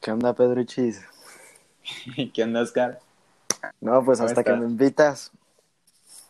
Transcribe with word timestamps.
¿Qué 0.00 0.10
onda, 0.10 0.34
Pedro 0.34 0.64
Chis? 0.64 1.02
¿Qué 2.34 2.42
onda, 2.42 2.62
Oscar? 2.62 3.00
No, 3.80 4.02
pues 4.04 4.18
¿Cómo 4.18 4.28
hasta 4.28 4.42
que 4.42 4.52
me 4.54 4.64
invitas. 4.64 5.30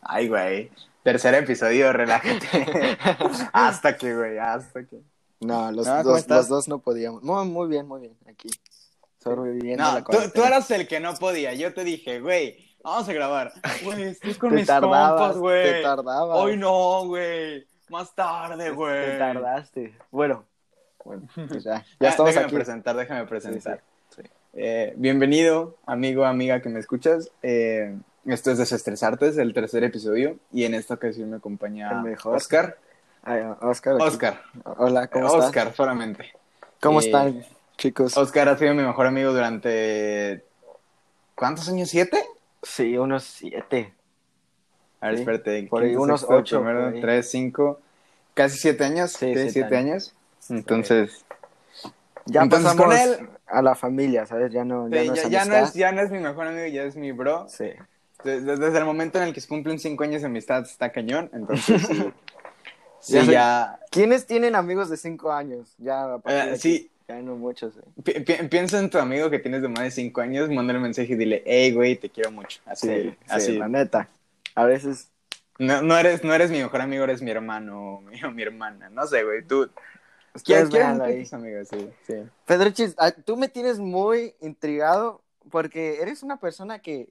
Ay, 0.02 0.28
güey. 0.28 0.70
Tercer 1.04 1.34
episodio, 1.34 1.92
relájate. 1.92 2.98
hasta 3.52 3.96
que, 3.96 4.14
güey, 4.14 4.38
hasta 4.38 4.84
que. 4.84 5.00
No, 5.40 5.70
los, 5.70 5.86
No, 5.86 6.02
¿cómo 6.02 6.14
dos, 6.16 6.28
los 6.28 6.48
dos 6.48 6.68
no 6.68 6.80
podíamos. 6.80 7.22
Muy, 7.22 7.46
muy 7.46 7.68
bien, 7.68 7.86
muy 7.86 8.00
bien, 8.00 8.16
aquí. 8.28 8.48
Sobreviviendo 9.22 9.84
No, 9.84 9.94
la 9.94 10.30
tú, 10.32 10.42
eras 10.42 10.70
el 10.72 10.88
que 10.88 10.98
no 10.98 11.14
podía. 11.14 11.54
Yo 11.54 11.72
te 11.72 11.84
dije, 11.84 12.20
güey, 12.20 12.74
vamos 12.82 13.08
a 13.08 13.12
grabar. 13.12 13.52
Güey, 13.84 14.02
estoy 14.02 14.34
con 14.34 14.50
Te 14.50 14.56
mis 14.56 14.66
compas, 14.70 15.34
te 15.34 15.38
güey. 15.38 15.82
tardabas. 15.82 16.38
Hoy 16.38 16.56
no, 16.56 17.06
güey. 17.06 17.66
Más 17.88 18.14
tarde, 18.14 18.70
güey. 18.70 19.12
Te 19.12 19.18
tardaste. 19.18 19.94
Bueno, 20.10 20.44
bueno, 21.04 21.22
pues 21.48 21.64
ya, 21.64 21.76
Ah, 21.76 21.84
ya 22.00 22.08
estamos 22.10 22.30
déjame 22.30 22.46
aquí. 22.46 22.54
presentar, 22.54 22.96
déjame 22.96 23.26
presentar. 23.26 23.82
Sí, 24.10 24.22
sí. 24.22 24.28
Eh, 24.54 24.94
bienvenido, 24.96 25.76
amigo, 25.86 26.24
amiga 26.24 26.60
que 26.60 26.68
me 26.68 26.80
escuchas. 26.80 27.30
Eh, 27.42 27.96
esto 28.26 28.50
es 28.50 28.58
Desestresarte, 28.58 29.28
es 29.28 29.38
el 29.38 29.54
tercer 29.54 29.84
episodio. 29.84 30.36
Y 30.52 30.64
en 30.64 30.74
esta 30.74 30.94
ocasión 30.94 31.30
me 31.30 31.36
acompaña 31.36 32.02
mejor. 32.02 32.36
Oscar. 32.36 32.78
Ay, 33.22 33.42
Oscar. 33.60 33.94
aquí. 33.96 34.04
Oscar. 34.04 34.42
Hola, 34.64 35.06
¿cómo 35.08 35.26
estás? 35.26 35.44
Oscar, 35.46 35.74
solamente. 35.74 36.32
¿Cómo 36.80 37.00
Eh, 37.00 37.04
están, 37.06 37.44
chicos? 37.76 38.16
Oscar 38.16 38.48
ha 38.48 38.56
sido 38.58 38.74
mi 38.74 38.82
mejor 38.82 39.06
amigo 39.06 39.32
durante. 39.32 40.44
¿Cuántos 41.34 41.68
años? 41.68 41.88
¿Siete? 41.88 42.22
Sí, 42.62 42.96
unos 42.98 43.24
siete. 43.24 43.94
A 45.00 45.06
ver, 45.08 45.16
Sí, 45.16 45.22
espérate. 45.22 45.66
por 45.70 45.82
ahí 45.82 45.96
unos 45.96 46.26
ocho, 46.28 46.62
Primero, 46.62 46.92
tres, 47.00 47.30
cinco. 47.30 47.80
Casi 48.34 48.58
siete 48.58 48.84
años. 48.84 49.12
Sí, 49.12 49.18
siete 49.32 49.50
siete, 49.50 49.76
años. 49.76 50.14
Entonces. 50.48 51.24
Ya 52.26 52.42
Entonces, 52.42 52.72
pasamos 52.72 52.86
con 52.86 52.96
él- 53.20 53.28
a 53.46 53.62
la 53.62 53.74
familia, 53.74 54.26
¿sabes? 54.26 54.52
Ya 54.52 54.64
no, 54.64 54.88
ya 54.88 55.00
sí, 55.02 55.08
no 55.08 55.14
es 55.14 55.22
ya, 55.24 55.28
ya 55.28 55.44
no 55.44 55.56
es, 55.56 55.74
ya 55.74 55.92
no 55.92 56.00
es 56.02 56.10
mi 56.10 56.18
mejor 56.20 56.46
amigo, 56.46 56.66
ya 56.68 56.84
es 56.84 56.94
mi 56.96 57.10
bro. 57.12 57.48
Sí. 57.48 57.70
Desde, 58.22 58.56
desde 58.56 58.78
el 58.78 58.84
momento 58.84 59.18
en 59.18 59.24
el 59.24 59.34
que 59.34 59.40
se 59.40 59.48
cumplen 59.48 59.78
cinco 59.78 60.04
años 60.04 60.20
de 60.22 60.26
amistad 60.26 60.62
está 60.62 60.92
cañón. 60.92 61.30
Entonces, 61.32 61.82
sí. 61.88 62.12
sí, 63.00 63.12
Ya 63.14 63.22
ya. 63.24 63.80
¿Quiénes 63.90 64.26
tienen 64.26 64.54
amigos 64.54 64.88
de 64.90 64.96
cinco 64.96 65.32
años? 65.32 65.74
Ya, 65.78 66.14
aquí, 66.14 66.56
sí. 66.58 66.90
Ya 67.08 67.16
no 67.22 67.34
muchos. 67.34 67.76
eh. 67.76 67.80
pi- 68.04 68.20
pi- 68.20 68.46
piensa 68.48 68.78
en 68.78 68.88
tu 68.88 68.98
amigo 68.98 69.30
que 69.30 69.40
tienes 69.40 69.62
de 69.62 69.68
más 69.68 69.80
de 69.82 69.90
cinco 69.90 70.20
años, 70.20 70.48
mándale 70.48 70.78
un 70.78 70.84
mensaje 70.84 71.12
y 71.14 71.16
dile, 71.16 71.42
hey, 71.44 71.72
güey, 71.72 71.96
te 71.96 72.08
quiero 72.08 72.30
mucho. 72.30 72.60
Así, 72.66 72.86
Sí, 72.86 73.16
así. 73.28 73.58
la 73.58 73.66
neta. 73.66 74.08
A 74.54 74.64
veces. 74.64 75.08
No, 75.58 75.82
no, 75.82 75.98
eres, 75.98 76.22
no 76.22 76.32
eres 76.32 76.50
mi 76.52 76.58
mejor 76.58 76.80
amigo, 76.82 77.02
eres 77.02 77.20
mi 77.20 77.30
hermano 77.32 77.94
o 77.96 78.00
mi, 78.02 78.22
o 78.22 78.30
mi 78.30 78.42
hermana. 78.42 78.90
No 78.90 79.06
sé, 79.08 79.24
güey. 79.24 79.42
Tú. 79.42 79.68
Ustedes 80.34 80.68
¿Quién, 80.68 81.00
ahí. 81.02 81.26
amigos? 81.32 81.68
Sí, 81.68 81.90
sí. 82.06 82.14
Pedrochis, 82.46 82.94
ah, 82.98 83.10
tú 83.10 83.36
me 83.36 83.48
tienes 83.48 83.78
muy 83.78 84.34
intrigado 84.40 85.22
porque 85.50 86.00
eres 86.00 86.22
una 86.22 86.38
persona 86.38 86.78
que 86.80 87.08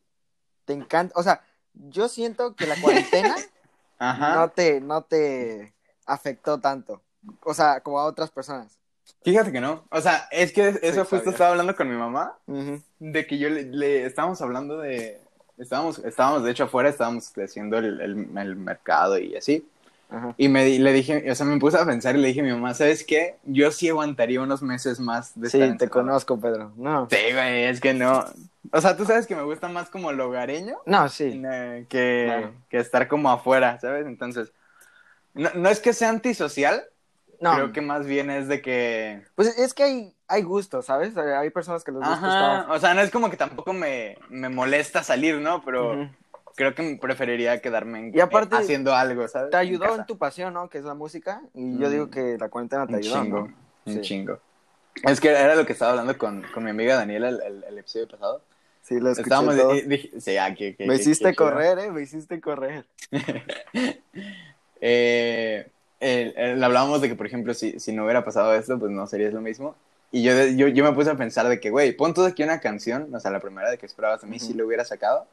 te 0.66 0.74
encanta. 0.74 1.14
O 1.20 1.24
sea, 1.24 1.42
yo 1.74 2.08
siento 2.08 2.56
que 2.56 2.66
la 2.68 2.80
cuarentena 2.82 3.36
Ajá. 4.00 4.36
no 4.36 4.50
te, 4.50 4.80
no 4.82 5.02
te 5.04 5.74
afectó 6.06 6.60
tanto. 6.60 7.02
O 7.44 7.54
sea, 7.54 7.82
como 7.82 8.00
a 8.00 8.06
otras 8.06 8.32
personas. 8.32 8.78
Fíjate 9.24 9.52
que 9.52 9.60
no. 9.60 9.84
O 9.92 10.00
sea, 10.00 10.28
es 10.32 10.54
que 10.54 10.70
eso 10.82 11.02
justo 11.02 11.18
sabía. 11.18 11.32
estaba 11.32 11.50
hablando 11.52 11.76
con 11.76 11.90
mi 11.90 11.96
mamá. 11.98 12.38
Ujú. 12.48 12.82
De 13.00 13.28
que 13.28 13.38
yo 13.38 13.50
le, 13.50 13.64
le- 13.64 14.06
estábamos 14.06 14.42
hablando 14.42 14.80
de. 14.80 15.20
Estábamos, 15.58 16.00
estábamos 16.00 16.44
de 16.44 16.52
hecho 16.52 16.64
afuera, 16.66 16.88
estábamos 16.88 17.34
haciendo 17.38 17.78
el, 17.80 18.00
el- 18.00 18.38
el 18.38 18.56
mercado 18.56 19.18
y 19.18 19.36
así. 19.36 19.68
Ajá. 20.10 20.34
Y 20.38 20.50
me 20.50 20.66
di- 20.66 20.80
le 20.80 20.92
dije, 20.92 21.30
o 21.32 21.36
sea, 21.36 21.46
me 21.46 21.60
puse 21.60 21.78
a 21.78 21.86
pensar 21.86 22.16
y 22.16 22.20
le 22.20 22.30
dije 22.30 22.40
a 22.40 22.44
mi 22.44 22.52
mamá, 22.52 22.74
¿sabes 22.74 23.04
qué? 23.04 23.36
Yo 23.44 23.72
sí 23.72 23.90
aguantaría 23.90 24.42
unos 24.42 24.62
meses 24.64 25.00
más 25.00 25.40
de 25.40 25.50
Sí, 25.50 25.58
estar 25.58 25.68
te 25.78 25.84
encerrado". 25.86 26.08
conozco, 26.08 26.40
Pedro. 26.40 26.72
No. 26.78 27.08
Sí, 27.12 27.18
güey, 27.32 27.66
es 27.66 27.80
que 27.80 27.94
no. 27.94 28.26
O 28.72 28.82
sea, 28.82 28.98
tú 28.98 29.06
sabes 29.06 29.28
que 29.28 29.36
me 29.36 29.44
gusta 29.44 29.68
más 29.70 29.90
como 29.90 30.10
el 30.10 30.20
hogareño. 30.20 30.78
No, 30.86 31.08
sí. 31.10 31.42
eh, 31.46 31.86
que, 31.90 32.24
Claro. 32.26 32.54
que 32.70 32.78
estar 32.80 33.08
como 33.08 33.30
afuera, 33.30 33.80
¿sabes? 33.80 34.08
Entonces, 34.08 34.52
no, 35.36 35.50
no 35.54 35.70
es 35.70 35.80
que 35.80 35.94
sea 35.94 36.10
antisocial, 36.10 36.84
No. 37.40 37.54
creo 37.54 37.72
que 37.72 37.82
más 37.82 38.06
bien 38.08 38.30
es 38.32 38.48
de 38.48 38.62
que... 38.62 39.24
Pues 39.36 39.58
es 39.60 39.74
que 39.76 39.84
hay, 39.84 40.14
hay 40.28 40.42
gustos, 40.42 40.88
¿sabes? 40.88 41.16
Hay 41.18 41.52
personas 41.52 41.84
que 41.84 41.92
les 41.92 42.00
gusta 42.00 42.14
Ajá, 42.14 42.58
estar. 42.62 42.72
o 42.76 42.80
sea, 42.80 42.94
no 42.96 43.02
es 43.02 43.12
como 43.12 43.30
que 43.30 43.38
tampoco 43.38 43.74
me, 43.74 44.18
me 44.30 44.50
molesta 44.50 45.04
salir, 45.04 45.36
¿no? 45.36 45.64
Pero 45.64 45.94
Ujú. 45.94 46.10
Creo 46.60 46.76
que 46.76 46.98
preferiría 47.02 47.62
quedarme 47.62 48.00
en- 48.00 48.12
Y 48.18 48.20
aparte, 48.20 48.54
eh, 48.54 48.60
haciendo 48.60 48.94
algo, 48.94 49.26
¿sabes? 49.30 49.50
Te 49.52 49.56
ayudó 49.56 49.96
en, 49.96 50.06
tu 50.06 50.18
pasión, 50.18 50.54
¿no? 50.54 50.70
Que 50.70 50.80
es 50.80 50.84
la 50.84 50.94
música. 50.94 51.42
Y 51.54 51.78
yo 51.80 51.88
Mm. 51.88 51.92
digo 51.92 52.10
que 52.10 52.38
la 52.38 52.50
cuarentena 52.50 52.86
te 52.86 52.92
Un 52.94 53.00
ayudó. 53.00 53.22
chingo, 53.24 53.40
¿no? 53.48 53.54
un 53.86 53.94
Sí. 53.94 54.02
chingo. 54.02 54.40
Es 55.06 55.22
que 55.22 55.30
era 55.30 55.56
lo 55.56 55.66
que 55.66 55.72
estaba 55.72 55.92
hablando 55.92 56.18
con, 56.18 56.44
con 56.54 56.66
mi 56.66 56.72
amiga 56.72 56.96
Daniela 56.96 57.30
el, 57.30 57.42
el- 57.42 57.64
el 57.64 57.78
episodio 57.78 58.10
pasado. 58.10 58.42
Sí, 58.82 59.00
lo 59.00 59.10
escuché 59.12 59.22
Estábamos, 59.28 59.56
todo. 59.56 59.72
dije- 59.74 60.12
sí, 60.20 60.36
ah, 60.36 60.54
que- 60.54 60.76
que- 60.76 60.86
Me 60.86 60.96
que- 60.96 61.02
hiciste 61.02 61.34
correr, 61.34 61.80
¿eh? 61.80 61.92
Me 61.92 62.02
hiciste 62.02 62.42
correr. 62.42 62.84
Eh, 64.82 65.68
el- 66.00 66.34
el- 66.38 66.64
hablábamos 66.64 67.02
de 67.02 67.10
que, 67.10 67.16
por 67.16 67.26
ejemplo, 67.26 67.54
si, 67.54 67.80
si 67.80 67.92
no 67.94 68.04
hubiera 68.06 68.24
pasado 68.24 68.54
esto, 68.54 68.78
pues 68.80 68.92
no 68.92 69.06
sería 69.08 69.30
lo 69.32 69.42
mismo. 69.42 69.76
Y 70.12 70.24
yo, 70.24 70.32
yo, 70.56 70.68
yo 70.70 70.84
me 70.84 70.94
puse 70.94 71.10
a 71.10 71.16
pensar 71.16 71.48
de 71.48 71.60
que, 71.60 71.70
güey, 71.70 71.92
pon 71.92 72.14
tú 72.14 72.24
aquí 72.26 72.44
una 72.44 72.60
canción, 72.60 73.14
o 73.14 73.20
sea, 73.20 73.30
la 73.32 73.40
primera 73.40 73.70
de 73.70 73.78
que 73.78 73.86
esperabas 73.86 74.24
a 74.24 74.28
mí, 74.28 74.38
Ujú. 74.38 74.46
sí 74.46 74.54
lo 74.54 74.66
hubiera 74.66 74.86
sacado. 74.86 75.28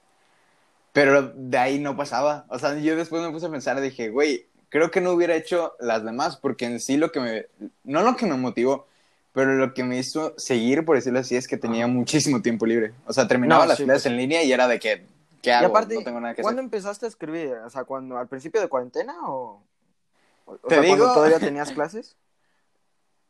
Pero 0.96 1.30
de 1.34 1.58
ahí 1.58 1.78
no 1.78 1.94
pasaba. 1.94 2.46
O 2.48 2.58
sea, 2.58 2.74
yo 2.78 2.96
después 2.96 3.20
me 3.22 3.30
puse 3.30 3.44
a 3.44 3.50
pensar, 3.50 3.78
dije, 3.82 4.08
güey, 4.08 4.46
creo 4.70 4.90
que 4.90 5.02
no 5.02 5.10
hubiera 5.12 5.34
hecho 5.36 5.74
las 5.78 6.02
demás, 6.02 6.38
porque 6.38 6.64
en 6.64 6.80
sí 6.80 6.96
lo 6.96 7.12
que 7.12 7.20
me, 7.20 7.46
no 7.84 8.00
lo 8.02 8.16
que 8.16 8.24
me 8.24 8.36
motivó, 8.38 8.86
pero 9.32 9.52
lo 9.56 9.74
que 9.74 9.84
me 9.84 9.98
hizo 9.98 10.32
seguir, 10.38 10.86
por 10.86 10.96
decirlo 10.96 11.18
así, 11.18 11.36
es 11.36 11.46
que 11.48 11.58
tenía 11.58 11.84
Ajá. 11.84 11.92
muchísimo 11.92 12.40
tiempo 12.40 12.64
libre. 12.64 12.94
O 13.06 13.12
sea, 13.12 13.28
terminaba 13.28 13.64
No, 13.64 13.68
las 13.68 13.76
sí, 13.76 13.84
clases 13.84 14.04
pues. 14.04 14.12
en 14.12 14.16
línea 14.16 14.42
y 14.42 14.50
era 14.52 14.66
de 14.68 14.78
que, 14.78 15.04
¿qué 15.42 15.50
Y 15.50 15.52
hago? 15.52 15.66
aparte, 15.66 15.96
no 15.96 16.02
tengo 16.02 16.18
nada 16.18 16.34
que 16.34 16.40
¿cuándo 16.40 16.60
hacer. 16.60 16.64
empezaste 16.64 17.04
a 17.04 17.08
escribir? 17.10 17.52
O 17.66 17.68
sea, 17.68 17.84
cuando 17.84 18.16
al 18.16 18.28
principio 18.28 18.62
de 18.62 18.68
cuarentena 18.68 19.14
o, 19.28 19.62
o 20.46 20.52
o 20.54 20.56
Te 20.66 20.76
sea, 20.76 20.80
digo- 20.82 20.96
cuando 20.96 21.12
todavía 21.12 21.38
tenías 21.40 21.72
clases? 21.72 22.16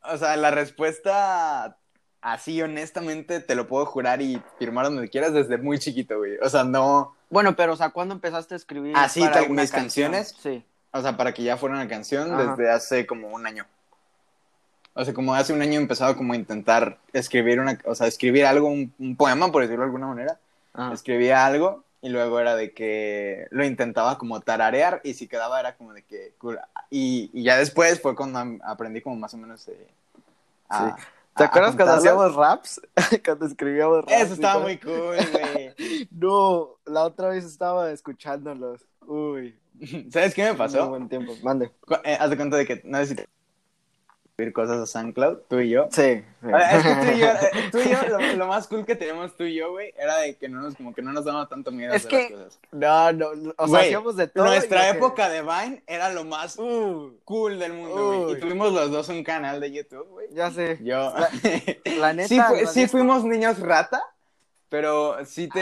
O 0.04 0.16
sea, 0.18 0.36
la 0.36 0.52
respuesta 0.52 1.78
así 2.20 2.62
honestamente 2.62 3.40
te 3.40 3.56
lo 3.56 3.66
puedo 3.66 3.86
jurar 3.86 4.22
y 4.22 4.40
firmar 4.60 4.84
donde 4.86 5.08
quieras 5.10 5.32
desde 5.32 5.58
muy 5.58 5.80
chiquito, 5.80 6.18
güey. 6.18 6.36
O 6.42 6.48
sea, 6.48 6.62
no, 6.62 7.15
Bueno, 7.30 7.56
pero 7.56 7.72
o 7.72 7.76
sea, 7.76 7.90
¿cuándo 7.90 8.14
empezaste 8.14 8.54
a 8.54 8.56
escribir? 8.56 8.94
Así, 8.96 9.20
para 9.20 9.32
tal- 9.32 9.50
mis 9.50 9.70
canción? 9.70 10.12
canciones. 10.12 10.36
Sí. 10.42 10.64
o 10.92 11.02
sea, 11.02 11.16
para 11.16 11.32
que 11.34 11.42
ya 11.42 11.56
fuera 11.56 11.74
una 11.74 11.88
canción 11.88 12.32
Ajá. 12.32 12.50
desde 12.56 12.70
hace 12.70 13.06
como 13.06 13.28
un 13.28 13.46
año. 13.46 13.66
O 14.94 15.04
sea, 15.04 15.12
como 15.12 15.34
hace 15.34 15.52
un 15.52 15.60
año 15.60 15.74
he 15.74 15.82
empezado 15.82 16.16
como 16.16 16.32
a 16.32 16.36
intentar 16.36 16.98
escribir 17.12 17.60
una, 17.60 17.78
o 17.84 17.94
sea, 17.94 18.06
escribir 18.06 18.46
algo, 18.46 18.68
un, 18.68 18.92
un 18.98 19.14
poema, 19.16 19.52
por 19.52 19.60
decirlo 19.62 19.82
de 19.82 19.86
alguna 19.86 20.06
manera. 20.06 20.38
Ah. 20.72 20.90
Escribía 20.94 21.44
algo 21.44 21.84
y 22.00 22.08
luego 22.08 22.40
era 22.40 22.54
de 22.56 22.72
que 22.72 23.46
lo 23.50 23.64
intentaba 23.64 24.16
como 24.16 24.40
tararear 24.40 25.00
y 25.04 25.12
si 25.14 25.26
quedaba 25.26 25.60
era 25.60 25.74
como 25.76 25.92
de 25.92 26.02
que. 26.02 26.32
Y, 26.88 27.30
y 27.34 27.42
ya 27.42 27.58
después 27.58 28.00
fue 28.00 28.14
cuando 28.16 28.38
aprendí 28.64 29.02
como 29.02 29.16
más 29.16 29.34
o 29.34 29.36
menos 29.36 29.68
eh, 29.68 29.86
a- 30.70 30.96
¿Te 31.36 31.44
acuerdas 31.44 31.76
cuando 31.76 31.94
hacíamos 31.94 32.34
raps? 32.34 32.80
cuando 33.24 33.46
escribíamos 33.46 33.98
raps. 34.04 34.12
Eso 34.12 34.34
estaba 34.34 34.60
muy 34.60 34.78
cool, 34.78 35.16
güey. 35.32 36.08
No, 36.10 36.78
la 36.86 37.04
otra 37.04 37.28
vez 37.28 37.44
estaba 37.44 37.90
escuchándolos. 37.90 38.82
Uy. 39.06 39.58
¿Sabes 40.10 40.34
qué 40.34 40.44
me 40.44 40.54
pasó? 40.54 40.88
buen 40.88 41.08
tiempo. 41.08 41.34
Mande. 41.42 41.70
Eh, 42.04 42.16
haz 42.18 42.30
de 42.30 42.36
cuenta 42.36 42.56
de 42.56 42.66
que 42.66 42.80
no 42.84 42.98
sé 42.98 43.06
si 43.06 43.14
te 43.16 43.28
subir 44.38 44.52
cosas 44.52 44.78
a 44.78 44.86
SoundCloud, 44.86 45.38
tú 45.48 45.60
y 45.60 45.70
yo. 45.70 45.88
Sí. 45.90 46.22
sí. 46.42 46.48
Es 46.70 46.82
que 46.82 46.94
tú 46.94 47.16
y 47.16 47.18
yo, 47.20 47.26
eh, 47.30 47.68
tú 47.72 47.78
y 47.78 47.88
yo 47.88 48.02
lo, 48.08 48.36
lo 48.36 48.46
más 48.46 48.68
cool 48.68 48.84
que 48.84 48.94
teníamos 48.94 49.34
tú 49.34 49.44
y 49.44 49.54
yo, 49.54 49.70
güey, 49.70 49.94
era 49.96 50.18
de 50.18 50.36
que 50.36 50.46
no 50.50 50.60
nos, 50.60 50.74
como 50.76 50.94
que 50.94 51.00
no 51.00 51.10
nos 51.12 51.24
daba 51.24 51.48
tanto 51.48 51.70
miedo 51.72 51.94
Es 51.94 52.04
hacer 52.04 52.10
que- 52.28 52.34
las 52.36 52.44
cosas. 52.44 52.60
No, 52.70 53.12
no, 53.12 53.54
o 53.56 53.68
sea, 53.68 53.80
hacíamos 53.80 54.16
de 54.16 54.28
todo. 54.28 54.44
Nuestra 54.44 54.82
que- 54.92 54.98
época 54.98 55.30
de 55.30 55.40
Vine 55.40 55.82
era 55.86 56.10
lo 56.12 56.24
más 56.24 56.58
Uh, 56.58 57.16
cool 57.24 57.58
del 57.58 57.72
mundo, 57.72 58.24
güey. 58.24 58.36
Y 58.36 58.40
tuvimos 58.40 58.72
los 58.74 58.90
dos 58.90 59.08
un 59.08 59.24
canal 59.24 59.58
de 59.58 59.72
YouTube, 59.72 60.06
güey. 60.10 60.28
ya 60.32 60.50
sé. 60.50 60.78
Yo. 60.82 61.14
La- 61.16 61.30
La 61.98 62.12
neta. 62.12 62.28
sí, 62.28 62.38
fu- 62.40 62.54
la 62.62 62.66
sí 62.70 62.80
neta- 62.80 62.90
fuimos 62.90 63.24
niños 63.24 63.58
rata, 63.60 64.02
pero 64.68 65.24
sí 65.24 65.48
te, 65.48 65.60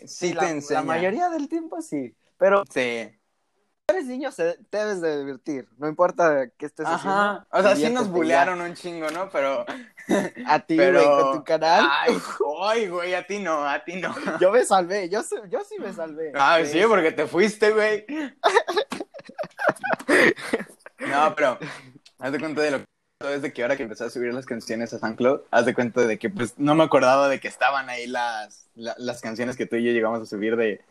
veces, 0.00 0.16
sí 0.16 0.32
la, 0.32 0.40
te 0.40 0.46
la 0.46 0.52
enseña. 0.52 0.82
mayoría 0.82 1.28
del 1.28 1.46
tiempo 1.50 1.82
sí. 1.82 2.14
Pero 2.38 2.64
Sí. 2.72 3.10
Eres 3.90 4.06
niño, 4.06 4.32
se, 4.32 4.58
te 4.70 4.78
debes 4.78 5.00
de 5.00 5.18
divertir. 5.18 5.68
No 5.78 5.88
importa 5.88 6.48
qué 6.56 6.66
estés 6.66 6.86
Ajá. 6.86 6.94
haciendo. 6.96 7.46
O 7.50 7.62
sea, 7.62 7.76
sí 7.76 7.92
nos 7.92 8.06
ya. 8.06 8.12
bulearon 8.12 8.60
un 8.60 8.74
chingo, 8.74 9.10
¿no? 9.10 9.28
Pero. 9.30 9.64
A 10.46 10.58
ti, 10.60 10.76
pero... 10.76 11.00
güey, 11.02 11.22
con 11.22 11.38
tu 11.38 11.44
canal. 11.44 11.88
Ay, 11.90 12.16
ay, 12.62 12.88
güey, 12.88 13.14
a 13.14 13.26
ti 13.26 13.38
no, 13.38 13.66
a 13.66 13.82
ti 13.84 13.96
no. 13.96 14.14
Yo 14.40 14.50
me 14.52 14.62
salvé, 14.64 15.08
yo, 15.08 15.22
yo 15.48 15.60
sí 15.64 15.76
me 15.78 15.94
salvé. 15.94 16.30
Ah, 16.34 16.58
sí, 16.64 16.78
porque 16.86 17.10
te 17.12 17.26
fuiste, 17.26 17.70
güey. 17.72 18.04
No, 20.98 21.34
pero 21.34 21.58
haz 22.18 22.32
de 22.32 22.38
cuenta 22.40 22.60
de 22.62 22.70
lo 22.70 22.78
que 22.78 22.84
desde 23.28 23.52
que 23.52 23.62
ahora 23.62 23.76
que 23.76 23.82
empecé 23.82 24.04
a 24.04 24.10
subir 24.10 24.32
las 24.32 24.46
canciones 24.46 24.92
a 24.92 24.98
SoundCloud, 24.98 25.40
haz 25.50 25.66
de 25.66 25.74
cuenta 25.74 26.02
de 26.02 26.18
que 26.18 26.30
pues 26.30 26.58
no 26.58 26.74
me 26.74 26.84
acordaba 26.84 27.28
de 27.28 27.40
que 27.40 27.48
estaban 27.48 27.88
ahí 27.90 28.06
las, 28.06 28.68
la- 28.74 28.94
las 28.98 29.20
canciones 29.20 29.56
que 29.56 29.66
tú 29.66 29.76
y 29.76 29.84
yo 29.84 29.92
llegamos 29.92 30.20
a 30.22 30.26
subir 30.26 30.56
de, 30.56 30.82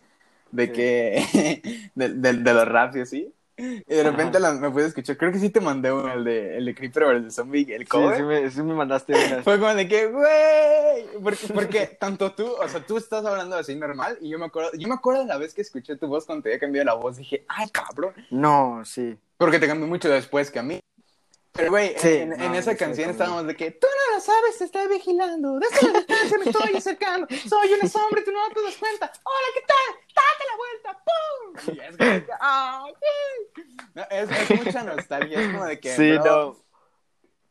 de 0.54 0.66
Sí. 0.68 0.72
que 0.74 1.92
de, 1.96 2.10
de- 2.10 2.34
de 2.34 2.54
los 2.54 2.68
raps 2.68 2.96
y 2.96 3.02
así. 3.02 3.34
Y 3.56 3.84
de 3.86 4.02
repente 4.04 4.40
la- 4.40 4.54
me 4.54 4.72
pude 4.72 4.88
escuchar. 4.88 5.16
Creo 5.18 5.32
que 5.32 5.38
sí 5.40 5.50
te 5.52 5.60
mandé 5.62 5.92
uno, 5.92 6.12
el 6.12 6.24
de, 6.24 6.58
el 6.58 6.66
de 6.66 6.74
Creeper 6.76 7.04
vs. 7.22 7.36
Zombie, 7.36 7.72
el 7.72 7.82
Sí, 7.84 7.88
cover. 7.88 8.18
sí 8.18 8.24
me, 8.24 8.50
sí 8.52 8.64
me 8.64 8.74
mandaste. 8.74 9.14
Fue 9.44 9.60
como 9.60 9.74
de 9.76 9.88
que, 9.88 10.08
güey. 10.08 11.22
Porque, 11.22 11.48
porque 11.54 11.86
tanto 12.00 12.32
tú, 12.32 12.48
o 12.48 12.68
sea, 12.68 12.84
tú 12.84 12.98
estás 12.98 13.24
hablando 13.26 13.56
así 13.56 13.76
normal. 13.76 14.18
Y 14.22 14.30
yo 14.30 14.40
me 14.40 14.46
acuerdo, 14.46 14.72
yo 14.74 14.88
me 14.88 14.96
acuerdo 14.96 15.22
de 15.22 15.28
la 15.28 15.38
vez 15.38 15.54
que 15.54 15.62
escuché 15.62 15.96
tu 15.98 16.08
voz 16.08 16.26
cuando 16.26 16.44
te 16.44 16.50
había 16.50 16.60
cambiado 16.60 16.86
la 16.86 16.94
voz. 16.96 17.18
Dije, 17.18 17.46
ay, 17.48 17.68
cabrón. 17.70 18.14
No, 18.32 18.82
sí. 18.86 19.16
Porque 19.38 19.60
te 19.60 19.68
cambió 19.68 19.88
mucho 19.88 20.10
después 20.10 20.50
que 20.50 20.60
a 20.60 20.64
mí. 20.64 20.80
Pero, 21.52 21.70
güey, 21.70 21.94
Sí, 21.98 22.08
en, 22.10 22.30
no, 22.30 22.36
en 22.36 22.56
esa 22.56 22.72
sí, 22.72 22.78
canción 22.78 23.12
estábamos 23.12 23.46
de 23.46 23.56
que 23.56 23.70
tú 23.70 23.86
no 23.86 24.16
lo 24.16 24.20
sabes, 24.22 24.58
te 24.58 24.64
estoy 24.66 24.88
vigilando. 24.88 25.60
Desde 25.60 25.92
la 25.92 26.00
distancia 26.00 26.38
me 26.40 26.46
estoy 26.50 26.76
acercando. 26.76 27.28
Soy 27.48 27.74
una 27.80 27.88
sombra 27.88 28.22
y 28.22 28.26
tú 28.26 28.32
no 28.32 28.40
te 28.52 28.64
das 28.64 28.78
cuenta. 28.78 29.12
Hola, 29.24 29.48
¿qué 29.54 29.62
tal? 29.68 30.03
Date 30.16 30.44
la 30.50 30.56
vuelta. 30.58 31.04
¡Pum! 31.06 31.76
Y 31.76 31.80
es 31.80 31.98
que, 31.98 32.26
es, 34.10 34.50
es 34.52 34.66
mucha 34.66 34.84
nostalgia. 34.84 35.40
Es 35.40 35.52
como 35.52 35.66
de 35.66 35.80
que. 35.80 35.96
Sí, 35.96 36.12
bro, 36.18 36.24
no. 36.58 36.64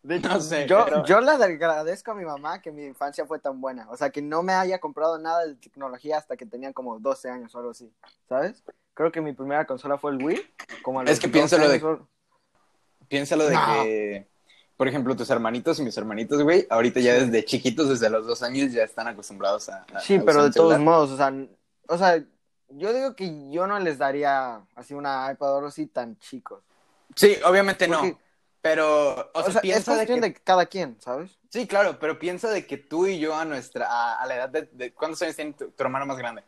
De 0.03 0.17
hecho, 0.17 0.29
No 0.31 0.41
sé, 0.41 0.67
yo, 0.67 0.85
pero- 0.85 1.05
yo 1.05 1.21
le 1.21 1.31
agradezco 1.31 2.11
a 2.11 2.15
mi 2.17 2.25
mamá 2.25 2.61
que 2.61 2.73
mi 2.73 2.85
infancia 2.85 3.25
fue 3.25 3.39
tan 3.39 3.61
buena. 3.61 3.89
O 3.89 3.97
sea, 3.97 4.11
que 4.11 4.21
no 4.21 4.43
me 4.43 4.53
haya 4.53 4.81
comprado 4.81 5.17
nada 5.19 5.47
de 5.47 5.55
tecnología 5.55 6.19
hasta 6.19 6.37
que 6.37 6.45
tenía 6.45 6.73
como 6.73 6.99
12 6.99 7.31
años 7.31 7.55
o 7.55 7.59
algo 7.59 7.71
así. 7.71 7.93
¿Sabes? 8.29 8.65
Creo 8.95 9.13
que 9.13 9.21
mi 9.21 9.33
primera 9.33 9.65
consola 9.65 9.97
fue 9.99 10.11
el 10.11 10.23
Wii. 10.25 10.55
Como 10.83 11.01
a 11.01 11.05
Es 11.05 11.21
que 11.21 11.29
12 11.29 11.33
piénsalo 11.33 11.69
de- 11.69 11.85
o- 11.85 12.09
Piénsalo 13.09 13.47
de 13.47 13.55
No. 13.55 13.61
que. 13.85 14.29
Por 14.77 14.89
ejemplo, 14.89 15.15
tus 15.15 15.31
hermanitos 15.31 15.79
y 15.79 15.83
mis 15.85 15.97
hermanitos, 15.97 16.43
güey, 16.43 16.67
ahorita 16.69 16.99
ya 16.99 17.15
desde 17.15 17.45
chiquitos, 17.45 17.89
desde 17.89 18.11
los 18.11 18.27
dos 18.27 18.43
años, 18.43 18.73
ya 18.73 18.83
están 18.83 19.07
acostumbrados 19.07 19.69
a. 19.69 19.87
a- 19.95 20.01
Sí, 20.01 20.17
a 20.17 20.25
pero 20.25 20.43
de 20.43 20.51
todos 20.51 20.81
modos, 20.81 21.11
o 21.13 21.17
sea, 21.17 21.33
o 21.87 21.97
sea, 21.99 22.25
yo 22.77 22.93
digo 22.93 23.15
que 23.17 23.51
yo 23.51 23.67
no 23.67 23.79
les 23.79 23.99
daría 23.99 24.61
así 24.75 24.95
una 24.95 25.31
iPad 25.33 25.67
así 25.67 25.87
tan 25.87 26.19
chicos. 26.19 26.63
Sí, 27.17 27.37
obviamente 27.45 27.87
no. 27.89 28.19
Pero, 28.61 29.13
o 29.35 29.41
O 29.41 29.43
sea, 29.43 29.53
sea, 29.53 29.55
es 29.57 29.61
piensa 29.63 29.91
de 29.93 29.97
cuestión 30.07 30.21
que 30.21 30.29
de 30.29 30.35
cada 30.35 30.67
quien, 30.67 30.97
¿sabes? 31.01 31.37
Sí, 31.49 31.67
claro, 31.67 31.99
pero 31.99 32.19
piensa 32.21 32.49
de 32.49 32.65
que 32.65 32.77
tú 32.77 33.07
y 33.09 33.19
yo 33.19 33.35
a 33.35 33.45
nuestra, 33.45 33.87
a, 33.89 34.23
a 34.23 34.27
la 34.27 34.37
edad 34.37 34.49
de, 34.49 34.63
de- 34.73 34.93
¿cuántos 34.95 35.21
años 35.23 35.35
tiene 35.35 35.53
tu, 35.53 35.71
tu 35.73 35.83
hermano 35.83 36.07
más 36.07 36.17
grande? 36.17 36.45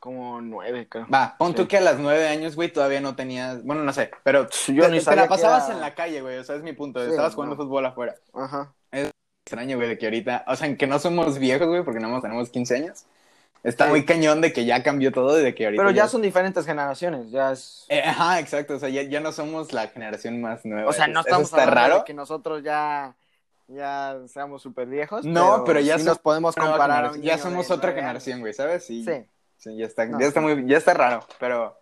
Como 0.00 0.40
nueve, 0.40 0.88
creo. 0.88 1.06
Va, 1.08 1.36
pon 1.38 1.54
tú 1.54 1.62
Sí. 1.62 1.68
que 1.68 1.76
a 1.78 1.80
las 1.80 1.98
nueve 2.00 2.26
años, 2.28 2.56
güey, 2.56 2.72
todavía 2.72 3.00
no 3.00 3.14
tenías, 3.14 3.62
bueno, 3.62 3.84
no 3.84 3.92
sé, 3.92 4.10
pero 4.24 4.48
Yo 4.66 4.82
te, 4.86 4.90
ni 4.90 4.98
te 4.98 5.04
sabía 5.04 5.22
la 5.22 5.28
pasabas 5.28 5.66
era- 5.66 5.74
en 5.74 5.80
la 5.80 5.94
calle, 5.94 6.20
güey, 6.20 6.36
o 6.38 6.44
sea, 6.44 6.56
es 6.56 6.62
mi 6.62 6.72
punto, 6.72 7.02
Sí, 7.04 7.10
estabas 7.10 7.34
jugando 7.34 7.54
fútbol 7.56 7.86
afuera. 7.86 8.16
Ajá. 8.34 8.74
Extraño, 9.44 9.76
güey, 9.76 9.88
de 9.88 9.98
que 9.98 10.06
ahorita, 10.06 10.44
o 10.48 10.56
sea, 10.56 10.66
en 10.66 10.76
que 10.76 10.88
no 10.88 10.98
somos 10.98 11.38
viejos, 11.38 11.68
güey, 11.68 11.84
porque 11.84 12.00
no 12.00 12.08
más 12.08 12.22
tenemos 12.22 12.50
15 12.50 12.74
años, 12.74 13.06
está 13.62 13.86
muy 13.88 14.04
cañón 14.04 14.40
de 14.40 14.52
que 14.52 14.64
ya 14.64 14.82
cambió 14.82 15.12
todo 15.12 15.38
y 15.40 15.42
de 15.42 15.54
que 15.54 15.64
ahorita 15.66 15.82
Pero 15.82 15.90
ya 15.94 16.08
son 16.08 16.22
diferentes 16.22 16.64
generaciones, 16.66 17.30
ya 17.30 17.52
es... 17.52 17.84
Eh, 17.88 18.02
ajá, 18.02 18.38
exacto, 18.40 18.74
o 18.74 18.78
sea, 18.78 18.88
ya, 18.88 19.02
ya 19.02 19.20
no 19.20 19.32
somos 19.32 19.72
la 19.72 19.88
generación 19.88 20.40
más 20.40 20.64
nueva. 20.64 20.88
O 20.90 20.92
sea, 20.92 21.06
no 21.08 21.20
estamos 21.20 21.50
está 21.50 21.66
raro. 21.66 21.98
de 21.98 22.04
que 22.04 22.14
nosotros 22.14 22.62
ya, 22.62 23.16
ya 23.68 24.16
seamos 24.28 24.62
súper 24.62 24.86
viejos. 24.88 25.24
No, 25.24 25.64
pero 25.64 25.80
ya 25.80 25.98
sí 25.98 26.04
nos 26.04 26.18
podemos 26.18 26.54
comparar. 26.54 27.18
Ya 27.20 27.38
somos 27.38 27.70
otra 27.70 27.92
generación, 27.92 28.40
güey, 28.40 28.52
¿sabes? 28.52 28.88
Y- 28.90 29.04
Sí. 29.04 29.26
Sí, 29.58 29.74
ya 29.74 29.86
está, 29.86 30.04
No, 30.04 30.20
ya 30.20 30.26
está 30.26 30.42
muy, 30.42 30.66
ya 30.66 30.76
está 30.76 30.92
raro, 30.92 31.26
pero, 31.40 31.80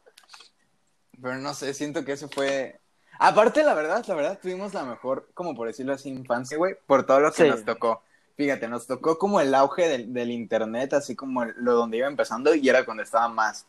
pero 1.20 1.34
no 1.38 1.52
sé, 1.54 1.74
siento 1.74 2.04
que 2.04 2.12
eso 2.12 2.28
fue, 2.28 2.80
aparte 3.18 3.64
la 3.64 3.74
verdad, 3.74 4.04
la 4.06 4.14
verdad 4.14 4.38
tuvimos 4.40 4.72
la 4.72 4.84
mejor, 4.84 5.28
como 5.34 5.56
por 5.56 5.66
decirlo 5.66 5.92
así, 5.92 6.08
infancia, 6.08 6.56
güey, 6.56 6.76
por 6.86 7.04
todo 7.04 7.18
lo 7.18 7.32
que 7.32 7.42
Sí. 7.42 7.48
nos 7.50 7.64
tocó. 7.64 8.00
Fíjate, 8.36 8.66
nos 8.68 8.86
tocó 8.86 9.16
como 9.18 9.40
el 9.40 9.54
auge 9.54 9.88
del, 9.88 10.12
del 10.12 10.30
internet, 10.30 10.92
así 10.94 11.14
como 11.14 11.44
el- 11.44 11.54
lo 11.56 11.74
donde 11.74 11.98
iba 11.98 12.08
empezando 12.08 12.54
y 12.54 12.68
era 12.68 12.84
cuando 12.84 13.02
estaba 13.02 13.28
más 13.28 13.66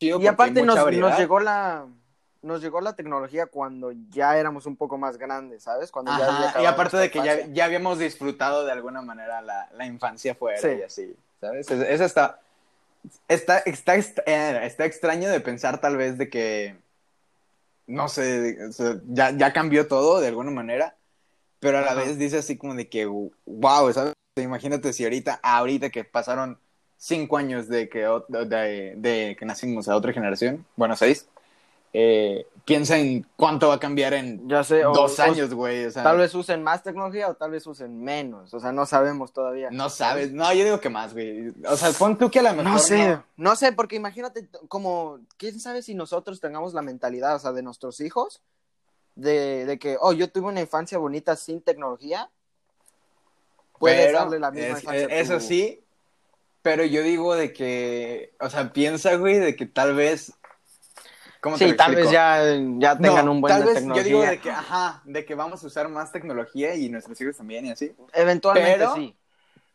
chido 0.00 0.18
Y 0.20 0.26
aparte 0.26 0.62
nos, 0.62 0.76
llegó 1.18 1.40
la 1.40 1.86
nos 2.42 2.60
llegó 2.60 2.80
la 2.80 2.94
tecnología 2.94 3.46
cuando 3.46 3.92
ya 4.10 4.36
éramos 4.36 4.66
un 4.66 4.76
poco 4.76 4.98
más 4.98 5.16
grandes, 5.16 5.64
¿sabes? 5.64 5.90
Cuando 5.90 6.12
ya 6.16 6.54
y 6.62 6.64
aparte 6.66 6.96
de 6.96 7.10
que 7.10 7.22
ya, 7.24 7.46
ya 7.46 7.64
habíamos 7.64 7.98
disfrutado 7.98 8.64
de 8.64 8.72
alguna 8.72 9.02
manera 9.02 9.40
la, 9.42 9.68
la 9.72 9.86
infancia 9.86 10.34
fuera 10.34 10.58
Sí. 10.60 10.68
y 10.78 10.82
así, 10.82 11.16
¿sabes? 11.40 11.68
Es- 11.70 11.88
Eso 11.88 12.04
está, 12.04 12.40
está, 13.28 13.58
está, 13.60 13.94
está, 13.96 14.22
eh, 14.26 14.60
está 14.66 14.84
extraño 14.84 15.28
de 15.28 15.40
pensar 15.40 15.80
tal 15.80 15.96
vez 15.96 16.18
de 16.18 16.28
que, 16.30 16.76
no 17.88 18.08
sé, 18.08 18.56
ya, 19.08 19.30
ya 19.30 19.52
cambió 19.52 19.88
todo 19.88 20.20
de 20.20 20.28
alguna 20.28 20.50
manera, 20.52 20.94
pero 21.60 21.78
a 21.78 21.80
la 21.82 21.92
Ajá. 21.92 22.00
vez 22.00 22.18
dice 22.18 22.38
así 22.38 22.56
como 22.56 22.74
de 22.74 22.88
que, 22.88 23.06
wow, 23.06 23.92
¿sabes? 23.92 24.12
Imagínate 24.36 24.92
si 24.92 25.04
ahorita, 25.04 25.40
ahorita 25.42 25.90
que 25.90 26.04
pasaron 26.04 26.58
cinco 26.98 27.36
años 27.38 27.68
de 27.68 27.88
que, 27.88 28.06
de, 28.28 28.94
de 28.96 29.36
que 29.38 29.46
nacimos 29.46 29.88
a 29.88 29.96
otra 29.96 30.12
generación, 30.12 30.66
bueno, 30.76 30.94
seis, 30.96 31.26
eh, 31.92 32.46
piensa 32.66 32.98
en 32.98 33.26
cuánto 33.36 33.68
va 33.68 33.74
a 33.74 33.80
cambiar 33.80 34.12
en 34.12 34.46
Ya 34.48 34.62
sé, 34.64 34.84
o- 34.84 34.92
dos 34.92 35.18
o- 35.18 35.22
años, 35.22 35.54
güey. 35.54 35.86
O 35.86 35.90
sea, 35.90 36.02
Tal 36.02 36.18
vez 36.18 36.34
usen 36.34 36.62
más 36.62 36.82
tecnología 36.82 37.28
o 37.28 37.34
tal 37.34 37.50
vez 37.52 37.66
usen 37.66 38.02
menos, 38.02 38.52
o 38.52 38.60
sea, 38.60 38.72
no 38.72 38.84
sabemos 38.84 39.32
todavía. 39.32 39.70
no 39.70 39.88
sabes. 39.88 40.32
No, 40.32 40.52
yo 40.52 40.64
digo 40.64 40.80
que 40.80 40.90
más, 40.90 41.14
güey. 41.14 41.54
O 41.66 41.76
sea, 41.76 41.92
pon 41.92 42.18
tú 42.18 42.30
que 42.30 42.40
a 42.40 42.42
lo 42.42 42.50
mejor. 42.50 42.64
No 42.72 42.78
sé, 42.78 43.18
no. 43.38 43.56
sé, 43.56 43.72
porque 43.72 43.96
imagínate 43.96 44.46
como, 44.68 45.20
quién 45.38 45.58
sabe 45.60 45.80
si 45.80 45.94
nosotros 45.94 46.40
tengamos 46.40 46.74
la 46.74 46.82
mentalidad, 46.82 47.36
o 47.36 47.38
sea, 47.38 47.52
de 47.52 47.62
nuestros 47.62 48.00
hijos, 48.00 48.42
de, 49.16 49.64
de 49.66 49.78
que, 49.78 49.96
oh, 50.00 50.12
yo 50.12 50.30
tuve 50.30 50.46
una 50.48 50.60
infancia 50.60 50.96
bonita 50.98 51.34
sin 51.34 51.60
tecnología, 51.60 52.30
puedes 53.78 54.06
pero 54.06 54.18
darle 54.18 54.38
la 54.38 54.50
misma 54.50 54.66
es- 54.78 54.82
infancia. 54.84 55.06
a 55.06 55.20
Eso 55.20 55.40
sí, 55.40 55.82
pero 56.62 56.84
yo 56.84 57.02
digo 57.02 57.34
de 57.34 57.52
que. 57.52 58.32
O 58.40 58.48
sea, 58.50 58.72
piensa, 58.72 59.14
güey, 59.16 59.38
de 59.38 59.56
que 59.56 59.66
tal 59.66 59.94
vez. 59.94 60.32
¿Cómo 61.40 61.58
te 61.58 61.64
Sí, 61.66 61.70
lo 61.72 61.76
tal 61.76 61.94
vez 61.94 62.10
ya, 62.10 62.40
ya 62.78 62.98
tengan 62.98 63.26
No, 63.26 63.32
un 63.32 63.40
buen 63.40 63.52
tal 63.52 63.60
de 63.60 63.66
vez 63.66 63.74
tecnología. 63.76 64.02
yo 64.02 64.08
digo 64.08 64.30
de 64.30 64.40
que, 64.40 64.50
ajá, 64.50 65.02
de 65.04 65.24
que 65.24 65.34
vamos 65.36 65.62
a 65.62 65.66
usar 65.68 65.88
más 65.88 66.10
tecnología 66.10 66.74
y 66.74 66.88
nuestros 66.88 67.20
hijos 67.20 67.36
también 67.36 67.66
y 67.66 67.70
así. 67.70 67.94
Eventualmente 68.14 68.78
pero- 68.78 68.94
sí. 68.94 69.14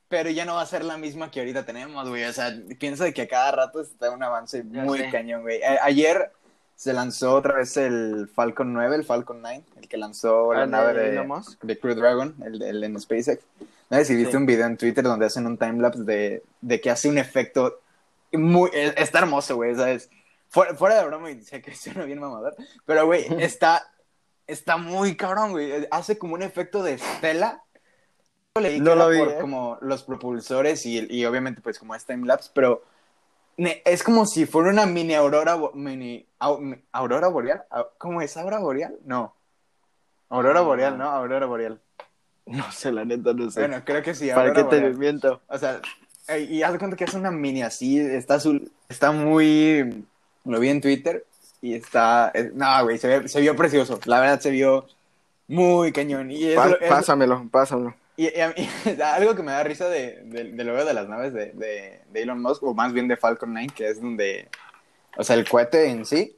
Pero 0.09 0.29
ya 0.29 0.43
no 0.43 0.55
va 0.55 0.61
a 0.63 0.65
ser 0.65 0.83
la 0.83 0.97
misma 0.97 1.31
que 1.31 1.39
ahorita 1.39 1.65
tenemos, 1.65 2.09
güey. 2.09 2.25
O 2.25 2.33
sea, 2.33 2.53
piensa 2.77 3.05
de 3.05 3.13
que 3.13 3.21
a 3.21 3.27
cada 3.29 3.49
rato 3.53 3.79
está 3.79 4.11
un 4.11 4.21
avance 4.21 4.61
muy 4.61 5.09
cañón, 5.09 5.43
güey. 5.43 5.63
A- 5.63 5.85
ayer 5.85 6.33
se 6.81 6.93
lanzó 6.93 7.35
otra 7.35 7.53
vez 7.53 7.77
el 7.77 8.27
Falcon 8.33 8.73
9, 8.73 8.95
el 8.95 9.03
Falcon 9.03 9.39
9, 9.39 9.63
el 9.79 9.87
que 9.87 9.97
lanzó 9.97 10.51
la 10.51 10.63
¿El 10.63 10.71
de 10.71 10.77
nave 10.77 10.93
de, 11.61 11.79
Crew 11.79 11.93
Dragon, 11.93 12.35
el, 12.43 12.59
el 12.59 12.83
en 12.83 12.99
SpaceX. 12.99 13.43
No 13.91 13.97
sé 13.97 14.05
si 14.05 14.15
viste 14.15 14.31
Sí. 14.31 14.37
un 14.37 14.47
video 14.47 14.65
en 14.65 14.77
Twitter 14.77 15.03
donde 15.03 15.27
hacen 15.27 15.45
un 15.45 15.59
timelapse 15.59 16.01
de, 16.01 16.41
de 16.59 16.81
que 16.81 16.89
hace 16.89 17.07
un 17.07 17.19
efecto 17.19 17.81
muy... 18.33 18.71
es- 18.73 18.95
Está 18.97 19.19
hermoso, 19.19 19.57
güey, 19.57 19.75
¿sabes? 19.75 20.09
Fuera, 20.49 20.73
fuera 20.73 20.95
de 20.97 21.05
broma, 21.05 21.29
y 21.29 21.43
sé 21.43 21.61
que 21.61 21.75
suena 21.75 22.03
bien 22.03 22.19
mamador, 22.19 22.55
pero, 22.83 23.05
güey, 23.05 23.27
está, 23.43 23.83
está 24.47 24.77
muy 24.77 25.15
cabrón, 25.15 25.51
güey. 25.51 25.87
Hace 25.91 26.17
como 26.17 26.33
un 26.33 26.41
efecto 26.41 26.81
de 26.81 26.93
estela. 26.93 27.61
Leí 28.59 28.79
No 28.79 28.95
lo 28.95 29.07
vi, 29.09 29.19
por 29.19 29.29
¿eh? 29.29 29.37
como 29.39 29.77
los 29.81 30.01
propulsores 30.01 30.83
y, 30.87 31.05
y 31.15 31.25
obviamente 31.25 31.61
pues 31.61 31.77
como 31.77 31.93
es 31.93 32.05
timelapse, 32.05 32.49
pero 32.55 32.83
es 33.85 34.03
como 34.03 34.25
si 34.25 34.45
fuera 34.45 34.69
una 34.69 34.85
mini 34.85 35.13
aurora, 35.13 35.57
mini, 35.73 36.25
au- 36.39 36.59
mi- 36.59 36.81
aurora 36.91 37.27
boreal. 37.27 37.63
¿Cómo 37.97 38.21
es? 38.21 38.35
¿Aurora 38.37 38.59
boreal? 38.59 38.95
No. 39.05 39.35
Aurora 40.29 40.61
boreal, 40.61 40.97
¿no? 40.97 41.09
Aurora 41.09 41.45
boreal. 41.45 41.79
No 42.45 42.71
sé, 42.71 42.91
la 42.91 43.05
neta, 43.05 43.33
no 43.33 43.51
sé. 43.51 43.59
Bueno, 43.61 43.83
creo 43.85 44.01
que 44.01 44.13
sí. 44.15 44.29
¿Para 44.29 44.49
aurora 44.49 44.55
qué 44.55 44.63
te 44.69 44.75
boreal. 44.77 44.97
miento? 44.97 45.41
O 45.47 45.57
sea, 45.57 45.79
y 46.49 46.61
haz 46.63 46.71
de 46.73 46.79
cuenta 46.79 46.95
que 46.97 47.03
es 47.03 47.13
una 47.13 47.29
mini 47.31 47.61
así, 47.61 47.99
está 47.99 48.35
azul, 48.35 48.71
está 48.89 49.11
muy... 49.11 50.05
Lo 50.45 50.59
vi 50.59 50.69
en 50.69 50.81
Twitter 50.81 51.25
y 51.61 51.73
está... 51.75 52.31
no, 52.53 52.83
güey, 52.83 52.97
se, 52.97 53.27
se 53.27 53.41
vio 53.41 53.55
precioso. 53.55 53.99
La 54.05 54.19
verdad 54.19 54.39
se 54.39 54.49
vio 54.49 54.87
muy 55.47 55.91
cañón. 55.91 56.31
Y 56.31 56.45
es, 56.45 56.55
Pa- 56.55 56.77
pásamelo, 56.89 57.47
pásamelo. 57.51 57.93
Y, 58.17 58.37
y 58.37 58.41
a 58.41 58.49
mí, 58.49 58.69
algo 59.03 59.35
que 59.35 59.43
me 59.43 59.51
da 59.51 59.63
risa 59.63 59.87
de, 59.89 60.21
de, 60.23 60.43
de 60.51 60.63
luego 60.63 60.85
de 60.85 60.93
las 60.93 61.07
naves 61.07 61.33
de, 61.33 61.51
de, 61.53 62.01
de 62.09 62.21
Elon 62.21 62.41
Musk, 62.41 62.63
o 62.63 62.73
más 62.73 62.93
bien 62.93 63.07
de 63.07 63.17
Falcon 63.17 63.53
9, 63.53 63.69
que 63.75 63.89
es 63.89 64.01
donde... 64.01 64.49
O 65.17 65.23
sea, 65.23 65.35
el 65.35 65.47
cohete 65.47 65.87
en 65.87 66.05
sí, 66.05 66.37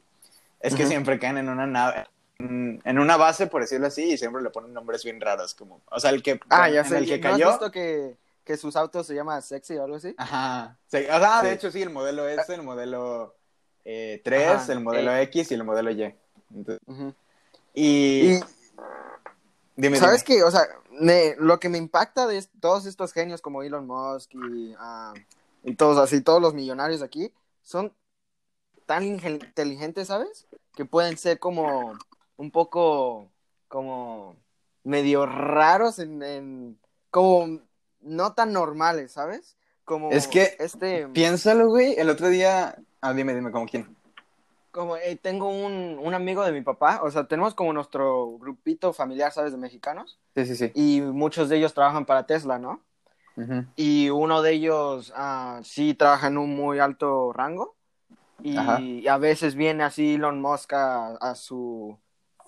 es 0.59 0.73
que 0.75 0.85
siempre 0.85 1.19
caen 1.19 1.37
en 1.37 1.49
una 1.49 1.67
nave... 1.67 1.95
En 2.39 2.81
en 2.83 2.99
una 2.99 3.15
base, 3.15 3.47
por 3.47 3.61
decirlo 3.61 3.87
así, 3.87 4.13
y 4.13 4.17
siempre 4.17 4.41
le 4.41 4.49
ponen 4.49 4.73
nombres 4.73 5.03
bien 5.03 5.21
raros, 5.21 5.53
como... 5.53 5.81
O 5.89 5.99
sea, 5.99 6.09
el 6.09 6.21
que... 6.21 6.39
Ah, 6.49 6.69
ya 6.69 6.81
en 6.81 6.85
sé. 6.85 6.97
el 6.97 7.05
que 7.05 7.19
¿No 7.19 7.27
has 7.29 7.33
cayó... 7.33 7.49
visto 7.51 7.71
que, 7.71 8.17
que 8.43 8.57
sus 8.57 8.75
autos 8.75 9.07
se 9.07 9.15
llama 9.15 9.39
sexy 9.41 9.77
o 9.77 9.83
algo 9.83 9.95
así? 9.95 10.13
Ajá. 10.17 10.77
Sí, 10.87 10.97
o 10.97 11.19
sea, 11.19 11.41
de 11.41 11.53
hecho 11.53 11.71
sí, 11.71 11.81
el 11.81 11.91
modelo 11.91 12.27
S, 12.27 12.53
el 12.53 12.63
modelo 12.63 13.35
eh, 13.85 14.19
3, 14.25 14.47
Ajá, 14.49 14.73
el 14.73 14.79
modelo 14.81 15.11
eh. 15.13 15.21
X 15.23 15.51
y 15.51 15.53
el 15.53 15.63
modelo 15.63 15.91
Y. 15.91 16.13
Entonces, 16.53 16.81
y... 17.73 18.33
Y, 18.33 18.39
dime, 19.77 19.97
¿sabes 19.97 20.25
dime. 20.25 20.39
qué? 20.39 20.43
O 20.43 20.51
sea, 20.51 20.67
me- 21.03 21.35
lo 21.37 21.59
que 21.59 21.69
me 21.69 21.77
impacta 21.77 22.27
de 22.27 22.41
todos 22.59 22.85
estos 22.85 23.13
genios 23.13 23.41
como 23.41 23.63
Elon 23.63 23.85
Musk 23.87 24.33
y, 24.33 24.73
ah, 24.77 25.13
y 25.63 25.75
todos 25.75 25.97
así, 25.97 26.21
todos 26.21 26.41
los 26.41 26.53
millonarios 26.53 27.01
aquí, 27.01 27.31
son 27.61 27.93
tan 28.85 29.03
inteligentes, 29.03 30.07
¿sabes? 30.07 30.47
Que 30.75 30.85
pueden 30.85 31.17
ser 31.17 31.39
como 31.39 31.93
un 32.37 32.51
poco, 32.51 33.29
como 33.67 34.35
medio 34.83 35.25
raros 35.25 35.99
en, 35.99 36.21
en- 36.23 36.79
como 37.09 37.59
no 38.01 38.33
tan 38.33 38.51
normales, 38.51 39.11
¿sabes? 39.13 39.55
Como 39.85 40.11
Es 40.11 40.27
que 40.27 40.55
este, 40.59 41.07
Piénsalo, 41.09 41.67
güey, 41.67 41.95
el 41.97 42.09
otro 42.09 42.29
día... 42.29 42.75
Ah, 43.01 43.13
dime, 43.13 43.33
dime, 43.35 43.51
¿cómo 43.51 43.65
quién? 43.65 43.95
Como 44.73 44.97
eh, 44.97 45.15
tengo 45.15 45.47
un, 45.49 45.99
un 46.01 46.13
amigo 46.15 46.43
de 46.43 46.51
mi 46.51 46.61
papá, 46.61 46.99
o 47.03 47.11
sea, 47.11 47.27
tenemos 47.27 47.53
como 47.53 47.71
nuestro 47.71 48.37
grupito 48.39 48.91
familiar, 48.91 49.31
¿sabes? 49.31 49.51
De 49.51 49.57
mexicanos. 49.59 50.19
Sí, 50.35 50.45
sí, 50.47 50.55
sí. 50.55 50.71
Y 50.73 51.01
muchos 51.01 51.47
de 51.47 51.57
ellos 51.57 51.73
trabajan 51.75 52.05
para 52.05 52.25
Tesla, 52.25 52.57
¿no? 52.57 52.81
Ujú. 53.37 53.65
Y 53.75 54.09
uno 54.09 54.41
de 54.41 54.51
ellos 54.53 55.13
ah, 55.15 55.61
sí 55.63 55.93
trabaja 55.93 56.27
en 56.27 56.39
un 56.39 56.55
muy 56.55 56.79
alto 56.79 57.31
rango. 57.33 57.75
Y 58.41 58.57
Ajá. 58.57 59.13
a 59.13 59.17
veces 59.17 59.55
viene 59.55 59.83
así 59.83 60.15
Elon 60.15 60.41
Musk 60.41 60.73
a, 60.73 61.15
a 61.17 61.35
su, 61.35 61.97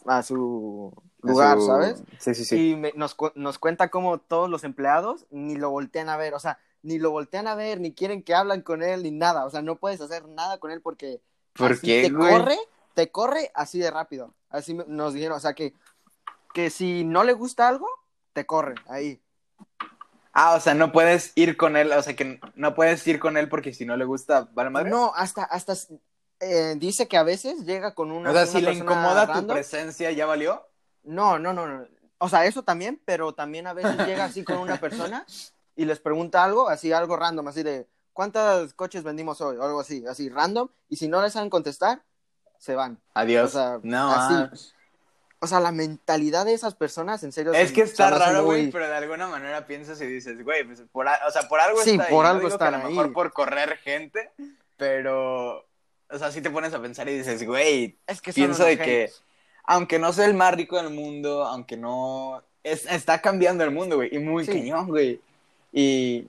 a 0.08 0.24
su 0.24 0.92
lugar, 1.22 1.60
Su- 1.60 1.68
¿sabes? 1.68 2.04
Sí, 2.20 2.34
sí, 2.34 2.44
sí. 2.44 2.72
Y 2.72 2.76
me- 2.76 2.92
nos, 2.96 3.16
nos 3.36 3.60
cuenta 3.60 3.90
cómo 3.90 4.18
todos 4.20 4.50
los 4.50 4.64
empleados 4.64 5.26
ni 5.30 5.56
lo 5.56 5.70
voltean 5.70 6.10
a 6.10 6.18
ver, 6.18 6.34
o 6.34 6.40
sea, 6.40 6.58
ni 6.82 6.98
lo 7.00 7.12
voltean 7.12 7.48
a 7.48 7.56
ver, 7.56 7.80
ni 7.80 7.94
quieren 7.94 8.24
que 8.24 8.34
hablan 8.36 8.62
con 8.62 8.84
él, 8.84 9.04
ni 9.04 9.12
nada. 9.12 9.46
O 9.46 9.50
sea, 9.52 9.62
no 9.62 9.78
puedes 9.78 10.02
hacer 10.02 10.28
nada 10.28 10.58
con 10.60 10.72
él 10.72 10.82
porque 10.82 11.22
¿Por 11.56 11.74
así 11.74 11.88
qué, 11.88 12.02
te 12.04 12.12
güey? 12.12 12.32
corre, 12.32 12.58
te 12.94 13.12
corre 13.12 13.52
así 13.54 13.80
de 13.80 13.92
rápido. 13.92 14.34
Así 14.50 14.74
nos 14.88 15.14
dijeron, 15.14 15.38
o 15.38 15.40
sea, 15.40 15.54
que, 15.54 15.74
que 16.54 16.70
si 16.70 17.04
no 17.04 17.24
le 17.24 17.34
gusta 17.34 17.68
algo, 17.68 17.88
te 18.34 18.46
corre 18.46 18.76
ahí. 18.88 19.22
Ah, 20.34 20.56
o 20.56 20.60
sea, 20.60 20.74
no 20.74 20.92
puedes 20.92 21.32
ir 21.36 21.56
con 21.56 21.78
él, 21.78 21.92
o 21.94 22.02
sea, 22.02 22.16
que 22.16 22.42
no 22.56 22.76
puedes 22.76 23.08
ir 23.08 23.20
con 23.20 23.38
él 23.38 23.48
porque 23.48 23.74
si 23.74 23.86
no 23.86 23.96
le 23.96 24.04
gusta, 24.04 24.50
¿vale 24.54 24.70
madre? 24.70 24.90
No, 24.90 25.14
hasta, 25.16 25.44
hasta 25.44 25.74
eh, 26.42 26.76
dice 26.78 27.08
que 27.08 27.16
a 27.16 27.24
veces 27.24 27.66
llega 27.66 27.96
con 27.96 28.12
una. 28.12 28.32
o 28.32 28.34
sea, 28.34 28.44
una 28.44 28.52
si 28.52 28.62
le 28.62 28.74
incomoda 28.74 29.32
tu 29.32 29.48
presencia, 29.48 30.12
¿ya 30.12 30.26
valió? 30.26 30.68
No, 31.04 31.40
no, 31.40 31.54
no, 31.54 31.66
no. 31.68 31.88
O 32.18 32.28
sea, 32.28 32.46
eso 32.46 32.64
también, 32.64 33.02
pero 33.06 33.34
también 33.34 33.68
a 33.68 33.74
veces 33.74 33.98
llega 34.06 34.26
así 34.26 34.44
con 34.44 34.58
una 34.58 34.78
persona 34.78 35.26
y 35.76 35.86
les 35.86 36.00
pregunta 36.00 36.44
algo, 36.44 36.68
así 36.68 36.92
algo 36.92 37.16
random, 37.16 37.48
así 37.48 37.64
de 37.64 37.88
¿cuántos 38.16 38.74
coches 38.74 39.04
vendimos 39.04 39.42
hoy? 39.42 39.58
O 39.58 39.64
algo 39.64 39.82
así, 39.82 40.04
así 40.08 40.30
random. 40.30 40.70
Y 40.90 40.96
si 40.96 41.08
no 41.08 41.22
les 41.22 41.34
saben 41.34 41.52
contestar, 41.52 42.02
se 42.58 42.74
van. 42.74 42.98
Adiós. 43.14 43.50
O 43.54 43.54
sea, 43.60 43.80
no, 43.84 44.12
así. 44.12 44.72
O 45.42 45.48
sea, 45.48 45.60
la 45.60 45.72
mentalidad 45.74 46.46
de 46.46 46.54
esas 46.54 46.74
personas, 46.74 47.22
en 47.24 47.32
serio. 47.32 47.54
Es 47.54 47.72
que 47.72 47.82
está 47.82 48.10
raro, 48.10 48.38
muy- 48.44 48.46
güey, 48.46 48.72
pero 48.72 48.88
de 48.88 48.96
alguna 48.96 49.28
manera 49.28 49.68
piensas 49.68 50.02
y 50.02 50.06
dices, 50.08 50.44
güey, 50.44 50.64
pues 50.64 50.82
por, 50.92 51.08
a- 51.08 51.20
o 51.28 51.32
sea, 51.32 51.48
por 51.48 51.60
algo 51.60 51.82
Sí, 51.84 51.92
está 51.92 52.08
por 52.08 52.26
algo 52.26 52.48
están 52.48 52.74
a 52.74 52.78
lo 52.84 52.90
mejor 52.90 53.14
por 53.14 53.32
correr 53.34 53.78
gente, 53.78 54.32
pero, 54.78 55.58
o 56.10 56.18
sea, 56.18 56.32
si 56.32 56.42
te 56.42 56.50
pones 56.50 56.74
a 56.74 56.82
pensar 56.82 57.08
y 57.10 57.18
dices, 57.18 57.46
güey, 57.46 57.98
Es 58.08 58.22
que 58.22 58.34
pienso 58.34 58.64
de 58.64 58.78
que, 58.78 59.12
aunque 59.66 60.00
no 60.00 60.14
sea 60.14 60.26
el 60.26 60.34
más 60.34 60.56
rico 60.56 60.78
del 60.78 60.90
mundo, 60.90 61.44
aunque 61.46 61.78
no, 61.78 62.42
es- 62.64 62.86
está 62.88 63.22
cambiando 63.22 63.64
el 63.64 63.72
mundo, 63.72 63.98
güey, 63.98 64.16
y 64.16 64.20
muy 64.20 64.46
Sí. 64.46 64.54
cañón, 64.54 64.88
güey. 64.88 65.22
Y, 65.74 66.28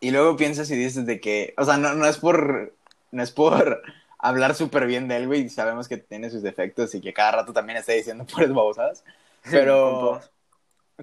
y 0.00 0.10
luego 0.10 0.36
piensas 0.36 0.70
y 0.70 0.76
dices 0.76 1.06
de 1.06 1.20
que, 1.20 1.54
o 1.56 1.64
sea, 1.64 1.76
no, 1.76 1.94
no 1.94 2.06
es 2.06 2.18
por, 2.18 2.74
no 3.10 3.22
es 3.22 3.30
por 3.30 3.82
hablar 4.18 4.54
súper 4.54 4.86
bien 4.86 5.08
de 5.08 5.16
él, 5.16 5.26
güey, 5.26 5.48
sabemos 5.48 5.88
que 5.88 5.96
tiene 5.96 6.30
sus 6.30 6.42
defectos 6.42 6.94
y 6.94 7.00
que 7.00 7.12
cada 7.12 7.32
rato 7.32 7.52
también 7.52 7.78
está 7.78 7.92
diciendo 7.92 8.24
puras 8.32 8.52
babosadas, 8.52 9.04
pero... 9.50 10.20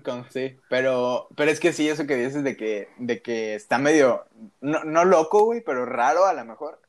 Con- 0.04 0.30
sí, 0.30 0.58
pero, 0.70 1.30
pero 1.38 1.50
es 1.50 1.62
que 1.62 1.72
sí, 1.72 1.88
eso 1.88 2.06
que 2.06 2.18
dices 2.18 2.44
de 2.44 2.58
que, 2.58 2.90
de 2.98 3.22
que 3.22 3.56
está 3.56 3.78
medio, 3.78 4.26
no, 4.60 4.84
no 4.84 5.06
loco, 5.06 5.46
güey, 5.46 5.62
pero 5.62 5.86
raro 5.86 6.26
a 6.26 6.34
lo 6.34 6.44
mejor. 6.44 6.82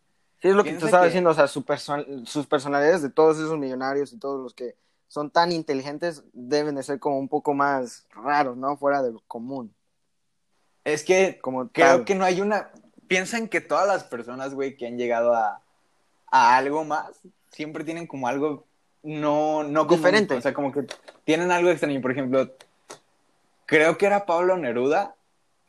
Sí, 0.43 0.49
es 0.49 0.55
lo 0.57 0.65
que 0.65 0.71
te 0.71 0.73
Piensa 0.73 0.87
estaba 0.87 1.05
que- 1.05 1.11
diciendo, 1.11 1.31
o 1.31 1.35
sea, 1.35 1.47
su 1.47 1.65
person- 1.65 2.27
sus 2.27 2.47
personalidades 2.49 3.03
de 3.03 3.11
todos 3.11 3.37
esos 3.39 3.57
millonarios 3.59 4.13
y 4.13 4.19
todos 4.19 4.43
los 4.43 4.55
que 4.55 4.75
son 5.07 5.31
tan 5.31 5.53
inteligentes 5.53 6.25
deben 6.33 6.75
de 6.75 6.83
ser 6.83 6.99
como 6.99 7.21
un 7.21 7.29
poco 7.29 7.55
más 7.55 8.09
raros, 8.11 8.57
¿no? 8.57 8.77
Fuera 8.77 9.01
de 9.05 9.13
lo 9.13 9.23
común. 9.29 9.73
Es 10.87 11.03
que 11.03 11.39
Como 11.41 11.69
creo 11.69 11.97
tal. 11.97 12.05
que 12.05 12.15
no 12.15 12.25
hay 12.25 12.41
una, 12.41 12.71
piensan 13.09 13.49
que 13.49 13.61
todas 13.61 13.89
las 13.89 14.05
personas, 14.05 14.55
güey, 14.55 14.77
que 14.77 14.87
han 14.87 14.97
llegado 14.97 15.35
a, 15.35 15.61
a 16.31 16.57
algo 16.57 16.85
más, 16.85 17.11
siempre 17.51 17.83
tienen 17.83 18.07
como 18.07 18.29
algo 18.29 18.65
no, 19.03 19.65
no 19.65 19.87
común, 19.87 19.99
Diferente. 19.99 20.35
O 20.35 20.41
sea, 20.41 20.55
como 20.55 20.73
que 20.73 20.85
tienen 21.25 21.51
algo 21.51 21.71
extraño. 21.71 22.01
Por 22.01 22.13
ejemplo, 22.13 22.51
creo 23.67 23.99
que 23.99 24.07
era 24.07 24.27
Pablo 24.27 24.57
Neruda 24.57 25.15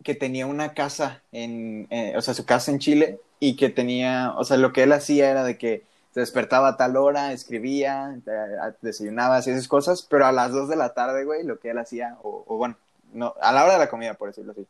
que 0.03 0.13
tenía 0.13 0.45
una 0.45 0.73
casa 0.75 1.23
en, 1.31 1.87
eh, 1.89 2.13
o 2.15 2.21
sea, 2.21 2.35
su 2.35 2.45
casa 2.45 2.69
en 2.71 2.77
Chile 2.79 3.19
y 3.39 3.55
que 3.55 3.69
tenía, 3.69 4.33
o 4.37 4.43
sea, 4.43 4.57
lo 4.57 4.71
que 4.71 4.83
él 4.83 4.93
hacía 4.93 5.31
era 5.31 5.43
de 5.43 5.57
que 5.57 5.83
se 6.13 6.19
despertaba 6.19 6.69
a 6.69 6.77
tal 6.77 6.95
hora, 6.95 7.33
escribía, 7.33 8.15
eh, 8.25 8.73
desayunaba, 8.81 9.37
hacía 9.37 9.53
esas 9.53 9.67
cosas, 9.67 10.03
pero 10.03 10.25
a 10.27 10.31
las 10.31 10.51
2 10.51 10.69
de 10.69 10.75
la 10.75 10.93
tarde, 10.93 11.25
güey, 11.25 11.43
lo 11.43 11.59
que 11.59 11.71
él 11.71 11.79
hacía, 11.79 12.17
o, 12.21 12.43
o 12.47 12.57
bueno, 12.57 12.75
no, 13.13 13.33
a 13.41 13.51
la 13.51 13.63
hora 13.63 13.73
de 13.73 13.79
la 13.79 13.89
comida, 13.89 14.13
por 14.13 14.29
decirlo 14.29 14.51
así. 14.51 14.65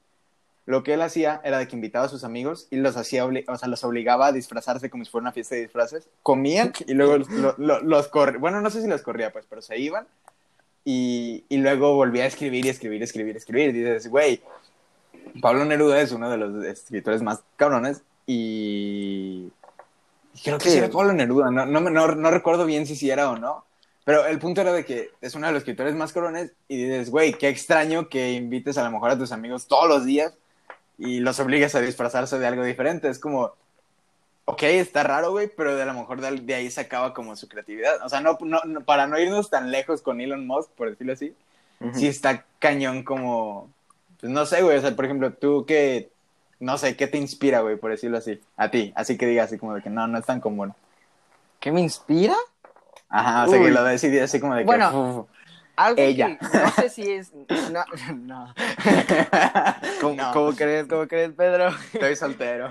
Lo 0.67 0.83
que 0.83 0.93
él 0.93 1.01
hacía 1.01 1.41
era 1.43 1.57
de 1.57 1.67
que 1.67 1.75
invitaba 1.75 2.05
a 2.05 2.09
sus 2.09 2.24
amigos 2.24 2.67
y 2.69 2.75
los 2.75 2.95
hacía, 2.97 3.25
o 3.25 3.57
sea, 3.57 3.67
los 3.69 3.83
obligaba 3.83 4.27
a 4.27 4.31
disfrazarse 4.33 4.89
como 4.89 5.03
si 5.05 5.09
fuera 5.09 5.24
una 5.24 5.31
fiesta 5.31 5.55
de 5.55 5.62
disfraces. 5.62 6.07
Comían 6.21 6.74
y 6.86 6.93
luego 6.93 7.17
lo- 7.29 7.55
lo- 7.57 7.81
los 7.81 8.07
corría. 8.09 8.38
Bueno, 8.38 8.62
no 8.62 8.69
sé 8.69 8.81
si 8.81 8.88
los 8.88 9.01
corría, 9.01 9.31
pues, 9.31 9.45
pero 9.50 9.62
se 9.63 9.79
iban 9.79 10.05
y, 10.86 11.43
y 11.50 11.57
luego 11.57 11.95
volvía 11.95 12.24
a 12.25 12.27
escribir 12.27 12.65
y 12.65 12.69
escribir, 12.69 13.01
escribir, 13.01 13.36
escribir. 13.38 13.69
Y 13.69 13.79
dices, 13.79 14.09
güey, 14.09 14.41
Pablo 15.41 15.63
Neruda 15.65 16.01
es 16.01 16.12
uno 16.12 16.29
de 16.29 16.38
los 16.38 16.63
escritores 16.65 17.21
más 17.21 17.39
cabrones 17.55 18.01
y 18.25 19.50
creo 20.43 20.57
que 20.57 20.69
sí, 20.69 20.77
era 20.77 20.89
Pablo 20.89 21.13
Neruda. 21.13 21.50
No, 21.50 21.65
no, 21.65 21.81
me- 21.81 21.91
no, 21.91 22.13
no 22.13 22.29
recuerdo 22.31 22.65
bien 22.65 22.86
si 22.86 22.95
sí 22.95 23.09
era 23.09 23.29
o 23.29 23.38
no. 23.38 23.63
Pero 24.03 24.25
el 24.25 24.39
punto 24.39 24.62
era 24.62 24.71
de 24.71 24.86
que 24.86 25.12
es 25.19 25.36
uno 25.36 25.47
de 25.47 25.53
los 25.53 25.62
escritores 25.62 25.93
más 25.95 26.13
cabrones 26.13 26.51
y 26.69 26.77
dices, 26.83 27.09
güey, 27.09 27.33
qué 27.33 27.50
extraño 27.50 28.07
que 28.07 28.33
invites 28.33 28.77
a 28.77 28.83
lo 28.83 28.91
mejor 28.91 29.12
a 29.12 29.17
tus 29.17 29.31
amigos 29.33 29.67
todos 29.67 29.88
los 29.89 30.05
días 30.05 30.33
y 30.97 31.19
los 31.19 31.39
obligues 31.39 31.75
a 31.75 31.81
disfrazarse 31.81 32.39
de 32.39 32.47
algo 32.47 32.63
diferente. 32.63 33.09
Es 33.09 33.19
como, 33.19 33.53
ok, 34.45 34.63
está 34.63 35.03
raro, 35.03 35.31
güey, 35.31 35.47
pero 35.47 35.75
de 35.75 35.83
a 35.83 35.85
lo 35.85 35.93
mejor 35.93 36.21
de, 36.21 36.55
ahí 36.55 36.71
se 36.71 36.81
acaba 36.81 37.13
como 37.13 37.35
su 37.35 37.47
creatividad. 37.47 38.03
O 38.05 38.09
sea, 38.09 38.21
no, 38.21 38.37
no, 38.41 38.61
no- 38.65 38.81
para 38.81 39.07
no 39.07 39.19
irnos 39.19 39.49
tan 39.49 39.71
lejos 39.71 40.01
con 40.01 40.21
Elon 40.21 40.47
Musk, 40.47 40.69
por 40.71 40.89
decirlo 40.89 41.13
así, 41.13 41.35
Ujú. 41.79 41.97
sí 41.99 42.07
está 42.07 42.45
cañón 42.59 43.03
como, 43.03 43.69
pues 44.19 44.31
no 44.31 44.45
sé, 44.45 44.61
güey, 44.63 44.77
o 44.77 44.81
sea, 44.81 44.95
por 44.95 45.05
ejemplo, 45.05 45.31
tú 45.33 45.65
que, 45.65 46.09
no 46.59 46.77
sé, 46.77 46.95
¿qué 46.95 47.07
te 47.07 47.17
inspira, 47.17 47.59
güey, 47.61 47.75
por 47.75 47.91
decirlo 47.91 48.17
así? 48.17 48.41
A 48.55 48.71
ti, 48.71 48.91
así 48.95 49.17
que 49.17 49.27
digas 49.27 49.47
así 49.47 49.59
como 49.59 49.75
de 49.75 49.81
que 49.83 49.89
no, 49.91 50.07
no 50.07 50.17
es 50.17 50.25
tan 50.25 50.39
común. 50.41 50.73
¿Qué 51.59 51.71
me 51.71 51.81
inspira? 51.81 52.35
Ajá, 53.09 53.45
o 53.45 53.49
sea, 53.49 53.59
que 53.59 53.65
Uy. 53.65 53.71
lo 53.71 53.83
decidí 53.83 54.19
así 54.19 54.39
como 54.39 54.55
de 54.55 54.61
que... 54.61 54.65
Bueno. 54.65 55.27
Algo 55.77 56.01
Ella. 56.01 56.38
que 56.39 56.57
no 56.57 56.72
sé 56.72 56.89
si 56.89 57.12
es... 57.12 57.31
No, 57.34 57.86
no. 58.15 58.53
¿Cómo, 60.01 60.15
No, 60.15 60.34
cómo 60.34 60.53
crees, 60.55 60.88
cómo 60.88 61.07
crees, 61.07 61.31
Pedro? 61.34 61.69
estoy 61.93 62.15
soltero. 62.15 62.69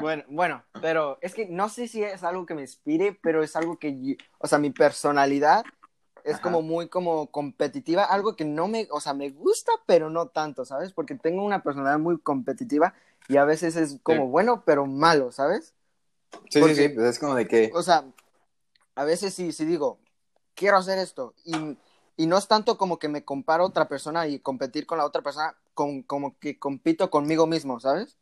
Bueno, 0.00 0.24
bueno, 0.28 0.62
pero 0.80 1.18
es 1.22 1.34
que 1.34 1.46
no 1.46 1.68
sé 1.70 1.88
si 1.88 2.02
es 2.04 2.22
algo 2.22 2.44
que 2.46 2.54
me 2.54 2.60
inspire, 2.62 3.18
pero 3.22 3.42
es 3.42 3.56
algo 3.56 3.78
que, 3.78 3.98
yo- 4.00 4.14
o 4.38 4.46
sea, 4.46 4.58
mi 4.58 4.70
personalidad 4.70 5.64
es 6.22 6.34
Ajá. 6.34 6.42
como 6.42 6.60
muy 6.62 6.88
como 6.88 7.30
competitiva, 7.30 8.04
algo 8.04 8.36
que 8.36 8.44
no 8.44 8.68
me, 8.68 8.88
o 8.90 9.00
sea, 9.00 9.14
me 9.14 9.30
gusta, 9.30 9.72
pero 9.86 10.10
no 10.10 10.28
tanto, 10.28 10.64
¿sabes? 10.64 10.92
Porque 10.92 11.14
tengo 11.14 11.42
una 11.44 11.62
personalidad 11.62 11.98
muy 11.98 12.18
competitiva 12.18 12.94
y 13.26 13.38
a 13.38 13.44
veces 13.44 13.76
es 13.76 13.98
como 14.02 14.24
Sí. 14.24 14.28
bueno, 14.30 14.62
pero 14.66 14.86
malo, 14.86 15.32
¿sabes? 15.32 15.74
Sí, 16.50 16.60
Porque- 16.60 16.74
sí, 16.74 16.82
sí, 16.82 16.88
pues 16.90 17.06
es 17.06 17.18
como 17.18 17.34
de 17.34 17.46
que... 17.48 17.70
O 17.74 17.82
sea, 17.82 18.04
a 18.96 19.04
veces 19.04 19.32
sí, 19.34 19.52
sí 19.52 19.64
digo, 19.64 19.98
quiero 20.54 20.76
hacer 20.76 20.98
esto 20.98 21.34
y, 21.44 21.76
y 22.16 22.26
no 22.26 22.38
es 22.38 22.46
tanto 22.48 22.78
como 22.78 22.98
que 22.98 23.08
me 23.08 23.24
comparo 23.24 23.64
a 23.64 23.66
otra 23.66 23.88
persona 23.88 24.26
y 24.26 24.38
competir 24.38 24.86
con 24.86 24.98
la 24.98 25.04
otra 25.04 25.22
persona, 25.22 25.54
con, 25.74 26.02
como 26.02 26.38
que 26.38 26.58
compito 26.58 27.10
conmigo 27.10 27.46
mismo, 27.46 27.80
¿sabes? 27.80 28.16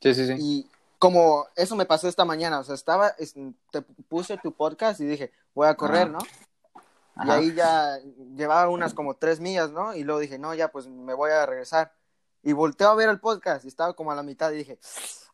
Sí, 0.00 0.14
sí, 0.14 0.26
sí. 0.26 0.34
Y 0.38 0.70
como 0.98 1.46
eso 1.56 1.76
me 1.76 1.84
pasó 1.86 2.08
esta 2.08 2.24
mañana, 2.24 2.58
o 2.60 2.64
sea, 2.64 2.74
estaba, 2.74 3.08
es- 3.18 3.34
te 3.70 3.82
puse 3.82 4.38
tu 4.38 4.52
podcast 4.52 5.00
y 5.00 5.04
dije, 5.04 5.32
voy 5.54 5.68
a 5.68 5.74
correr, 5.74 6.08
Ajá. 6.08 6.18
¿no? 6.18 6.18
Y 7.24 7.30
ahí 7.30 7.54
ya 7.54 7.98
llevaba 8.36 8.68
unas 8.68 8.92
como 8.92 9.14
tres 9.14 9.40
millas, 9.40 9.70
¿no? 9.70 9.94
Y 9.94 10.02
luego 10.04 10.20
dije, 10.20 10.38
no, 10.38 10.54
ya 10.54 10.68
pues 10.68 10.86
me 10.86 11.14
voy 11.14 11.30
a 11.30 11.46
regresar. 11.46 11.92
Y 12.42 12.52
volteo 12.52 12.90
a 12.90 12.94
ver 12.94 13.08
el 13.08 13.20
podcast 13.20 13.64
y 13.64 13.68
estaba 13.68 13.94
como 13.94 14.12
a 14.12 14.14
la 14.14 14.22
mitad 14.22 14.52
y 14.52 14.56
dije, 14.58 14.78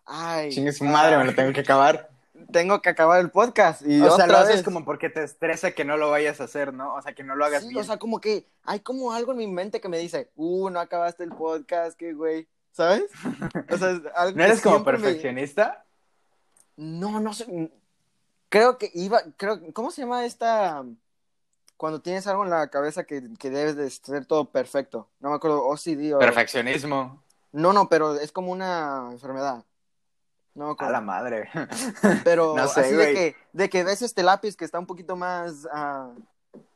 ay, 0.06 0.50
Chingue 0.50 0.72
su 0.72 0.84
madre, 0.84 1.18
me 1.18 1.24
lo 1.24 1.34
tengo 1.34 1.52
que 1.52 1.60
acabar. 1.60 2.08
Tengo 2.50 2.80
que 2.82 2.88
acabar 2.90 3.20
el 3.20 3.30
podcast. 3.30 3.82
Y 3.86 4.00
o 4.00 4.04
sea, 4.06 4.14
otra 4.14 4.26
lo 4.26 4.36
haces 4.38 4.56
vez. 4.56 4.62
como 4.64 4.84
porque 4.84 5.08
te 5.10 5.22
estresa 5.24 5.72
que 5.72 5.84
no 5.84 5.96
lo 5.96 6.10
vayas 6.10 6.40
a 6.40 6.44
hacer, 6.44 6.72
¿no? 6.74 6.94
O 6.94 7.02
sea, 7.02 7.14
que 7.14 7.22
no 7.24 7.36
lo 7.36 7.44
hagas 7.44 7.62
Sí, 7.62 7.68
bien. 7.68 7.80
o 7.80 7.84
sea, 7.84 7.98
como 7.98 8.20
que 8.20 8.46
hay 8.64 8.80
como 8.80 9.12
algo 9.12 9.32
en 9.32 9.38
mi 9.38 9.46
mente 9.46 9.80
que 9.80 9.88
me 9.88 9.98
dice, 9.98 10.30
uh, 10.36 10.70
no 10.70 10.80
acabaste 10.80 11.24
el 11.24 11.30
podcast, 11.30 11.96
qué 11.98 12.12
güey, 12.14 12.48
¿sabes? 12.72 13.04
O 13.70 13.76
sea, 13.76 13.90
es 13.92 14.00
algo 14.16 14.36
¿No 14.38 14.44
eres 14.44 14.60
como 14.60 14.78
me- 14.80 14.84
perfeccionista? 14.84 15.84
No, 16.76 17.20
no 17.20 17.34
sé. 17.34 17.70
Creo 18.48 18.78
que 18.78 18.90
iba, 18.94 19.20
creo, 19.36 19.60
¿cómo 19.72 19.90
se 19.90 20.02
llama 20.02 20.24
esta? 20.24 20.84
Cuando 21.76 22.00
tienes 22.00 22.26
algo 22.26 22.44
en 22.44 22.50
la 22.50 22.68
cabeza 22.68 23.04
que, 23.04 23.22
que 23.38 23.50
debes 23.50 23.76
de 23.76 23.90
ser 23.90 24.24
todo 24.26 24.50
perfecto. 24.50 25.08
No 25.20 25.30
me 25.30 25.36
acuerdo, 25.36 25.66
OCD 25.66 26.14
o... 26.14 26.18
Perfeccionismo. 26.18 27.22
No, 27.50 27.72
no, 27.72 27.88
pero 27.88 28.14
es 28.14 28.30
como 28.30 28.52
una 28.52 29.08
enfermedad. 29.10 29.64
No 30.54 30.76
me 30.78 30.86
A 30.86 30.90
la 30.90 31.00
madre. 31.00 31.48
Pero 32.24 32.54
no 32.54 32.68
sé, 32.68 32.80
así 32.80 32.94
de 32.94 33.12
que, 33.12 33.36
de 33.52 33.70
que 33.70 33.84
ves 33.84 34.02
este 34.02 34.22
lápiz 34.22 34.56
que 34.56 34.64
está 34.64 34.78
un 34.78 34.86
poquito 34.86 35.16
más... 35.16 35.66
ah, 35.72 36.10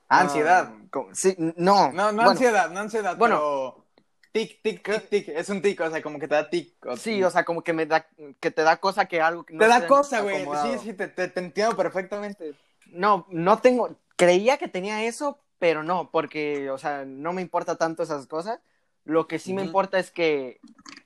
Ansiedad. 0.09 0.73
como- 0.91 1.15
sí, 1.15 1.35
no. 1.39 1.93
No, 1.93 1.93
no 1.93 2.13
Bueno, 2.13 2.31
ansiedad, 2.31 2.71
no 2.71 2.81
ansiedad, 2.81 3.17
bueno. 3.17 3.37
pero 3.37 3.85
tic, 4.33 4.63
tic, 4.63 4.83
tic, 4.83 5.09
tic. 5.09 5.29
Es 5.29 5.49
un 5.49 5.61
tic, 5.61 5.81
o 5.81 5.91
sea, 5.91 6.01
como 6.03 6.19
que 6.19 6.29
te 6.29 6.35
da 6.35 6.49
tic. 6.49 6.75
Sí, 6.97 7.23
o 7.23 7.31
sea, 7.31 7.45
como 7.45 7.63
que 7.63 7.73
me 7.73 7.87
da, 7.87 8.07
que 8.41 8.51
te 8.51 8.63
da 8.63 8.77
cosa 8.79 9.07
que 9.07 9.21
algo 9.21 9.45
que 9.45 9.55
no 9.55 9.61
te 9.61 9.69
da 9.69 9.87
cosa, 9.87 10.21
güey. 10.23 10.47
Sí, 10.63 10.79
sí, 10.85 10.93
te, 10.93 11.09
te, 11.09 11.29
te 11.29 11.41
entiendo 11.41 11.77
perfectamente. 11.77 12.55
No, 12.93 13.27
no 13.31 13.59
tengo, 13.59 13.97
creía 14.17 14.57
que 14.59 14.69
tenía 14.69 15.05
eso, 15.05 15.39
pero 15.59 15.83
no, 15.83 16.11
porque, 16.11 16.71
o 16.71 16.79
sea, 16.79 17.05
no 17.05 17.33
me 17.33 17.43
importa 17.43 17.77
tanto 17.77 18.03
esas 18.05 18.27
cosas. 18.27 18.61
Lo 19.05 19.27
que 19.27 19.39
sí 19.39 19.53
me 19.53 19.61
Ujú. 19.63 19.69
importa 19.69 19.99
es 19.99 20.11
que, 20.11 20.61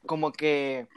como 0.07 0.33
que, 0.33 0.89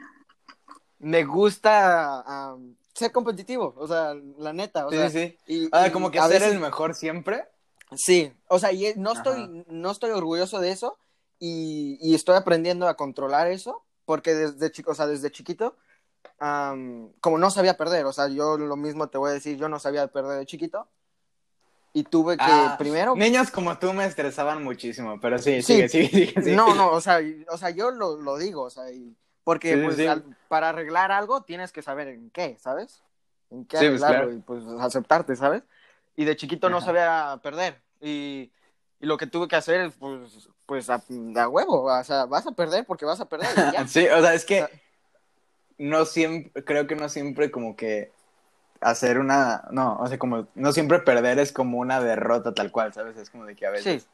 me 1.04 1.24
gusta 1.24 2.20
am, 2.50 2.76
ser 2.94 3.12
competitivo, 3.12 3.74
o 3.76 3.86
sea, 3.86 4.14
la 4.38 4.52
neta, 4.52 4.86
o 4.86 4.90
Sí, 4.90 4.96
sea, 4.96 5.10
sí. 5.10 5.36
y- 5.46 5.68
Ah, 5.72 5.88
y 5.88 5.90
como 5.90 6.10
que 6.10 6.18
a 6.18 6.28
ser 6.28 6.40
veces- 6.40 6.54
el 6.54 6.60
mejor 6.60 6.94
siempre. 6.94 7.46
Sí, 7.96 8.32
o 8.48 8.58
sea, 8.58 8.72
y 8.72 8.92
no 8.96 9.10
Ajá. 9.10 9.18
estoy, 9.20 9.64
no 9.68 9.90
estoy 9.90 10.10
orgulloso 10.10 10.60
de 10.60 10.70
eso 10.70 10.98
y, 11.38 11.98
y 12.00 12.14
estoy 12.14 12.36
aprendiendo 12.36 12.88
a 12.88 12.96
controlar 12.96 13.46
eso 13.48 13.84
porque 14.04 14.34
desde 14.34 14.70
chico, 14.72 14.92
o 14.92 14.94
sea, 14.94 15.06
desde 15.06 15.30
chiquito, 15.30 15.76
am, 16.38 17.10
como 17.20 17.38
no 17.38 17.50
sabía 17.50 17.76
perder, 17.76 18.06
o 18.06 18.12
sea, 18.12 18.28
yo 18.28 18.56
lo 18.56 18.76
mismo 18.76 19.08
te 19.08 19.18
voy 19.18 19.30
a 19.30 19.34
decir, 19.34 19.56
yo 19.56 19.68
no 19.68 19.78
sabía 19.78 20.06
perder 20.08 20.38
de 20.38 20.46
chiquito 20.46 20.88
y 21.92 22.02
tuve 22.04 22.36
que 22.36 22.42
Ah, 22.44 22.76
primero, 22.78 23.14
Niños 23.14 23.50
como 23.50 23.78
tú 23.78 23.92
me 23.92 24.04
estresaban 24.06 24.64
muchísimo, 24.64 25.20
pero 25.20 25.38
sí, 25.38 25.62
Sí. 25.62 25.86
sigue, 25.86 25.88
sigue, 25.88 26.08
sigue, 26.42 26.56
no, 26.56 26.74
no, 26.74 26.90
o 26.90 27.00
sea, 27.00 27.20
o 27.50 27.56
sea, 27.58 27.70
yo 27.70 27.90
lo, 27.90 28.16
lo 28.16 28.36
digo, 28.38 28.62
o 28.62 28.70
sea, 28.70 28.90
y- 28.90 29.14
porque 29.44 29.74
Sí, 29.74 29.80
pues 29.84 29.96
sí. 29.96 30.06
al- 30.06 30.24
para 30.48 30.70
arreglar 30.70 31.12
algo 31.12 31.42
tienes 31.42 31.70
que 31.72 31.82
saber 31.82 32.08
en 32.08 32.30
qué, 32.30 32.56
¿sabes? 32.58 33.02
En 33.50 33.64
qué 33.66 33.78
Sí, 33.78 33.88
pues, 33.88 34.02
arreglarlo 34.02 34.30
claro. 34.30 34.38
y 34.38 34.40
pues 34.40 34.64
aceptarte, 34.80 35.36
¿sabes? 35.36 35.62
Y 36.16 36.24
de 36.24 36.36
chiquito 36.36 36.68
no 36.70 36.80
sabía 36.80 37.38
perder 37.42 37.80
y, 38.00 38.50
y 39.00 39.06
lo 39.06 39.16
que 39.16 39.26
tuve 39.26 39.48
que 39.48 39.56
hacer 39.56 39.80
es 39.80 39.94
pues, 39.94 40.48
pues 40.66 40.88
a, 40.90 41.02
a 41.36 41.48
huevo, 41.48 41.84
o 41.84 42.04
sea, 42.04 42.24
vas 42.26 42.46
a 42.46 42.52
perder 42.52 42.84
porque 42.86 43.04
vas 43.04 43.20
a 43.20 43.28
perder 43.28 43.48
y 43.68 43.72
ya. 43.72 43.86
Sí, 43.88 44.06
o 44.08 44.20
sea, 44.20 44.34
es 44.34 44.44
que 44.44 44.62
O 44.64 44.66
sea- 44.68 44.80
no 45.78 46.04
siempre, 46.04 46.64
creo 46.64 46.86
que 46.86 46.94
no 46.96 47.08
siempre 47.08 47.50
como 47.50 47.74
que 47.76 48.12
hacer 48.80 49.18
una, 49.18 49.64
no, 49.70 49.96
o 49.98 50.06
sea, 50.06 50.18
como 50.18 50.46
no 50.54 50.72
siempre 50.72 51.00
perder 51.00 51.38
es 51.38 51.52
como 51.52 51.78
una 51.78 52.00
derrota 52.00 52.54
tal 52.54 52.70
cual, 52.70 52.92
¿sabes? 52.92 53.16
Es 53.16 53.30
como 53.30 53.44
de 53.44 53.56
que 53.56 53.66
a 53.66 53.70
veces, 53.70 54.02
Sí, 54.04 54.08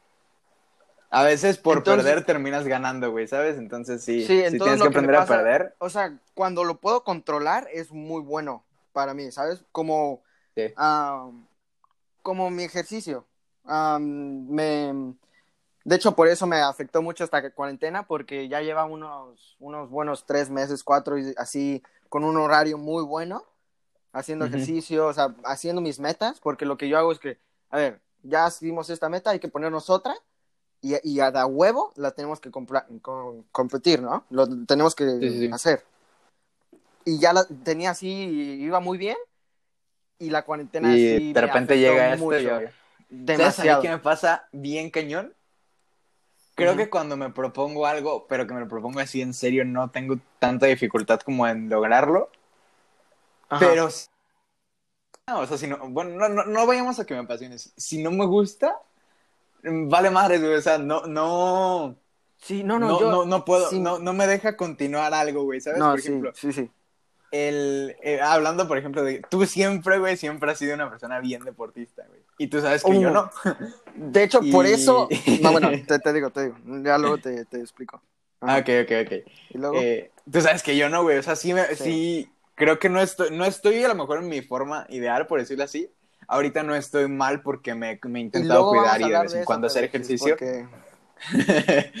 a 1.11 1.23
veces 1.23 1.57
por 1.57 1.77
Entonces- 1.79 2.03
perder 2.05 2.25
terminas 2.25 2.65
ganando, 2.65 3.11
güey, 3.11 3.27
¿sabes? 3.27 3.57
Entonces 3.57 4.03
sí, 4.03 4.21
Sí, 4.21 4.27
sí 4.27 4.33
entonces 4.33 4.59
tienes 4.59 4.77
que 4.81 4.83
que 4.83 4.87
aprender 4.87 5.15
a 5.15 5.19
pasa- 5.19 5.35
perder. 5.35 5.75
o 5.79 5.89
sea, 5.89 6.17
cuando 6.33 6.63
lo 6.63 6.79
puedo 6.79 7.03
controlar 7.03 7.67
es 7.71 7.91
muy 7.91 8.21
bueno 8.21 8.63
para 8.93 9.13
mí, 9.13 9.31
¿sabes? 9.31 9.63
Como 9.71 10.23
Sí. 10.55 10.73
ah, 10.77 11.29
como 12.23 12.49
mi 12.49 12.63
ejercicio. 12.63 13.25
Ah, 13.65 13.97
me, 14.01 15.13
de 15.83 15.95
hecho, 15.95 16.13
por 16.15 16.27
eso 16.27 16.45
me 16.47 16.57
afectó 16.61 17.01
mucho 17.01 17.23
esta 17.23 17.49
cuarentena, 17.51 18.07
porque 18.07 18.47
ya 18.47 18.61
lleva 18.61 18.85
unos, 18.85 19.55
unos 19.59 19.89
buenos 19.89 20.25
tres 20.25 20.49
meses, 20.49 20.83
cuatro, 20.83 21.17
y 21.17 21.33
así, 21.37 21.81
con 22.09 22.23
un 22.23 22.37
horario 22.37 22.77
muy 22.77 23.03
bueno, 23.03 23.43
haciendo 24.13 24.45
Ujú. 24.45 24.55
ejercicio, 24.55 25.07
o 25.07 25.13
sea, 25.13 25.33
haciendo 25.45 25.81
mis 25.81 25.99
metas, 25.99 26.39
porque 26.39 26.65
lo 26.65 26.77
que 26.77 26.89
yo 26.89 26.97
hago 26.97 27.11
es 27.11 27.19
que, 27.19 27.37
a 27.69 27.77
ver, 27.77 28.01
ya 28.23 28.47
hicimos 28.47 28.89
esta 28.89 29.09
meta, 29.09 29.29
hay 29.31 29.39
que 29.39 29.47
ponernos 29.47 29.89
otra, 29.89 30.15
y, 30.81 30.95
y 31.07 31.19
a 31.19 31.31
da 31.31 31.45
huevo 31.45 31.91
la 31.95 32.11
tenemos 32.11 32.39
que 32.39 32.49
com- 32.51 32.65
competir, 33.51 34.01
¿no? 34.01 34.25
Lo 34.29 34.47
tenemos 34.65 34.95
que 34.95 35.05
Sí, 35.19 35.29
sí, 35.29 35.39
sí. 35.47 35.49
hacer. 35.53 35.83
Y 37.05 37.19
ya 37.19 37.33
la 37.33 37.45
tenía 37.45 37.91
así, 37.91 38.07
iba 38.09 38.79
muy 38.79 38.97
bien, 38.97 39.17
y 40.19 40.29
la 40.29 40.43
cuarentena 40.43 40.95
Y 40.95 41.17
sí 41.19 41.33
de 41.33 41.41
repente 41.41 41.77
llega 41.79 42.13
esto 42.13 42.37
yo- 42.37 42.55
güey. 42.55 42.67
¿Sabes 42.67 43.37
demasiado. 43.37 43.81
qué 43.81 43.89
me 43.89 43.97
pasa 43.97 44.47
bien 44.51 44.89
cañón? 44.89 45.33
Creo 46.55 46.77
que 46.77 46.89
cuando 46.89 47.17
me 47.17 47.29
propongo 47.31 47.85
algo, 47.87 48.27
pero 48.27 48.45
que 48.45 48.53
me 48.53 48.59
lo 48.59 48.67
propongo 48.67 48.99
así 48.99 49.21
en 49.21 49.33
serio, 49.33 49.65
no 49.65 49.89
tengo 49.89 50.17
tanta 50.39 50.67
dificultad 50.67 51.19
como 51.21 51.47
en 51.47 51.69
lograrlo. 51.69 52.29
Ajá. 53.49 53.65
Pero, 53.67 53.89
no, 55.27 55.39
o 55.39 55.47
sea, 55.47 55.57
si 55.57 55.67
no, 55.67 55.77
bueno, 55.89 56.11
no, 56.11 56.29
no, 56.29 56.45
no 56.45 56.67
vayamos 56.67 56.99
a 56.99 57.05
que 57.05 57.13
me 57.15 57.21
apasione. 57.21 57.57
Si 57.57 58.01
no 58.03 58.11
me 58.11 58.25
gusta, 58.25 58.77
vale 59.63 60.09
madre, 60.09 60.39
güey. 60.39 60.53
O 60.55 60.61
sea, 60.61 60.77
no, 60.77 61.05
no, 61.05 61.97
sí, 62.37 62.63
no, 62.63 62.79
no, 62.79 62.87
no, 62.87 62.93
no, 62.93 62.99
yo 62.99 63.25
no, 63.25 63.45
puedo, 63.45 63.69
sí. 63.69 63.79
no, 63.79 63.99
no 63.99 64.13
me 64.13 64.27
deja 64.27 64.55
continuar 64.57 65.13
algo, 65.13 65.43
güey, 65.43 65.61
¿sabes? 65.61 65.79
no, 65.79 65.91
por 65.91 66.01
sí, 66.01 66.07
ejemplo, 66.09 66.31
sí, 66.35 66.51
sí. 66.53 66.71
el, 67.31 67.95
eh, 68.01 68.19
hablando, 68.21 68.67
por 68.67 68.77
ejemplo, 68.77 69.03
de 69.03 69.21
tú 69.29 69.45
siempre, 69.45 69.99
güey, 69.99 70.17
siempre 70.17 70.51
has 70.51 70.57
sido 70.57 70.75
una 70.75 70.89
persona 70.89 71.19
bien 71.19 71.43
deportista, 71.43 72.03
güey. 72.07 72.21
Y 72.37 72.47
tú 72.47 72.59
sabes 72.61 72.83
que 72.83 72.99
yo 72.99 73.09
Uh, 73.09 73.13
no. 73.13 73.31
De 73.95 74.23
hecho, 74.23 74.41
por 74.51 74.65
eso, 74.65 75.07
no, 75.41 75.51
bueno, 75.51 75.69
te, 75.87 75.99
te 75.99 76.13
digo, 76.13 76.29
te 76.31 76.43
digo, 76.45 76.57
ya 76.83 76.97
luego 76.97 77.17
te, 77.19 77.45
te 77.45 77.59
explico. 77.59 78.01
Ah, 78.41 78.57
ok, 78.57 78.69
ok, 78.83 78.91
ok. 79.05 79.31
Y 79.51 79.57
luego, 79.59 79.75
Eh, 79.79 80.11
tú 80.31 80.41
sabes 80.41 80.63
que 80.63 80.75
yo 80.75 80.89
no, 80.89 81.03
güey. 81.03 81.17
O 81.19 81.23
sea, 81.23 81.35
sí, 81.35 81.53
me, 81.53 81.67
Sí. 81.75 81.83
sí. 81.83 82.31
creo 82.55 82.79
que 82.79 82.89
no 82.89 82.99
estoy, 82.99 83.29
no 83.37 83.45
estoy 83.45 83.83
a 83.83 83.87
lo 83.87 83.95
mejor 83.95 84.17
en 84.19 84.29
mi 84.29 84.41
forma 84.41 84.85
ideal, 84.89 85.27
por 85.27 85.39
decirlo 85.39 85.63
así. 85.63 85.89
Ahorita 86.31 86.63
no 86.63 86.73
estoy 86.75 87.07
mal 87.09 87.41
porque 87.41 87.75
me, 87.75 87.99
me 88.03 88.19
he 88.19 88.21
y 88.21 88.25
intentado 88.25 88.65
vamos 88.65 88.79
cuidar 88.79 89.01
y 89.01 89.09
de 89.11 89.19
vez 89.19 89.33
en 89.35 89.43
cuando 89.45 89.67
hacer 89.67 89.83
ejercicio. 89.83 90.29
porque- 90.29 90.65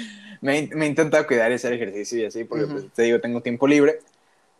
me, 0.41 0.69
me 0.73 0.85
he 0.85 0.89
intentado 0.89 1.27
cuidar 1.27 1.51
y 1.51 1.55
hacer 1.55 1.73
ejercicio 1.73 2.19
y 2.19 2.25
así, 2.25 2.43
porque 2.45 2.65
pues, 2.65 2.93
te 2.93 3.03
digo, 3.03 3.19
tengo 3.19 3.41
tiempo 3.41 3.67
libre. 3.67 3.99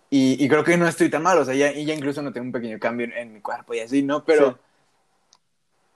Y, 0.09 0.43
y 0.43 0.49
creo 0.49 0.63
que 0.65 0.75
no 0.75 0.87
estoy 0.87 1.09
tan 1.09 1.23
mal, 1.23 1.37
o 1.37 1.45
sea, 1.45 1.53
ya, 1.53 1.71
y 1.71 1.85
ya 1.85 1.93
incluso 1.93 2.21
no 2.21 2.33
tengo 2.33 2.47
un 2.47 2.51
pequeño 2.51 2.77
cambio 2.79 3.05
en, 3.05 3.13
en 3.13 3.33
mi 3.33 3.39
cuerpo 3.39 3.73
y 3.73 3.79
así, 3.79 4.03
¿no? 4.03 4.25
Pero 4.25 4.59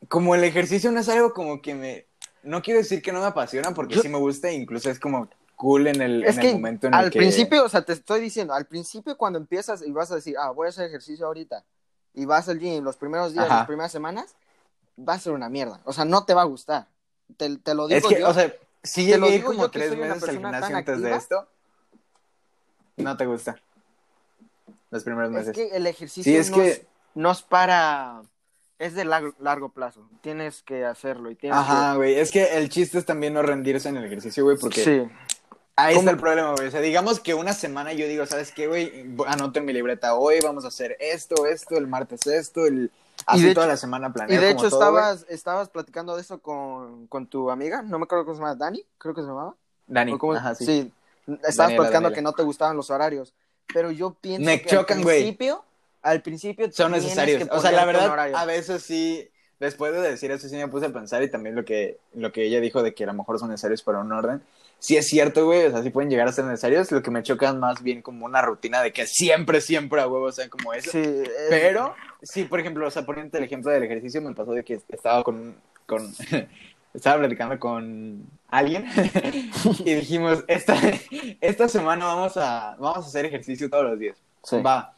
como 0.08 0.36
el 0.36 0.44
ejercicio 0.46 0.90
no 0.92 1.00
es 1.02 1.10
algo 1.10 1.34
como 1.34 1.62
que 1.62 1.76
me... 1.76 2.06
No 2.44 2.62
quiero 2.62 2.80
decir 2.80 3.02
que 3.02 3.12
no 3.12 3.20
me 3.20 3.26
apasiona, 3.26 3.74
porque 3.74 3.96
Yo- 3.96 4.02
sí 4.04 4.08
me 4.08 4.18
gusta, 4.20 4.48
e 4.50 4.54
incluso 4.54 4.90
es 4.90 5.00
como 5.00 5.30
cool 5.58 5.88
en 5.88 6.02
el, 6.02 6.24
Es 6.24 6.36
en 6.36 6.42
que 6.42 6.48
el 6.50 6.54
momento 6.56 6.88
en 6.88 6.94
el 6.94 7.00
al 7.02 7.10
que... 7.10 7.20
principio, 7.20 7.66
o 7.66 7.70
sea, 7.70 7.82
te 7.82 7.92
estoy 7.94 8.22
diciendo, 8.22 8.54
al 8.54 8.68
principio 8.68 9.18
cuando 9.18 9.38
empiezas 9.40 9.82
y 9.86 9.92
vas 9.92 10.12
a 10.12 10.16
decir, 10.16 10.36
ah, 10.40 10.52
voy 10.52 10.68
a 10.68 10.70
hacer 10.70 10.86
ejercicio 10.88 11.26
ahorita, 11.26 11.64
y 12.16 12.26
vas 12.26 12.50
al 12.50 12.60
gym 12.60 12.84
los 12.84 12.98
primeros 12.98 13.34
días, 13.34 13.46
Ajá. 13.46 13.58
las 13.58 13.68
primeras 13.68 13.92
semanas, 13.92 14.36
va 14.98 15.14
a 15.14 15.20
ser 15.20 15.34
una 15.34 15.50
mierda. 15.50 15.82
O 15.86 15.94
sea, 15.94 16.06
no 16.06 16.26
te 16.26 16.34
va 16.34 16.42
a 16.42 16.46
gustar. 16.46 16.88
Te, 17.38 17.58
te 17.58 17.74
lo 17.76 17.88
digo 17.88 17.98
Es 18.00 18.06
que, 18.16 18.20
yo. 18.22 18.30
o 18.30 18.34
sea, 18.34 18.54
sí 18.84 19.10
Te 19.12 19.18
lo 19.18 19.28
digo 19.28 19.48
como 19.48 19.64
yo 19.64 19.72
que 19.72 19.80
tres 19.80 19.90
soy 19.92 19.98
meses 20.00 20.24
al 20.24 20.30
gimnasio 20.32 20.78
antes 20.78 21.02
de 21.02 21.16
esto. 21.16 21.48
No 22.98 23.18
te 23.18 23.26
gusta. 23.26 23.56
Los 24.92 25.04
primeros 25.04 25.30
es 25.32 25.36
meses. 25.36 25.54
que 25.54 25.76
el 25.76 25.86
ejercicio 25.88 26.24
Sí, 26.32 26.38
es 26.38 26.50
no, 26.52 26.58
que- 26.58 26.68
es, 26.70 26.82
no 27.16 27.32
es 27.32 27.42
para... 27.42 28.22
Es 28.78 28.94
de 28.94 29.06
largo, 29.06 29.34
largo 29.40 29.70
plazo. 29.70 30.08
Tienes 30.22 30.62
que 30.62 30.84
hacerlo 30.86 31.32
y 31.32 31.36
tienes 31.36 31.58
Ajá, 31.58 31.96
güey. 31.96 32.16
Es 32.20 32.30
que 32.30 32.58
el 32.58 32.68
chiste 32.70 32.98
es 32.98 33.06
también 33.06 33.34
no 33.34 33.42
rendirse 33.42 33.88
en 33.88 33.96
el 33.98 34.04
ejercicio, 34.06 34.44
güey, 34.44 34.58
que... 34.58 34.62
porque 34.62 34.84
Sí. 34.84 35.10
Ahí 35.76 35.96
¿Cómo? 35.96 36.02
está 36.02 36.12
el 36.12 36.18
problema, 36.18 36.54
güey. 36.56 36.68
O 36.68 36.72
sea, 36.72 36.82
digamos 36.82 37.20
que 37.20 37.34
una 37.34 37.54
semana 37.54 37.94
yo 37.94 38.08
digo, 38.08 38.26
¿sabes 38.26 38.52
qué, 38.52 38.68
güey? 38.68 39.06
Anoto 39.28 39.60
en 39.60 39.66
mi 39.66 39.74
libreta, 39.74 40.16
hoy 40.16 40.40
vamos 40.42 40.66
a 40.66 40.70
hacer 40.70 40.96
esto, 41.00 41.46
esto, 41.46 41.78
el 41.78 41.88
martes 41.88 42.26
esto, 42.28 42.66
el... 42.66 42.92
Así 43.26 43.44
de 43.44 43.54
toda 43.54 43.66
hecho- 43.66 43.72
la 43.72 43.78
semana 43.78 44.08
Y 44.10 44.12
planeo 44.12 44.42
de 44.42 44.48
como 44.50 44.60
hecho 44.60 44.70
todo, 44.70 44.80
estabas, 44.82 45.26
estabas 45.30 45.70
platicando 45.70 46.16
de 46.16 46.22
eso 46.22 46.40
con, 46.40 47.08
con 47.08 47.28
tu 47.28 47.50
amiga, 47.50 47.82
no 47.82 47.98
me 47.98 48.04
acuerdo 48.04 48.26
cómo 48.26 48.36
se 48.36 48.42
llama, 48.42 48.56
Dani, 48.56 48.84
creo 48.98 49.14
que 49.16 49.22
se 49.22 49.28
llamaba. 49.28 49.56
Dani, 49.88 50.14
¿O 50.14 50.18
cómo? 50.20 50.34
ajá, 50.34 50.54
sí. 50.56 50.66
sí. 50.66 50.92
estabas 51.28 51.56
Daniela, 51.56 51.78
platicando 51.78 52.10
Daniela. 52.10 52.16
que 52.16 52.22
no 52.22 52.34
te 52.34 52.44
gustaban 52.44 52.76
los 52.76 52.90
horarios, 52.90 53.34
pero 53.74 53.90
yo 53.92 54.14
pienso 54.20 54.46
Me 54.46 54.62
que 54.62 54.70
chocan, 54.70 55.00
al 55.00 55.04
principio, 55.06 55.64
al 56.02 56.22
principio 56.22 56.72
Son 56.72 56.92
necesarios. 56.92 57.44
que 57.48 57.50
O 57.56 57.60
sea, 57.62 57.72
la 57.72 57.86
verdad, 57.86 58.36
a 58.36 58.46
veces 58.46 58.84
sí, 58.84 59.28
después 59.60 59.94
de 59.94 60.02
decir 60.02 60.30
eso, 60.32 60.48
sí 60.50 60.56
me 60.58 60.68
puse 60.68 60.88
a 60.88 60.90
pensar 60.94 61.24
y 61.24 61.32
también 61.32 61.56
lo 61.56 61.64
que, 61.66 61.98
lo 62.14 62.32
que 62.32 62.46
ella 62.46 62.60
dijo 62.60 62.84
de 62.84 62.94
que 62.94 63.06
a 63.06 63.08
lo 63.08 63.14
mejor 63.14 63.40
son 63.40 63.50
necesarios 63.50 63.82
para 63.82 64.00
un 64.00 64.12
orden. 64.12 64.44
Sí 64.80 64.98
es 64.98 65.08
cierto, 65.08 65.46
güey, 65.46 65.66
o 65.66 65.72
sea, 65.72 65.82
sí 65.82 65.90
pueden 65.90 66.10
llegar 66.12 66.28
a 66.28 66.32
ser 66.32 66.46
necesarios. 66.46 66.92
Lo 66.92 67.02
que 67.02 67.10
me 67.12 67.24
choca 67.24 67.50
es 67.50 67.56
más 67.56 67.82
bien 67.82 68.02
como 68.02 68.26
una 68.26 68.42
rutina 68.42 68.82
de 68.82 68.94
que 68.94 69.08
siempre, 69.08 69.60
siempre 69.62 70.02
a 70.02 70.08
huevo 70.08 70.32
sean 70.32 70.50
como 70.50 70.74
eso. 70.74 70.92
Sí, 70.92 71.00
es- 71.00 71.30
Pero, 71.50 71.96
sí, 72.22 72.44
por 72.44 72.60
ejemplo, 72.60 72.86
o 72.88 72.92
sea, 72.92 73.04
poniendo 73.04 73.38
el 73.38 73.44
ejemplo 73.46 73.72
del 73.72 73.84
ejercicio, 73.84 74.22
me 74.22 74.34
pasó 74.36 74.52
de 74.52 74.64
que 74.64 74.80
estaba 74.90 75.24
con, 75.24 75.56
con 75.88 76.14
estaba 76.94 77.18
platicando 77.20 77.60
con 77.60 78.24
alguien 78.50 78.86
y 79.86 79.94
dijimos, 79.96 80.44
esta, 80.48 80.76
esta 81.42 81.68
semana 81.68 82.06
vamos 82.06 82.38
a, 82.38 82.76
vamos 82.80 83.06
a 83.06 83.08
hacer 83.10 83.26
ejercicio 83.26 83.70
todos 83.70 83.86
los 83.86 84.00
días. 84.00 84.18
sí. 84.44 84.62
Va. 84.62 84.92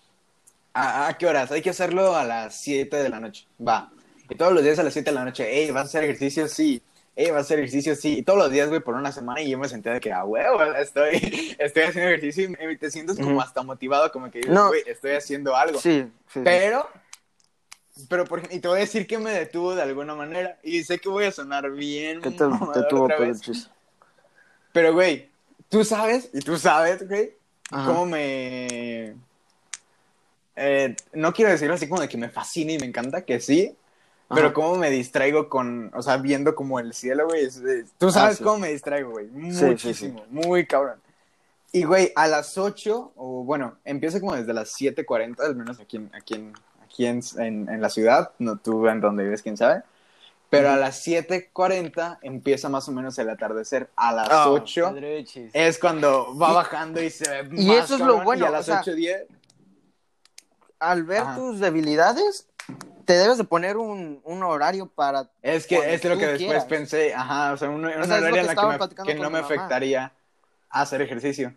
¿A, 0.73 1.07
a 1.07 1.17
qué 1.17 1.25
horas? 1.25 1.51
Hay 1.51 1.63
que 1.63 1.71
hacerlo 1.71 2.15
a 2.15 2.23
las 2.23 2.61
7 2.61 2.97
de 2.97 3.09
la 3.09 3.19
noche. 3.19 3.47
Va. 3.65 3.89
Y 4.29 4.35
todos 4.35 4.53
los 4.53 4.61
días 4.63 4.77
a 4.77 4.83
las 4.83 4.93
7 4.93 5.09
de 5.09 5.15
la 5.15 5.25
noche, 5.25 5.49
ey, 5.51 5.71
¿vas 5.71 5.83
a 5.83 5.85
hacer 5.87 6.03
ejercicio? 6.03 6.47
Sí. 6.47 6.83
Ey, 7.19 7.31
¿vas 7.31 7.37
a 7.37 7.41
hacer 7.41 7.57
ejercicio? 7.59 7.95
Sí. 7.95 8.19
Y 8.19 8.21
todos 8.21 8.37
los 8.37 8.51
días, 8.51 8.69
güey, 8.69 8.79
por 8.79 8.93
una 8.93 9.11
semana 9.11 9.41
y 9.41 9.49
yo 9.49 9.57
me 9.57 9.67
senté 9.67 9.89
de 9.89 9.99
que, 9.99 10.13
ah, 10.13 10.23
huevo, 10.23 10.61
estoy, 10.75 11.55
estoy 11.57 11.83
haciendo 11.83 12.11
ejercicio 12.11 12.43
y 12.43 12.47
me- 12.49 12.75
te 12.77 12.91
sientes 12.91 13.15
como 13.17 13.31
Ujú. 13.31 13.41
hasta 13.41 13.63
motivado, 13.63 14.11
como 14.11 14.29
que 14.29 14.41
No. 14.41 14.67
güey, 14.67 14.83
estoy 14.85 15.11
haciendo 15.13 15.55
algo. 15.55 15.79
Sí, 15.79 16.05
sí. 16.31 16.41
Pero, 16.43 16.87
pero 18.07 18.25
por 18.25 18.43
y 18.53 18.59
te 18.59 18.67
voy 18.67 18.77
a 18.77 18.81
decir 18.81 19.07
que 19.07 19.17
me 19.17 19.31
detuvo 19.31 19.73
de 19.73 19.81
alguna 19.81 20.13
manera. 20.13 20.59
Y 20.61 20.83
sé 20.83 20.99
que 20.99 21.09
voy 21.09 21.25
a 21.25 21.31
sonar 21.31 21.71
bien. 21.71 22.21
¿Qué 22.21 22.29
te, 22.29 22.43
mamador 22.43 22.73
te 22.75 22.83
tuvo 22.83 23.05
otra 23.05 23.17
por 23.17 23.27
vez. 23.27 23.37
el 23.37 23.41
chis? 23.43 23.69
Pero, 24.71 24.93
güey, 24.93 25.27
tú 25.69 25.83
sabes, 25.83 26.29
y 26.33 26.39
tú 26.41 26.55
sabes, 26.59 27.07
güey, 27.07 27.33
Ajá. 27.71 27.87
cómo 27.87 28.05
me. 28.05 29.15
eh, 30.55 30.95
no 31.13 31.33
quiero 31.33 31.49
decirlo 31.51 31.73
así 31.73 31.87
como 31.89 32.01
de 32.01 32.07
que 32.09 32.17
me 32.17 32.29
fascina 32.29 32.73
y 32.73 32.77
me 32.77 32.85
encanta, 32.85 33.23
que 33.23 33.39
sí. 33.39 33.75
Pero 34.29 34.53
cómo 34.53 34.75
me 34.75 34.89
distraigo 34.89 35.47
con, 35.47 35.89
o 35.95 36.01
sea, 36.01 36.17
viendo 36.17 36.53
como 36.53 36.79
el 36.79 36.93
cielo, 36.93 37.27
güey. 37.27 37.45
es- 37.45 37.57
es- 37.57 37.91
Tú 37.97 38.11
sabes 38.11 38.35
Ah, 38.35 38.37
sí. 38.37 38.43
cómo 38.43 38.59
me 38.59 38.69
distraigo, 38.73 39.11
güey. 39.11 39.27
sí, 39.27 39.51
sí. 39.53 39.65
Muchísimo, 39.65 40.25
muy 40.29 40.65
cabrón. 40.67 41.01
Y, 41.71 41.83
güey, 41.83 42.11
a 42.15 42.27
las 42.27 42.57
8, 42.57 43.11
o 43.15 43.43
bueno, 43.43 43.77
empieza 43.85 44.19
como 44.19 44.35
desde 44.35 44.53
las 44.53 44.69
7.40, 44.71 45.43
al 45.45 45.55
menos 45.55 45.79
aquí 45.79 45.97
en, 45.97 46.09
aquí 46.13 46.33
en, 46.35 46.53
aquí 46.83 47.05
en, 47.05 47.21
en, 47.37 47.69
en 47.69 47.81
la 47.81 47.89
ciudad, 47.89 48.31
no 48.39 48.57
tú 48.57 48.87
en 48.87 48.99
donde 49.01 49.23
vives, 49.23 49.41
quién 49.41 49.55
sabe. 49.57 49.83
Pero 50.49 50.69
a 50.71 50.77
las 50.77 51.05
7.40 51.05 52.19
empieza 52.21 52.69
más 52.69 52.87
o 52.87 52.93
menos 52.93 53.17
el 53.19 53.29
atardecer. 53.29 53.89
A 53.97 54.13
las 54.13 54.29
Oh, 54.31 54.53
8 54.53 54.91
Pedrechis. 54.93 55.51
es 55.53 55.77
cuando 55.77 56.37
va 56.37 56.51
Y- 56.51 56.53
bajando 56.55 57.01
y 57.01 57.09
se 57.09 57.29
ve 57.43 57.61
y 57.61 57.67
más 57.67 57.85
eso 57.85 57.93
es 57.95 57.99
lo 57.99 58.05
cabrón, 58.07 58.23
bueno, 58.25 58.45
Y 58.45 58.47
a 58.47 58.51
las 58.51 58.65
sea, 58.65 58.81
8.10 58.81 59.25
Al 60.79 61.03
ver 61.03 61.21
Ajá. 61.21 61.35
tus 61.35 61.59
debilidades, 61.59 62.47
te 63.07 63.13
debes 63.13 63.37
de 63.37 63.45
poner 63.45 63.77
un, 63.77 64.19
un 64.25 64.43
horario 64.43 64.85
para... 64.85 65.29
Es 65.41 65.65
que 65.65 65.77
es 65.93 66.03
lo 66.03 66.17
que 66.17 66.25
después 66.27 66.37
quieras. 66.39 66.65
pensé, 66.65 67.13
ajá, 67.15 67.53
o 67.53 67.57
sea, 67.57 67.69
un, 67.69 67.85
un 67.85 67.89
sea, 67.89 68.01
es 68.01 68.07
lo 68.09 68.15
horario 68.17 68.41
en 68.41 68.45
la 68.45 68.51
estaba 68.51 68.77
que, 68.77 68.95
me- 68.95 69.05
que 69.05 69.15
no 69.15 69.21
me 69.29 69.41
mamá. 69.41 69.45
afectaría 69.45 70.11
hacer 70.69 71.01
ejercicio. 71.01 71.53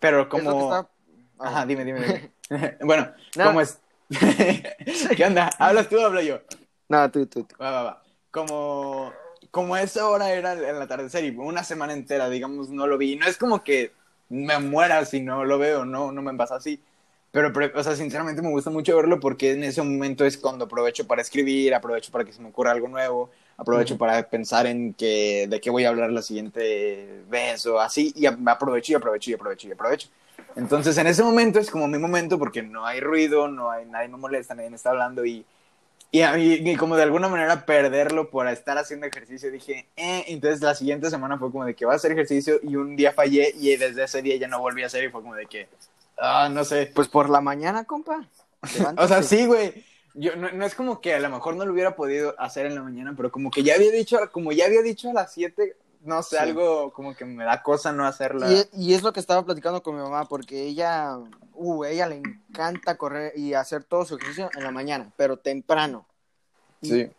Pero 0.00 0.28
como... 0.28 0.74
está- 0.74 0.90
Ajá, 1.38 1.64
dime, 1.64 1.84
dime, 1.84 2.00
dime. 2.50 2.76
bueno, 2.82 3.12
No. 3.36 3.44
¿cómo 3.44 3.60
es? 3.60 3.78
¿Qué 5.16 5.24
onda? 5.24 5.50
¿Hablas 5.58 5.88
tú 5.88 5.98
o 6.00 6.04
hablo 6.06 6.20
yo? 6.20 6.40
No, 6.88 7.08
tú, 7.10 7.26
tú, 7.26 7.44
tú. 7.44 7.54
Va, 7.62 7.70
va, 7.70 7.82
va. 7.84 8.02
Como, 8.32 9.12
como 9.52 9.76
esa 9.76 10.08
hora 10.08 10.32
era 10.32 10.52
el 10.54 10.82
atardecer 10.82 11.24
y 11.24 11.30
una 11.30 11.62
semana 11.62 11.92
entera, 11.92 12.28
digamos, 12.28 12.70
no 12.70 12.88
lo 12.88 12.98
vi. 12.98 13.14
No 13.16 13.26
es 13.26 13.38
como 13.38 13.62
que 13.62 13.92
me 14.28 14.58
muera 14.58 15.04
si 15.04 15.20
no 15.20 15.44
lo 15.44 15.58
veo, 15.58 15.84
no, 15.84 16.10
no 16.12 16.22
me 16.22 16.34
pasa 16.34 16.56
así. 16.56 16.82
Pero, 17.32 17.52
pero, 17.52 17.78
o 17.78 17.82
sea, 17.84 17.94
sinceramente 17.94 18.42
me 18.42 18.50
gusta 18.50 18.70
mucho 18.70 18.96
verlo 18.96 19.20
porque 19.20 19.52
en 19.52 19.62
ese 19.62 19.82
momento 19.82 20.24
es 20.24 20.36
cuando 20.36 20.64
aprovecho 20.64 21.06
para 21.06 21.22
escribir, 21.22 21.74
aprovecho 21.74 22.10
para 22.10 22.24
que 22.24 22.32
se 22.32 22.42
me 22.42 22.48
ocurra 22.48 22.72
algo 22.72 22.88
nuevo, 22.88 23.30
aprovecho 23.56 23.96
para 23.96 24.28
pensar 24.28 24.66
en 24.66 24.94
que, 24.94 25.46
de 25.48 25.60
qué 25.60 25.70
voy 25.70 25.84
a 25.84 25.90
hablar 25.90 26.10
la 26.10 26.22
siguiente 26.22 27.22
vez 27.28 27.66
o 27.66 27.80
así, 27.80 28.12
y 28.16 28.26
aprovecho 28.26 28.92
y 28.92 28.94
aprovecho 28.96 29.30
y 29.30 29.34
aprovecho 29.34 29.68
y 29.68 29.72
aprovecho. 29.72 30.08
Entonces, 30.56 30.98
en 30.98 31.06
ese 31.06 31.22
momento 31.22 31.60
es 31.60 31.70
como 31.70 31.86
mi 31.86 31.98
momento 31.98 32.38
porque 32.38 32.62
no 32.62 32.84
hay 32.84 33.00
ruido, 33.00 33.46
no 33.46 33.70
hay, 33.70 33.86
nadie 33.86 34.08
me 34.08 34.16
molesta, 34.16 34.54
nadie 34.54 34.70
me 34.70 34.76
está 34.76 34.90
hablando 34.90 35.24
y, 35.24 35.46
y 36.10 36.76
como 36.76 36.96
de 36.96 37.04
alguna 37.04 37.28
manera 37.28 37.64
perderlo 37.64 38.30
por 38.30 38.48
estar 38.48 38.76
haciendo 38.76 39.06
ejercicio, 39.06 39.52
dije, 39.52 39.86
eh, 39.96 40.24
entonces 40.26 40.60
la 40.60 40.74
siguiente 40.74 41.08
semana 41.08 41.38
fue 41.38 41.52
como 41.52 41.64
de 41.64 41.74
que 41.74 41.86
va 41.86 41.92
a 41.92 41.96
hacer 41.96 42.10
ejercicio 42.10 42.58
y 42.64 42.74
un 42.74 42.96
día 42.96 43.12
fallé 43.12 43.54
y 43.56 43.76
desde 43.76 44.02
ese 44.02 44.20
día 44.20 44.36
ya 44.36 44.48
no 44.48 44.58
volví 44.58 44.82
a 44.82 44.86
hacer 44.86 45.04
y 45.04 45.10
fue 45.10 45.22
como 45.22 45.36
de 45.36 45.46
que, 45.46 45.68
ah, 46.20 46.48
no 46.50 46.64
sé. 46.64 46.90
Pues 46.94 47.08
por 47.08 47.28
la 47.30 47.40
mañana, 47.40 47.84
compa. 47.84 48.28
O 48.98 49.08
sea, 49.08 49.22
sí, 49.22 49.46
güey. 49.46 49.84
Yo, 50.14 50.34
no, 50.36 50.50
no 50.50 50.64
es 50.66 50.74
como 50.74 51.00
que 51.00 51.14
a 51.14 51.20
lo 51.20 51.30
mejor 51.30 51.54
no 51.54 51.64
lo 51.64 51.72
hubiera 51.72 51.94
podido 51.94 52.34
hacer 52.38 52.66
en 52.66 52.74
la 52.74 52.82
mañana, 52.82 53.14
pero 53.16 53.30
como 53.30 53.50
que 53.50 53.62
ya 53.62 53.74
había 53.76 53.92
dicho, 53.92 54.18
como 54.32 54.50
ya 54.52 54.66
había 54.66 54.82
dicho 54.82 55.08
a 55.10 55.12
las 55.12 55.32
7, 55.32 55.76
no 56.02 56.22
sé, 56.22 56.36
Sí. 56.36 56.42
algo 56.42 56.92
como 56.92 57.14
que 57.14 57.24
me 57.24 57.44
da 57.44 57.62
cosa 57.62 57.92
no 57.92 58.04
hacerla. 58.04 58.50
Y, 58.50 58.64
y 58.72 58.94
es 58.94 59.02
lo 59.02 59.12
que 59.12 59.20
estaba 59.20 59.44
platicando 59.44 59.82
con 59.82 59.94
mi 59.96 60.02
mamá, 60.02 60.24
porque 60.24 60.64
ella, 60.64 61.16
uh, 61.54 61.84
ella 61.84 62.08
le 62.08 62.16
encanta 62.16 62.96
correr 62.96 63.32
y 63.36 63.54
hacer 63.54 63.84
todo 63.84 64.04
su 64.04 64.16
ejercicio 64.16 64.50
en 64.56 64.64
la 64.64 64.72
mañana, 64.72 65.12
pero 65.16 65.36
temprano. 65.38 66.06
Y, 66.80 66.88
Sí. 66.88 67.10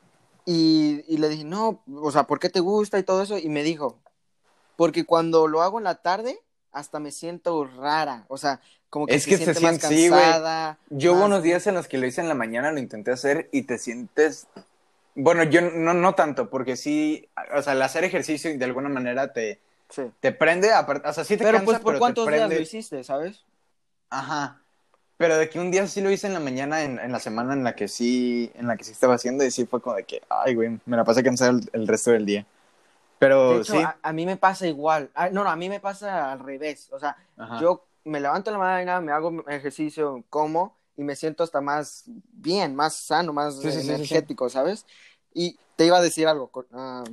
y, 0.46 1.06
y 1.08 1.18
le 1.18 1.30
dije, 1.30 1.46
no, 1.46 1.82
o 1.96 2.12
sea, 2.12 2.24
¿por 2.24 2.40
qué 2.40 2.50
te 2.50 2.60
gusta 2.60 3.00
y 3.00 3.04
todo 3.04 3.22
eso? 3.22 3.38
Y 3.38 3.48
me 3.48 3.64
dijo, 3.64 4.00
porque 4.76 5.06
cuando 5.06 5.48
lo 5.48 5.62
hago 5.62 5.78
en 5.78 5.86
la 5.86 5.96
tarde, 5.96 6.42
hasta 6.74 7.00
me 7.00 7.12
siento 7.12 7.64
rara, 7.66 8.26
o 8.28 8.38
sea, 8.38 8.60
como 8.92 9.08
que 9.08 9.16
Es 9.16 9.24
se 9.24 9.32
que 9.32 9.38
se 9.38 9.56
siente 9.56 9.62
más 9.62 9.76
sí, 9.78 10.10
cansada. 10.10 10.78
Yo 10.92 11.14
hubo 11.14 11.26
unos 11.26 11.42
días 11.42 11.66
en 11.66 11.74
los 11.74 11.88
que 11.88 11.98
lo 11.98 12.06
hice 12.06 12.22
en 12.22 12.28
la 12.28 12.36
mañana, 12.36 12.72
lo 12.72 12.78
intenté 12.80 13.10
hacer 13.12 13.50
y 13.52 13.64
te 13.64 13.80
sientes... 13.80 14.48
Bueno, 15.16 15.44
yo 15.44 15.62
no, 15.62 15.94
no 15.96 16.14
tanto, 16.14 16.50
porque 16.50 16.78
sí, 16.78 17.28
o 17.56 17.62
sea, 17.64 17.74
el 17.74 17.82
hacer 17.82 18.04
ejercicio 18.04 18.56
de 18.56 18.66
alguna 18.66 18.90
manera 18.90 19.34
te, 19.34 19.60
Sí. 19.90 20.04
te 20.20 20.32
prende, 20.32 20.72
apart- 20.72 21.02
o 21.06 21.12
sea, 21.14 21.24
sí 21.24 21.36
te 21.36 21.44
Pero 21.44 21.58
cansa, 21.58 21.66
pues, 21.66 21.78
¿por 21.80 21.86
pero 21.86 21.96
te 21.96 22.00
cuántos 22.00 22.28
días 22.28 22.50
lo 22.50 22.60
hiciste, 22.60 23.04
sabes? 23.04 23.44
Ajá. 24.10 24.62
Pero 25.18 25.38
de 25.38 25.50
que 25.50 25.60
un 25.60 25.70
día 25.72 25.86
sí 25.88 26.02
lo 26.02 26.10
hice 26.12 26.28
en 26.28 26.34
la 26.34 26.40
mañana, 26.40 26.84
en, 26.84 26.98
en 27.00 27.12
la 27.12 27.20
semana 27.20 27.54
en 27.54 27.64
la 27.64 27.76
que 27.76 27.88
sí, 27.88 28.52
en 28.56 28.68
la 28.68 28.76
que 28.78 28.84
sí 28.84 28.92
estaba 28.92 29.16
haciendo, 29.16 29.44
y 29.44 29.52
sí 29.52 29.66
fue 29.66 29.82
como 29.82 29.96
de 29.98 30.04
que, 30.04 30.22
ay, 30.30 30.56
güey, 30.56 30.80
me 30.86 30.98
la 30.98 31.04
pasé 31.04 31.24
cansado 31.24 31.52
el, 31.52 31.70
el 31.74 31.88
resto 31.88 32.12
del 32.12 32.26
día. 32.26 32.46
Pero 33.20 33.56
De 33.56 33.62
hecho, 33.62 33.74
sí. 33.74 33.80
a, 33.80 33.98
a 34.02 34.14
mí 34.14 34.26
me 34.26 34.38
pasa 34.38 34.66
igual. 34.66 35.12
Ah, 35.14 35.30
no, 35.30 35.44
no, 35.44 35.50
a 35.50 35.56
mí 35.56 35.70
me 35.70 35.80
pasa 35.80 36.32
al 36.32 36.40
revés. 36.40 36.88
O 36.92 37.00
sea, 37.00 37.16
Ajá. 37.38 37.60
yo 37.60 37.84
me 38.04 38.20
levanto 38.20 38.50
en 38.50 38.54
la 38.54 38.60
mañana, 38.60 39.02
me 39.02 39.12
hago 39.12 39.44
ejercicio, 39.48 40.24
como 40.30 40.78
y 40.98 41.04
me 41.04 41.16
siento 41.16 41.44
hasta 41.44 41.62
más 41.62 42.04
bien, 42.32 42.76
más 42.76 42.96
sano, 42.96 43.34
más 43.34 43.56
Sí, 43.56 43.72
sí, 43.72 43.72
sí, 43.72 43.78
sí, 43.80 43.84
sí. 43.88 43.92
energético, 43.94 44.50
¿sabes? 44.50 44.86
Y 45.34 45.58
te 45.76 45.86
iba 45.86 45.98
a 45.98 46.02
decir 46.02 46.28
algo. 46.28 46.52
ah, 46.74 47.04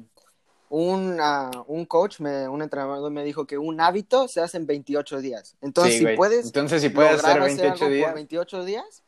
un, 0.71 1.17
ah, 1.21 1.51
un 1.67 1.87
coach, 1.87 2.21
me, 2.21 2.47
un 2.49 2.61
entrenador 2.61 3.11
me 3.11 3.25
dijo 3.25 3.47
que 3.47 3.57
un 3.57 3.81
hábito 3.81 4.29
se 4.29 4.41
hace 4.41 4.59
en 4.59 4.67
28 4.67 5.21
días. 5.21 5.57
Entonces, 5.63 5.95
si 5.97 6.03
güey. 6.05 6.17
puedes 6.17 6.47
Entonces, 6.47 6.83
si 6.83 6.91
puedes 6.91 7.13
hacer 7.25 7.31
hacer 7.31 7.43
28 7.43 7.85
algo 7.85 7.95
días. 7.95 8.07
por 8.07 8.15
28 8.17 8.65
días, 8.65 9.03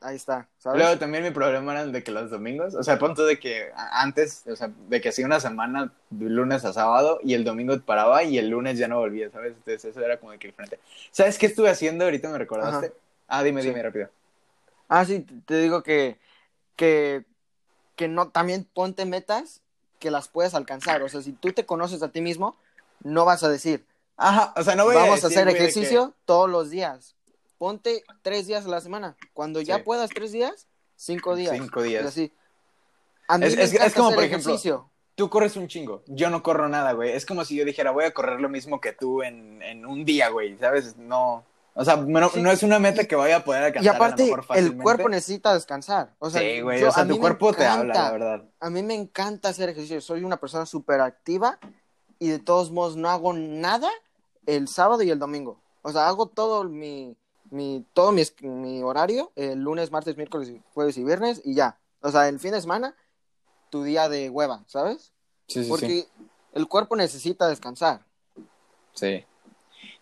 ahí 0.00 0.16
está, 0.16 0.48
¿sabes? 0.58 0.80
Luego 0.80 0.98
también 0.98 1.24
mi 1.24 1.30
problema 1.30 1.72
era 1.72 1.82
el 1.82 1.92
de 1.92 2.02
que 2.02 2.10
los 2.12 2.30
domingos, 2.30 2.74
o 2.74 2.82
sea, 2.82 2.94
a 2.94 2.98
punto 2.98 3.24
de 3.26 3.38
que 3.38 3.70
a- 3.74 4.00
antes, 4.02 4.44
o 4.46 4.54
sea, 4.56 4.70
de 4.88 5.00
que 5.00 5.08
hacía 5.08 5.26
una 5.26 5.40
semana 5.40 5.92
de 6.10 6.26
lunes 6.30 6.64
a 6.64 6.72
sábado 6.72 7.18
y 7.22 7.34
el 7.34 7.44
domingo 7.44 7.78
paraba 7.80 8.22
y 8.22 8.38
el 8.38 8.48
lunes 8.48 8.78
ya 8.78 8.88
no 8.88 8.98
volvía, 8.98 9.30
¿sabes? 9.30 9.54
Entonces 9.56 9.84
eso 9.84 10.00
era 10.00 10.18
como 10.18 10.32
que 10.38 10.48
diferente. 10.48 10.78
¿Sabes 11.10 11.38
qué 11.38 11.46
estuve 11.46 11.70
haciendo 11.70 12.04
ahorita? 12.04 12.28
¿Me 12.28 12.38
recordaste? 12.38 12.86
Ajá. 12.86 12.94
Ah, 13.28 13.42
dime, 13.42 13.62
Sí. 13.62 13.68
dime 13.68 13.82
rápido. 13.82 14.08
Ah, 14.88 15.04
sí, 15.04 15.20
te- 15.44 15.60
digo 15.60 15.82
que, 15.82 16.18
que, 16.76 17.24
que 17.96 18.08
no, 18.08 18.28
también 18.30 18.64
ponte 18.72 19.04
metas 19.04 19.60
que 19.98 20.10
las 20.10 20.28
puedes 20.28 20.54
alcanzar. 20.54 21.02
O 21.02 21.08
sea, 21.08 21.20
si 21.22 21.32
tú 21.32 21.52
te 21.52 21.66
conoces 21.66 22.02
a 22.02 22.10
ti 22.10 22.20
mismo, 22.20 22.56
no 23.02 23.24
vas 23.24 23.42
a 23.42 23.48
decir, 23.48 23.84
Ajá, 24.16 24.52
o 24.56 24.62
sea, 24.62 24.74
no 24.74 24.84
voy 24.84 24.94
vamos 24.94 25.10
a, 25.24 25.28
decir, 25.28 25.38
hacer 25.38 25.46
de 25.46 25.52
que- 25.52 25.58
ejercicio 25.58 26.14
todos 26.24 26.48
los 26.48 26.70
días. 26.70 27.14
Ponte 27.58 28.04
tres 28.22 28.46
días 28.46 28.64
a 28.64 28.68
la 28.68 28.80
semana. 28.80 29.16
Cuando 29.34 29.60
ya 29.60 29.76
Sí. 29.78 29.82
puedas 29.82 30.10
tres 30.10 30.32
días, 30.32 30.68
cinco 30.96 31.34
días. 31.36 31.56
Cinco 31.58 31.82
días. 31.82 32.04
Y 32.04 32.06
así. 32.06 32.32
Es- 33.42 33.94
como, 33.94 34.14
por 34.14 34.24
ejemplo, 34.24 34.50
ejercicio. 34.52 34.90
Tú 35.14 35.28
corres 35.28 35.56
un 35.56 35.66
chingo, 35.66 36.02
yo 36.06 36.30
no 36.30 36.44
corro 36.44 36.68
nada, 36.68 36.92
güey. 36.92 37.10
Es 37.12 37.26
como 37.26 37.44
si 37.44 37.56
yo 37.56 37.64
dijera, 37.64 37.90
voy 37.90 38.04
a 38.04 38.14
correr 38.14 38.40
lo 38.40 38.48
mismo 38.48 38.80
que 38.80 38.92
tú 38.92 39.22
en, 39.22 39.60
en 39.62 39.84
un 39.84 40.04
día, 40.04 40.28
güey, 40.28 40.56
¿sabes? 40.58 40.96
No, 40.96 41.44
o 41.74 41.84
sea, 41.84 41.96
no, 41.96 42.28
Sí. 42.30 42.40
no 42.40 42.52
es 42.52 42.62
una 42.62 42.78
meta 42.78 43.04
que 43.04 43.16
vaya 43.16 43.38
a 43.38 43.44
poder 43.44 43.62
Y 43.62 43.66
alcanzar 43.66 43.94
a 43.96 43.98
lo 43.98 44.04
aparte, 44.04 44.32
el 44.60 44.76
cuerpo 44.76 45.08
necesita 45.08 45.52
descansar. 45.52 46.14
O 46.20 46.30
sea, 46.30 46.40
sí, 46.40 46.60
güey, 46.60 46.80
yo- 46.80 46.90
o 46.90 46.92
sea, 46.92 47.06
tu 47.06 47.18
cuerpo 47.18 47.52
te 47.52 47.66
habla, 47.66 47.94
la 47.94 48.12
verdad. 48.12 48.44
A 48.60 48.70
mí 48.70 48.84
me 48.84 48.94
encanta 48.94 49.48
hacer 49.48 49.68
ejercicio. 49.70 50.00
Soy 50.00 50.22
una 50.22 50.36
persona 50.36 50.64
súper 50.66 51.00
activa 51.00 51.58
y 52.20 52.28
de 52.28 52.38
todos 52.38 52.70
modos 52.70 52.96
no 52.96 53.10
hago 53.10 53.32
nada 53.32 53.90
el 54.46 54.68
sábado 54.68 55.02
y 55.02 55.10
el 55.10 55.18
domingo. 55.18 55.58
O 55.82 55.90
sea, 55.90 56.06
hago 56.06 56.26
todo 56.26 56.62
mi, 56.62 57.16
mi, 57.50 57.84
todo 57.92 58.12
mi, 58.12 58.22
mi 58.42 58.82
horario, 58.82 59.32
el 59.36 59.60
lunes, 59.60 59.90
martes, 59.90 60.16
miércoles, 60.16 60.52
jueves 60.72 60.96
y 60.98 61.04
viernes 61.04 61.40
y 61.44 61.54
ya. 61.54 61.78
O 62.00 62.10
sea, 62.10 62.28
el 62.28 62.38
fin 62.38 62.52
de 62.52 62.60
semana, 62.60 62.94
tu 63.70 63.82
día 63.82 64.08
de 64.08 64.30
hueva, 64.30 64.64
¿sabes? 64.66 65.12
Sí, 65.46 65.64
sí, 65.64 65.68
Porque 65.68 65.86
sí. 65.86 66.08
el 66.54 66.68
cuerpo 66.68 66.96
necesita 66.96 67.48
descansar. 67.48 68.00
Sí. 68.94 69.24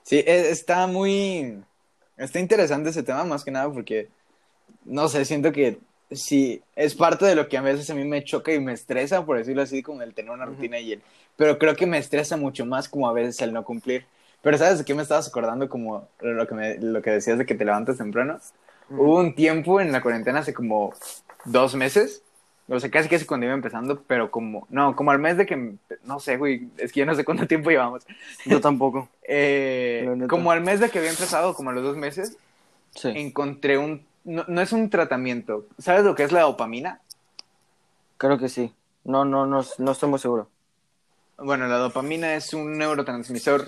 Sí, 0.02 0.16
e- 0.18 0.50
está 0.50 0.86
muy. 0.86 1.62
Está 2.16 2.38
interesante 2.38 2.90
ese 2.90 3.02
tema, 3.02 3.24
más 3.24 3.44
que 3.44 3.50
nada, 3.50 3.70
porque. 3.72 4.08
No 4.84 5.08
sé, 5.08 5.24
siento 5.24 5.52
que 5.52 5.78
sí, 6.10 6.62
es 6.76 6.94
parte 6.94 7.24
de 7.24 7.34
lo 7.34 7.48
que 7.48 7.56
a 7.56 7.60
veces 7.62 7.90
a 7.90 7.94
mí 7.94 8.04
me 8.04 8.22
choca 8.24 8.52
y 8.52 8.60
me 8.60 8.72
estresa, 8.72 9.24
por 9.24 9.38
decirlo 9.38 9.62
así, 9.62 9.82
como 9.82 10.02
el 10.02 10.14
tener 10.14 10.30
una 10.30 10.46
rutina 10.46 10.78
y 10.78 10.92
el. 10.92 11.02
Pero 11.36 11.58
creo 11.58 11.76
que 11.76 11.86
me 11.86 11.98
estresa 11.98 12.36
mucho 12.36 12.64
más, 12.64 12.88
como 12.88 13.08
a 13.08 13.12
veces 13.12 13.40
el 13.42 13.52
no 13.52 13.64
cumplir. 13.64 14.06
Pero 14.42 14.58
¿sabes 14.58 14.78
de 14.78 14.84
qué 14.84 14.94
me 14.94 15.02
estabas 15.02 15.28
acordando? 15.28 15.68
Como 15.68 16.08
lo 16.20 16.46
que, 16.46 16.54
me- 16.54 16.78
lo 16.78 17.02
que 17.02 17.10
decías 17.10 17.38
de 17.38 17.46
que 17.46 17.54
te 17.54 17.64
levantas 17.64 17.98
temprano. 17.98 18.38
Hubo 18.90 19.18
un 19.18 19.34
tiempo 19.34 19.80
en 19.80 19.90
la 19.92 20.00
cuarentena 20.00 20.40
hace 20.40 20.54
como 20.54 20.92
dos 21.44 21.74
meses. 21.74 22.22
O 22.68 22.80
sea, 22.80 22.90
casi 22.90 23.08
casi 23.08 23.24
cuando 23.26 23.46
iba 23.46 23.54
empezando, 23.54 24.02
pero 24.08 24.30
como, 24.30 24.66
no, 24.70 24.96
como 24.96 25.12
al 25.12 25.20
mes 25.20 25.36
de 25.36 25.46
que, 25.46 25.74
no 26.02 26.18
sé, 26.18 26.36
güey, 26.36 26.68
es 26.78 26.90
que 26.92 27.00
ya 27.00 27.06
no 27.06 27.14
sé 27.14 27.24
cuánto 27.24 27.46
tiempo 27.46 27.70
llevamos. 27.70 28.04
Yo 28.44 28.60
tampoco. 28.60 29.08
Eh, 29.28 30.26
como 30.28 30.52
al 30.52 30.60
mes 30.60 30.78
de 30.78 30.88
que 30.88 30.98
había 31.00 31.10
empezado, 31.10 31.52
como 31.54 31.70
a 31.70 31.72
los 31.72 31.82
dos 31.82 31.96
meses, 31.96 32.36
Sí. 32.94 33.08
encontré 33.14 33.76
un, 33.76 34.06
no, 34.24 34.44
no 34.46 34.60
es 34.62 34.72
un 34.72 34.88
tratamiento, 34.88 35.66
¿sabes 35.78 36.04
lo 36.04 36.14
que 36.14 36.22
es 36.22 36.30
la 36.32 36.42
dopamina? 36.42 37.00
Creo 38.18 38.38
que 38.38 38.48
sí. 38.48 38.72
No, 39.04 39.24
no, 39.24 39.46
no, 39.46 39.64
no 39.78 39.90
estoy 39.92 40.08
muy 40.08 40.18
seguro. 40.20 40.48
Bueno, 41.38 41.66
la 41.66 41.76
dopamina 41.76 42.34
es 42.34 42.54
un 42.54 42.78
neurotransmisor 42.78 43.66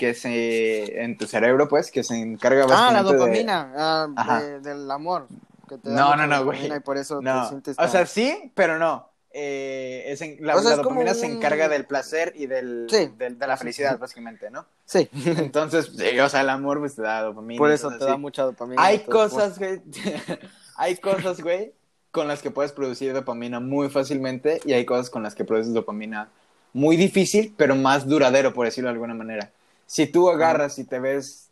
que 0.00 0.14
se, 0.14 1.02
en 1.02 1.18
tu 1.18 1.26
cerebro, 1.26 1.68
pues, 1.68 1.90
que 1.90 2.02
se 2.02 2.18
encarga 2.18 2.64
Ah, 2.70 2.90
la 2.90 3.02
de- 3.02 3.12
dopamina, 3.12 3.70
ah, 3.76 4.40
de- 4.40 4.60
del 4.60 4.90
amor. 4.90 5.26
Que 5.68 5.76
te 5.76 5.90
da 5.90 5.94
No, 5.94 6.16
no, 6.16 6.26
no, 6.26 6.42
güey. 6.46 6.74
Y 6.74 6.80
por 6.80 6.96
eso 6.96 7.20
No, 7.20 7.42
te 7.42 7.48
sientes 7.50 7.76
o 7.78 7.86
sea, 7.86 8.06
sí, 8.06 8.50
pero 8.54 8.78
no. 8.78 9.10
Eh, 9.30 10.04
es 10.06 10.22
en- 10.22 10.38
la, 10.40 10.56
O 10.56 10.60
sea, 10.60 10.70
la 10.70 10.76
es 10.76 10.82
como 10.82 11.00
dopamina 11.00 11.12
se 11.12 11.26
encarga 11.26 11.68
del 11.68 11.84
placer 11.84 12.32
y 12.34 12.46
del, 12.46 12.86
Sí. 12.88 13.10
del- 13.18 13.38
de 13.38 13.46
la 13.46 13.58
felicidad, 13.58 13.98
básicamente, 13.98 14.50
¿no? 14.50 14.64
Sí, 14.86 15.06
Entonces, 15.36 15.92
sí, 15.94 16.18
o 16.18 16.28
sea, 16.30 16.40
el 16.40 16.48
amor 16.48 16.78
pues 16.78 16.94
te 16.96 17.02
da 17.02 17.20
dopamina. 17.24 17.58
por 17.58 17.70
eso 17.70 17.90
te 17.90 18.02
da 18.06 18.16
mucha 18.16 18.42
dopamina. 18.44 18.82
Hay 18.82 19.00
cosas, 19.00 19.58
güey. 19.58 19.82
Hay 20.76 20.96
cosas, 20.96 21.42
güey, 21.42 21.74
con 22.10 22.26
las 22.26 22.40
que 22.40 22.50
puedes 22.50 22.72
producir 22.72 23.12
dopamina 23.12 23.60
muy 23.60 23.90
fácilmente 23.90 24.62
y 24.64 24.72
hay 24.72 24.86
cosas 24.86 25.10
con 25.10 25.22
las 25.22 25.34
que 25.34 25.44
produces 25.44 25.74
dopamina 25.74 26.30
muy 26.72 26.96
difícil, 26.96 27.52
pero 27.58 27.76
más 27.76 28.08
duradero, 28.08 28.54
por 28.54 28.64
decirlo 28.64 28.88
de 28.88 28.94
alguna 28.94 29.12
manera. 29.12 29.50
Si 29.92 30.06
tú 30.06 30.30
agarras 30.30 30.78
y 30.78 30.84
te 30.84 31.00
ves, 31.00 31.48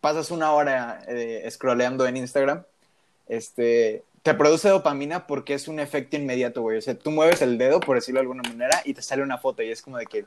pasas 0.00 0.30
una 0.30 0.52
hora 0.52 1.02
eh, 1.08 1.44
scrolleando 1.50 2.06
en 2.06 2.16
Instagram, 2.18 2.62
este, 3.26 4.04
te 4.22 4.34
produce 4.34 4.68
dopamina 4.68 5.26
porque 5.26 5.54
es 5.54 5.66
un 5.66 5.80
efecto 5.80 6.14
inmediato, 6.16 6.62
güey. 6.62 6.78
O 6.78 6.82
sea, 6.82 6.94
tú 6.96 7.10
mueves 7.10 7.42
el 7.42 7.58
dedo, 7.58 7.80
por 7.80 7.96
decirlo 7.96 8.18
de 8.20 8.22
alguna 8.22 8.48
manera, 8.48 8.80
y 8.84 8.94
te 8.94 9.02
sale 9.02 9.24
una 9.24 9.38
foto 9.38 9.62
y 9.64 9.72
es 9.72 9.82
como 9.82 9.98
de 9.98 10.06
que 10.06 10.24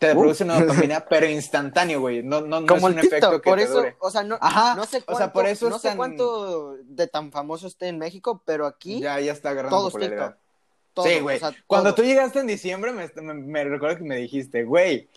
te 0.00 0.16
produce 0.16 0.42
una 0.42 0.58
dopamina, 0.64 1.04
pero 1.08 1.26
instantáneo, 1.26 2.00
güey. 2.00 2.24
No, 2.24 2.40
no, 2.40 2.60
no 2.60 2.66
Como 2.66 2.88
es 2.88 2.94
un 2.94 2.98
el 2.98 3.08
TikTok, 3.08 3.18
efecto 3.18 3.40
que 3.42 3.50
por 3.50 3.58
te 3.58 3.64
eso, 3.64 3.74
dure. 3.74 3.96
o 4.00 4.10
sea, 4.10 4.24
no, 4.24 4.36
Ajá, 4.40 4.74
no 4.74 4.84
sé 4.84 4.96
o 4.98 5.04
cuánto, 5.04 5.18
sea, 5.18 5.32
por 5.32 5.46
eso 5.46 5.70
no 5.70 5.78
sé 5.78 5.88
tan- 5.90 5.96
cuánto 5.96 6.76
de 6.82 7.06
tan 7.06 7.30
famoso 7.30 7.68
esté 7.68 7.86
en 7.86 7.98
México, 7.98 8.42
pero 8.44 8.66
aquí 8.66 8.98
Ya, 8.98 9.20
ya 9.20 9.30
está 9.32 9.50
agarrando 9.50 9.76
todo 9.76 9.86
es 9.88 9.92
popularidad. 9.92 10.26
TikTok. 10.30 10.40
Todo, 10.94 11.06
sí, 11.06 11.20
güey. 11.20 11.36
o 11.36 11.38
sea, 11.38 11.52
Cuando 11.68 11.94
todo. 11.94 12.02
tú 12.02 12.08
llegaste 12.08 12.40
en 12.40 12.48
diciembre, 12.48 12.90
me, 12.92 13.08
me, 13.22 13.34
me 13.34 13.62
recuerdo 13.64 13.98
que 13.98 14.02
me 14.02 14.16
dijiste, 14.16 14.64
güey, 14.64 15.08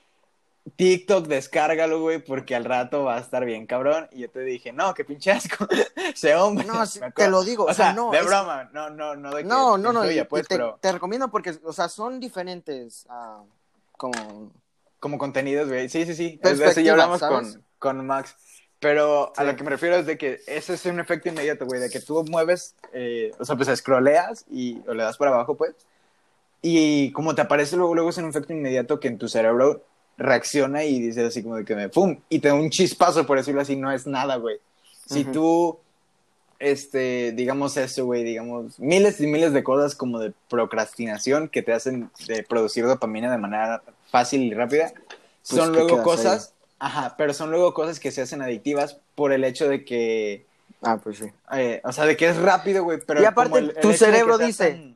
TikTok, 0.75 1.27
descárgalo, 1.27 1.99
güey, 2.01 2.19
porque 2.23 2.55
al 2.55 2.63
rato 2.65 3.03
va 3.03 3.17
a 3.17 3.19
estar 3.19 3.43
bien 3.45 3.65
cabrón. 3.67 4.07
Y 4.11 4.21
yo 4.21 4.29
te 4.29 4.39
dije, 4.41 4.71
no, 4.71 4.93
qué 4.93 5.03
pinche 5.05 5.31
asco. 5.31 5.67
Ese 6.13 6.35
hombre. 6.35 6.65
No, 6.65 6.85
sí, 6.85 6.99
te 7.15 7.29
lo 7.29 7.43
digo, 7.43 7.65
O, 7.65 7.71
o 7.71 7.73
sea, 7.73 7.87
sea, 7.87 7.93
no, 7.93 8.11
de 8.11 8.19
es- 8.19 8.25
broma. 8.25 8.69
No, 8.73 8.89
no, 8.89 9.15
no 9.15 9.31
de 9.31 9.43
que 9.43 9.47
No, 9.47 9.77
no, 9.77 9.91
no, 9.93 9.99
y- 10.05 10.07
influya, 10.07 10.21
y 10.21 10.25
pues, 10.25 10.47
te, 10.47 10.55
pero 10.55 10.77
te 10.81 10.91
recomiendo 10.91 11.29
porque, 11.29 11.53
o 11.63 11.73
sea, 11.73 11.89
son 11.89 12.19
diferentes, 12.19 13.05
ah, 13.09 13.43
como, 13.97 14.51
como 14.99 15.17
contenidos, 15.17 15.67
güey. 15.67 15.89
Sí, 15.89 16.05
sí, 16.05 16.15
sí. 16.15 16.39
Es 16.41 16.57
de 16.59 16.65
eso 16.65 16.79
ya 16.81 16.91
hablamos 16.93 17.19
¿sabes? 17.19 17.53
con, 17.53 17.63
con 17.97 18.07
Max. 18.07 18.35
Pero 18.79 19.31
a 19.37 19.41
Sí. 19.41 19.47
lo 19.47 19.55
que 19.55 19.63
me 19.63 19.69
refiero 19.69 19.95
es 19.95 20.05
de 20.05 20.17
que 20.17 20.41
ese 20.47 20.73
es 20.73 20.85
un 20.85 20.99
efecto 20.99 21.29
inmediato, 21.29 21.65
güey, 21.65 21.79
de 21.79 21.89
que 21.89 22.01
tú 22.01 22.23
mueves, 22.29 22.75
eh, 22.91 23.31
o 23.39 23.45
sea, 23.45 23.55
pues 23.55 23.69
scrolleas 23.79 24.45
y 24.51 24.81
o 24.87 24.93
le 24.93 25.03
das 25.03 25.15
para 25.17 25.31
abajo, 25.31 25.55
pues. 25.55 25.73
Y 26.61 27.11
como 27.13 27.35
te 27.35 27.41
aparece 27.41 27.75
luego, 27.77 27.93
luego 27.95 28.09
es 28.09 28.17
un 28.17 28.27
efecto 28.29 28.51
inmediato 28.53 28.99
que 28.99 29.07
en 29.09 29.17
tu 29.17 29.27
cerebro 29.29 29.83
reacciona 30.17 30.83
y 30.83 30.99
dice 31.01 31.25
así 31.25 31.41
como 31.43 31.55
de 31.55 31.65
que 31.65 31.75
me 31.75 31.89
¡pum! 31.89 32.19
Y 32.29 32.39
te 32.39 32.47
da 32.49 32.53
un 32.53 32.69
chispazo, 32.69 33.25
por 33.25 33.37
decirlo 33.37 33.61
así, 33.61 33.75
no 33.75 33.91
es 33.91 34.05
nada, 34.07 34.35
güey. 34.37 34.57
Si 35.07 35.23
tú, 35.25 35.79
este, 36.59 37.31
digamos 37.33 37.75
eso, 37.77 38.05
güey, 38.05 38.23
digamos, 38.23 38.79
miles 38.79 39.19
y 39.19 39.27
miles 39.27 39.53
de 39.53 39.63
cosas 39.63 39.95
como 39.95 40.19
de 40.19 40.33
procrastinación 40.49 41.49
que 41.49 41.61
te 41.61 41.73
hacen 41.73 42.09
de 42.27 42.43
producir 42.43 42.85
dopamina 42.85 43.31
de 43.31 43.37
manera 43.37 43.83
fácil 44.09 44.43
y 44.43 44.53
rápida, 44.53 44.93
Pues 44.93 45.61
son 45.61 45.73
luego 45.73 46.01
cosas, 46.03 46.53
ajá, 46.79 47.15
pero 47.17 47.33
son 47.33 47.51
luego 47.51 47.73
cosas 47.73 47.99
que 47.99 48.11
se 48.11 48.21
hacen 48.21 48.41
adictivas 48.41 48.99
por 49.15 49.33
el 49.33 49.43
hecho 49.43 49.67
de 49.67 49.83
que, 49.83 50.45
ah, 50.83 50.99
pues 51.03 51.17
sí. 51.17 51.25
eh, 51.53 51.81
o 51.83 51.91
sea, 51.91 52.05
de 52.05 52.15
que 52.15 52.27
es 52.29 52.37
rápido, 52.37 52.83
güey, 52.83 52.99
pero 53.05 53.21
Y 53.21 53.25
aparte, 53.25 53.49
como 53.51 53.57
el- 53.57 53.75
el 53.75 53.81
tu 53.81 53.93
cerebro 53.93 54.37
dice, 54.37 54.95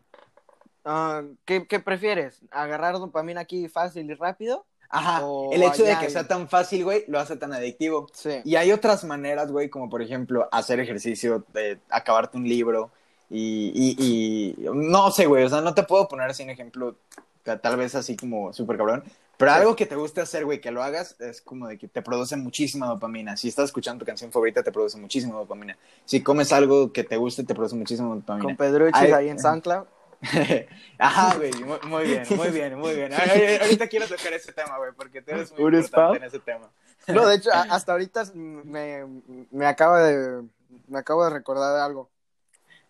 Ah, 0.90 1.22
¿qué, 1.44 1.68
qué 1.68 1.82
prefieres? 1.82 2.40
¿Agarrar 2.50 2.94
dopamina 2.94 3.42
aquí 3.42 3.68
fácil 3.68 4.10
y 4.10 4.14
rápido? 4.14 4.66
Ajá, 4.90 5.26
o 5.26 5.52
el 5.54 5.64
hecho 5.64 5.84
de 5.84 5.98
que 6.00 6.10
sea 6.10 6.28
tan 6.28 6.48
fácil, 6.48 6.84
güey, 6.86 7.04
lo 7.08 7.20
hace 7.20 7.36
tan 7.36 7.54
adictivo. 7.54 8.08
Sí. 8.14 8.40
Y 8.46 8.56
hay 8.56 8.72
otras 8.72 9.04
maneras, 9.04 9.52
güey, 9.52 9.70
como 9.70 9.90
por 9.90 10.02
ejemplo 10.02 10.48
hacer 10.52 10.80
ejercicio, 10.80 11.44
de 11.54 11.80
acabarte 11.90 12.38
un 12.38 12.48
libro 12.48 12.90
y, 13.30 13.72
y, 13.76 14.56
y- 14.64 14.70
no 14.74 15.12
sé, 15.12 15.26
güey, 15.26 15.44
o 15.44 15.50
sea, 15.50 15.62
no 15.62 15.74
te 15.74 15.84
puedo 15.84 16.08
poner 16.08 16.30
así 16.30 16.44
un 16.44 16.50
ejemplo, 16.50 16.96
ta- 17.44 17.60
tal 17.60 17.76
vez 17.78 17.96
así 17.96 18.16
como 18.16 18.54
súper 18.54 18.78
cabrón, 18.78 19.04
pero 19.36 19.52
Sí. 19.52 19.58
algo 19.60 19.76
que 19.76 19.86
te 19.86 19.96
guste 19.96 20.22
hacer, 20.22 20.46
güey, 20.46 20.62
que 20.62 20.72
lo 20.72 20.82
hagas, 20.82 21.16
es 21.20 21.42
como 21.42 21.68
de 21.68 21.78
que 21.78 21.88
te 21.90 22.02
produce 22.02 22.38
muchísima 22.38 22.88
dopamina. 22.88 23.36
Si 23.38 23.50
estás 23.50 23.66
escuchando 23.66 24.00
tu 24.00 24.06
canción 24.06 24.32
favorita, 24.32 24.64
te 24.64 24.72
produce 24.72 24.98
muchísima 24.98 25.36
dopamina. 25.36 25.78
Si 26.06 26.24
comes 26.24 26.52
algo 26.54 26.92
que 26.94 27.04
te 27.04 27.18
guste, 27.18 27.44
te 27.44 27.54
produce 27.54 27.76
muchísima 27.76 28.16
dopamina. 28.16 28.46
Con 28.46 28.56
Pedruchis 28.56 29.14
ahí 29.14 29.28
en 29.30 29.38
SoundCloud. 29.40 29.84
Ajá, 30.98 31.36
güey, 31.38 31.52
muy, 31.64 31.80
muy 31.84 32.04
bien, 32.06 32.24
muy 32.36 32.50
bien, 32.50 32.80
muy 32.80 32.96
bien. 32.96 33.14
Ahorita 33.14 33.88
quiero 33.88 34.08
tocar 34.08 34.34
ese 34.34 34.52
tema, 34.52 34.78
güey, 34.78 34.92
porque 34.94 35.22
tú 35.22 35.32
eres 35.32 35.52
muy 35.52 35.64
¿Un 35.64 35.76
importante 35.76 35.88
spam? 35.88 36.16
en 36.16 36.24
ese 36.24 36.40
tema. 36.40 36.70
No, 37.08 37.28
de 37.28 37.36
hecho, 37.36 37.50
hasta 37.54 37.92
ahorita 37.92 38.24
me, 38.34 39.06
me 39.52 39.66
acaba 39.66 40.04
de 40.04 40.44
me 40.88 41.00
acabo 41.00 41.24
de 41.24 41.30
recordar 41.30 41.80
algo. 41.80 42.10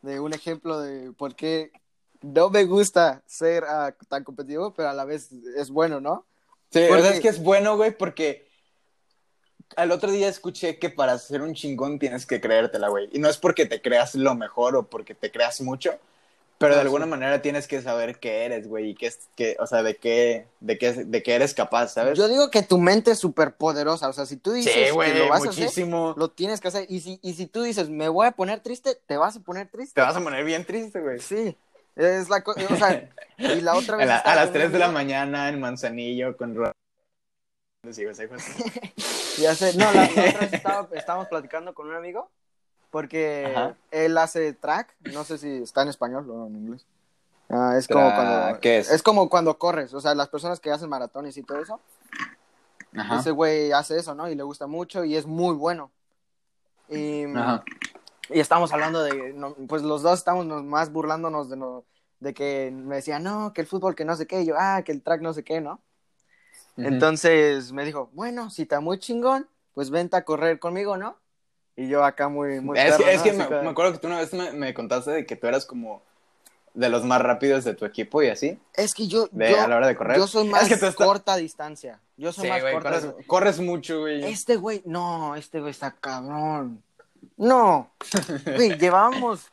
De 0.02 0.20
un 0.20 0.34
ejemplo 0.34 0.80
de 0.80 1.12
por 1.12 1.36
qué 1.36 1.72
no 2.22 2.50
me 2.50 2.64
gusta 2.66 3.22
ser 3.26 3.64
ah, 3.66 3.94
tan 4.08 4.24
competitivo, 4.24 4.74
pero 4.74 4.90
a 4.90 4.94
la 4.94 5.06
vez 5.06 5.32
es 5.56 5.70
bueno, 5.70 6.00
¿no? 6.00 6.26
Sí, 6.72 6.86
Porque- 6.88 7.04
sea, 7.04 7.12
es 7.12 7.20
que 7.20 7.30
es 7.30 7.42
bueno, 7.42 7.76
güey, 7.78 7.92
porque 7.92 8.48
al 9.76 9.92
otro 9.92 10.12
día 10.12 10.28
escuché 10.28 10.80
que 10.80 10.90
para 10.90 11.18
ser 11.18 11.42
un 11.42 11.54
chingón 11.54 12.00
tienes 12.00 12.26
que 12.26 12.40
creértela, 12.42 12.90
güey. 12.90 13.10
Y 13.12 13.20
no 13.20 13.30
es 13.30 13.38
porque 13.38 13.66
te 13.66 13.82
creas 13.82 14.16
lo 14.16 14.36
mejor 14.36 14.76
o 14.76 14.84
porque 14.84 15.14
te 15.14 15.32
creas 15.32 15.62
mucho, 15.62 16.00
pero 16.58 16.74
de 16.74 16.78
No, 16.78 16.82
alguna 16.84 17.06
manera 17.06 17.42
tienes 17.42 17.68
que 17.68 17.82
saber 17.82 18.20
qué 18.20 18.46
eres, 18.46 18.68
güey, 18.68 18.90
y 18.90 18.96
qué 18.96 19.08
es, 19.08 19.20
que, 19.36 19.56
o 19.60 19.68
sea, 19.68 19.84
de 19.84 19.96
qué, 19.98 20.48
de 20.60 20.78
qué, 20.78 20.92
de 20.94 21.24
qué 21.24 21.36
eres 21.36 21.54
capaz, 21.54 21.90
¿sabes? 21.90 22.18
Yo 22.18 22.28
digo 22.28 22.50
que 22.50 22.64
tu 22.64 22.78
mente 22.80 23.12
es 23.12 23.20
súper 23.20 23.56
poderosa. 23.56 24.10
O 24.10 24.14
sea, 24.14 24.26
si 24.26 24.38
tú 24.38 24.52
dices 24.54 24.74
sí, 24.74 24.80
que 24.80 24.92
güey, 24.92 25.18
lo 25.18 25.30
vas 25.30 25.46
a 25.46 25.50
hacer, 25.50 25.88
lo 25.88 26.30
tienes 26.32 26.60
que 26.62 26.68
hacer. 26.70 26.86
Y 26.90 27.02
si, 27.02 27.20
y 27.22 27.34
si 27.34 27.46
tú 27.48 27.62
dices, 27.64 27.90
me 27.90 28.10
voy 28.10 28.28
a 28.28 28.32
poner 28.32 28.60
triste, 28.62 28.98
te 29.06 29.18
vas 29.18 29.36
a 29.36 29.40
poner 29.42 29.68
triste. 29.70 29.94
Te 29.96 30.02
vas 30.02 30.16
a 30.16 30.22
poner 30.22 30.44
bien 30.44 30.66
triste, 30.66 31.00
güey. 31.00 31.20
Sí. 31.20 31.56
Es 31.96 32.30
la 32.30 32.44
cosa. 32.44 32.62
O 32.72 32.76
sea, 32.76 33.10
y 33.38 33.62
la 33.62 33.76
otra 33.76 33.96
A, 33.96 33.98
vez. 33.98 34.08
la- 34.08 34.18
a 34.18 34.36
las 34.36 34.46
con 34.46 34.56
un 34.56 34.62
3 34.62 34.72
de 34.72 34.80
la 34.80 34.92
mañana 34.92 35.50
en 35.50 35.60
Manzanillo 35.60 36.36
con. 36.38 36.56
Ya 39.38 39.54
sé, 39.56 39.78
no, 39.78 39.92
la, 39.94 40.02
la 40.04 40.10
otra 40.10 40.40
vez 40.40 40.54
estaba- 40.54 40.90
estábamos 40.94 41.28
platicando 41.28 41.74
con 41.74 41.88
un 41.88 41.96
amigo 41.96 42.30
porque 42.90 43.54
Ajá. 43.56 43.76
él 43.92 44.18
hace 44.18 44.54
track, 44.54 44.96
no 45.12 45.24
sé 45.24 45.38
si 45.38 45.64
está 45.64 45.82
en 45.84 45.90
español 45.90 46.30
o 46.30 46.48
en 46.48 46.56
inglés. 46.56 46.86
Ah, 47.50 47.76
es 47.78 47.88
como 47.88 48.14
cuando 48.14 48.60
¿qué 48.60 48.78
es? 48.80 49.04
como 49.04 49.30
cuando 49.30 49.58
corres, 49.58 49.94
o 49.94 50.02
sea, 50.02 50.14
las 50.16 50.28
personas 50.30 50.60
que 50.60 50.72
hacen 50.72 50.90
maratones 50.90 51.38
y 51.38 51.44
todo 51.44 51.62
eso, 51.62 51.80
Ajá. 52.96 53.20
ese 53.20 53.32
güey 53.32 53.72
hace 53.72 53.98
eso, 53.98 54.16
¿no? 54.16 54.30
Y 54.30 54.36
le 54.36 54.44
gusta 54.44 54.68
mucho 54.68 55.04
y 55.06 55.16
es 55.16 55.26
muy 55.26 55.56
bueno. 55.56 55.92
Y, 56.90 57.26
Ajá. 57.36 57.64
y 58.30 58.40
estamos 58.40 58.72
hablando 58.74 59.04
de, 59.04 59.34
no, 59.34 59.54
pues 59.68 59.82
los 59.84 60.02
dos 60.02 60.20
estamos 60.20 60.46
más 60.64 60.92
burlándonos 60.92 61.50
de, 61.50 61.58
no- 61.58 61.84
de 62.20 62.34
que 62.34 62.72
me 62.74 62.96
decía, 62.96 63.20
no, 63.20 63.54
que 63.54 63.62
el 63.62 63.68
fútbol 63.68 63.96
que 63.96 64.06
no 64.06 64.16
sé 64.16 64.26
qué, 64.28 64.42
y 64.42 64.46
yo, 64.48 64.56
ah, 64.58 64.82
que 64.84 64.92
el 64.92 65.02
track 65.04 65.22
no 65.22 65.34
sé 65.34 65.44
qué, 65.44 65.62
¿no? 65.62 65.82
Entonces 66.78 67.72
me 67.72 67.86
dijo, 67.86 68.10
bueno, 68.14 68.50
si 68.50 68.64
está 68.64 68.80
muy 68.80 69.00
chingón, 69.00 69.48
pues 69.74 69.90
vente 69.90 70.16
a 70.16 70.26
correr 70.26 70.60
conmigo, 70.60 70.98
¿no? 70.98 71.18
Y 71.78 71.88
yo 71.88 72.04
acá 72.04 72.28
muy, 72.28 72.60
muy 72.60 72.78
Es 72.78 72.98
que, 72.98 73.04
perro, 73.04 73.10
es 73.12 73.18
¿no? 73.18 73.24
que 73.24 73.62
me, 73.62 73.70
acuerdo 73.70 73.94
que 73.94 74.00
tú 74.00 74.08
una 74.08 74.18
vez 74.18 74.34
me, 74.34 74.52
me 74.52 74.74
contaste 74.74 75.12
de 75.12 75.26
que 75.26 75.36
tú 75.38 75.48
eras 75.48 75.66
como 75.66 76.02
de 76.74 76.90
los 76.90 77.06
más 77.06 77.22
rápidos 77.22 77.64
de 77.64 77.74
tu 77.76 77.86
equipo 77.86 78.22
y 78.22 78.28
así, 78.30 78.60
Es 78.74 78.94
que 78.94 79.08
yo, 79.08 79.28
de, 79.32 79.52
yo, 79.52 79.62
a 79.62 79.68
la 79.68 79.78
hora 79.78 79.88
de 79.88 79.96
correr. 79.96 80.18
yo 80.18 80.28
soy 80.28 80.48
más 80.48 80.64
Es 80.64 80.70
que 80.70 80.78
tú 80.78 80.86
estás- 80.88 81.06
corta 81.08 81.36
distancia. 81.38 82.00
Yo 82.18 82.34
soy 82.34 82.46
Sí, 82.46 82.50
más 82.50 82.62
güey, 82.62 82.74
corta 82.74 82.90
corres, 82.90 83.04
distancia. 83.04 83.28
corres 83.28 83.60
mucho, 83.60 84.00
güey. 84.02 84.24
Este 84.26 84.56
güey, 84.58 84.82
no, 84.86 85.36
este 85.36 85.60
güey 85.60 85.72
está 85.72 85.92
cabrón. 85.92 86.84
No, 87.38 87.92
güey, 88.56 88.76
llevábamos. 88.80 89.48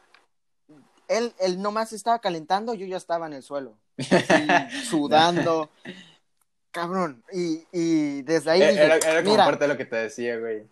Él, 1.08 1.34
él 1.38 1.60
nomás 1.60 1.92
estaba 1.92 2.18
calentando, 2.18 2.72
yo 2.72 2.87
ya 2.87 2.96
estaba 2.96 3.26
en 3.26 3.34
el 3.34 3.42
suelo. 3.42 3.74
Así, 3.98 4.84
sudando. 4.88 5.68
Cabrón. 6.70 7.22
Y, 7.32 7.62
y 7.70 8.22
desde 8.22 8.50
ahí 8.50 8.62
Eh, 8.62 8.68
dije, 8.70 8.84
era, 8.84 8.96
era 8.96 9.20
como 9.22 9.30
mira, 9.32 9.44
parte 9.44 9.64
de 9.64 9.68
lo 9.68 9.76
que 9.76 9.84
te 9.84 9.94
decía, 9.96 10.37
güey. 10.38 10.64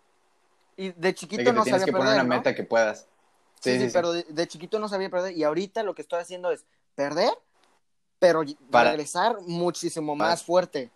Y 0.77 0.89
de 0.89 0.93
De 0.97 1.13
chiquito 1.15 1.39
que 1.39 1.45
te 1.45 1.53
no 1.53 1.63
tienes 1.63 1.81
sabía 1.81 1.85
que 1.85 1.91
poner 1.91 2.07
perder, 2.07 2.25
una 2.25 2.35
¿no? 2.35 2.37
meta 2.39 2.55
que 2.55 2.63
puedas. 2.63 3.07
Sí, 3.61 3.71
Sí, 3.71 3.71
sí, 3.71 3.79
sí, 3.79 3.85
sí. 3.87 3.93
pero 3.93 4.11
de, 4.11 4.23
de 4.27 4.47
chiquito 4.47 4.79
no 4.79 4.87
sabía 4.89 5.09
perder 5.09 5.37
y 5.37 5.43
ahorita 5.43 5.83
lo 5.83 5.95
que 5.95 6.01
estoy 6.01 6.19
haciendo 6.19 6.51
es 6.51 6.65
perder, 6.95 7.31
pero 8.19 8.41
Para- 8.69 8.89
regresar 8.91 9.37
muchísimo 9.47 10.17
Para- 10.17 10.31
más 10.31 10.43
fuerte. 10.43 10.91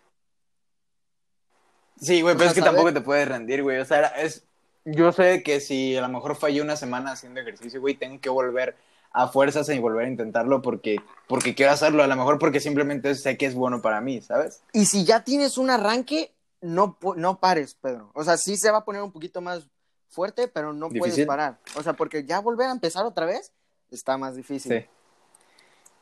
Sí, 2.00 2.22
güey, 2.22 2.36
O 2.36 2.38
pero 2.38 2.40
sea, 2.40 2.48
es 2.50 2.54
que 2.54 2.60
saber- 2.62 2.76
tampoco 2.76 2.94
te 2.94 3.02
puedes 3.02 3.28
rendir, 3.28 3.64
güey. 3.64 3.80
O 3.80 3.86
sea, 3.86 4.08
es... 4.08 4.44
yo 4.86 5.12
sé 5.12 5.42
que 5.44 5.60
si 5.60 5.96
a 5.98 6.02
lo 6.02 6.10
mejor 6.10 6.36
fallé 6.36 6.62
una 6.62 6.76
semana 6.76 7.12
haciendo 7.14 7.40
ejercicio, 7.40 7.82
güey, 7.82 7.96
tengo 7.96 8.20
que 8.22 8.30
volver 8.30 8.76
a 9.14 9.28
fuerzas 9.30 9.68
y 9.70 9.80
volver 9.80 10.06
a 10.06 10.10
intentarlo 10.10 10.62
porque, 10.62 10.98
porque 11.28 11.56
quiero 11.56 11.72
hacerlo. 11.72 12.04
A 12.04 12.08
lo 12.08 12.16
mejor 12.16 12.38
porque 12.38 12.60
simplemente 12.60 13.16
sé 13.16 13.36
que 13.38 13.48
es 13.48 13.56
bueno 13.56 13.82
para 13.82 14.00
mí, 14.00 14.22
¿sabes? 14.22 14.62
Y 14.74 14.86
si 14.86 15.06
ya 15.06 15.24
tienes 15.24 15.58
un 15.58 15.70
arranque, 15.72 16.32
no, 16.62 16.98
no 17.16 17.40
pares, 17.40 17.76
Pedro. 17.76 18.12
O 18.14 18.24
sea, 18.24 18.38
sí 18.38 18.58
se 18.58 18.72
va 18.72 18.80
a 18.80 18.86
poner 18.86 19.02
un 19.02 19.12
poquito 19.12 19.42
más 19.42 19.68
fuerte, 20.10 20.48
pero 20.48 20.74
no 20.74 20.90
puedes 20.90 21.26
parar. 21.26 21.58
O 21.76 21.84
sea, 21.84 21.94
porque 21.94 22.24
ya 22.24 22.40
volver 22.40 22.68
a 22.68 22.72
empezar 22.72 23.06
otra 23.06 23.26
vez 23.26 23.52
está 23.92 24.18
más 24.18 24.36
difícil. 24.36 24.72
Sí. 24.80 24.86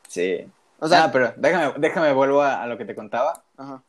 Sí. 0.08 0.50
O 0.78 0.88
sea, 0.88 1.04
ah, 1.04 1.12
pero 1.12 1.32
déjame, 1.36 1.74
déjame 1.78 2.12
vuelvo 2.12 2.42
a, 2.42 2.62
a 2.62 2.66
lo 2.66 2.76
que 2.78 2.84
te 2.84 2.94
contaba. 2.94 3.42
ajá. 3.56 3.82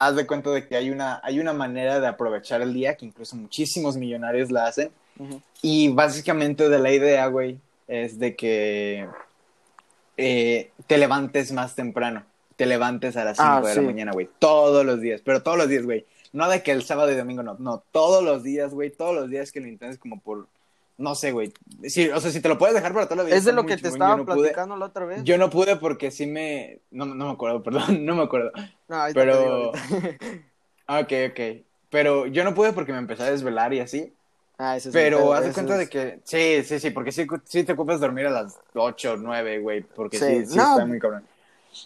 Haz 0.00 0.14
de 0.14 0.28
cuenta 0.28 0.50
de 0.50 0.68
que 0.68 0.76
hay 0.76 0.90
una, 0.90 1.20
hay 1.24 1.40
una 1.40 1.52
manera 1.52 1.98
de 1.98 2.06
aprovechar 2.06 2.62
el 2.62 2.72
día 2.72 2.96
que 2.96 3.04
incluso 3.04 3.34
muchísimos 3.34 3.96
millonarios 3.96 4.52
la 4.52 4.66
hacen. 4.66 4.92
Y 5.60 5.88
básicamente 5.88 6.68
de 6.68 6.78
la 6.78 6.92
idea, 6.92 7.26
güey, 7.26 7.58
es 7.88 8.20
de 8.20 8.36
que 8.36 9.08
eh, 10.16 10.70
te 10.86 10.98
levantes 10.98 11.50
más 11.50 11.74
temprano. 11.74 12.24
Te 12.58 12.66
levantes 12.66 13.16
a 13.16 13.24
las 13.24 13.36
5 13.38 13.48
Ah, 13.50 13.60
de 13.62 13.72
sí. 13.72 13.76
la 13.80 13.86
mañana, 13.86 14.12
güey. 14.12 14.28
Todos 14.38 14.84
los 14.84 15.00
días, 15.00 15.22
pero 15.24 15.42
todos 15.42 15.56
los 15.56 15.68
días, 15.68 15.84
güey. 15.84 16.04
No 16.32 16.48
de 16.50 16.62
que 16.62 16.72
el 16.72 16.82
sábado 16.82 17.10
y 17.10 17.16
domingo 17.16 17.42
no. 17.42 17.56
No, 17.58 17.82
todos 17.92 18.22
los 18.22 18.42
días, 18.42 18.74
güey. 18.74 18.90
Todos 18.90 19.14
los 19.14 19.30
días 19.30 19.50
que 19.52 19.60
lo 19.60 19.68
intentes 19.68 19.96
como 19.98 20.20
por 20.20 20.46
no 20.98 21.14
sé, 21.14 21.30
güey. 21.30 21.52
Sí, 21.84 22.08
o 22.10 22.20
sea, 22.20 22.32
si 22.32 22.40
te 22.40 22.48
lo 22.48 22.58
puedes 22.58 22.74
dejar 22.74 22.92
para 22.92 23.06
toda 23.06 23.18
la 23.18 23.22
vida. 23.22 23.36
Es 23.36 23.44
de 23.44 23.52
lo 23.52 23.64
que 23.64 23.76
te 23.76 23.86
estaba 23.86 24.16
pude- 24.16 24.24
platicando 24.34 24.76
la 24.76 24.86
otra 24.86 25.04
vez. 25.06 25.22
Yo 25.22 25.38
no 25.38 25.48
pude 25.48 25.76
porque 25.76 26.10
sí 26.10 26.26
me... 26.26 26.80
No, 26.90 27.06
no 27.06 27.26
me 27.26 27.30
acuerdo, 27.30 27.62
perdón, 27.62 28.04
no 28.04 28.16
me 28.16 28.24
acuerdo. 28.24 28.50
No, 28.88 28.96
ahorita 28.96 29.20
pero- 29.20 29.70
te 29.70 29.78
digo 30.00 30.18
Ok, 30.88 31.12
ok. 31.30 31.64
Pero 31.90 32.26
yo 32.26 32.42
no 32.42 32.52
pude 32.52 32.72
porque 32.72 32.90
me 32.92 32.98
empecé 32.98 33.22
a 33.22 33.30
desvelar 33.30 33.72
y 33.72 33.78
así. 33.80 34.12
Ah, 34.58 34.76
ese 34.76 34.88
es 34.88 34.92
Pero 34.92 35.32
haz 35.32 35.44
de 35.44 35.52
cuenta 35.52 35.74
es- 35.74 35.78
de 35.78 35.88
que... 35.88 36.18
Sí, 36.24 36.64
sí, 36.64 36.80
sí, 36.80 36.90
porque 36.90 37.12
sí, 37.12 37.26
sí 37.44 37.62
te 37.62 37.72
ocupas 37.74 38.00
dormir 38.00 38.26
a 38.26 38.30
las 38.30 38.58
8 38.74 39.12
o 39.12 39.16
9, 39.16 39.60
güey. 39.60 39.82
Porque 39.82 40.18
sí, 40.18 40.24
Sí, 40.40 40.46
sí, 40.46 40.56
no. 40.56 40.72
está 40.72 40.84
muy 40.84 40.98
cabrón. 40.98 41.24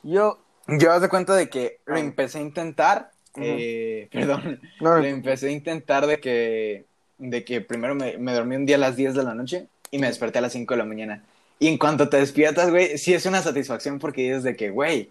Yo... 0.02 0.38
Yo 0.68 0.92
haz 0.92 1.02
de 1.02 1.08
cuenta 1.08 1.34
de 1.34 1.48
que 1.48 1.80
lo 1.86 1.96
empecé 1.96 2.38
a 2.38 2.42
intentar... 2.42 3.10
Eh, 3.36 4.08
perdón. 4.12 4.60
No, 4.80 4.98
Lo 4.98 5.04
empecé 5.04 5.48
a 5.48 5.50
intentar 5.50 6.06
de 6.06 6.20
que... 6.20 6.84
De 7.18 7.44
que 7.44 7.60
primero 7.60 7.94
me, 7.94 8.18
me 8.18 8.32
dormí 8.32 8.56
un 8.56 8.66
día 8.66 8.76
a 8.76 8.80
las 8.80 8.96
10 8.96 9.14
de 9.14 9.22
la 9.22 9.34
noche 9.34 9.68
y 9.90 9.98
me 9.98 10.08
desperté 10.08 10.38
a 10.38 10.42
las 10.42 10.52
5 10.52 10.74
de 10.74 10.78
la 10.78 10.84
mañana. 10.84 11.24
Y 11.60 11.68
en 11.68 11.78
cuanto 11.78 12.08
te 12.08 12.16
despiertas, 12.16 12.70
güey, 12.70 12.98
sí 12.98 13.14
es 13.14 13.26
una 13.26 13.40
satisfacción 13.42 14.00
porque 14.00 14.22
dices 14.22 14.42
de 14.42 14.56
que, 14.56 14.70
güey, 14.70 15.10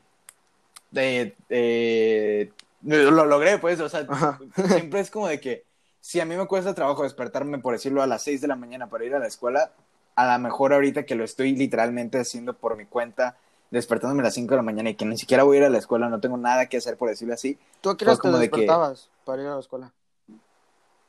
de, 0.92 1.34
de- 1.48 2.52
lo 2.82 3.26
logré, 3.26 3.58
pues, 3.60 3.80
o 3.80 3.88
sea, 3.88 4.06
Ajá. 4.10 4.40
siempre 4.68 5.00
es 5.00 5.10
como 5.10 5.28
de 5.28 5.40
que 5.40 5.64
si 6.02 6.20
a 6.20 6.26
mí 6.26 6.36
me 6.36 6.48
cuesta 6.48 6.74
trabajo 6.74 7.04
despertarme, 7.04 7.60
por 7.60 7.74
decirlo, 7.74 8.02
a 8.02 8.08
las 8.08 8.24
6 8.24 8.42
de 8.42 8.48
la 8.48 8.56
mañana 8.58 8.88
para 8.90 9.06
ir 9.06 9.16
a 9.16 9.20
la 9.20 9.28
escuela, 9.28 9.72
a 10.16 10.34
lo 10.34 10.40
mejor 10.44 10.74
ahorita 10.74 11.04
que 11.06 11.16
lo 11.16 11.24
estoy 11.24 11.56
literalmente 11.56 12.20
haciendo 12.20 12.54
por 12.54 12.76
mi 12.76 12.86
cuenta, 12.86 13.38
despertándome 13.72 14.22
a 14.22 14.26
las 14.26 14.34
5 14.36 14.52
de 14.52 14.58
la 14.58 14.62
mañana 14.64 14.90
y 14.92 14.96
que 14.96 15.06
ni 15.06 15.18
siquiera 15.18 15.44
voy 15.44 15.58
a 15.58 15.60
ir 15.62 15.66
a 15.66 15.70
la 15.70 15.78
escuela, 15.80 16.08
no 16.10 16.20
tengo 16.20 16.38
nada 16.38 16.68
que 16.68 16.78
hacer, 16.78 16.98
por 16.98 17.10
decirlo 17.10 17.34
así, 17.34 17.58
¿Tú 17.82 17.90
a 17.90 17.98
qué 17.98 18.06
fue 18.06 18.14
horas 18.14 18.22
te 18.22 18.30
que- 18.32 18.38
despertabas 18.58 19.10
para 19.26 19.42
ir 19.42 19.48
a 19.48 19.56
la 19.56 19.60
escuela? 19.62 19.92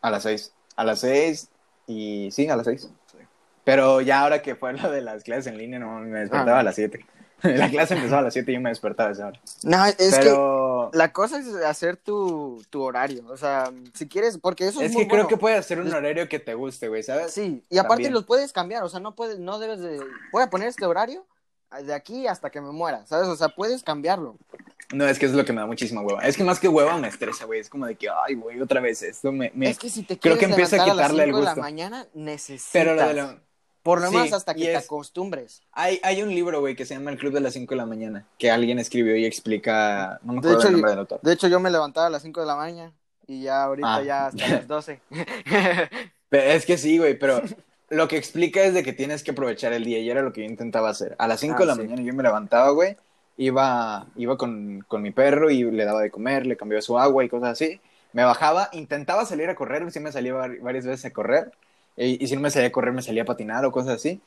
a 0.01 0.11
las 0.11 0.22
6. 0.25 0.53
A 0.77 0.85
las 0.85 1.01
6 1.01 1.48
y 1.87 2.31
sí, 2.33 2.48
a 2.48 2.57
las 2.57 2.66
6. 2.66 2.88
Pero 3.64 4.01
ya 4.01 4.20
ahora 4.22 4.42
que 4.42 4.57
fue 4.57 4.72
lo 4.72 4.90
de 4.90 5.01
las 5.03 5.22
clases 5.22 5.46
en 5.48 5.59
línea, 5.59 5.79
no, 5.79 6.01
me 6.01 6.20
despertaba 6.20 6.57
Ah. 6.57 6.61
a 6.61 6.64
las 6.64 6.75
7. 6.75 7.05
La 7.42 7.68
clase 7.70 7.94
empezaba 7.94 8.20
a 8.20 8.22
las 8.22 8.33
7 8.33 8.51
y 8.51 8.55
yo 8.55 8.61
me 8.61 8.70
despertaba 8.70 9.09
a 9.11 9.12
esa 9.12 9.27
hora. 9.29 9.40
No, 9.64 9.85
es 9.87 9.96
que 9.96 10.11
Pero 10.18 10.90
la 10.92 11.12
cosa 11.12 11.38
es 11.40 11.46
hacer 11.64 11.96
tu, 11.96 12.62
tu 12.70 12.83
horario. 12.83 13.25
O 13.29 13.37
sea, 13.37 13.72
si 13.94 14.09
quieres, 14.09 14.38
porque 14.38 14.68
eso 14.68 14.81
es, 14.81 14.90
es 14.90 14.92
muy 14.94 15.05
que 15.05 15.11
creo 15.11 15.27
que 15.29 15.37
puedes 15.37 15.59
hacer 15.59 15.81
un 15.81 15.92
horario 15.92 16.29
que 16.29 16.38
te 16.38 16.55
guste, 16.55 16.87
güey, 16.88 17.03
¿sabes? 17.03 17.33
Sí, 17.33 17.62
y 17.68 17.79
aparte 17.79 17.94
También. 18.05 18.12
los 18.14 18.25
puedes 18.25 18.53
cambiar, 18.53 18.83
o 18.85 18.88
sea, 18.88 19.01
no 19.01 19.14
puedes, 19.16 19.38
no 19.40 19.59
debes 19.59 19.81
de, 19.81 20.01
voy 20.33 20.42
a 20.42 20.51
poner 20.51 20.68
este 20.68 20.87
horario 20.87 21.25
de 21.80 21.94
aquí 21.94 22.26
hasta 22.26 22.50
que 22.50 22.61
me 22.61 22.70
muera, 22.70 23.06
¿sabes? 23.06 23.28
O 23.28 23.37
sea, 23.37 23.48
puedes 23.48 23.82
cambiarlo. 23.82 24.37
No, 24.92 25.06
es 25.08 25.18
que 25.18 25.26
es 25.26 25.32
lo 25.32 25.44
que 25.44 25.52
me 25.54 25.61
da 25.61 25.66
muchísima 25.66 26.02
hueva. 26.02 26.20
Es 26.22 26.37
que 26.37 26.44
más 26.44 26.61
que 26.61 26.68
hueva 26.68 26.96
me 26.98 27.08
estresa, 27.08 27.46
güey. 27.46 27.61
Es 27.61 27.70
como 27.70 27.87
de 27.87 27.94
que, 27.96 28.08
ay, 28.26 28.35
güey, 28.35 28.61
otra 28.61 28.80
vez 28.80 29.02
esto 29.02 29.32
me... 29.32 29.50
me- 29.54 29.70
Es 29.70 29.78
que 29.78 29.88
si 29.88 30.02
te 30.02 30.18
creo 30.18 30.37
quieres 30.37 30.38
que 30.40 30.44
empieza 30.46 30.76
a 30.76 30.78
levantar 30.87 30.92
a 30.92 30.96
las 30.96 31.11
quitarle 31.12 31.22
el 31.24 31.28
5 31.30 31.38
de 31.38 31.44
la 31.44 31.50
gusto. 31.52 31.61
mañana, 31.62 32.06
necesitas, 32.14 32.70
Pero 32.72 32.94
lo 32.94 33.06
de 33.08 33.14
lo- 33.14 33.40
por 33.82 34.00
lo 34.00 34.08
Sí, 34.11 34.14
menos 34.16 34.32
hasta 34.35 34.54
que 34.54 34.64
te 34.66 34.72
es- 34.74 34.85
acostumbres. 34.85 35.62
Hay, 35.72 35.98
hay 36.02 36.22
un 36.22 36.28
libro, 36.28 36.61
güey, 36.61 36.76
que 36.76 36.85
se 36.87 36.94
llama 36.94 37.11
El 37.11 37.18
Club 37.18 37.32
de 37.32 37.40
las 37.40 37.54
5 37.54 37.72
de 37.74 37.78
la 37.78 37.87
mañana, 37.87 38.26
que 38.38 38.50
alguien 38.50 38.78
escribió 38.78 39.16
y 39.16 39.24
explica... 39.24 40.20
No 40.22 40.35
me 40.35 40.40
De 40.40 40.48
acuerdo 40.48 40.58
hecho, 40.61 40.68
el 40.68 40.72
nombre 40.74 40.90
del 40.90 41.00
autor. 41.00 41.20
De 41.22 41.32
hecho, 41.32 41.48
yo 41.48 41.58
me 41.58 41.70
levantaba 41.70 42.06
a 42.06 42.11
las 42.11 42.22
5 42.22 42.40
de 42.40 42.46
la 42.46 42.56
mañana 42.56 42.92
y 43.26 43.42
ya 43.42 43.62
ahorita 43.64 43.94
Ah. 43.96 44.02
ya 44.02 44.26
hasta 44.26 44.46
las 44.48 44.68
12. 44.68 45.00
Pero 46.28 46.50
es 46.50 46.64
que 46.66 46.78
sí, 46.78 46.98
güey, 46.98 47.18
pero 47.18 47.40
lo 47.92 48.09
que 48.09 48.16
explica 48.16 48.62
es 48.62 48.74
de 48.74 48.83
que 48.83 48.92
tienes 48.92 49.22
que 49.22 49.31
aprovechar 49.33 49.72
el 49.72 49.85
día 49.85 49.98
y 50.00 50.11
era 50.11 50.22
lo 50.22 50.33
que 50.33 50.40
yo 50.42 50.46
intentaba 50.48 50.90
hacer. 50.90 51.14
A 51.18 51.28
las 51.28 51.40
5 51.40 51.57
Ah, 51.59 51.61
de 51.61 51.66
la 51.66 51.74
sí. 51.74 51.83
mañana 51.83 52.02
yo 52.02 52.14
me 52.14 52.22
levantaba, 52.22 52.70
güey, 52.70 52.96
iba, 53.37 54.07
iba 54.16 54.37
con, 54.37 54.85
con 54.88 55.02
mi 55.02 55.11
perro 55.12 55.50
y 55.50 55.62
le 55.70 55.85
daba 55.85 56.00
de 56.02 56.11
comer, 56.11 56.46
le 56.46 56.57
cambiaba 56.57 56.83
su 56.83 56.98
agua 56.98 57.24
y 57.24 57.28
cosas 57.28 57.50
así. 57.50 57.81
Me 58.12 58.24
bajaba, 58.24 58.68
intentaba 58.72 59.24
salir 59.24 59.48
a 59.48 59.55
correr, 59.55 59.90
sí 59.92 60.00
me 60.00 60.12
salía 60.12 60.35
var- 60.35 60.59
varias 60.61 60.87
veces 60.87 61.05
a 61.07 61.12
correr. 61.12 61.52
Y, 61.96 62.22
y 62.22 62.26
si 62.26 62.35
no 62.35 62.42
me 62.42 62.50
salía 62.50 62.68
a 62.68 62.72
correr, 62.72 62.92
me 62.92 63.02
salía 63.02 63.22
a 63.22 63.26
patinar 63.26 63.64
o 63.64 63.72
cosas 63.72 63.94
así. 63.94 64.20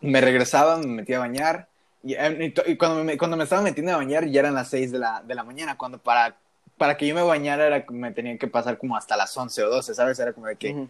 Me 0.00 0.20
regresaba, 0.20 0.76
me 0.78 0.86
metía 0.86 1.16
a 1.16 1.20
bañar. 1.20 1.68
Y, 2.02 2.14
eh, 2.14 2.38
y 2.40 2.50
to- 2.50 2.62
y 2.66 2.76
cuando, 2.76 3.02
me, 3.04 3.16
cuando 3.16 3.36
me 3.36 3.44
estaba 3.44 3.62
metiendo 3.62 3.92
a 3.92 3.96
bañar 3.96 4.26
ya 4.26 4.40
eran 4.40 4.54
las 4.54 4.68
6 4.68 4.92
de 4.92 4.98
la, 4.98 5.22
de 5.22 5.34
la 5.34 5.44
mañana, 5.44 5.76
cuando 5.78 5.98
para, 5.98 6.36
para 6.76 6.96
que 6.96 7.06
yo 7.06 7.14
me 7.14 7.22
bañara 7.22 7.66
era, 7.66 7.84
me 7.90 8.12
tenían 8.12 8.38
que 8.38 8.46
pasar 8.48 8.76
como 8.78 8.96
hasta 8.96 9.16
las 9.16 9.34
11 9.36 9.62
o 9.62 9.70
12, 9.70 9.94
¿sabes? 9.94 10.18
Era 10.18 10.32
como 10.32 10.46
de 10.46 10.56
que. 10.56 10.88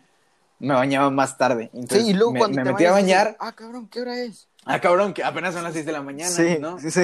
Me 0.64 0.74
bañaba 0.74 1.11
más 1.11 1.37
tarde. 1.38 1.70
Entonces 1.72 2.03
Sí, 2.05 2.11
y 2.11 2.14
luego 2.14 2.33
me, 2.33 2.38
cuando 2.40 2.57
me 2.57 2.62
te 2.64 2.70
metí 2.72 2.85
a 2.85 2.88
dices, 2.88 3.03
bañar. 3.03 3.37
Ah, 3.38 3.53
cabrón, 3.53 3.88
¿qué 3.88 4.00
hora 4.00 4.18
es? 4.20 4.48
Ah, 4.66 4.81
cabrón, 4.81 5.12
que 5.12 5.22
apenas 5.22 5.55
son 5.55 5.62
las 5.64 5.74
6 5.74 5.85
de 5.85 5.92
la 5.92 6.03
mañana, 6.03 6.31
sí, 6.31 6.57
¿no? 6.59 6.79
sí, 6.79 6.90
sí. 6.90 7.03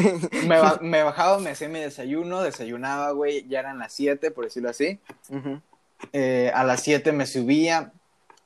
Me, 0.48 0.58
ba- 0.58 0.78
me 0.82 1.02
bajaba, 1.02 1.38
me 1.38 1.50
hacía 1.50 1.68
mi 1.68 1.78
desayuno, 1.80 2.40
desayunaba, 2.42 3.10
güey, 3.12 3.46
ya 3.48 3.60
eran 3.60 3.78
las 3.78 3.92
7, 3.92 4.30
por 4.30 4.44
decirlo 4.44 4.70
así. 4.70 4.98
Ujú. 5.28 5.60
Eh, 6.14 6.50
a 6.54 6.64
las 6.64 6.82
7 6.82 7.12
me 7.12 7.26
subía, 7.26 7.92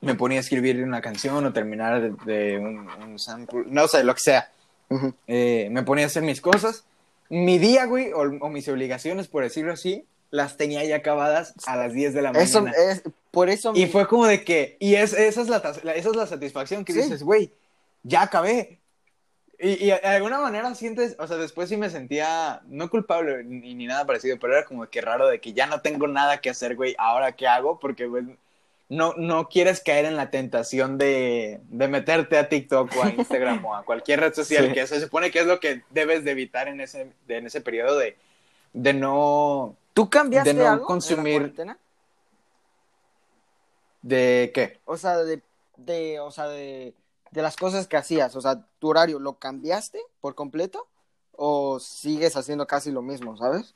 me 0.00 0.16
ponía 0.16 0.38
a 0.38 0.40
escribir 0.40 0.82
una 0.82 1.00
canción 1.00 1.44
o 1.46 1.52
terminar 1.52 2.00
de, 2.02 2.10
de 2.24 2.58
un, 2.58 2.88
un 2.90 3.18
sample, 3.20 3.62
no 3.68 3.86
sé, 3.86 4.02
lo 4.02 4.14
que 4.14 4.20
sea. 4.20 4.50
Eh, 5.26 5.68
me 5.70 5.82
ponía 5.84 6.04
a 6.04 6.08
hacer 6.08 6.22
mis 6.22 6.40
cosas. 6.40 6.84
Mi 7.30 7.58
día, 7.58 7.86
güey, 7.86 8.12
o, 8.12 8.20
o 8.20 8.48
mis 8.48 8.68
obligaciones, 8.68 9.28
por 9.28 9.44
decirlo 9.44 9.72
así, 9.72 10.04
las 10.34 10.56
tenía 10.56 10.82
ya 10.84 10.96
acabadas 10.96 11.54
a 11.64 11.76
las 11.76 11.92
10 11.92 12.12
de 12.12 12.22
la 12.22 12.32
mañana. 12.32 12.72
Es, 12.72 13.02
por 13.30 13.48
eso... 13.48 13.72
Y 13.76 13.86
fue 13.86 14.08
como 14.08 14.26
de 14.26 14.42
que, 14.42 14.76
y 14.80 14.96
es, 14.96 15.12
esa, 15.12 15.42
es 15.42 15.48
la- 15.48 15.58
esa 15.94 16.10
es 16.10 16.16
la 16.16 16.26
satisfacción 16.26 16.84
que 16.84 16.92
Sí. 16.92 17.02
dices, 17.02 17.22
güey, 17.22 17.52
ya 18.02 18.22
acabé. 18.22 18.80
Y, 19.60 19.68
y 19.84 19.86
de 19.86 19.94
alguna 19.94 20.40
manera 20.40 20.74
sientes, 20.74 21.14
o 21.20 21.26
sea, 21.28 21.36
después 21.36 21.68
sí 21.68 21.76
me 21.76 21.88
sentía, 21.88 22.62
no 22.66 22.90
culpable 22.90 23.44
ni, 23.44 23.74
ni 23.74 23.86
nada 23.86 24.04
parecido, 24.06 24.36
pero 24.40 24.54
era 24.56 24.64
como 24.64 24.84
que 24.88 25.00
raro 25.00 25.28
de 25.28 25.40
que 25.40 25.52
ya 25.52 25.66
no 25.66 25.80
tengo 25.82 26.08
nada 26.08 26.38
que 26.40 26.50
hacer, 26.50 26.74
güey, 26.74 26.96
ahora 26.98 27.32
qué 27.36 27.46
hago, 27.46 27.78
porque, 27.78 28.06
güey, 28.06 28.24
no, 28.88 29.14
no 29.16 29.48
quieres 29.48 29.80
caer 29.80 30.04
en 30.06 30.16
la 30.16 30.30
tentación 30.30 30.98
de, 30.98 31.60
de 31.68 31.86
meterte 31.88 32.36
a 32.38 32.48
TikTok 32.48 32.90
o 32.96 33.02
a 33.04 33.08
Instagram 33.16 33.64
o 33.64 33.76
a 33.76 33.84
cualquier 33.84 34.18
red 34.18 34.34
social, 34.34 34.66
Sí. 34.66 34.72
que 34.74 34.86
se 34.88 35.00
supone 35.00 35.30
que 35.30 35.38
es 35.38 35.46
lo 35.46 35.60
que 35.60 35.82
debes 35.90 36.24
de 36.24 36.32
evitar 36.32 36.66
en 36.66 36.80
ese, 36.80 37.12
de- 37.28 37.36
en 37.36 37.46
ese 37.46 37.60
periodo 37.60 37.96
de, 37.98 38.16
de 38.72 38.92
no... 38.94 39.76
¿Tú 39.94 40.10
cambiaste 40.10 40.52
de 40.54 40.64
no 40.64 40.68
algo 40.70 40.86
consumir- 40.86 41.18
en 41.18 41.24
la 41.24 41.32
cuarentena? 41.38 41.78
¿De 44.02 44.50
qué? 44.54 44.80
O 44.84 44.96
sea, 44.96 45.16
de, 45.18 45.42
de, 45.76 46.20
o 46.20 46.30
sea, 46.30 46.48
de, 46.48 46.94
de 47.30 47.42
las 47.42 47.56
cosas 47.56 47.86
que 47.86 47.96
hacías, 47.96 48.36
o 48.36 48.40
sea, 48.40 48.66
tu 48.78 48.88
horario, 48.88 49.18
¿lo 49.18 49.38
cambiaste 49.38 50.00
por 50.20 50.34
completo? 50.34 50.86
¿O 51.32 51.80
sigues 51.80 52.36
haciendo 52.36 52.66
casi 52.66 52.90
lo 52.92 53.02
mismo, 53.02 53.36
sabes? 53.36 53.74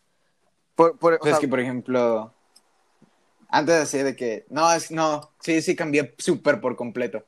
Por, 0.77 0.99
por- 0.99 1.15
o 1.15 1.19
Pues 1.19 1.31
sea, 1.31 1.37
es 1.37 1.41
que, 1.41 1.49
por 1.49 1.61
ejemplo, 1.61 2.33
antes 3.49 3.79
decía 3.79 4.05
de 4.05 4.15
que, 4.15 4.45
no, 4.51 4.71
es, 4.73 4.91
no, 4.91 5.31
sí, 5.41 5.63
sí 5.63 5.75
cambié 5.75 6.15
súper 6.19 6.61
por 6.61 6.77
completo. 6.77 7.25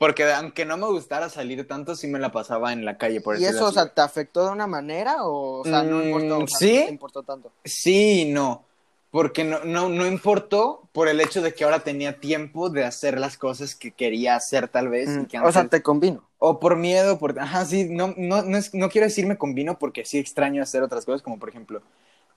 Porque 0.00 0.24
aunque 0.32 0.64
no 0.64 0.76
me 0.78 0.86
gustara 0.86 1.28
salir 1.28 1.68
tanto, 1.68 1.94
sí 1.94 2.08
me 2.08 2.18
la 2.18 2.32
pasaba 2.32 2.72
en 2.72 2.84
la 2.84 2.98
calle, 2.98 3.20
por 3.20 3.36
¿Y 3.36 3.44
eso, 3.44 3.66
o 3.66 3.72
sea, 3.72 3.94
te 3.94 4.00
afectó 4.00 4.44
de 4.46 4.50
una 4.50 4.66
manera 4.66 5.24
o, 5.24 5.60
o 5.60 5.64
sea, 5.64 5.82
no 5.84 5.96
Mm, 5.96 6.04
importó? 6.06 6.38
O 6.42 6.46
sea, 6.48 6.58
¿sí? 6.58 6.78
no 6.78 6.84
te 6.84 6.90
importó 6.90 7.22
tanto. 7.22 7.52
Sí 7.64 8.24
no. 8.32 8.64
Porque 9.10 9.44
no, 9.44 9.64
no, 9.64 9.88
no 9.88 10.06
importó 10.06 10.88
por 10.92 11.08
el 11.08 11.20
hecho 11.20 11.42
de 11.42 11.52
que 11.52 11.64
ahora 11.64 11.80
tenía 11.80 12.20
tiempo 12.20 12.70
de 12.70 12.84
hacer 12.84 13.18
las 13.18 13.36
cosas 13.36 13.74
que 13.74 13.90
quería 13.92 14.36
hacer 14.36 14.68
tal 14.68 14.88
vez. 14.88 15.08
y 15.08 15.20
Mm, 15.20 15.44
O 15.44 15.52
sea, 15.52 15.68
te 15.68 15.82
combino. 15.82 16.22
O 16.38 16.58
por 16.60 16.76
miedo, 16.76 17.18
por... 17.18 17.38
Ajá, 17.38 17.64
sí, 17.66 17.88
no, 17.90 18.14
no, 18.16 18.42
no, 18.42 18.56
es- 18.56 18.72
no 18.74 18.88
quiero 18.88 19.06
decirme 19.06 19.36
con 19.36 19.54
vino 19.54 19.78
porque 19.78 20.04
sí 20.04 20.18
extraño 20.18 20.62
hacer 20.62 20.82
otras 20.82 21.04
cosas, 21.04 21.22
como 21.22 21.38
por 21.38 21.48
ejemplo, 21.50 21.82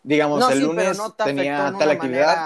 digamos, 0.04 0.40
no, 0.40 0.52
el 0.52 0.60
sí, 0.60 0.66
lunes 0.66 0.98
no 0.98 1.12
te 1.14 1.24
tenía 1.24 1.68
en 1.68 1.78
tal 1.78 1.92
actividad. 1.92 2.38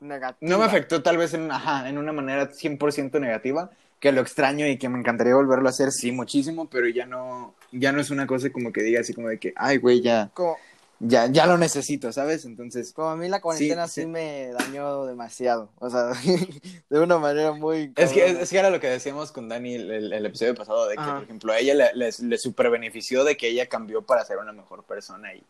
negativa. 0.00 0.36
No 0.40 0.58
me 0.58 0.64
afectó 0.64 1.02
tal 1.02 1.16
vez 1.18 1.34
en, 1.34 1.50
ajá, 1.50 1.88
en 1.88 1.98
una 1.98 2.12
manera 2.12 2.50
100% 2.52 3.20
negativa, 3.20 3.70
que 4.02 4.10
lo 4.12 4.20
extraño 4.20 4.66
y 4.66 4.78
que 4.78 4.88
me 4.88 4.98
encantaría 4.98 5.36
volverlo 5.36 5.68
a 5.68 5.70
hacer, 5.70 5.92
sí, 5.92 6.10
muchísimo, 6.10 6.68
pero 6.68 6.88
ya 6.88 7.06
no, 7.06 7.54
ya 7.70 7.92
no 7.92 8.00
es 8.00 8.10
una 8.10 8.26
cosa 8.26 8.50
como 8.50 8.72
que 8.72 8.82
diga 8.82 9.00
así 9.00 9.14
como 9.14 9.28
de 9.28 9.38
que, 9.38 9.54
ay, 9.56 9.76
güey, 9.78 10.00
ya, 10.02 10.28
Como, 10.34 10.58
ya, 10.98 11.28
ya 11.28 11.46
lo 11.46 11.56
necesito, 11.56 12.12
¿sabes? 12.12 12.44
Entonces, 12.44 12.92
como 12.92 13.10
a 13.10 13.16
mí 13.16 13.28
la 13.28 13.40
cuarentena 13.40 13.86
sí, 13.86 14.00
sí. 14.00 14.06
me 14.08 14.48
dañó 14.58 15.06
demasiado. 15.06 15.70
O 15.78 15.88
sea, 15.88 16.10
de 16.90 16.98
una 17.00 17.18
manera 17.18 17.52
muy... 17.52 17.92
es 17.94 18.10
que, 18.12 18.26
es 18.26 18.50
que 18.50 18.58
era 18.58 18.70
lo 18.70 18.80
que 18.80 18.88
decíamos 18.88 19.30
con 19.30 19.48
Dani 19.48 19.74
el, 19.76 19.90
el- 19.92 20.12
el 20.12 20.26
episodio 20.26 20.56
pasado, 20.56 20.88
de 20.88 20.96
que, 20.96 21.00
Ajá. 21.00 21.14
por 21.14 21.22
ejemplo, 21.22 21.52
a 21.52 21.58
ella 21.60 21.74
le, 21.74 21.94
le, 21.94 22.10
le 22.20 22.38
super 22.38 22.70
benefició 22.70 23.22
de 23.22 23.36
que 23.36 23.48
ella 23.50 23.66
cambió 23.68 24.02
para 24.02 24.24
ser 24.24 24.38
una 24.38 24.52
mejor 24.52 24.82
persona 24.84 25.32
y, 25.32 25.44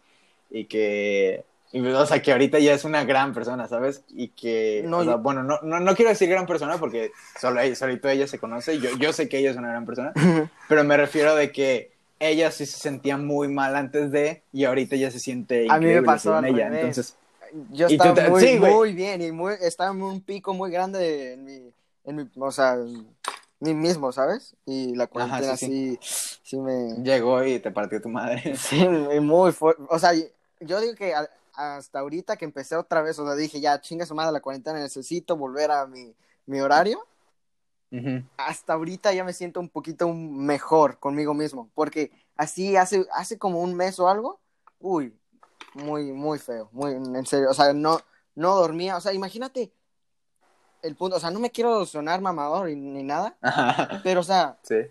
y 0.50 0.66
que... 0.66 1.44
y, 1.72 1.80
o 1.87 2.06
sea, 2.06 2.20
que 2.20 2.32
ahorita 2.32 2.58
ya 2.58 2.74
es 2.74 2.85
una 2.85 3.04
gran 3.04 3.32
persona, 3.32 3.66
¿sabes? 3.66 4.04
Y 4.08 4.28
que, 4.28 4.82
No, 4.87 4.98
o 4.98 5.04
sea, 5.04 5.14
bueno, 5.16 5.42
no, 5.42 5.58
no, 5.62 5.80
no 5.80 5.94
quiero 5.94 6.11
decir 6.11 6.28
gran 6.28 6.46
persona 6.46 6.78
porque 6.78 7.12
solo 7.40 7.61
ella, 7.61 7.74
solito 7.74 8.08
ella 8.08 8.26
se 8.26 8.38
conoce, 8.38 8.78
yo, 8.78 8.90
yo 8.98 9.12
sé 9.12 9.28
que 9.28 9.38
ella 9.38 9.50
es 9.50 9.56
una 9.56 9.68
gran 9.68 9.87
persona, 9.87 10.12
pero 10.68 10.85
me 10.85 10.96
refiero 10.96 11.35
de 11.35 11.50
que 11.50 11.92
ella 12.20 12.50
sí 12.50 12.66
se 12.66 12.78
sentía 12.78 13.16
muy 13.16 13.48
mal 13.48 13.74
antes 13.74 14.11
de 14.12 14.42
y 14.53 14.64
ahorita 14.64 14.97
ya 14.97 15.11
se 15.11 15.18
siente 15.18 15.61
A 15.68 15.78
mí 15.78 15.86
me 15.86 15.92
increíble 15.92 16.07
pasó 16.07 16.36
al 16.36 16.44
ella. 16.44 16.68
Entonces, 16.68 17.16
Yo 17.70 17.86
estaba 17.88 18.14
te- 18.14 18.28
muy, 18.30 18.40
sí, 18.42 18.59
güey. 18.59 18.72
muy 18.74 18.92
bien 18.92 19.22
y 19.22 19.32
muy, 19.32 19.55
estaba 19.61 19.90
en 19.92 20.03
un 20.03 20.20
pico 20.20 20.55
muy 20.55 20.70
grande 20.70 21.32
en 21.32 21.44
mi, 21.44 21.72
en 22.05 22.16
mi 22.16 22.30
o 22.38 22.51
sea, 22.53 22.74
en 22.74 23.07
mí 23.61 23.74
mismo, 23.74 24.12
¿sabes? 24.12 24.55
Y 24.66 24.94
la 24.94 25.07
cuarentena 25.07 25.57
sí, 25.57 25.99
sí, 26.01 26.38
sí, 26.42 26.57
me... 26.59 27.03
llegó 27.03 27.42
y 27.44 27.59
te 27.59 27.70
partió 27.70 28.01
tu 28.01 28.09
madre. 28.09 28.55
Sí, 28.57 28.86
muy 29.20 29.53
fuerte. 29.53 29.82
O 29.88 29.99
sea, 29.99 30.12
yo 30.61 30.80
digo 30.80 30.94
que 30.94 31.12
hasta 31.55 31.98
ahorita 32.00 32.36
que 32.36 32.44
empecé 32.44 32.76
otra 32.76 33.03
vez, 33.03 33.18
o 33.18 33.26
sea, 33.26 33.34
dije, 33.34 33.61
ya, 33.61 33.80
chinga 33.80 34.07
su 34.07 34.14
madre 34.14 34.32
la 34.32 34.40
cuarentena, 34.40 34.78
necesito 34.78 35.36
volver 35.36 35.70
a 35.70 35.86
mi, 35.86 36.14
mi 36.46 36.61
horario. 36.61 37.07
Ujú. 37.92 38.24
hasta 38.38 38.72
ahorita 38.72 39.12
ya 39.12 39.22
me 39.22 39.34
siento 39.34 39.61
un 39.61 39.68
poquito 39.68 40.09
mejor 40.09 40.98
conmigo 40.98 41.34
mismo, 41.34 41.70
porque 41.74 42.11
así 42.36 42.74
hace, 42.74 43.07
hace 43.12 43.36
como 43.36 43.61
un 43.61 43.74
mes 43.74 44.00
o 44.00 44.09
algo, 44.09 44.40
uy, 44.80 45.14
muy, 45.74 46.11
muy 46.11 46.38
feo, 46.38 46.70
muy, 46.72 46.92
en 46.92 47.26
serio, 47.26 47.50
o 47.50 47.55
sea, 47.55 47.74
no, 47.74 48.00
no 48.34 48.55
dormía, 48.55 48.96
o 48.96 49.00
sea, 49.03 49.12
imagínate 49.12 49.74
el 50.80 50.96
punto, 50.96 51.16
o 51.16 51.20
sea, 51.20 51.30
no 51.30 51.38
me 51.38 51.50
quiero 51.50 51.84
sonar 51.84 52.22
mamador 52.22 52.68
ni, 52.68 52.76
ni 52.76 53.03
nada, 53.03 53.36
pero, 54.03 54.20
o 54.20 54.24
sea, 54.24 54.59
sí. 54.62 54.86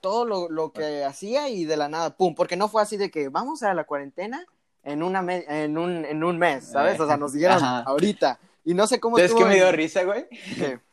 todo 0.00 0.24
lo, 0.24 0.48
lo 0.48 0.72
que 0.72 1.04
hacía 1.04 1.48
y 1.48 1.64
de 1.64 1.76
la 1.76 1.88
nada, 1.88 2.16
pum, 2.16 2.34
porque 2.34 2.56
no 2.56 2.68
fue 2.68 2.82
así 2.82 2.96
de 2.96 3.12
que 3.12 3.28
vamos 3.28 3.62
a 3.62 3.74
la 3.74 3.84
cuarentena 3.84 4.44
en, 4.88 5.02
una 5.02 5.22
me- 5.22 5.44
en, 5.48 5.76
un, 5.78 6.04
en 6.04 6.24
un 6.24 6.38
mes, 6.38 6.64
¿sabes? 6.66 6.98
O 7.00 7.06
sea, 7.06 7.16
nos 7.16 7.32
dijeron 7.32 7.56
Ajá. 7.56 7.80
ahorita, 7.80 8.38
y 8.64 8.74
no 8.74 8.86
sé 8.86 8.98
cómo 9.00 9.16
¿Sabes 9.16 9.30
estuvo 9.30 9.44
qué 9.44 9.50
me 9.50 9.54
dio 9.56 9.70
risa, 9.72 10.02
güey? 10.04 10.26
¿Qué? 10.28 10.78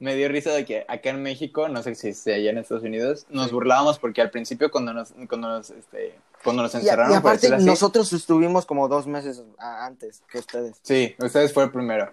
Me 0.00 0.16
dio 0.16 0.28
risa 0.28 0.50
de 0.50 0.64
que 0.64 0.84
acá 0.88 1.10
en 1.10 1.22
México, 1.22 1.68
no 1.68 1.80
sé 1.82 1.94
si 1.94 2.12
sea 2.14 2.34
allá 2.34 2.50
en 2.50 2.58
Estados 2.58 2.82
Unidos, 2.82 3.26
nos 3.30 3.52
burlábamos 3.52 3.98
porque 4.00 4.20
al 4.20 4.28
principio 4.30 4.70
cuando 4.70 4.92
nos, 4.92 5.12
cuando 5.28 5.48
nos, 5.48 5.70
este, 5.70 6.18
cuando 6.42 6.62
nos 6.64 6.74
Y, 6.74 6.78
encerraron, 6.78 7.12
y 7.12 7.20
por 7.20 7.30
aparte, 7.30 7.54
así, 7.54 7.64
nosotros 7.64 8.12
estuvimos 8.12 8.66
como 8.66 8.88
dos 8.88 9.06
meses 9.06 9.40
antes 9.56 10.20
que 10.28 10.40
ustedes. 10.40 10.76
Sí, 10.82 11.14
ustedes 11.18 11.54
fue 11.54 11.64
el 11.64 11.70
primero. 11.70 12.12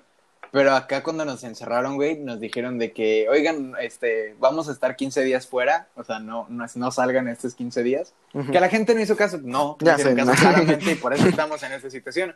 Pero 0.52 0.74
acá 0.76 1.02
cuando 1.02 1.24
nos 1.24 1.44
encerraron, 1.46 1.96
güey, 1.96 2.20
nos 2.20 2.40
dijeron 2.40 2.78
de 2.78 2.92
que, 2.92 3.28
oigan, 3.30 3.74
este, 3.80 4.36
vamos 4.38 4.68
a 4.68 4.74
estar 4.74 4.98
15 4.98 5.24
días 5.24 5.48
fuera, 5.48 5.88
o 5.96 6.04
sea, 6.04 6.20
no, 6.20 6.46
no, 6.50 6.66
no 6.76 6.92
salgan 6.92 7.30
estos 7.30 7.56
15 7.56 7.84
días. 7.84 8.14
Que 8.52 8.60
la 8.60 8.68
gente 8.68 8.94
no 8.94 9.02
hizo 9.02 9.16
caso, 9.16 9.40
no, 9.42 9.78
no 9.80 9.86
Ya 9.86 9.94
hicieron 9.94 10.16
sé, 10.16 10.26
caso 10.26 10.32
¿no? 10.32 10.38
claramente 10.38 10.92
y 10.92 10.96
por 10.96 11.14
eso 11.14 11.26
estamos 11.30 11.64
en 11.64 11.72
esta 11.72 11.90
situación. 11.90 12.36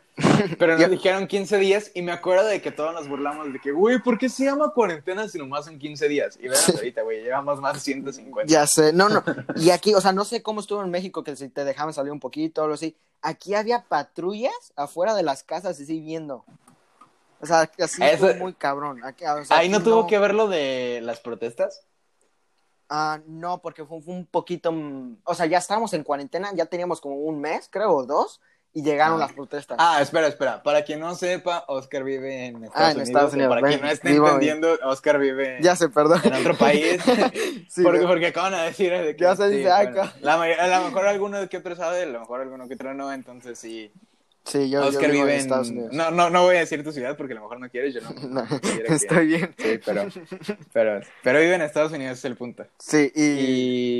Pero 0.57 0.77
nos 0.77 0.89
dijeron 0.89 1.27
15 1.27 1.57
días 1.57 1.91
y 1.93 2.01
me 2.01 2.13
acuerdo 2.13 2.45
de 2.45 2.61
que 2.61 2.71
todos 2.71 2.93
nos 2.93 3.09
burlamos 3.09 3.51
de 3.51 3.59
que, 3.59 3.71
güey, 3.71 4.01
¿por 4.01 4.17
qué 4.17 4.29
se 4.29 4.45
llama 4.45 4.71
cuarentena 4.73 5.27
si 5.27 5.37
nomás 5.37 5.65
son 5.65 5.77
15 5.77 6.07
días? 6.07 6.37
Y 6.41 6.47
vean 6.47 6.61
ahorita, 6.73 7.01
güey, 7.01 7.21
llevamos 7.21 7.59
más 7.59 7.73
de 7.73 7.79
150. 7.81 8.51
Ya 8.51 8.65
sé, 8.65 8.93
no, 8.93 9.09
no. 9.09 9.23
Y 9.57 9.71
aquí, 9.71 9.93
o 9.93 9.99
sea, 9.99 10.13
no 10.13 10.23
sé 10.23 10.41
cómo 10.41 10.61
estuvo 10.61 10.81
en 10.81 10.89
México, 10.89 11.23
que 11.23 11.35
si 11.35 11.49
te 11.49 11.65
dejaban 11.65 11.93
salir 11.93 12.13
un 12.13 12.19
poquito 12.21 12.61
o 12.61 12.63
algo 12.63 12.75
así. 12.75 12.95
Aquí 13.21 13.55
había 13.55 13.83
patrullas 13.83 14.53
afuera 14.75 15.15
de 15.15 15.23
las 15.23 15.43
casas 15.43 15.81
así 15.81 15.99
viendo. 15.99 16.45
O 17.45 17.47
sea, 17.47 17.69
así 17.79 18.03
Eso- 18.03 18.27
estuvo 18.27 18.43
muy 18.43 18.53
cabrón. 18.53 19.03
Aquí, 19.03 19.23
o 19.25 19.45
sea, 19.45 19.57
Ahí 19.57 19.69
no 19.69 19.83
tuvo 19.83 20.07
que 20.07 20.17
ver 20.17 20.33
lo 20.33 20.47
de 20.47 20.99
las 21.03 21.19
protestas. 21.19 21.85
Ah, 22.89 23.19
no, 23.27 23.61
porque 23.61 23.85
fue, 23.85 24.01
fue 24.01 24.13
un 24.13 24.25
poquito. 24.25 24.73
O 25.23 25.33
sea, 25.35 25.45
ya 25.45 25.57
estábamos 25.59 25.93
en 25.93 26.03
cuarentena, 26.03 26.51
ya 26.53 26.65
teníamos 26.65 27.01
como 27.01 27.15
un 27.15 27.39
mes, 27.41 27.67
creo, 27.71 27.91
o 27.93 28.05
dos, 28.05 28.41
y 28.73 28.83
llegaron 28.83 29.17
Ah. 29.17 29.25
las 29.25 29.33
protestas. 29.33 29.77
Ah, 29.79 30.01
espera, 30.01 30.27
espera. 30.27 30.61
Para 30.61 30.83
quien 30.83 30.99
no 30.99 31.15
sepa, 31.15 31.63
Oscar 31.67 32.03
vive 32.03 32.47
en 32.47 32.63
Estados 32.65 32.73
Ah, 32.75 32.91
en 32.91 32.97
Unidos. 32.97 33.07
Estados 33.09 33.33
Unidos, 33.33 33.49
Para 33.49 33.61
ven, 33.61 33.71
quien 33.71 33.81
no 33.81 33.89
esté 33.91 34.09
vivo 34.11 34.25
entendiendo, 34.27 34.77
Oscar 34.83 35.17
vive 35.19 35.57
ya 35.61 35.75
sé, 35.75 35.89
perdón. 35.89 36.21
en 36.25 36.33
otro 36.33 36.55
país. 36.57 36.99
Sí, 37.69 37.83
porque, 37.83 37.99
¿no? 38.01 38.07
porque 38.07 38.27
acaban 38.27 38.51
de 38.53 38.57
decir 38.63 38.91
de 38.91 39.15
que, 39.15 39.23
Ya 39.23 39.35
se 39.35 39.47
dice, 39.49 39.69
bueno, 39.69 40.01
acá. 40.01 40.13
la 40.21 40.33
a 40.33 40.79
lo 40.79 40.85
mejor 40.85 41.07
alguno 41.07 41.47
que 41.49 41.57
otro 41.57 41.75
sabe, 41.75 42.03
a 42.03 42.05
lo 42.05 42.19
mejor 42.19 42.41
alguno 42.41 42.67
que 42.67 42.73
otro 42.75 42.93
no, 42.93 43.11
entonces 43.11 43.57
sí. 43.57 43.91
Sí, 44.45 44.69
yo, 44.69 44.81
yo 44.81 44.89
Oscar 44.89 45.11
vivo 45.11 45.23
vive 45.23 45.35
en 45.35 45.41
Estados 45.41 45.69
Unidos. 45.69 45.91
No, 45.91 46.11
no, 46.11 46.29
no 46.29 46.43
voy 46.43 46.55
a 46.57 46.59
decir 46.59 46.83
tu 46.83 46.91
ciudad 46.91 47.17
porque 47.17 47.33
a 47.33 47.37
lo 47.37 47.41
mejor 47.41 47.59
no 47.59 47.69
quieres, 47.69 47.93
yo 47.93 48.01
no. 48.01 48.11
No, 48.29 48.43
no 48.43 48.49
estoy 48.95 49.27
bien. 49.27 49.55
Sí, 49.57 49.79
pero, 49.83 50.07
pero, 50.71 51.01
pero 51.23 51.39
vive 51.39 51.55
en 51.55 51.61
Estados 51.61 51.91
Unidos, 51.91 52.19
es 52.19 52.25
el 52.25 52.35
punto. 52.35 52.65
Sí, 52.77 53.11
y, 53.15 53.23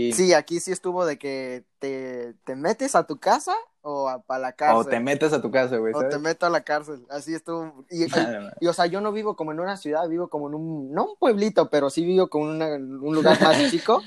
Y. 0.10 0.14
sí, 0.14 0.34
aquí 0.34 0.60
sí 0.60 0.72
estuvo 0.72 1.06
de 1.06 1.18
que 1.18 1.64
te, 1.86 2.34
te 2.44 2.56
metes 2.56 2.96
a 2.96 3.06
tu 3.06 3.20
casa 3.20 3.54
o 3.82 4.10
a, 4.10 4.40
la 4.40 4.54
cárcel. 4.54 4.78
o 4.78 4.86
te 4.86 5.00
metes 5.00 5.32
a 5.34 5.42
tu 5.42 5.52
casa, 5.52 5.78
güey. 5.78 5.94
O 5.94 6.08
te 6.08 6.18
meto 6.18 6.48
a 6.48 6.50
la 6.50 6.62
cárcel. 6.62 7.06
Así 7.10 7.36
estuvo. 7.36 7.86
Y, 7.92 8.68
o 8.68 8.74
sea, 8.74 8.88
yo 8.88 9.00
no 9.02 9.12
vivo 9.12 9.36
como 9.36 9.52
en 9.52 9.60
una 9.60 9.78
ciudad, 9.78 10.10
vivo 10.10 10.28
como 10.28 10.48
en 10.48 10.56
un, 10.56 10.92
no 10.92 11.06
un 11.06 11.16
pueblito, 11.18 11.70
pero 11.70 11.92
sí 11.92 12.04
vivo 12.04 12.28
como 12.28 12.50
en 12.50 12.56
una- 12.56 12.76
un 12.76 13.14
lugar 13.14 13.40
más 13.40 13.56
chico. 13.72 14.02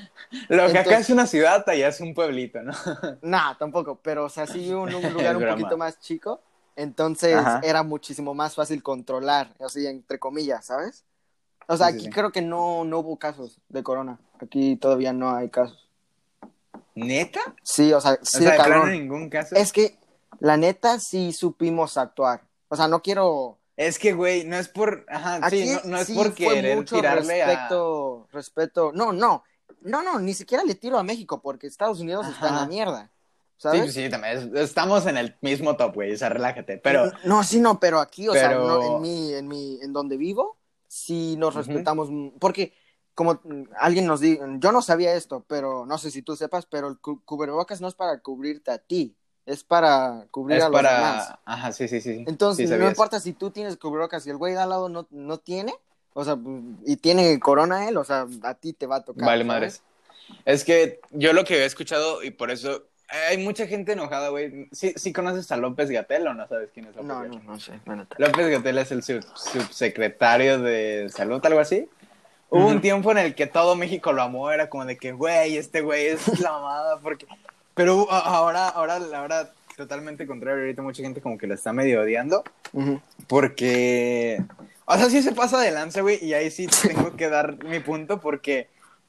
Lo 0.49 0.66
que 0.66 0.79
acá 0.79 0.99
es 0.99 1.11
una 1.11 1.26
ciudad, 1.26 1.64
allá 1.68 1.89
es 1.89 2.01
un 2.01 2.14
pueblito, 2.14 2.61
¿no? 2.62 2.72
Nah, 3.22 3.55
tampoco, 3.57 4.01
pero 4.03 4.24
o 4.24 4.29
sea, 4.29 4.47
sí 4.47 4.59
vivo 4.59 4.89
en 4.89 4.97
un 4.97 5.12
lugar 5.12 5.37
un 5.37 5.47
poquito 5.47 5.76
más 5.76 6.01
chico. 6.01 6.41
Entonces 6.74 7.37
Ajá. 7.37 7.61
era 7.62 7.83
muchísimo 7.85 8.35
más 8.35 8.55
fácil 8.55 8.83
controlar, 8.83 9.55
así 9.61 9.87
entre 9.87 10.18
comillas, 10.18 10.64
¿sabes? 10.64 11.05
O 11.68 11.76
sea, 11.76 11.89
sí, 11.89 11.95
aquí 11.95 12.05
sí. 12.07 12.11
creo 12.11 12.33
que 12.33 12.41
no, 12.41 12.85
no 12.85 13.01
hubo 13.01 13.16
casos 13.18 13.61
de 13.68 13.83
corona. 13.83 14.18
Aquí 14.41 14.76
todavía 14.76 15.12
no 15.12 15.35
hay 15.35 15.51
casos. 15.51 15.88
¿Neta? 17.07 17.40
Sí, 17.62 17.92
o 17.92 18.01
sea, 18.01 18.12
O 18.12 18.18
sí, 18.24 18.38
sea, 18.44 18.57
plano 18.57 18.74
cabrón. 18.74 18.90
en 18.92 19.01
ningún 19.03 19.30
caso. 19.30 19.55
Es 19.55 19.72
que, 19.72 19.99
la 20.40 20.57
neta, 20.57 20.99
sí 21.01 21.32
supimos 21.32 21.96
actuar. 21.96 22.42
O 22.68 22.76
sea, 22.76 22.88
no 22.88 23.03
quiero... 23.03 23.59
Es 23.76 23.99
que, 23.99 24.12
güey, 24.12 24.44
no 24.44 24.57
es 24.57 24.68
por. 24.68 25.07
Ajá, 25.09 25.38
Aquí 25.40 25.68
sí, 25.68 25.72
no, 25.84 25.90
no 25.92 25.99
es 25.99 26.11
por 26.11 26.34
querer 26.34 26.76
mucho 26.76 26.96
tirarle 26.96 27.42
a. 27.42 27.46
respeto, 27.46 28.26
respeto... 28.32 28.90
No, 28.92 29.12
no. 29.12 29.44
No, 29.82 30.03
no, 30.03 30.18
ni 30.18 30.34
siquiera 30.34 30.64
le 30.64 30.74
tiro 30.74 30.99
a 30.99 31.05
México 31.05 31.40
porque 31.40 31.68
Estados 31.68 32.01
Unidos 32.01 32.26
está 32.26 32.49
en 32.49 32.55
la 32.57 32.66
mierda. 32.66 33.11
Sí, 33.57 33.62
¿Sabes? 33.62 33.94
sí, 33.94 34.09
también. 34.11 34.53
es- 34.57 34.61
Estamos 34.62 35.07
en 35.07 35.16
el 35.16 35.36
mismo 35.42 35.76
top, 35.76 35.94
güey. 35.94 36.12
O 36.12 36.16
sea, 36.16 36.28
relájate. 36.28 36.78
Pero. 36.78 37.12
No, 37.24 37.44
sí, 37.44 37.61
no, 37.61 37.78
pero 37.78 38.01
aquí, 38.01 38.28
o 38.28 38.32
sea, 38.32 38.51
no, 38.55 38.96
en 38.96 39.03
mi, 39.03 39.32
en 39.34 39.46
mi, 39.46 39.78
en 39.80 39.92
donde 39.92 40.16
vivo, 40.16 40.57
sí 40.88 41.36
nos 41.38 41.55
respetamos, 41.55 42.09
porque 42.40 42.74
como 43.18 43.40
alguien 43.80 44.06
nos 44.06 44.20
dijo, 44.20 44.44
yo 44.60 44.70
no 44.70 44.80
sabía 44.80 45.12
esto, 45.14 45.44
pero 45.48 45.84
no 45.86 45.98
sé 45.98 46.12
si 46.12 46.22
tú 46.22 46.36
sepas, 46.36 46.66
pero 46.66 46.86
el 46.86 46.98
cu- 46.98 47.20
cubrebocas 47.24 47.80
no 47.80 47.88
es 47.88 47.94
para 47.94 48.20
cubrirte 48.20 48.70
a 48.70 48.78
ti, 48.78 49.16
es 49.44 49.64
para 49.64 50.26
cubrir 50.30 50.58
Es 50.58 50.62
a 50.64 50.68
los 50.68 50.80
demás. 50.80 51.26
para. 51.26 51.40
Ajá, 51.44 51.72
sí, 51.72 51.88
sí, 51.88 52.00
sí. 52.00 52.22
Entonces, 52.28 52.70
Sí, 52.70 52.76
no 52.76 52.86
importa 52.86 53.18
si 53.18 53.32
tú 53.32 53.50
tienes 53.50 53.76
cubrebocas 53.76 54.24
y 54.24 54.30
el 54.30 54.36
güey 54.36 54.54
de 54.54 54.60
al 54.60 54.68
lado 54.68 54.88
no, 54.88 55.08
no 55.10 55.38
tiene, 55.38 55.74
o 56.14 56.24
sea, 56.24 56.38
y 56.86 56.94
tiene 56.98 57.40
corona 57.40 57.88
él, 57.88 57.96
o 57.96 58.04
sea, 58.04 58.24
a 58.44 58.54
ti 58.54 58.72
te 58.72 58.86
va 58.86 58.96
a 58.98 59.04
tocar. 59.04 59.26
Vale, 59.26 59.44
¿sabes? 59.44 59.46
madres. 59.48 59.82
Es 60.44 60.62
que 60.62 61.00
yo 61.10 61.32
lo 61.32 61.42
que 61.42 61.62
he 61.62 61.64
escuchado, 61.64 62.22
y 62.22 62.30
por 62.30 62.52
eso. 62.52 62.84
Hay 63.30 63.38
mucha 63.38 63.66
gente 63.66 63.92
enojada, 63.94 64.28
güey. 64.28 64.68
¿Sí, 64.70 64.92
sí 64.94 65.12
conoces 65.12 65.50
a 65.50 65.56
López 65.56 65.90
Gatel 65.90 66.24
o 66.28 66.34
no 66.34 66.46
sabes 66.46 66.68
quién 66.72 66.86
es 66.86 66.94
López 66.94 67.08
No, 67.08 67.24
no, 67.24 67.40
no 67.42 67.58
sé. 67.58 67.80
López 68.18 68.48
Gatel 68.50 68.78
es 68.78 68.92
el 68.92 69.02
sub- 69.02 69.24
subsecretario 69.34 70.60
de 70.60 71.08
salud, 71.08 71.44
algo 71.44 71.58
así. 71.58 71.88
Hubo 72.51 72.66
un 72.66 72.80
tiempo 72.80 73.11
en 73.12 73.18
el 73.18 73.34
que 73.34 73.46
todo 73.46 73.76
México 73.76 74.12
lo 74.12 74.22
amó, 74.22 74.51
era 74.51 74.70
como 74.70 74.84
de 74.86 74.96
que, 74.96 75.12
güey, 75.12 75.57
este 75.57 75.80
güey 75.82 76.07
es 76.07 76.26
la 76.40 76.53
mamada, 76.53 76.99
porque... 77.01 77.26
Pero 77.74 78.11
a- 78.11 78.20
ahora, 78.20 78.68
ahora, 78.68 79.01
ahora, 79.14 79.53
totalmente 79.76 80.26
contrario, 80.26 80.62
ahorita 80.62 80.82
mucha 80.82 81.03
gente 81.03 81.20
como 81.20 81.36
que 81.38 81.46
lo 81.46 81.55
está 81.55 81.72
medio 81.72 82.01
odiando, 82.03 82.42
porque... 83.26 84.42
O 84.86 84.96
sea, 84.96 85.11
sí 85.11 85.22
se 85.22 85.32
pasa 85.32 85.61
de 85.61 85.70
lanza, 85.70 86.01
güey, 86.01 86.18
y 86.24 86.32
ahí 86.32 86.51
sí 86.51 86.66
tengo 86.82 87.14
que 87.14 87.28
dar 87.28 87.62
mi 87.64 87.80
punto, 87.80 88.20
porque 88.20 88.68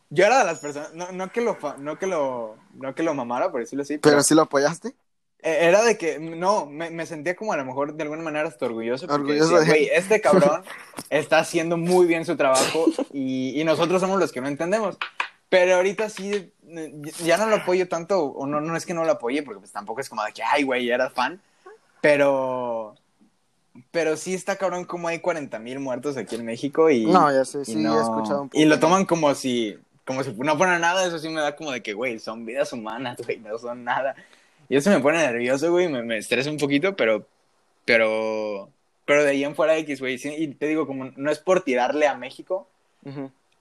yo 0.10 0.26
era 0.26 0.40
de 0.40 0.46
las 0.46 0.60
personas, 0.60 0.94
no, 0.94 1.12
no 1.14 1.32
que 1.32 1.40
lo, 1.42 1.58
no 1.78 1.98
que 1.98 2.06
lo, 2.08 2.58
no 2.76 2.94
que 2.94 3.04
lo 3.04 3.14
mamara, 3.14 3.50
por 3.50 3.62
decirlo 3.62 3.84
así, 3.84 3.98
pero, 3.98 4.12
Pero 4.16 4.24
sí 4.24 4.36
lo 4.36 4.42
apoyaste. 4.42 4.94
Eh, 5.42 5.58
Era 5.62 5.84
de 5.84 5.98
que, 5.98 6.20
no, 6.20 6.66
me, 6.66 6.90
me 6.90 7.06
sentía 7.06 7.36
como 7.36 7.54
a 7.54 7.58
lo 7.58 7.66
mejor 7.66 7.94
de 7.94 8.04
alguna 8.04 8.22
manera 8.24 8.48
hasta 8.48 8.66
orgulloso. 8.66 9.08
Porque 9.08 9.22
Orgulloso 9.40 9.60
decía, 9.60 9.74
de- 9.74 9.96
este 9.96 10.22
cabrón 10.22 10.64
está 11.10 11.40
haciendo 11.40 11.78
muy 11.78 12.06
bien 12.08 12.26
su 12.26 12.36
trabajo 12.36 12.86
y, 13.14 13.60
y 13.60 13.64
nosotros 13.64 14.02
somos 14.02 14.20
los 14.20 14.32
que 14.32 14.42
no 14.42 14.48
entendemos. 14.48 14.98
Pero 15.50 15.76
ahorita 15.78 16.10
sí, 16.10 16.52
eh, 16.68 17.02
ya 17.26 17.38
no 17.38 17.48
lo 17.48 17.56
apoyo 17.56 17.88
tanto, 17.88 18.24
o 18.24 18.46
no, 18.46 18.62
no 18.62 18.76
es 18.78 18.86
que 18.86 18.94
no 18.94 19.04
lo 19.06 19.14
apoye, 19.14 19.42
porque 19.42 19.60
pues 19.60 19.72
tampoco 19.72 20.00
es 20.02 20.08
como 20.10 20.24
de 20.24 20.32
que, 20.32 20.44
ay, 20.44 20.64
güey, 20.64 20.86
ya 20.86 20.96
eras 20.96 21.12
fan. 21.14 21.42
Pero, 22.02 22.96
pero 23.92 24.16
sí 24.18 24.34
está 24.34 24.56
cabrón 24.58 24.86
como 24.86 25.08
hay 25.08 25.20
40 25.20 25.58
mil 25.60 25.80
muertos 25.80 26.18
aquí 26.18 26.36
en 26.36 26.46
México 26.46 26.90
y... 26.90 27.06
No, 27.06 27.32
ya 27.32 27.46
sé, 27.46 27.66
sí, 27.66 27.76
no- 27.76 27.98
he 27.98 28.02
escuchado 28.02 28.44
un 28.44 28.50
poco. 28.50 28.60
Y 28.62 28.66
lo 28.66 28.80
toman 28.80 29.06
como 29.06 29.34
si, 29.36 29.78
como 30.06 30.24
si 30.24 30.32
no 30.34 30.58
fuera 30.58 30.78
nada, 30.80 31.06
eso 31.06 31.18
sí 31.20 31.30
me 31.30 31.42
da 31.42 31.56
como 31.56 31.72
de 31.72 31.82
que, 31.82 31.94
güey, 31.94 32.20
son 32.20 32.46
vidas 32.46 32.72
humanas, 32.74 33.18
güey, 33.26 33.40
no 33.40 33.58
son 33.58 33.84
nada. 33.84 34.16
Y 34.70 34.78
eso 34.78 34.90
me 34.92 35.00
pone 35.00 35.18
nervioso, 35.18 35.72
güey, 35.72 35.88
me, 35.90 36.04
me 36.04 36.18
estresa 36.18 36.50
un 36.52 36.58
poquito, 36.58 36.96
pero, 36.96 37.26
pero, 37.86 38.70
pero 39.06 39.24
de 39.24 39.32
ahí 39.32 39.44
en 39.44 39.56
fuera 39.56 39.76
X, 39.78 40.00
güey, 40.00 40.18
sí, 40.18 40.34
y 40.38 40.48
te 40.50 40.68
digo, 40.68 40.86
como 40.86 41.06
no 41.16 41.32
es 41.32 41.40
por 41.40 41.62
tirarle 41.64 42.08
a 42.08 42.16
México, 42.16 42.68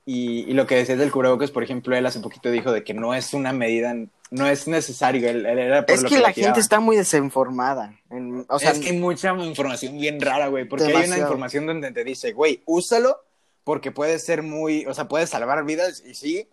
y, 0.05 0.41
y 0.51 0.53
lo 0.53 0.67
que 0.67 0.77
decías 0.77 0.99
del 0.99 1.11
cubrebocas, 1.11 1.51
por 1.51 1.63
ejemplo, 1.63 1.97
él 1.97 2.05
hace 2.07 2.21
poquito 2.21 2.51
dijo 2.51 2.73
de 2.73 2.83
que 2.85 2.93
no 2.95 3.15
es 3.15 3.33
una 3.35 3.53
medida, 3.53 3.95
no 4.31 4.47
es 4.47 4.69
necesario, 4.69 5.29
él, 5.29 5.47
él 5.47 5.59
era 5.59 5.87
por 5.87 5.95
Es 5.95 6.03
lo 6.03 6.09
que 6.09 6.19
la 6.19 6.33
gente 6.47 6.61
está 6.61 6.81
muy 6.81 6.97
desinformada. 6.97 7.95
en- 8.11 8.45
o 8.49 8.59
sea, 8.59 8.73
es 8.73 8.79
que 8.81 8.91
hay 8.91 8.99
mucha 8.99 9.33
información 9.35 9.97
bien 9.99 10.21
rara, 10.21 10.49
güey, 10.49 10.67
porque 10.67 10.85
hay 10.85 11.07
una 11.07 11.17
información 11.23 11.67
donde 11.67 11.91
te 11.93 12.05
dice, 12.05 12.33
güey, 12.33 12.63
úsalo 12.67 13.19
porque 13.65 13.93
puede 13.93 14.19
ser 14.19 14.43
muy, 14.43 14.85
o 14.87 14.95
sea, 14.95 15.09
puede 15.09 15.27
salvar 15.27 15.65
vidas, 15.65 16.03
y 16.07 16.15
sí, 16.15 16.49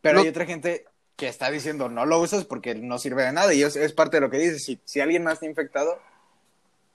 pero 0.00 0.20
hay 0.20 0.28
otra 0.28 0.46
gente 0.46 0.84
que 1.16 1.28
está 1.28 1.50
diciendo, 1.50 1.88
no 1.88 2.06
lo 2.06 2.20
usas 2.20 2.44
porque 2.44 2.74
no 2.74 2.98
sirve 2.98 3.24
de 3.24 3.32
nada, 3.32 3.54
y 3.54 3.62
es, 3.62 3.76
es 3.76 3.92
parte 3.92 4.16
de 4.16 4.22
lo 4.22 4.30
que 4.30 4.38
dices, 4.38 4.64
si, 4.64 4.80
si 4.84 5.00
alguien 5.00 5.22
más 5.22 5.34
está 5.34 5.46
infectado, 5.46 5.98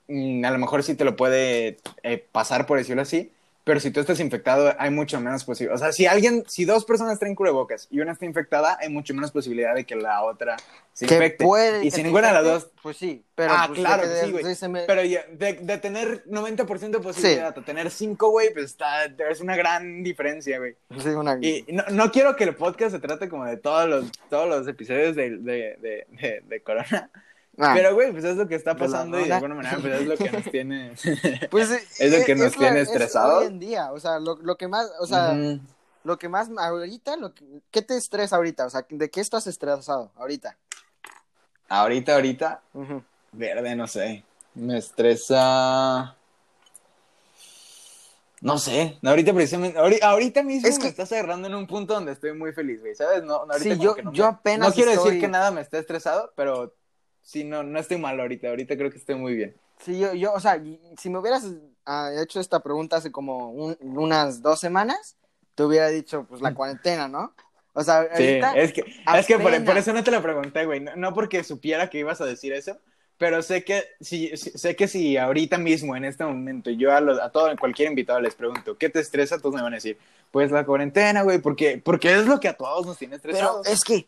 mm, 0.08 0.44
a 0.46 0.52
lo 0.52 0.58
mejor 0.58 0.84
sí 0.84 0.96
te 0.96 1.06
lo 1.06 1.16
puede 1.16 1.78
eh, 2.04 2.26
pasar, 2.32 2.66
por 2.66 2.78
decirlo 2.78 3.02
así, 3.02 3.32
pero 3.70 3.80
si 3.80 3.92
tú 3.92 4.00
estás 4.00 4.20
infectado, 4.20 4.74
hay 4.80 4.90
mucho 4.90 5.22
menos 5.22 5.44
posibilidad. 5.46 5.76
O 5.76 5.78
sea, 5.78 5.92
si 5.92 6.08
alguien, 6.08 6.44
si 6.48 6.66
dos 6.66 6.86
personas 6.86 7.20
traen 7.20 7.36
cubrebocas 7.36 7.88
y 7.92 8.00
una 8.00 8.14
está 8.14 8.26
infectada, 8.26 8.80
hay 8.82 8.90
mucho 8.90 9.14
menos 9.14 9.30
posibilidad 9.30 9.76
de 9.76 9.86
que 9.86 9.96
la 9.96 10.24
otra 10.24 10.58
se 10.92 11.06
Que 11.06 11.14
infecte. 11.14 11.46
puede 11.46 11.86
y 11.86 11.92
si 11.92 12.02
ninguna 12.02 12.30
de 12.30 12.34
las 12.34 12.44
dos 12.44 12.72
Pues 12.82 12.98
sí, 12.98 13.24
pero. 13.36 13.54
ah, 13.54 13.66
pues, 13.68 13.80
claro 13.80 14.08
de 14.10 14.26
sí, 14.26 14.32
güey. 14.32 14.44
de- 14.44 14.56
se 14.56 14.68
me- 14.68 14.86
Pero 14.88 15.04
ya, 15.04 15.24
de, 15.32 15.54
de 15.54 15.78
tener 15.78 16.24
90% 16.26 16.98
de 16.98 17.04
posibilidad 17.04 17.56
a 17.56 17.64
tener 17.64 17.92
5, 17.92 18.30
güey, 18.32 18.52
pues 18.52 18.66
está, 18.66 19.06
es 19.06 19.40
una 19.40 19.56
gran 19.56 20.02
diferencia, 20.02 20.58
güey. 20.58 20.76
sí, 20.98 21.10
una- 21.10 21.38
Y 21.40 21.64
no, 21.70 21.84
no 21.92 22.12
quiero 22.12 22.36
que 22.36 22.46
el 22.46 22.56
podcast 22.56 22.92
se 22.96 23.00
trate 23.00 23.30
como 23.30 23.46
de 23.46 23.58
todos 23.58 23.88
los, 23.88 24.12
todos 24.32 24.50
los 24.50 24.68
episodios 24.68 25.16
de, 25.16 25.30
de, 25.38 25.78
de, 25.80 26.08
de, 26.10 26.44
de 26.48 26.64
Corona. 26.64 27.12
Ah, 27.62 27.74
Pero, 27.76 27.94
güey, 27.94 28.12
pues 28.14 28.24
es 28.24 28.38
lo 28.38 28.48
que 28.48 28.56
está 28.56 28.74
la 28.74 28.80
pasando 28.80 29.20
y 29.20 29.26
de 29.26 29.34
alguna 29.34 29.54
manera, 29.56 29.78
pues 29.82 29.94
es 30.02 30.08
lo 30.08 30.16
que 30.18 30.32
nos 30.32 30.44
tiene. 30.46 30.94
pues, 31.52 31.70
es 32.00 32.18
lo 32.18 32.26
que 32.26 32.36
nos 32.36 32.54
tiene 32.54 32.80
es 32.82 32.88
estresados. 32.90 33.42
hoy 33.42 33.48
en 33.48 33.60
día, 33.60 33.92
o 33.92 34.00
sea, 34.00 34.18
lo, 34.20 34.38
lo 34.38 34.56
que 34.58 34.68
más, 34.70 34.90
o 35.00 35.06
sea, 35.06 35.38
lo 36.06 36.18
que 36.18 36.30
más 36.30 36.50
ahorita, 36.58 37.18
lo 37.18 37.34
que, 37.34 37.44
¿qué 37.70 37.82
te 37.82 37.98
estresa 37.98 38.38
ahorita? 38.38 38.66
O 38.66 38.70
sea, 38.70 38.86
¿de 38.90 39.10
qué 39.10 39.20
estás 39.20 39.46
estresado 39.48 40.12
ahorita? 40.16 40.56
Ahorita, 41.68 42.16
ahorita, 42.16 42.62
Ujú. 42.74 43.04
verde, 43.34 43.76
no 43.76 43.88
sé. 43.88 44.24
Me 44.56 44.78
estresa. 44.78 46.16
No 48.42 48.58
sé, 48.58 48.98
ahorita 49.04 49.34
precisamente, 49.34 49.78
ahorita, 49.78 50.44
mismo 50.44 50.66
Es 50.70 50.78
que- 50.78 50.86
me 50.86 50.90
estás 50.92 51.12
agarrando 51.12 51.50
en 51.50 51.56
un 51.56 51.68
punto 51.68 51.94
donde 51.94 52.14
estoy 52.14 52.32
muy 52.32 52.54
feliz, 52.54 52.80
güey, 52.80 52.96
¿sabes? 52.96 53.22
No, 53.22 53.34
ahorita 53.36 53.76
Sí, 53.76 53.78
yo- 53.78 53.96
no, 54.02 54.14
yo 54.14 54.24
me- 54.24 54.30
apenas 54.30 54.70
No 54.70 54.74
quiero 54.74 54.92
estoy- 54.92 55.06
decir 55.10 55.22
que 55.22 55.28
nada 55.28 55.52
me 55.52 55.60
está 55.60 55.78
estresado, 55.78 56.32
pero 56.38 56.74
sí, 57.30 57.44
no, 57.44 57.64
no 57.64 57.80
estoy 57.80 57.98
mal 57.98 58.20
ahorita, 58.20 58.50
ahorita 58.50 58.76
creo 58.76 58.90
que 58.90 58.98
estoy 58.98 59.16
muy 59.16 59.36
bien. 59.36 59.56
Sí, 59.84 60.00
yo, 60.00 60.14
yo, 60.14 60.34
o 60.34 60.40
sea, 60.40 60.62
si 60.98 61.10
me 61.10 61.20
hubieras 61.20 61.46
ah, 61.86 62.12
hecho 62.22 62.40
esta 62.40 62.60
pregunta 62.60 62.98
hace 62.98 63.12
como 63.12 63.52
un- 63.52 63.78
unas 63.82 64.42
dos 64.42 64.60
semanas, 64.60 65.16
te 65.56 65.64
hubiera 65.64 65.88
dicho, 65.90 66.26
pues, 66.28 66.42
la 66.42 66.54
cuarentena, 66.54 67.08
¿no? 67.08 67.34
O 67.74 67.84
sea, 67.84 68.02
Sí, 68.16 68.24
ahorita, 68.24 68.54
es 68.58 68.74
que, 68.74 68.82
es 69.16 69.28
que 69.28 69.38
por, 69.40 69.64
por 69.66 69.78
eso 69.78 69.94
no 69.94 70.04
te 70.04 70.12
lo 70.12 70.22
pregunté, 70.22 70.66
güey. 70.66 70.80
No, 70.80 70.96
no 70.96 71.14
porque 71.14 71.44
supiera 71.44 71.90
que 71.90 72.00
ibas 72.00 72.20
a 72.20 72.26
decir 72.26 72.52
eso, 72.52 72.78
pero 73.18 73.42
sé 73.42 73.64
que 73.64 73.84
si, 74.02 74.36
sé 74.36 74.76
que 74.76 74.88
si 74.88 75.18
ahorita 75.18 75.58
mismo, 75.58 75.96
en 75.96 76.06
este 76.06 76.26
momento, 76.26 76.70
yo 76.72 76.92
a, 76.94 77.00
los- 77.00 77.20
a 77.20 77.30
todo, 77.30 77.56
cualquier 77.58 77.90
invitado 77.90 78.20
les 78.20 78.36
pregunto, 78.36 78.78
¿qué 78.78 78.90
te 78.90 79.00
estresa? 79.00 79.38
Todos 79.38 79.56
me 79.56 79.62
van 79.62 79.74
a 79.74 79.78
decir, 79.78 79.98
pues 80.32 80.52
la 80.52 80.66
cuarentena, 80.66 81.22
güey, 81.22 81.40
porque, 81.40 81.82
porque 81.84 82.14
es 82.18 82.26
lo 82.26 82.40
que 82.40 82.48
a 82.48 82.54
todos 82.54 82.86
nos 82.86 82.98
tiene 82.98 83.20
pero 83.20 83.30
estresados. 83.30 83.68
es 83.68 83.84
que, 83.84 84.08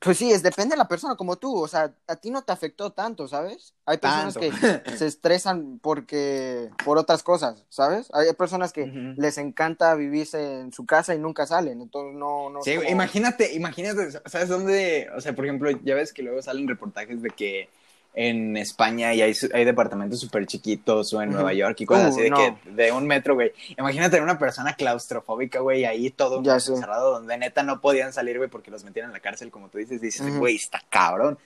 pues 0.00 0.16
sí, 0.16 0.32
es, 0.32 0.42
depende 0.42 0.72
de 0.74 0.78
la 0.78 0.88
persona 0.88 1.14
como 1.14 1.36
tú, 1.36 1.54
o 1.62 1.68
sea, 1.68 1.94
a 2.06 2.16
ti 2.16 2.30
no 2.30 2.42
te 2.42 2.52
afectó 2.52 2.90
tanto, 2.90 3.28
¿sabes? 3.28 3.74
Hay 3.84 3.98
personas 3.98 4.34
Tanto. 4.34 4.50
que 4.86 4.96
se 4.96 5.06
estresan 5.06 5.78
porque, 5.82 6.70
por 6.84 6.96
otras 6.96 7.22
cosas, 7.22 7.64
¿sabes? 7.68 8.08
Hay 8.14 8.32
personas 8.32 8.72
que 8.72 8.86
les 9.16 9.36
encanta 9.36 9.94
vivirse 9.94 10.60
en 10.60 10.72
su 10.72 10.86
casa 10.86 11.14
y 11.14 11.18
nunca 11.18 11.46
salen, 11.46 11.82
entonces 11.82 12.14
no, 12.18 12.48
no. 12.48 12.62
Sí, 12.62 12.76
como- 12.76 12.88
imagínate, 12.88 13.52
imagínate, 13.54 14.10
¿sabes 14.26 14.48
dónde? 14.48 15.08
O 15.14 15.20
sea, 15.20 15.34
por 15.34 15.44
ejemplo, 15.44 15.70
ya 15.84 15.94
ves 15.94 16.12
que 16.14 16.22
luego 16.22 16.40
salen 16.40 16.66
reportajes 16.66 17.20
de 17.20 17.30
que 17.30 17.68
en 18.12 18.56
España 18.56 19.14
y 19.14 19.22
hay, 19.22 19.32
hay 19.54 19.64
departamentos 19.64 20.20
súper 20.20 20.46
chiquitos 20.46 21.12
o 21.12 21.22
en. 21.22 21.30
Nueva 21.30 21.52
York 21.52 21.80
y 21.80 21.86
cosas 21.86 22.06
Uh, 22.06 22.08
así 22.08 22.22
de 22.22 22.30
no. 22.30 22.36
que 22.36 22.70
de 22.70 22.92
un 22.92 23.06
metro, 23.06 23.34
güey. 23.34 23.52
Imagínate 23.78 24.20
una 24.20 24.38
persona 24.38 24.74
claustrofóbica, 24.74 25.60
güey, 25.60 25.84
ahí 25.84 26.10
todo 26.10 26.42
Ya 26.42 26.58
sé. 26.58 26.72
encerrado 26.72 27.12
donde 27.12 27.38
neta 27.38 27.62
no 27.62 27.80
podían 27.80 28.12
salir, 28.12 28.38
güey, 28.38 28.50
porque 28.50 28.70
los 28.70 28.84
metían 28.84 29.06
en 29.06 29.12
la 29.12 29.20
cárcel, 29.20 29.50
como 29.50 29.68
tú 29.68 29.78
dices, 29.78 30.00
dices, 30.00 30.36
güey, 30.38 30.56
está 30.56 30.80
cabrón. 30.88 31.38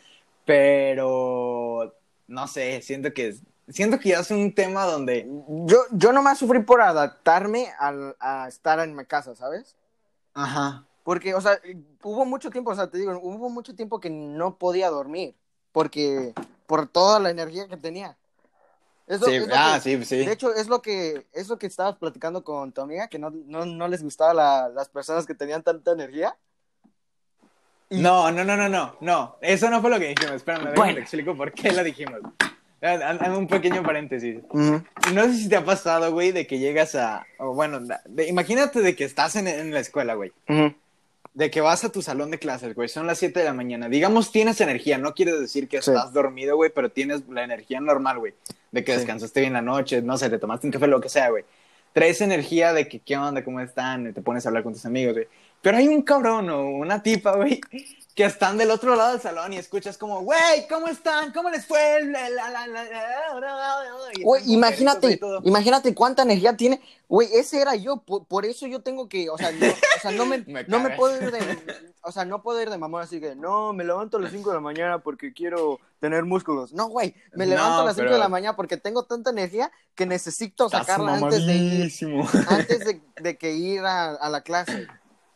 Pero, 0.46 1.94
no 2.28 2.46
sé, 2.48 2.80
siento 2.82 3.12
que, 3.12 3.34
siento 3.68 3.98
que 3.98 4.10
ya 4.10 4.20
es 4.20 4.30
un 4.30 4.54
tema 4.54 4.84
donde... 4.84 5.26
Yo, 5.66 5.78
yo 5.90 6.12
nomás 6.12 6.38
sufrí 6.38 6.60
por 6.60 6.80
adaptarme 6.80 7.68
a 7.78 8.46
estar 8.48 8.78
en 8.80 8.94
mi 8.94 9.04
casa, 9.04 9.34
¿sabes? 9.34 9.74
Ajá. 10.34 10.84
Porque, 11.02 11.34
o 11.34 11.40
sea, 11.40 11.58
hubo 12.02 12.24
mucho 12.24 12.50
tiempo, 12.50 12.70
o 12.70 12.74
sea, 12.74 12.88
te 12.88 12.98
digo, 12.98 13.18
hubo 13.22 13.50
mucho 13.50 13.74
tiempo 13.74 14.00
que 14.00 14.08
no 14.10 14.56
podía 14.56 14.88
dormir, 14.88 15.34
porque, 15.72 16.32
por 16.66 16.86
toda 16.88 17.20
la 17.20 17.30
energía 17.30 17.68
que 17.68 17.76
tenía. 17.76 18.16
Es 19.06 19.20
lo- 19.20 19.26
Sí, 19.26 19.34
es 19.34 19.48
ah, 19.52 19.74
que- 19.82 19.98
sí, 19.98 20.04
sí. 20.04 20.16
De 20.24 20.32
hecho, 20.32 20.54
es 20.54 20.66
lo 20.66 20.80
que, 20.80 21.26
es 21.32 21.48
lo 21.48 21.58
que 21.58 21.66
estabas 21.66 21.96
platicando 21.96 22.42
con 22.42 22.72
tu 22.72 22.80
amiga, 22.80 23.08
que 23.08 23.18
no, 23.18 23.30
no, 23.30 23.66
no 23.66 23.86
les 23.88 24.02
gustaba 24.02 24.32
la- 24.32 24.68
las 24.70 24.88
personas 24.88 25.26
que 25.26 25.34
tenían 25.34 25.62
tanta 25.62 25.92
energía. 25.92 26.36
y- 27.90 28.00
No, 28.00 28.30
no, 28.32 28.44
no, 28.44 28.56
no, 28.56 28.68
no, 28.68 28.96
no. 29.00 29.36
Eso 29.42 29.68
no 29.68 29.80
fue 29.82 29.90
lo 29.90 29.98
que 29.98 30.08
dijimos. 30.08 30.36
Espérame, 30.36 30.60
déjame 30.70 30.76
Bueno. 30.78 30.94
te 30.94 31.00
explico 31.02 31.36
por 31.36 31.52
qué 31.52 31.70
lo 31.72 31.84
dijimos. 31.84 32.20
Haz- 32.80 33.20
haz 33.20 33.28
un 33.36 33.46
pequeño 33.46 33.82
paréntesis. 33.82 34.42
No 34.52 35.22
sé 35.24 35.34
si 35.34 35.48
te 35.48 35.56
ha 35.56 35.64
pasado, 35.64 36.10
güey, 36.12 36.32
de 36.32 36.46
que 36.46 36.58
llegas 36.58 36.94
a... 36.94 37.26
o 37.38 37.54
bueno, 37.54 37.80
de- 37.80 38.28
imagínate 38.28 38.80
de 38.80 38.96
que 38.96 39.04
estás 39.04 39.36
en, 39.36 39.48
en 39.48 39.72
la 39.72 39.80
escuela, 39.80 40.14
güey. 40.14 40.32
Ujú. 40.48 40.74
De 41.34 41.50
que 41.50 41.60
vas 41.60 41.84
a 41.84 41.90
tu 41.90 42.00
salón 42.00 42.30
de 42.30 42.38
clases, 42.38 42.74
güey. 42.74 42.88
Son 42.88 43.06
las 43.08 43.18
7 43.18 43.40
de 43.40 43.44
la 43.46 43.52
mañana. 43.52 43.88
Digamos, 43.88 44.30
tienes 44.30 44.60
energía. 44.60 44.98
No 44.98 45.14
quiere 45.14 45.32
decir 45.38 45.68
que 45.68 45.82
Sí. 45.82 45.90
estás 45.90 46.12
dormido, 46.12 46.54
güey, 46.56 46.70
pero 46.72 46.90
tienes 46.90 47.22
la 47.28 47.42
energía 47.42 47.80
normal, 47.80 48.20
güey. 48.20 48.34
De 48.70 48.84
que 48.84 48.92
Sí. 48.92 48.98
descansaste 48.98 49.40
bien 49.40 49.52
la 49.52 49.62
noche, 49.62 50.00
no 50.00 50.16
sé, 50.16 50.30
te 50.30 50.38
tomaste 50.38 50.66
un 50.68 50.72
café, 50.72 50.86
lo 50.86 51.00
que 51.00 51.08
sea, 51.08 51.30
güey. 51.30 51.44
Traes 51.92 52.20
energía 52.20 52.72
de 52.72 52.88
que, 52.88 53.00
¿qué 53.00 53.16
onda? 53.16 53.42
¿Cómo 53.44 53.60
están? 53.60 54.14
Te 54.14 54.22
pones 54.22 54.46
a 54.46 54.48
hablar 54.48 54.62
con 54.62 54.72
tus 54.74 54.86
amigos, 54.86 55.14
güey. 55.14 55.26
Pero 55.64 55.78
hay 55.78 55.88
un 55.88 56.02
cabrón 56.02 56.50
o 56.50 56.60
una 56.68 57.02
tipa, 57.02 57.34
güey, 57.36 57.58
que 58.14 58.24
están 58.26 58.58
del 58.58 58.70
otro 58.70 58.94
lado 58.96 59.12
del 59.12 59.20
salón 59.22 59.54
y 59.54 59.56
escuchas 59.56 59.96
como, 59.96 60.20
güey, 60.20 60.68
¿cómo 60.68 60.88
están? 60.88 61.32
¿Cómo 61.32 61.48
les 61.48 61.64
fue? 61.64 62.00
Güey, 64.22 64.42
imagínate, 64.52 65.18
imagínate 65.42 65.94
cuánta 65.94 66.22
energía 66.22 66.54
tiene. 66.54 66.82
Güey, 67.08 67.28
ese 67.32 67.60
era 67.62 67.74
yo, 67.76 67.96
por, 67.96 68.26
por 68.26 68.44
eso 68.44 68.66
yo 68.66 68.80
tengo 68.80 69.08
que, 69.08 69.30
o 69.30 69.38
sea, 69.38 69.52
no, 69.52 69.66
o 69.66 70.00
sea, 70.02 70.10
no 70.10 70.26
me, 70.26 70.38
Me 70.46 70.64
no 70.64 70.80
me 70.80 70.90
puedo 70.90 71.16
ir 71.22 71.30
de, 71.32 71.40
o 72.02 72.12
sea, 72.12 72.26
no 72.26 72.42
puedo 72.42 72.60
ir 72.60 72.68
de 72.68 72.76
mamón 72.76 73.02
así 73.02 73.18
que, 73.18 73.34
no, 73.34 73.72
me 73.72 73.84
levanto 73.84 74.18
a 74.18 74.20
las 74.20 74.32
5 74.32 74.50
de 74.50 74.54
la 74.56 74.60
mañana 74.60 74.98
porque 74.98 75.32
quiero 75.32 75.80
tener 75.98 76.24
músculos. 76.24 76.72
No, 76.74 76.88
güey, 76.88 77.14
me 77.32 77.46
No, 77.46 77.50
levanto 77.54 77.80
a 77.80 77.84
las 77.86 77.94
5 77.94 78.04
pero- 78.04 78.12
de 78.16 78.18
la 78.18 78.28
mañana 78.28 78.54
porque 78.54 78.76
tengo 78.76 79.04
tanta 79.04 79.30
energía 79.30 79.72
que 79.94 80.04
necesito 80.04 80.66
Estás 80.66 80.86
sacarla 80.86 81.14
antes 81.14 81.46
de 81.46 81.54
ir, 81.54 81.92
antes 82.48 82.80
de, 82.80 83.00
de 83.20 83.38
que 83.38 83.52
ir 83.54 83.80
a, 83.80 84.10
a 84.14 84.28
la 84.28 84.42
clase. 84.42 84.86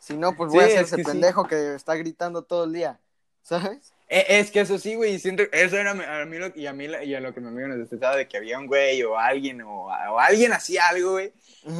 Si 0.08 0.16
no, 0.16 0.34
pues 0.36 0.50
voy 0.50 0.64
Sí, 0.64 0.64
a 0.64 0.68
ser 0.70 0.80
es 0.80 0.86
ese 0.88 0.96
que 0.96 1.04
sí. 1.04 1.10
pendejo 1.10 1.46
que 1.46 1.74
está 1.74 1.94
gritando 1.94 2.42
todo 2.42 2.64
el 2.64 2.72
día, 2.72 2.98
¿sabes? 3.42 3.92
Eh, 4.08 4.24
Es 4.40 4.50
que 4.50 4.60
eso 4.60 4.78
sí, 4.78 4.94
güey, 4.94 5.18
siento, 5.18 5.42
eso 5.52 5.76
era 5.76 5.90
a 5.90 6.24
mí 6.24 6.38
lo, 6.38 6.46
y 6.56 6.66
a 6.66 6.72
mí 6.72 6.86
y 7.04 7.14
a 7.14 7.20
lo 7.20 7.34
que 7.34 7.40
mi 7.40 7.48
amigo 7.48 7.68
nos 7.68 7.78
estresaba 7.78 8.16
de 8.16 8.26
que 8.26 8.38
había 8.38 8.58
un 8.58 8.66
güey 8.66 9.02
o 9.02 9.18
alguien 9.18 9.60
o, 9.60 9.84
o 9.84 10.18
alguien 10.18 10.52
hacía 10.54 10.88
algo, 10.88 11.12
güey, 11.12 11.32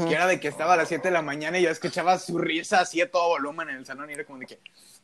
que 0.07 0.13
era 0.15 0.27
de 0.27 0.39
que 0.39 0.49
estaba 0.49 0.75
a 0.75 0.77
las 0.77 0.89
7 0.89 1.09
de 1.09 1.13
la 1.13 1.23
mañana 1.23 1.59
y 1.59 1.63
yo 1.63 1.71
escuchaba 1.71 2.19
su 2.19 2.37
risa 2.39 2.81
así 2.81 3.01
a 3.01 3.11
todo 3.11 3.29
volumen 3.31 3.71
en 3.71 3.77
el 3.77 3.87
salón 3.87 4.11
y 4.11 4.13
era 4.13 4.25
como 4.25 4.39
de 4.41 4.47
que, 4.47 4.59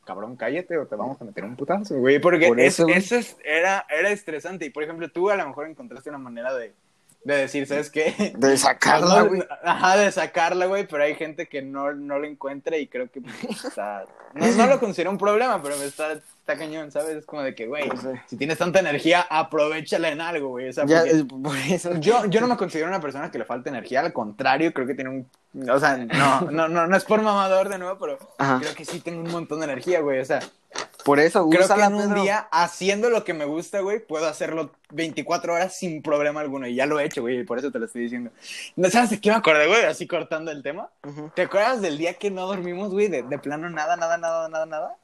cabrón, 0.05 0.35
cállate 0.35 0.77
o 0.77 0.85
te 0.85 0.95
vamos 0.95 1.19
a 1.19 1.25
meter 1.25 1.43
un 1.45 1.55
putazo, 1.55 1.95
güey, 1.95 2.19
porque 2.19 2.47
Por 2.47 2.59
es- 2.59 2.75
eso, 2.75 2.83
güey. 2.83 2.97
eso 2.97 3.15
es- 3.15 3.35
era, 3.43 3.87
era 3.89 4.11
estresante 4.11 4.65
y, 4.65 4.69
por 4.69 4.83
ejemplo, 4.83 5.09
tú 5.09 5.31
a 5.31 5.35
lo 5.35 5.47
mejor 5.47 5.67
encontraste 5.67 6.09
una 6.09 6.19
manera 6.19 6.53
de, 6.53 6.73
de 7.25 7.35
decir, 7.37 7.65
¿sabes 7.65 7.89
qué? 7.89 8.33
De 8.37 8.55
sacarla, 8.55 9.23
güey. 9.23 9.43
Ajá, 9.63 9.97
de 9.97 10.11
sacarla, 10.11 10.67
güey, 10.67 10.87
pero 10.87 11.03
hay 11.03 11.15
gente 11.15 11.47
que 11.47 11.63
no, 11.63 11.91
no 11.91 12.19
lo 12.19 12.27
encuentra 12.27 12.77
y 12.77 12.87
creo 12.87 13.09
que 13.09 13.19
pues, 13.21 13.65
está... 13.65 14.05
No, 14.35 14.45
no 14.45 14.67
lo 14.67 14.79
considero 14.79 15.09
un 15.09 15.17
problema, 15.17 15.59
pero 15.61 15.73
está, 15.75 16.11
está 16.13 16.55
cañón, 16.55 16.91
¿sabes? 16.91 17.17
Es 17.17 17.25
como 17.25 17.41
de 17.41 17.55
que, 17.55 17.65
güey, 17.65 17.89
si 18.27 18.37
tienes 18.37 18.59
tanta 18.59 18.79
energía, 18.79 19.25
aprovechala 19.27 20.09
en 20.09 20.21
algo, 20.21 20.49
güey. 20.49 20.69
O 20.69 20.73
sea, 20.73 20.85
Ya, 20.85 20.99
porque 20.99 21.25
por 21.43 21.57
eso. 21.57 21.95
yo, 21.99 22.25
yo 22.25 22.41
no 22.41 22.47
me 22.47 22.57
considero 22.57 22.87
una 22.89 23.01
persona 23.01 23.31
que 23.31 23.39
le 23.39 23.45
falta 23.45 23.69
energía, 23.71 24.01
al 24.01 24.13
contrario, 24.13 24.71
creo 24.71 24.85
que 24.85 24.93
tiene 24.93 25.09
un... 25.09 25.69
O 25.69 25.79
sea, 25.79 25.97
no, 25.97 26.41
no, 26.51 26.67
no, 26.67 26.85
no 26.85 26.95
es 26.95 27.05
por 27.05 27.23
mamador 27.23 27.69
de 27.69 27.79
nuevo, 27.79 27.97
pero 27.97 28.19
Ajá. 28.37 28.59
creo 28.59 28.75
que 28.75 28.85
sí 28.85 28.99
tengo 28.99 29.21
un 29.23 29.31
montón 29.31 29.59
de 29.61 29.65
energía, 29.65 30.01
güey. 30.01 30.19
O 30.19 30.25
sea, 30.25 30.41
Por 31.05 31.19
eso, 31.19 31.47
creo 31.47 31.67
que 31.67 31.81
en 31.81 31.93
un 31.93 32.09
Pedro. 32.09 32.23
día, 32.23 32.47
haciendo 32.51 33.11
lo 33.11 33.23
que 33.23 33.35
me 33.35 33.45
gusta, 33.45 33.79
güey, 33.81 33.99
puedo 33.99 34.25
hacerlo 34.25 34.71
24 34.89 35.53
horas 35.53 35.77
sin 35.77 36.01
problema 36.01 36.41
alguno. 36.41 36.65
Y 36.65 36.73
ya 36.73 36.87
lo 36.87 36.99
he 36.99 37.05
hecho, 37.05 37.21
güey, 37.21 37.41
y 37.41 37.43
por 37.43 37.59
eso 37.59 37.71
te 37.71 37.77
lo 37.77 37.85
estoy 37.85 38.01
diciendo. 38.01 38.31
¿No 38.75 38.89
sabes 38.89 39.11
de 39.11 39.21
qué 39.21 39.29
me 39.29 39.35
acordé, 39.35 39.67
güey? 39.67 39.85
Así 39.85 40.07
cortando 40.07 40.49
el 40.51 40.63
tema. 40.63 40.89
¿Te 41.35 41.43
acuerdas 41.43 41.79
del 41.79 41.99
día 41.99 42.15
que 42.15 42.31
no 42.31 42.47
dormimos, 42.47 42.91
güey? 42.91 43.07
De, 43.07 43.21
de 43.21 43.37
plano, 43.37 43.69
nada, 43.69 43.95
nada, 43.95 44.17
nada, 44.17 44.49
nada, 44.49 44.65
nada. 44.65 44.95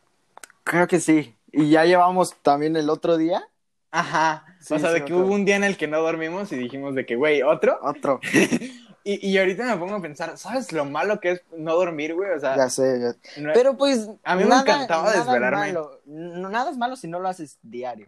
Creo 0.63 0.87
que 0.87 0.99
sí. 0.99 1.35
Y 1.51 1.69
ya 1.69 1.85
llevamos 1.85 2.35
también 2.41 2.75
el 2.75 2.89
otro 2.89 3.17
día. 3.17 3.43
Ajá. 3.91 4.43
Sí, 4.59 4.73
o 4.73 4.79
sea, 4.79 4.89
sí, 4.89 4.95
de 4.95 5.05
que 5.05 5.13
hubo 5.13 5.31
un 5.31 5.45
día 5.45 5.57
en 5.57 5.63
el 5.63 5.77
que 5.77 5.87
no 5.87 6.01
dormimos 6.01 6.51
y 6.51 6.55
dijimos 6.55 6.95
de 6.95 7.05
que, 7.05 7.15
güey, 7.15 7.43
¿otro? 7.43 7.77
Otro. 7.83 8.19
Y, 9.03 9.29
y 9.31 9.37
ahorita 9.39 9.63
me 9.63 9.77
pongo 9.77 9.95
a 9.95 10.01
pensar, 10.01 10.37
¿sabes 10.37 10.71
lo 10.71 10.85
malo 10.85 11.19
que 11.19 11.31
es 11.31 11.41
no 11.57 11.75
dormir, 11.75 12.13
güey? 12.13 12.31
O 12.31 12.39
sea, 12.39 12.55
Ya 12.55 12.69
sé. 12.69 12.99
ya- 12.99 13.41
no- 13.41 13.51
Pero 13.53 13.75
pues. 13.77 14.07
A 14.23 14.35
mí 14.35 14.43
me 14.45 14.55
encantaba 14.55 15.09
es 15.09 15.17
desvelarme. 15.17 15.57
malo. 15.73 15.99
Nada 16.05 16.69
es 16.71 16.77
malo 16.77 16.95
si 16.95 17.07
no 17.07 17.19
lo 17.19 17.27
haces 17.27 17.57
diario. 17.63 18.07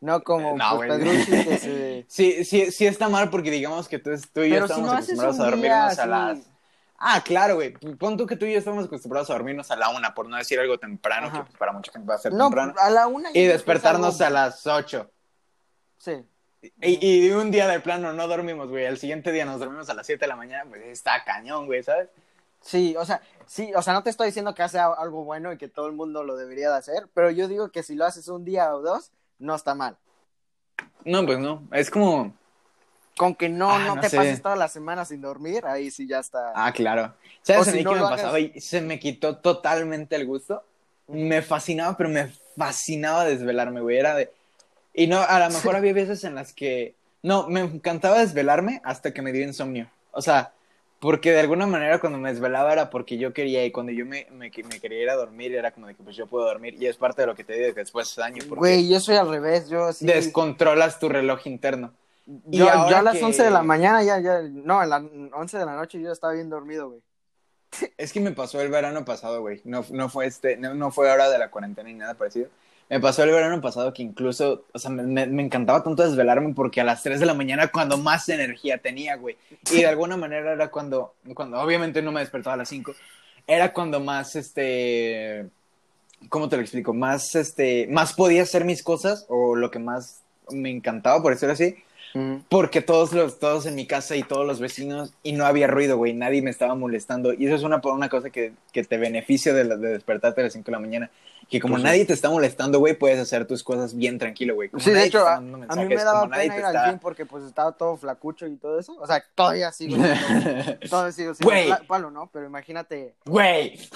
No 0.00 0.22
como 0.22 0.56
No, 0.56 0.76
pues, 0.76 0.88
güey. 0.88 0.98
Pedrucci 1.00 1.30
que 1.44 1.58
se. 1.58 2.04
Sí, 2.08 2.44
sí, 2.44 2.70
sí 2.70 2.86
está 2.86 3.08
mal 3.08 3.30
porque 3.30 3.50
digamos 3.50 3.88
que 3.88 3.98
tú, 3.98 4.10
tú 4.32 4.42
y 4.42 4.50
yo 4.50 4.56
Pero 4.56 4.66
si 4.66 4.72
estamos 4.72 4.90
no 4.92 4.98
haces 4.98 5.18
acostumbrados 5.18 5.40
a 5.40 5.42
día 5.42 5.50
dormirnos 5.50 5.98
a 5.98 6.06
las... 6.06 6.38
Ah, 6.98 7.22
claro, 7.24 7.56
güey. 7.56 7.72
Pon 7.98 8.16
tú 8.16 8.26
que 8.26 8.36
tú 8.36 8.46
y 8.46 8.52
yo 8.54 8.58
estamos 8.58 8.86
acostumbrados 8.86 9.28
a 9.28 9.34
dormirnos 9.34 9.70
a 9.70 9.76
la 9.76 9.90
una, 9.90 10.14
por 10.14 10.28
no 10.28 10.36
decir 10.38 10.58
algo 10.58 10.78
temprano, 10.78 11.26
Ajá. 11.26 11.38
que 11.38 11.44
pues, 11.44 11.56
para 11.58 11.72
mucha 11.72 11.92
gente 11.92 12.08
va 12.08 12.14
a 12.14 12.18
ser 12.18 12.32
No, 12.32 12.46
temprano. 12.46 12.74
a 12.78 12.88
la 12.90 13.06
una. 13.06 13.28
Y 13.34 13.44
despertarnos 13.44 14.18
a 14.22 14.30
las 14.30 14.66
ocho. 14.66 15.10
Sí. 15.98 16.24
Y, 16.80 17.26
y 17.26 17.30
un 17.30 17.50
día 17.50 17.68
de 17.68 17.80
plano 17.80 18.12
no 18.12 18.26
dormimos, 18.28 18.68
güey. 18.68 18.84
El 18.86 18.98
siguiente 18.98 19.30
día 19.32 19.44
nos 19.44 19.60
dormimos 19.60 19.88
a 19.88 19.94
las 19.94 20.06
7 20.06 20.20
de 20.24 20.28
la 20.28 20.36
mañana, 20.36 20.64
pues 20.68 20.82
está 20.86 21.22
cañón, 21.24 21.66
güey, 21.66 21.82
¿sabes? 21.82 22.08
Sí, 22.60 22.96
o 22.98 23.04
sea, 23.04 23.20
sí, 23.46 23.72
o 23.76 23.82
sea, 23.82 23.92
no 23.92 24.02
te 24.02 24.10
estoy 24.10 24.26
diciendo 24.26 24.54
que 24.54 24.62
hace 24.62 24.78
algo 24.78 25.24
bueno 25.24 25.52
y 25.52 25.58
que 25.58 25.68
todo 25.68 25.86
el 25.86 25.92
mundo 25.92 26.24
lo 26.24 26.36
debería 26.36 26.70
de 26.70 26.76
hacer, 26.78 27.06
pero 27.14 27.30
yo 27.30 27.46
digo 27.46 27.68
que 27.70 27.82
si 27.84 27.94
lo 27.94 28.04
haces 28.04 28.26
un 28.28 28.44
día 28.44 28.74
o 28.74 28.80
dos, 28.82 29.12
no 29.38 29.54
está 29.54 29.74
mal. 29.74 29.96
No, 31.04 31.24
pues 31.24 31.38
no, 31.38 31.62
es 31.72 31.90
como... 31.90 32.34
Con 33.16 33.34
que 33.34 33.48
no, 33.48 33.70
Ah, 33.70 33.78
no, 33.78 33.94
no 33.94 34.00
te 34.02 34.10
sé. 34.10 34.16
pases 34.16 34.42
toda 34.42 34.56
la 34.56 34.68
semana 34.68 35.04
sin 35.06 35.22
dormir, 35.22 35.64
ahí 35.64 35.90
sí 35.90 36.06
ya 36.06 36.18
está. 36.18 36.52
Ah, 36.54 36.72
claro. 36.72 37.14
¿Sabes 37.42 37.68
O 37.68 37.70
si 37.70 37.82
no 37.84 37.90
qué 37.92 38.00
me 38.00 38.04
hagas- 38.04 38.20
pasaba? 38.20 38.40
Y 38.40 38.60
se 38.60 38.80
me 38.82 38.98
quitó 38.98 39.38
totalmente 39.38 40.16
el 40.16 40.26
gusto. 40.26 40.64
Me 41.06 41.40
fascinaba, 41.40 41.96
pero 41.96 42.10
me 42.10 42.28
fascinaba 42.56 43.24
desvelarme, 43.24 43.80
güey. 43.80 43.96
Era 43.96 44.14
de... 44.16 44.30
Y 44.98 45.06
no, 45.08 45.20
a 45.20 45.38
lo 45.38 45.50
mejor 45.54 45.76
había 45.76 45.92
veces 45.92 46.24
en 46.24 46.34
las 46.34 46.52
que... 46.54 46.94
No, 47.22 47.48
me 47.48 47.60
encantaba 47.60 48.18
desvelarme 48.18 48.80
hasta 48.82 49.12
que 49.12 49.20
me 49.20 49.30
dio 49.32 49.44
insomnio. 49.44 49.90
O 50.12 50.22
sea, 50.22 50.52
porque 51.00 51.32
de 51.32 51.40
alguna 51.40 51.66
manera 51.66 51.98
cuando 52.00 52.18
me 52.18 52.30
desvelaba 52.30 52.72
era 52.72 52.88
porque 52.88 53.18
yo 53.18 53.34
quería 53.34 53.64
y 53.66 53.70
cuando 53.70 53.92
yo 53.92 54.06
me, 54.06 54.26
me, 54.30 54.50
me 54.50 54.80
quería 54.80 55.02
ir 55.02 55.10
a 55.10 55.14
dormir 55.16 55.54
era 55.54 55.70
como 55.70 55.86
de 55.86 55.94
que 55.94 56.02
pues 56.02 56.16
yo 56.16 56.26
puedo 56.26 56.46
dormir 56.46 56.76
y 56.80 56.86
es 56.86 56.96
parte 56.96 57.20
de 57.22 57.26
lo 57.26 57.34
que 57.34 57.44
te 57.44 57.52
digo 57.52 57.74
que 57.74 57.80
después 57.80 58.08
hace 58.10 58.22
daño 58.22 58.42
Güey, 58.48 58.88
yo 58.88 58.98
soy 59.00 59.16
al 59.16 59.28
revés, 59.28 59.68
yo 59.68 59.92
sí. 59.92 60.06
descontrolas 60.06 60.98
tu 60.98 61.08
reloj 61.10 61.46
interno. 61.46 61.92
Y 62.50 62.58
yo, 62.58 62.70
ahora 62.70 62.90
yo 62.90 62.96
a 62.96 63.02
las 63.02 63.18
que- 63.18 63.24
11 63.24 63.42
de 63.44 63.50
la 63.50 63.62
mañana 63.62 64.02
ya, 64.02 64.18
ya, 64.18 64.40
no, 64.42 64.80
a 64.80 64.86
las 64.86 65.02
11 65.32 65.58
de 65.58 65.66
la 65.66 65.76
noche 65.76 66.00
yo 66.00 66.10
estaba 66.10 66.32
bien 66.32 66.48
dormido, 66.48 66.88
güey. 66.88 67.02
Es 67.98 68.12
que 68.12 68.20
me 68.20 68.32
pasó 68.32 68.60
el 68.62 68.70
verano 68.70 69.04
pasado, 69.04 69.42
güey. 69.42 69.60
No, 69.64 69.84
no 69.90 70.08
fue 70.08 70.26
este, 70.26 70.56
no, 70.56 70.72
no 70.74 70.90
fue 70.90 71.10
hora 71.10 71.28
de 71.28 71.38
la 71.38 71.50
cuarentena 71.50 71.88
ni 71.88 71.94
nada 71.94 72.14
parecido. 72.14 72.48
Me 72.88 73.00
pasó 73.00 73.24
el 73.24 73.30
verano 73.30 73.60
pasado 73.60 73.92
que 73.92 74.02
incluso, 74.02 74.64
o 74.72 74.78
sea, 74.78 74.90
me, 74.90 75.22
encantaba 75.42 75.82
tanto 75.82 76.04
desvelarme 76.04 76.54
porque 76.54 76.80
a 76.80 76.84
las 76.84 77.02
3 77.02 77.18
de 77.18 77.26
la 77.26 77.34
mañana 77.34 77.68
cuando 77.68 77.98
más 77.98 78.28
energía 78.28 78.78
tenía, 78.78 79.16
güey. 79.16 79.36
Y 79.72 79.78
de 79.78 79.86
alguna 79.86 80.16
manera 80.16 80.52
era 80.52 80.70
cuando, 80.70 81.14
cuando 81.34 81.60
obviamente 81.60 82.00
no 82.00 82.12
me 82.12 82.20
despertaba 82.20 82.54
a 82.54 82.58
las 82.58 82.68
5, 82.68 82.94
era 83.46 83.72
cuando 83.72 83.98
más, 83.98 84.36
este, 84.36 85.46
¿cómo 86.28 86.48
te 86.48 86.56
lo 86.56 86.62
explico? 86.62 86.94
Más, 86.94 87.34
este, 87.34 87.88
más 87.90 88.12
podía 88.12 88.42
hacer 88.42 88.64
mis 88.64 88.82
cosas 88.84 89.26
o 89.28 89.56
lo 89.56 89.70
que 89.70 89.80
más 89.80 90.22
me 90.50 90.70
encantaba, 90.70 91.20
por 91.20 91.32
decirlo 91.32 91.54
así, 91.54 91.76
porque 92.48 92.80
todos 92.80 93.12
los, 93.12 93.38
todos 93.38 93.66
en 93.66 93.74
mi 93.74 93.86
casa 93.86 94.16
y 94.16 94.22
todos 94.22 94.46
los 94.46 94.58
vecinos, 94.58 95.12
y 95.22 95.32
no 95.32 95.44
había 95.44 95.66
ruido, 95.66 95.98
güey, 95.98 96.14
nadie 96.14 96.40
me 96.40 96.50
estaba 96.50 96.74
molestando. 96.74 97.34
Y 97.34 97.46
eso 97.46 97.56
es 97.56 97.62
una, 97.62 97.80
una 97.84 98.08
cosa 98.08 98.30
que, 98.30 98.52
que 98.72 98.84
te 98.84 98.96
beneficia 98.96 99.52
de, 99.52 99.64
la- 99.64 99.76
de 99.76 99.88
despertarte 99.88 100.40
a 100.40 100.44
las 100.44 100.52
5 100.54 100.66
de 100.66 100.72
la 100.72 100.78
mañana. 100.78 101.10
Que 101.48 101.60
como 101.60 101.74
Pues 101.74 101.84
nadie 101.84 102.04
te 102.04 102.12
está 102.12 102.28
molestando, 102.28 102.80
güey, 102.80 102.98
puedes 102.98 103.20
hacer 103.20 103.46
tus 103.46 103.62
cosas 103.62 103.96
bien 103.96 104.18
tranquilo, 104.18 104.56
güey. 104.56 104.68
Como 104.68 104.82
Sí, 104.82 104.90
de 104.90 105.04
hecho, 105.04 105.24
a, 105.26 105.40
mandando 105.40 105.72
a 105.72 105.76
mí 105.76 105.82
me 105.82 105.88
mensajes, 105.90 106.04
daba 106.04 106.28
pena 106.28 106.44
ir 106.44 106.52
al 106.64 106.74
está- 106.74 106.90
gym 106.90 106.98
porque 106.98 107.24
pues 107.24 107.44
estaba 107.44 107.70
todo 107.72 107.96
flacucho 107.96 108.46
y 108.48 108.56
todo 108.56 108.80
eso. 108.80 108.96
O 108.98 109.06
sea, 109.06 109.24
todavía 109.34 109.70
sigo 109.70 109.96
todavía 110.90 111.12
sigo 111.12 111.32
Güey. 111.40 111.70
palo, 111.86 112.10
¿no? 112.10 112.28
Pero 112.32 112.46
imagínate, 112.46 113.14
Güey. 113.24 113.78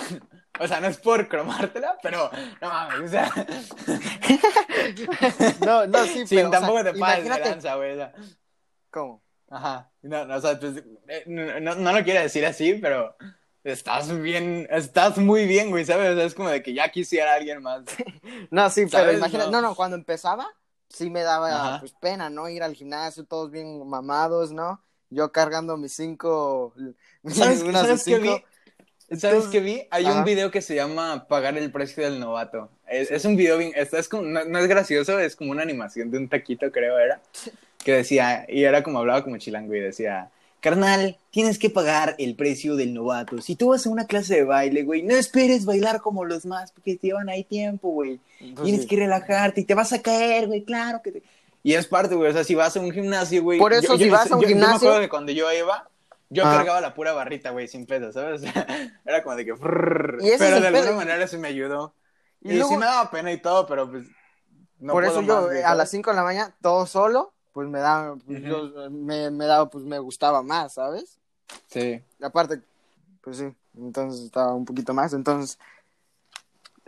O 0.62 0.68
sea, 0.68 0.78
no 0.78 0.88
es 0.88 0.98
por 0.98 1.26
cromártela, 1.26 1.96
pero 2.02 2.30
no 2.60 2.68
mames, 2.68 3.00
o 3.00 3.08
sea, 3.08 3.30
no, 5.64 5.86
no, 5.86 6.04
sí, 6.04 6.26
sí, 6.26 6.36
pero, 6.36 6.48
o 6.48 6.50
sea, 6.50 6.60
tampoco 6.60 6.84
te 6.84 6.92
pases 6.94 7.24
de 7.24 7.30
lanza, 7.30 7.74
güey. 7.76 7.92
o 7.92 7.96
sea. 7.96 8.12
¿cómo? 8.90 9.22
Ajá. 9.48 9.90
No, 10.02 10.24
no, 10.26 10.36
o 10.36 10.40
sea, 10.40 10.58
pues, 10.60 10.76
eh, 11.08 11.24
no, 11.26 11.60
no, 11.60 11.74
no 11.76 11.92
lo 11.92 12.04
quiero 12.04 12.20
decir 12.20 12.44
así, 12.46 12.74
pero 12.74 13.16
estás 13.64 14.16
bien, 14.20 14.66
estás 14.70 15.18
muy 15.18 15.46
bien, 15.46 15.70
güey, 15.70 15.84
¿sabes? 15.84 16.10
O 16.10 16.14
sea, 16.16 16.24
es 16.24 16.34
como 16.34 16.48
de 16.48 16.62
que 16.62 16.72
ya 16.74 16.88
quisiera 16.90 17.34
alguien 17.34 17.62
más. 17.62 17.82
No, 18.50 18.68
sí, 18.70 18.86
pero 18.90 19.12
imagínate, 19.12 19.50
No. 19.50 19.60
no. 19.60 19.68
no, 19.68 19.74
cuando 19.74 19.96
empezaba, 19.96 20.46
sí 20.88 21.10
me 21.10 21.22
daba 21.22 21.78
pues 21.80 21.92
pena, 21.92 22.30
¿no? 22.30 22.48
Ir 22.48 22.62
al 22.62 22.74
gimnasio, 22.74 23.24
todos 23.24 23.50
bien 23.50 23.86
mamados, 23.88 24.52
¿no? 24.52 24.82
Yo 25.10 25.32
cargando 25.32 25.76
mis 25.76 25.92
cinco, 25.94 26.74
¿Sabes, 27.28 27.62
unas 27.62 27.82
¿sabes 27.86 28.04
qué 28.04 28.18
vi? 28.18 28.28
cinco. 28.28 28.44
¿Sabes 29.18 29.46
qué 29.48 29.60
vi? 29.60 29.82
Hay 29.90 30.04
Ajá. 30.06 30.18
un 30.20 30.24
video 30.24 30.50
que 30.52 30.62
se 30.62 30.76
llama 30.76 31.26
Pagar 31.26 31.58
el 31.58 31.72
precio 31.72 32.04
del 32.04 32.20
novato. 32.20 32.70
Es, 32.86 33.10
es 33.10 33.24
un 33.24 33.36
video 33.36 33.58
bien, 33.58 33.72
esto 33.74 33.96
es 33.98 34.08
como, 34.08 34.22
no, 34.22 34.44
no 34.44 34.58
es 34.58 34.68
gracioso, 34.68 35.18
es 35.18 35.34
como 35.34 35.50
una 35.50 35.62
animación 35.62 36.10
de 36.12 36.18
un 36.18 36.28
taquito, 36.28 36.70
creo 36.70 36.98
era, 36.98 37.20
que 37.84 37.92
decía, 37.94 38.46
y 38.48 38.64
era 38.64 38.82
como 38.82 39.00
hablaba 39.00 39.24
como 39.24 39.36
chilango 39.38 39.74
y 39.74 39.80
decía, 39.80 40.30
carnal, 40.60 41.16
tienes 41.30 41.58
que 41.58 41.70
pagar 41.70 42.14
el 42.18 42.36
precio 42.36 42.76
del 42.76 42.92
novato. 42.94 43.40
Si 43.40 43.56
tú 43.56 43.68
vas 43.70 43.86
a 43.86 43.90
una 43.90 44.06
clase 44.06 44.34
de 44.36 44.44
baile, 44.44 44.82
güey, 44.84 45.02
no 45.02 45.14
esperes 45.14 45.64
bailar 45.64 46.00
como 46.00 46.24
los 46.24 46.44
más, 46.46 46.72
porque 46.72 46.96
te 46.96 47.08
llevan 47.08 47.28
ahí 47.28 47.44
tiempo, 47.44 47.88
güey. 47.90 48.20
Pues 48.38 48.62
Tienes 48.62 48.82
sí. 48.82 48.86
que 48.88 48.96
relajarte 48.96 49.60
y 49.62 49.64
te 49.64 49.74
vas 49.74 49.92
a 49.92 50.00
caer, 50.02 50.46
güey, 50.46 50.64
claro 50.64 51.00
que 51.02 51.12
te... 51.12 51.22
Y 51.62 51.74
es 51.74 51.86
parte, 51.86 52.14
güey, 52.14 52.30
o 52.30 52.32
sea, 52.32 52.44
si 52.44 52.54
vas 52.54 52.76
a 52.76 52.80
un 52.80 52.90
gimnasio, 52.90 53.42
güey... 53.42 53.58
Por 53.58 53.72
eso, 53.72 53.96
si 53.98 54.08
vas 54.08 54.30
a 54.30 54.36
un 54.36 54.42
yo- 54.42 54.48
Yo 54.48 54.54
me 54.56 54.62
gimnasio- 54.62 54.76
acuerdo 54.88 55.00
de 55.00 55.08
cuando 55.10 55.32
yo 55.32 55.52
iba, 55.52 55.88
yo 56.30 56.44
Ajá. 56.44 56.56
cargaba 56.58 56.80
la 56.80 56.94
pura 56.94 57.12
barrita, 57.12 57.50
güey, 57.50 57.68
sin 57.68 57.84
pedo, 57.86 58.12
¿sabes? 58.12 58.42
Era 59.04 59.22
como 59.22 59.36
de 59.36 59.44
que... 59.44 59.50
Y 60.20 60.28
ese 60.28 60.38
pero 60.38 60.56
es 60.56 60.62
de 60.62 60.66
alguna 60.68 60.84
pedo. 60.84 60.96
manera 60.96 61.26
sí 61.26 61.36
me 61.36 61.48
ayudó. 61.48 61.94
Y 62.42 62.50
Y, 62.52 62.54
luego- 62.54 62.70
sí 62.70 62.76
me 62.76 62.86
daba 62.86 63.10
pena 63.10 63.30
y 63.32 63.38
todo, 63.42 63.66
pero 63.66 63.90
pues... 63.90 64.06
no 64.78 64.92
Por 64.94 65.04
puedo 65.04 65.20
eso 65.20 65.26
yo 65.26 65.46
güey, 65.46 65.62
a 65.62 65.74
las 65.74 65.90
5 65.90 66.10
de 66.10 66.16
la 66.16 66.22
mañana, 66.22 66.54
todo 66.62 66.86
solo, 66.86 67.34
pues 67.52 67.68
me 67.68 67.78
daba, 67.80 68.16
pues, 68.16 68.42
yo, 68.42 68.90
me, 68.90 69.30
me 69.30 69.46
daba, 69.46 69.68
pues 69.68 69.84
me 69.84 69.98
gustaba 69.98 70.42
más, 70.42 70.74
¿sabes? 70.74 71.18
Sí. 71.68 72.00
Y 72.18 72.24
aparte, 72.24 72.60
pues 73.22 73.38
sí, 73.38 73.52
entonces 73.76 74.24
estaba 74.24 74.54
un 74.54 74.64
poquito 74.64 74.94
más, 74.94 75.12
entonces, 75.12 75.58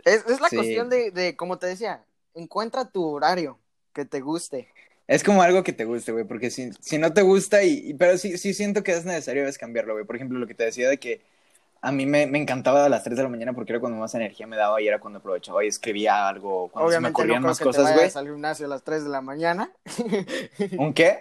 es, 0.05 0.25
es 0.27 0.41
la 0.41 0.49
Sí. 0.49 0.55
cuestión 0.55 0.89
de, 0.89 1.11
de, 1.11 1.35
como 1.35 1.57
te 1.57 1.67
decía, 1.67 2.03
encuentra 2.33 2.85
tu 2.89 3.03
horario 3.05 3.59
que 3.93 4.05
te 4.05 4.21
guste. 4.21 4.67
Es 5.07 5.23
como 5.23 5.41
algo 5.41 5.63
que 5.63 5.73
te 5.73 5.85
guste, 5.85 6.11
güey, 6.13 6.23
porque 6.25 6.49
si, 6.49 6.71
si 6.79 6.97
no 6.97 7.13
te 7.13 7.21
gusta, 7.21 7.63
y, 7.63 7.89
y- 7.89 7.93
pero 7.93 8.17
sí, 8.17 8.37
sí 8.37 8.53
siento 8.53 8.83
que 8.83 8.93
es 8.93 9.05
necesario 9.05 9.45
es 9.47 9.57
cambiarlo, 9.57 9.93
güey. 9.93 10.05
Por 10.05 10.15
ejemplo, 10.15 10.39
lo 10.39 10.47
que 10.47 10.55
te 10.55 10.63
decía 10.65 10.89
de 10.89 10.97
que 10.97 11.21
a 11.85 11.91
mí 11.91 12.05
me, 12.05 12.25
me 12.27 12.39
encantaba 12.39 12.85
a 12.85 12.89
las 12.89 13.03
3 13.03 13.17
de 13.17 13.23
la 13.23 13.29
mañana 13.29 13.51
porque 13.53 13.73
era 13.73 13.79
cuando 13.81 13.97
más 13.99 14.15
energía 14.15 14.47
me 14.47 14.55
daba 14.55 14.81
y 14.81 14.87
era 14.87 14.99
cuando 14.99 15.19
aprovechaba 15.19 15.63
y 15.63 15.67
escribía 15.67 16.27
algo, 16.29 16.69
cuando 16.69 16.89
se 16.89 16.99
me 16.99 17.09
Obviamente 17.09 17.11
no 17.11 17.13
ocurrían 17.23 17.41
creo 17.41 17.49
más 17.49 17.57
que 17.59 17.63
cosas, 17.65 17.93
güey. 17.93 18.09
al 18.15 18.25
gimnasio 18.25 18.65
a 18.65 18.69
las 18.69 18.83
3 18.83 19.03
de 19.03 19.09
la 19.09 19.21
mañana. 19.21 19.69
¿Un 20.77 20.93
qué? 20.93 21.19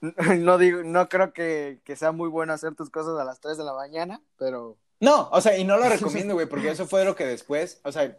no 0.38 0.58
digo, 0.58 0.82
no 0.82 1.08
creo 1.08 1.32
que, 1.32 1.78
que 1.84 1.94
sea 1.96 2.10
muy 2.12 2.28
bueno 2.28 2.52
hacer 2.52 2.74
tus 2.74 2.90
cosas 2.90 3.18
a 3.18 3.24
las 3.24 3.38
3 3.40 3.56
de 3.56 3.64
la 3.64 3.72
mañana, 3.74 4.20
pero 4.38 4.76
No, 5.00 5.28
o 5.30 5.40
sea, 5.40 5.56
y 5.56 5.64
no 5.64 5.76
lo 5.78 5.88
recomiendo, 5.88 6.34
güey, 6.34 6.46
porque 6.48 6.70
eso 6.70 6.86
fue 6.86 7.04
lo 7.04 7.14
que 7.14 7.24
después, 7.24 7.80
o 7.84 7.92
sea, 7.92 8.16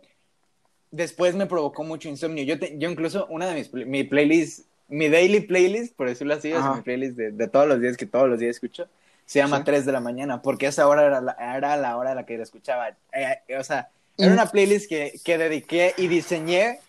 después 0.91 1.36
me 1.36 1.45
provocó 1.47 1.84
mucho 1.84 2.07
insomnio. 2.07 2.43
Yo, 2.45 2.57
te- 2.59 2.77
yo 2.77 2.89
incluso, 2.89 3.25
una 3.27 3.47
de 3.47 3.55
mis 3.55 3.73
mi 3.73 4.03
playlist, 4.05 4.67
mi 4.88 5.09
daily 5.09 5.41
playlist, 5.41 5.95
por 5.95 6.07
decirlo 6.07 6.34
así, 6.36 6.53
Ajá. 6.53 6.75
mi 6.75 6.81
playlist 6.81 7.17
de, 7.17 7.31
de 7.31 7.47
todos 7.47 7.67
los 7.67 7.81
días 7.81 7.97
que 7.97 8.05
todos 8.05 8.29
los 8.29 8.39
días 8.39 8.55
escucho, 8.55 8.88
se 9.26 9.39
llama 9.39 9.57
Sí. 9.57 9.63
3 9.65 9.86
de 9.86 9.91
la 9.91 9.99
mañana, 9.99 10.41
porque 10.41 10.67
esa 10.67 10.88
hora 10.88 11.05
era 11.05 11.21
la, 11.21 11.32
era 11.39 11.78
la 11.78 11.97
hora 11.97 12.11
a 12.11 12.15
la 12.15 12.26
que 12.26 12.38
la 12.38 12.43
escuchaba. 12.43 12.89
Eh, 12.89 13.39
eh, 13.47 13.57
o 13.57 13.63
sea, 13.63 13.89
era 14.17 14.32
una 14.34 14.45
playlist 14.45 14.88
que, 14.89 15.19
que 15.24 15.38
dediqué 15.38 15.93
y 15.97 16.07
diseñé 16.07 16.80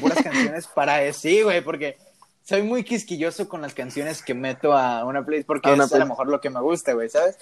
puras 0.00 0.18
canciones 0.22 0.66
para 0.66 1.10
sí, 1.12 1.42
güey, 1.42 1.60
porque 1.62 1.96
soy 2.44 2.62
muy 2.62 2.84
quisquilloso 2.84 3.48
con 3.48 3.62
las 3.62 3.72
canciones 3.74 4.22
que 4.22 4.34
meto 4.34 4.76
a 4.76 5.04
una 5.04 5.24
playlist, 5.24 5.46
porque 5.46 5.70
A 5.70 5.72
una 5.72 5.84
es 5.84 5.92
a 5.94 5.98
lo 5.98 6.06
mejor 6.06 6.28
lo 6.28 6.40
que 6.40 6.50
me 6.50 6.60
gusta, 6.60 6.92
güey, 6.92 7.08
¿sabes? 7.08 7.38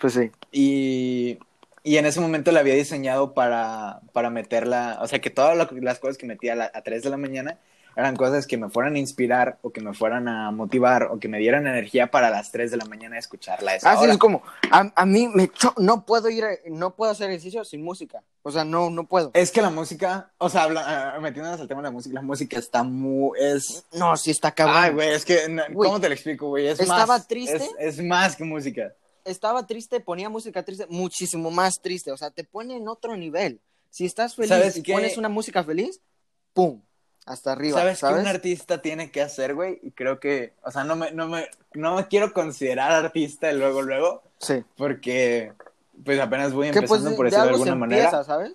pues 0.00 0.12
sí. 0.14 0.30
Y, 0.50 1.38
y 1.82 1.96
en 1.96 2.06
ese 2.06 2.20
momento 2.20 2.52
la 2.52 2.60
había 2.60 2.74
diseñado 2.74 3.32
para, 3.34 4.00
para 4.12 4.30
meterla, 4.30 4.98
o 5.00 5.08
sea, 5.08 5.20
que 5.20 5.30
todas 5.30 5.56
las 5.70 5.98
cosas 5.98 6.18
que 6.18 6.26
metía 6.26 6.52
a, 6.52 6.56
la- 6.56 6.70
a 6.74 6.82
3 6.82 7.02
de 7.02 7.10
la 7.10 7.16
mañana 7.16 7.56
eran 7.96 8.16
cosas 8.16 8.46
que 8.46 8.56
me 8.56 8.68
fueran 8.68 8.94
a 8.94 8.98
inspirar 8.98 9.58
o 9.62 9.70
que 9.70 9.80
me 9.80 9.92
fueran 9.94 10.28
a 10.28 10.50
motivar 10.50 11.04
o 11.04 11.18
que 11.18 11.28
me 11.28 11.38
dieran 11.38 11.66
energía 11.66 12.10
para 12.10 12.30
las 12.30 12.50
3 12.52 12.70
de 12.70 12.76
la 12.76 12.84
mañana 12.84 13.18
escucharla 13.18 13.72
a 13.72 13.74
esa 13.76 13.92
Así 13.92 14.04
hora. 14.04 14.12
es 14.12 14.18
como, 14.18 14.42
a, 14.70 14.90
a 14.94 15.06
mí 15.06 15.28
me 15.28 15.48
cho- 15.48 15.74
no 15.78 16.04
puedo 16.06 16.28
ir, 16.30 16.44
a- 16.44 16.56
no 16.70 16.94
puedo 16.94 17.12
hacer 17.12 17.28
ejercicio 17.30 17.64
sin 17.64 17.82
música. 17.82 18.22
O 18.44 18.50
sea, 18.50 18.64
no, 18.64 18.90
no 18.90 19.06
puedo. 19.06 19.30
Es 19.34 19.52
que 19.52 19.62
la 19.62 19.70
música, 19.70 20.32
o 20.38 20.48
sea, 20.48 20.64
habla- 20.64 21.14
ah, 21.14 21.20
metiéndonos 21.20 21.60
al 21.60 21.68
tema 21.68 21.80
de 21.80 21.88
la 21.88 21.90
música, 21.92 22.14
la 22.14 22.22
música 22.22 22.58
está 22.58 22.82
muy, 22.82 23.38
es... 23.38 23.84
No, 23.92 24.16
sí 24.16 24.30
está 24.32 24.50
cabrón. 24.52 24.76
Ay, 24.78 24.92
güey, 24.92 25.10
es 25.10 25.24
que, 25.24 25.48
no- 25.48 25.62
Güey, 25.70 25.88
¿cómo 25.88 26.00
te 26.00 26.08
lo 26.08 26.14
explico, 26.14 26.48
güey? 26.48 26.66
Es 26.66 26.80
estaba 26.80 27.06
más, 27.06 27.28
triste. 27.28 27.56
Es, 27.56 27.98
es 27.98 28.04
más 28.04 28.34
que 28.36 28.44
música. 28.44 28.92
Estaba 29.24 29.64
triste, 29.66 30.00
ponía 30.00 30.28
música 30.28 30.64
triste, 30.64 30.86
muchísimo 30.88 31.52
más 31.52 31.74
triste. 31.80 32.10
O 32.10 32.16
sea, 32.16 32.30
te 32.32 32.42
pone 32.42 32.76
en 32.76 32.88
otro 32.88 33.16
nivel. 33.16 33.60
Si 33.88 34.04
estás 34.04 34.34
feliz 34.34 34.48
¿Sabes 34.48 34.76
y 34.78 34.82
qué? 34.82 34.94
pones 34.94 35.16
una 35.16 35.28
música 35.28 35.62
feliz, 35.62 36.00
¡pum! 36.54 36.82
Hasta 37.26 37.52
arriba. 37.52 37.78
¿Sabes, 37.78 37.98
¿Sabes? 38.00 38.16
qué 38.16 38.22
un 38.22 38.26
artista 38.28 38.82
tiene 38.82 39.10
que 39.10 39.22
hacer, 39.22 39.54
güey? 39.54 39.78
Y 39.82 39.92
creo 39.92 40.18
que, 40.18 40.54
o 40.62 40.70
sea, 40.70 40.82
no 40.84 40.96
me, 40.96 41.12
no 41.12 41.28
me, 41.28 41.48
no 41.74 41.94
me 41.96 42.08
quiero 42.08 42.32
considerar 42.32 42.90
artista 42.92 43.52
luego, 43.52 43.82
luego, 43.82 44.22
Sí. 44.38 44.64
porque, 44.76 45.52
pues 46.04 46.18
apenas 46.20 46.52
voy 46.52 46.70
Que 46.70 46.78
empezando 46.80 47.10
pues 47.10 47.16
por 47.16 47.24
de 47.26 47.30
decirlo 47.30 47.46
de 47.46 47.52
alguna 47.54 47.74
manera. 47.76 48.04
empieza, 48.04 48.24
¿sabes? 48.24 48.52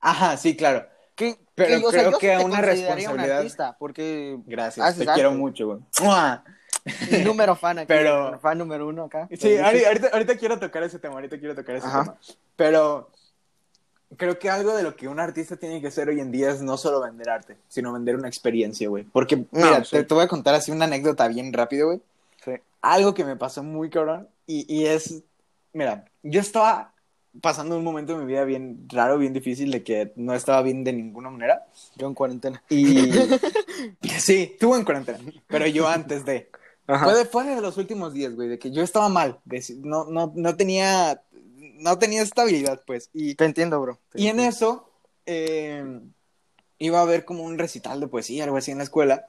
Ajá, 0.00 0.36
sí, 0.36 0.56
claro. 0.56 0.86
Que, 1.14 1.36
Pero 1.54 1.80
que, 1.80 1.86
o 1.86 1.90
sea, 1.90 2.04
creo 2.06 2.18
que 2.18 2.36
una 2.38 2.60
responsabilidad- 2.60 3.12
un 3.12 3.20
artista, 3.38 3.76
porque 3.78 4.38
Gracias, 4.46 4.86
Haces 4.86 5.06
te 5.06 5.12
quiero 5.14 5.32
mucho, 5.32 5.66
güey. 5.66 5.80
Número 7.24 7.54
fan 7.56 7.78
aquí, 7.80 7.86
Pero- 7.88 8.38
fan 8.40 8.58
número 8.58 8.86
uno 8.88 9.04
acá. 9.04 9.28
Sí, 9.38 9.58
ahorita, 9.58 9.88
ahorita, 9.88 10.08
ahorita 10.12 10.36
quiero 10.36 10.58
tocar 10.58 10.82
ese 10.82 10.98
tema, 10.98 11.14
ahorita 11.14 11.38
quiero 11.38 11.54
tocar 11.54 11.76
ese 11.76 11.86
Ajá. 11.86 12.02
tema. 12.04 12.16
Pero 12.56 13.10
creo 14.16 14.38
que 14.38 14.50
algo 14.50 14.74
de 14.74 14.82
lo 14.82 14.96
que 14.96 15.08
un 15.08 15.20
artista 15.20 15.56
tiene 15.56 15.80
que 15.80 15.88
hacer 15.88 16.08
hoy 16.08 16.20
en 16.20 16.32
día 16.32 16.50
es 16.50 16.62
no 16.62 16.76
solo 16.76 17.00
vender 17.00 17.28
arte, 17.28 17.56
sino 17.68 17.92
vender 17.92 18.16
una 18.16 18.28
experiencia, 18.28 18.88
güey. 18.88 19.04
Porque, 19.04 19.44
mira, 19.50 19.84
sí. 19.84 19.96
te, 19.96 20.04
te 20.04 20.14
voy 20.14 20.24
a 20.24 20.28
contar 20.28 20.54
así 20.54 20.70
una 20.70 20.86
anécdota 20.86 21.28
bien 21.28 21.52
rápido, 21.52 21.88
güey. 21.88 22.00
Sí. 22.44 22.52
Algo 22.80 23.14
que 23.14 23.24
me 23.24 23.36
pasó 23.36 23.62
muy 23.62 23.90
cabrón 23.90 24.28
y, 24.46 24.72
y 24.72 24.86
es, 24.86 25.22
mira, 25.72 26.06
yo 26.22 26.40
estaba 26.40 26.92
pasando 27.40 27.76
un 27.76 27.84
momento 27.84 28.14
de 28.14 28.24
mi 28.24 28.32
vida 28.32 28.44
bien 28.44 28.86
raro, 28.88 29.18
bien 29.18 29.32
difícil, 29.32 29.70
de 29.70 29.82
que 29.82 30.12
no 30.16 30.34
estaba 30.34 30.62
bien 30.62 30.84
de 30.84 30.92
ninguna 30.92 31.30
manera. 31.30 31.66
Yo 31.96 32.06
en 32.06 32.14
cuarentena. 32.14 32.62
Y 32.68 33.10
sí, 34.18 34.56
tú 34.58 34.74
en 34.74 34.84
cuarentena, 34.84 35.18
pero 35.46 35.66
yo 35.66 35.86
antes 35.88 36.24
de... 36.24 36.50
Ajá. 36.86 37.04
Fue 37.04 37.14
de, 37.14 37.24
fue 37.26 37.44
de 37.44 37.60
los 37.60 37.76
últimos 37.76 38.14
días, 38.14 38.34
güey, 38.34 38.48
de 38.48 38.58
que 38.58 38.70
yo 38.70 38.82
estaba 38.82 39.10
mal, 39.10 39.38
de- 39.44 39.62
no, 39.82 40.06
no, 40.06 40.32
no 40.34 40.56
tenía, 40.56 41.20
no 41.78 41.98
tenía 41.98 42.22
estabilidad, 42.22 42.82
pues, 42.86 43.10
y, 43.12 43.34
Te 43.34 43.44
entiendo, 43.44 43.80
bro. 43.80 43.98
Te 44.10 44.20
y 44.20 44.28
en 44.28 44.40
eso 44.40 44.90
eh, 45.26 46.00
iba 46.78 46.98
a 46.98 47.02
haber 47.02 47.24
como 47.24 47.44
un 47.44 47.58
recital 47.58 48.00
de 48.00 48.08
poesía, 48.08 48.44
algo 48.44 48.56
así 48.56 48.70
en 48.70 48.78
la 48.78 48.84
escuela, 48.84 49.26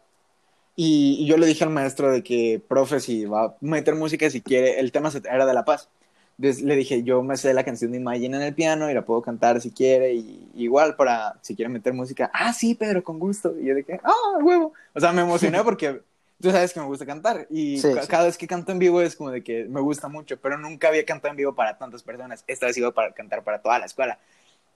y, 0.75 1.17
y 1.19 1.25
yo 1.25 1.37
le 1.37 1.45
dije 1.47 1.63
al 1.63 1.69
maestro 1.71 2.11
de 2.11 2.23
que, 2.23 2.61
profe, 2.65 2.99
si 2.99 3.25
va 3.25 3.43
a 3.45 3.55
meter 3.61 3.95
música, 3.95 4.29
si 4.29 4.41
quiere, 4.41 4.79
el 4.79 4.91
tema 4.91 5.11
se- 5.11 5.19
era 5.19 5.45
de 5.45 5.53
la 5.53 5.65
paz. 5.65 5.89
Entonces 6.37 6.63
le 6.63 6.77
dije, 6.77 7.03
yo 7.03 7.21
me 7.21 7.35
sé 7.35 7.53
la 7.53 7.65
canción 7.65 7.91
de 7.91 7.97
Imagine 7.97 8.37
en 8.37 8.43
el 8.43 8.53
piano 8.55 8.89
y 8.89 8.93
la 8.93 9.03
puedo 9.03 9.21
cantar 9.21 9.59
si 9.59 9.71
quiere, 9.71 10.13
y 10.13 10.47
igual 10.55 10.95
para, 10.95 11.37
si 11.41 11.53
quiere 11.53 11.67
meter 11.67 11.93
música, 11.93 12.31
ah, 12.33 12.53
sí, 12.53 12.75
Pedro, 12.75 13.03
con 13.03 13.19
gusto. 13.19 13.53
Y 13.59 13.65
yo 13.65 13.75
dije, 13.75 13.99
ah, 14.03 14.37
huevo. 14.41 14.71
O 14.93 14.99
sea, 15.01 15.11
me 15.11 15.21
emocioné 15.21 15.61
porque 15.65 16.01
tú 16.41 16.51
sabes 16.51 16.73
que 16.73 16.79
me 16.79 16.85
gusta 16.85 17.05
cantar, 17.05 17.47
y 17.49 17.77
Sí, 17.77 17.89
ca- 17.93 18.01
sí. 18.03 18.07
cada 18.07 18.25
vez 18.25 18.37
que 18.37 18.47
canto 18.47 18.71
en 18.71 18.79
vivo 18.79 19.01
es 19.01 19.15
como 19.15 19.31
de 19.31 19.43
que 19.43 19.65
me 19.65 19.81
gusta 19.81 20.07
mucho, 20.07 20.37
pero 20.39 20.57
nunca 20.57 20.87
había 20.89 21.05
cantado 21.05 21.31
en 21.31 21.37
vivo 21.37 21.55
para 21.55 21.77
tantas 21.77 22.03
personas. 22.03 22.43
Esta 22.47 22.67
vez 22.67 22.77
iba 22.77 22.91
para 22.93 23.13
cantar 23.13 23.43
para 23.43 23.61
toda 23.61 23.79
la 23.79 23.85
escuela. 23.85 24.19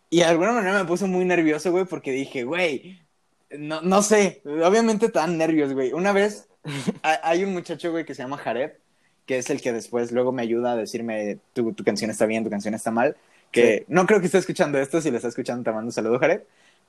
Y 0.09 0.20
de 0.20 0.26
alguna 0.26 0.51
manera 0.53 0.78
me 0.80 0.86
puse 0.86 1.05
muy 1.07 1.26
nervioso, 1.26 1.72
güey, 1.72 1.86
porque 1.86 2.11
dije, 2.11 2.43
güey, 2.43 2.99
no, 3.51 3.82
no 3.82 4.01
sé, 4.03 4.41
obviamente 4.45 5.09
tan 5.09 5.38
nervios, 5.38 5.74
güey. 5.74 5.93
Una 5.93 6.11
vez 6.14 6.47
ha- 7.03 7.20
hay 7.30 7.43
un 7.43 7.53
muchacho, 7.53 7.91
güey, 7.91 8.05
que 8.05 8.14
se 8.16 8.22
llama 8.24 8.38
Jared, 8.38 8.72
que 9.26 9.38
es 9.38 9.49
el 9.49 9.61
que 9.61 9.72
después 9.74 10.11
luego 10.11 10.32
me 10.32 10.41
ayuda 10.41 10.74
a 10.74 10.76
decirme, 10.76 11.39
tu, 11.53 11.74
tu 11.74 11.84
canción 11.84 12.11
está 12.11 12.26
bien, 12.26 12.43
tu 12.43 12.49
canción 12.49 12.74
está 12.74 12.91
mal, 12.91 13.16
que 13.51 13.86
no 13.88 14.05
creo 14.05 14.20
que 14.20 14.26
esté 14.28 14.38
escuchando 14.39 14.80
esto, 14.80 15.01
si 15.01 15.09
lo 15.11 15.18
está 15.18 15.30
escuchando 15.30 15.64
te 15.64 15.72
mando 15.72 15.88
un 15.88 15.91
saludo, 15.93 16.20
Jared, 16.20 16.41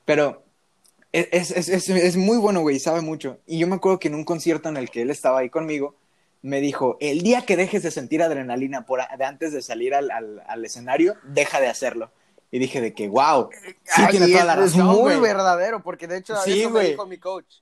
pero 0.05 0.43
es, 1.31 1.51
es, 1.51 1.69
es, 1.69 1.89
es- 1.89 2.15
muy 2.17 2.37
bueno, 2.37 2.61
güey, 2.61 2.79
sabe 2.79 3.01
mucho. 3.01 3.37
Y 3.45 3.57
yo 3.59 3.67
me 3.67 3.75
acuerdo 3.75 3.99
que 3.99 4.07
en 4.07 4.15
un 4.15 4.23
concierto 4.25 4.69
en 4.69 4.77
el 4.77 4.89
que 4.89 5.01
él 5.01 5.09
estaba 5.09 5.39
ahí 5.39 5.49
conmigo, 5.49 5.95
me 6.41 6.61
dijo, 6.61 6.97
el 6.99 7.21
día 7.21 7.41
que 7.43 7.57
dejes 7.57 7.81
de 7.83 7.91
sentir 7.91 8.21
adrenalina 8.21 8.85
por 8.85 9.01
a- 9.01 9.09
de 9.17 9.25
antes 9.25 9.51
de 9.53 9.61
salir 9.61 9.93
al, 9.95 10.11
al, 10.11 10.43
al 10.47 10.65
escenario, 10.65 11.15
deja 11.23 11.59
de 11.59 11.67
hacerlo. 11.67 12.11
Y 12.51 12.59
dije 12.59 12.79
de 12.81 12.93
que, 12.93 13.07
wow, 13.07 13.49
sí 13.83 14.01
Ay, 14.03 14.07
tiene 14.11 14.27
toda 14.29 14.45
la 14.45 14.53
es, 14.53 14.71
es 14.71 14.77
razón, 14.77 15.01
muy 15.01 15.15
verdadero, 15.19 15.81
porque 15.81 16.07
de 16.07 16.17
hecho 16.17 16.35
Sí, 16.37 16.61
eso 16.61 16.69
me 16.69 16.83
dijo 16.89 17.05
mi 17.05 17.17
coach. 17.17 17.55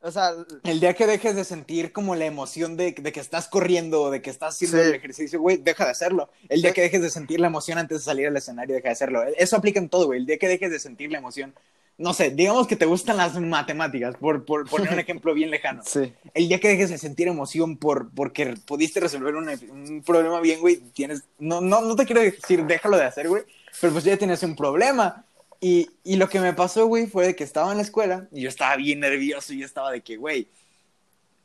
O 0.00 0.10
sea, 0.12 0.32
El 0.64 0.80
día 0.80 0.92
que 0.94 1.06
dejes 1.06 1.34
de 1.34 1.44
sentir 1.44 1.90
como 1.90 2.14
la 2.14 2.26
emoción 2.26 2.76
de, 2.76 2.92
de 2.92 3.10
que 3.12 3.20
estás 3.20 3.48
corriendo 3.48 4.02
o 4.02 4.10
de 4.10 4.20
que 4.20 4.28
estás 4.30 4.54
haciendo 4.54 4.76
Sí. 4.76 4.82
el 4.88 4.94
ejercicio, 4.94 5.40
güey, 5.40 5.56
deja 5.56 5.86
de 5.86 5.90
hacerlo. 5.90 6.30
El 6.50 6.60
día 6.60 6.72
que 6.72 6.82
dejes 6.82 7.00
de 7.00 7.08
sentir 7.10 7.40
la 7.40 7.46
emoción 7.46 7.78
antes 7.78 7.98
de 7.98 8.04
salir 8.04 8.26
al 8.26 8.36
escenario, 8.36 8.74
deja 8.74 8.88
de 8.88 8.92
hacerlo. 8.92 9.22
Eso 9.38 9.56
aplica 9.56 9.78
en 9.80 9.88
todo, 9.88 10.06
güey. 10.06 10.20
El 10.20 10.26
día 10.26 10.38
que 10.38 10.46
dejes 10.46 10.70
de 10.70 10.78
sentir 10.78 11.10
la 11.10 11.18
emoción, 11.18 11.54
no 11.96 12.12
sé, 12.12 12.30
digamos 12.30 12.66
que 12.66 12.76
te 12.76 12.86
gustan 12.86 13.16
las 13.16 13.38
matemáticas, 13.40 14.16
por, 14.16 14.44
por 14.44 14.68
poner 14.68 14.92
un 14.92 14.98
ejemplo 15.00 15.32
bien 15.34 15.50
lejano. 15.50 15.82
sí. 15.84 16.12
El 16.34 16.48
día 16.48 16.58
que 16.58 16.68
dejes 16.68 16.90
de 16.90 16.98
sentir 16.98 17.28
emoción 17.28 17.76
por, 17.76 18.10
porque 18.10 18.54
pudiste 18.66 18.98
resolver 19.00 19.34
una- 19.36 19.52
un 19.70 20.02
problema 20.02 20.40
bien, 20.40 20.60
güey, 20.60 20.76
tienes, 20.92 21.22
no, 21.38 21.60
no, 21.60 21.80
no 21.82 21.94
te 21.96 22.04
quiero 22.06 22.20
decir 22.22 22.64
déjalo 22.66 22.96
de 22.96 23.04
hacer, 23.04 23.28
güey, 23.28 23.44
pero 23.80 23.92
pues 23.92 24.04
ya 24.04 24.16
tienes 24.16 24.42
un 24.42 24.56
problema. 24.56 25.24
Y, 25.60 25.88
y 26.02 26.16
lo 26.16 26.28
que 26.28 26.40
me 26.40 26.52
pasó, 26.52 26.86
güey, 26.86 27.06
fue 27.06 27.26
de 27.28 27.36
que 27.36 27.44
estaba 27.44 27.70
en 27.70 27.78
la 27.78 27.82
escuela 27.84 28.26
y 28.32 28.42
yo 28.42 28.48
estaba 28.50 28.76
bien 28.76 29.00
nervioso 29.00 29.54
y 29.54 29.60
yo 29.60 29.64
estaba 29.66 29.90
de 29.92 30.02
que, 30.02 30.16
güey, 30.16 30.46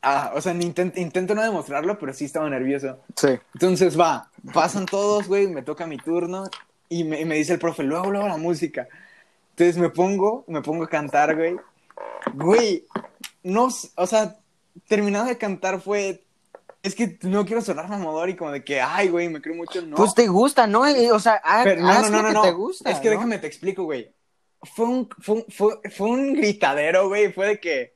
ah, 0.01 0.31
o 0.35 0.41
sea, 0.41 0.53
intent- 0.53 0.97
intento 0.97 1.35
no 1.35 1.41
demostrarlo, 1.43 1.97
pero 1.99 2.13
sí 2.13 2.25
estaba 2.25 2.49
nervioso. 2.49 2.99
Sí. 3.15 3.29
Entonces 3.53 3.97
va, 3.99 4.29
pasan 4.53 4.85
todos, 4.87 5.27
güey, 5.27 5.47
me 5.47 5.61
toca 5.61 5.85
mi 5.87 5.97
turno 5.97 6.49
y 6.89 7.03
me, 7.03 7.21
y 7.21 7.25
me 7.25 7.35
dice 7.35 7.53
el 7.53 7.59
profe, 7.59 7.83
luego, 7.83 8.09
luego 8.11 8.27
la 8.27 8.37
música. 8.37 8.87
Entonces 9.59 9.77
me 9.81 9.89
pongo, 9.89 10.45
me 10.47 10.61
pongo 10.61 10.85
a 10.85 10.87
cantar, 10.89 11.35
güey. 11.35 11.57
Güey, 12.33 12.85
no, 13.43 13.67
o 13.95 14.07
sea, 14.07 14.37
terminado 14.87 15.25
de 15.25 15.37
cantar 15.37 15.81
fue, 15.81 16.23
es 16.81 16.95
que 16.95 17.19
no 17.23 17.45
quiero 17.45 17.61
sonar 17.61 17.89
mamador 17.89 18.29
y 18.29 18.37
como 18.37 18.51
de 18.51 18.63
que, 18.63 18.79
ay, 18.79 19.09
güey, 19.09 19.27
me 19.27 19.41
creo 19.41 19.55
mucho, 19.55 19.81
no. 19.81 19.97
Pues 19.97 20.13
te 20.13 20.27
gusta, 20.27 20.65
¿no? 20.65 20.89
Y, 20.89 21.09
O 21.09 21.19
sea, 21.19 21.41
haz, 21.43 21.65
Pero 21.65 21.81
no, 21.81 21.89
haz 21.89 22.09
no, 22.09 22.21
no, 22.21 22.27
que 22.29 22.33
no. 22.35 22.41
te 22.41 22.51
gusta. 22.51 22.89
Es 22.89 22.99
que 22.99 23.09
¿no? 23.09 23.15
déjame 23.15 23.37
te 23.39 23.47
explico, 23.47 23.83
güey. 23.83 24.09
Fue 24.63 24.85
un, 24.85 25.09
fue, 25.19 25.35
un- 25.35 25.45
fue, 25.49 25.79
fue 25.91 26.07
un 26.09 26.33
gritadero, 26.35 27.09
güey. 27.09 27.33
Fue 27.33 27.47
de 27.47 27.59
que 27.59 27.95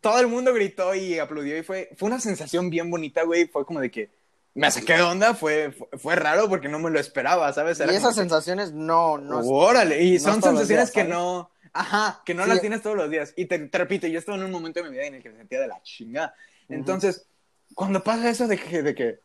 todo 0.00 0.20
el 0.20 0.28
mundo 0.28 0.54
gritó 0.54 0.94
y 0.94 1.18
aplaudió 1.18 1.58
y 1.58 1.64
fue, 1.64 1.90
fue 1.96 2.06
una 2.06 2.20
sensación 2.20 2.70
bien 2.70 2.88
bonita, 2.88 3.24
güey. 3.24 3.48
Fue 3.48 3.66
como 3.66 3.80
de 3.80 3.90
que 3.90 4.10
me 4.54 4.70
saqué 4.70 4.94
de 4.94 5.02
onda. 5.02 5.34
Fue, 5.34 5.72
fue, 5.98 6.16
raro 6.16 6.48
porque 6.48 6.68
no 6.68 6.78
me 6.78 6.90
lo 6.90 6.98
esperaba, 7.00 7.52
¿sabes? 7.52 7.78
Y 7.80 7.82
Era 7.82 7.92
esas 7.92 8.02
como 8.02 8.14
que, 8.14 8.20
sensaciones 8.20 8.72
no, 8.72 9.18
no. 9.18 9.40
Órale, 9.40 10.02
y 10.02 10.14
no 10.14 10.20
son 10.20 10.34
sensaciones 10.42 10.68
días, 10.68 10.90
que 10.90 11.04
no. 11.04 11.50
Ajá, 11.72 12.20
que 12.26 12.34
no 12.34 12.44
Sí. 12.44 12.50
las 12.50 12.60
tienes 12.60 12.82
todos 12.82 12.96
los 12.96 13.10
días. 13.10 13.32
Y 13.34 13.46
te, 13.46 13.58
te 13.58 13.78
repito, 13.78 14.06
yo 14.06 14.18
estaba 14.18 14.36
en 14.36 14.44
un 14.44 14.50
momento 14.50 14.82
de 14.82 14.90
mi 14.90 14.96
vida 14.96 15.06
en 15.06 15.14
el 15.14 15.22
que 15.22 15.30
me 15.30 15.38
sentía 15.38 15.60
de 15.60 15.68
la 15.68 15.82
chingada. 15.82 16.34
Ujú. 16.64 16.74
Entonces, 16.74 17.26
cuando 17.74 18.02
pasa 18.04 18.28
eso 18.28 18.46
de 18.46 18.58
que, 18.58 18.82
de 18.82 18.94
que 18.94 19.20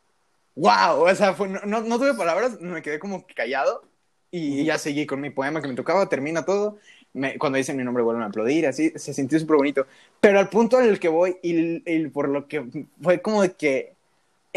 wow, 0.55 1.01
o 1.03 1.13
sea, 1.15 1.34
fue- 1.34 1.49
no, 1.49 1.59
no, 1.65 1.82
no 1.82 1.99
tuve 1.99 2.13
palabras, 2.13 2.59
me 2.61 2.82
quedé 2.82 2.99
como 2.99 3.25
callado 3.36 3.84
y 4.32 4.63
ya 4.63 4.78
seguí 4.78 5.05
con 5.05 5.19
mi 5.21 5.30
poema 5.30 5.61
que 5.61 5.67
me 5.67 5.75
tocaba, 5.75 6.07
termina 6.09 6.45
todo. 6.45 6.78
Me- 7.13 7.38
cuando 7.38 7.57
dicen 7.57 7.75
mi 7.78 7.84
nombre 7.84 8.01
vuelven 8.03 8.23
a 8.23 8.28
aplaudir, 8.28 8.65
así, 8.65 8.91
se 8.95 9.13
sintió 9.13 9.38
súper 9.39 9.57
bonito. 9.57 9.86
Pero 10.21 10.39
al 10.39 10.49
punto 10.49 10.80
en 10.80 10.88
el 10.88 10.99
que 10.99 11.09
voy 11.09 11.38
y, 11.43 11.84
y 11.91 12.07
por 12.07 12.30
lo 12.30 12.47
que 12.47 12.65
fue 13.01 13.21
como 13.21 13.41
de 13.41 13.53
que 13.53 13.97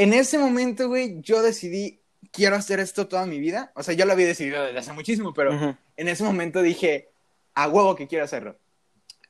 en 0.01 0.15
ese 0.15 0.39
momento, 0.39 0.89
güey, 0.89 1.21
yo 1.21 1.43
decidí, 1.43 2.01
quiero 2.33 2.57
hacer 2.57 2.81
esto 2.81 3.07
toda 3.07 3.27
mi 3.27 3.39
vida. 3.39 3.71
O 3.75 3.83
sea, 3.83 3.93
yo 3.93 4.07
lo 4.07 4.13
había 4.13 4.27
decidido 4.27 4.65
desde 4.65 4.79
hace 4.79 4.95
muchísimo, 4.95 5.35
pero 5.35 5.53
en 5.53 6.09
ese 6.09 6.25
momento 6.25 6.63
dije, 6.63 7.11
a 7.55 7.69
huevo 7.69 7.95
que 7.97 8.07
quiero 8.07 8.25
hacerlo. 8.25 8.57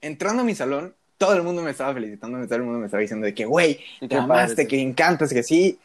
Entrando 0.01 0.43
a 0.43 0.45
mi 0.45 0.55
salón, 0.55 0.95
todo 1.19 1.35
el 1.35 1.43
mundo 1.43 1.63
me 1.63 1.73
estaba 1.73 1.93
felicitando, 1.93 2.39
todo 2.45 2.55
el 2.55 2.63
mundo 2.63 2.79
me 2.79 2.87
estaba 2.87 3.01
diciendo 3.01 3.27
de 3.27 3.35
que, 3.35 3.47
güey, 3.47 3.81
te 4.09 4.15
amaste, 4.15 4.69
que 4.69 4.81
encantas, 4.81 5.33
que 5.33 5.43
sí. 5.43 5.81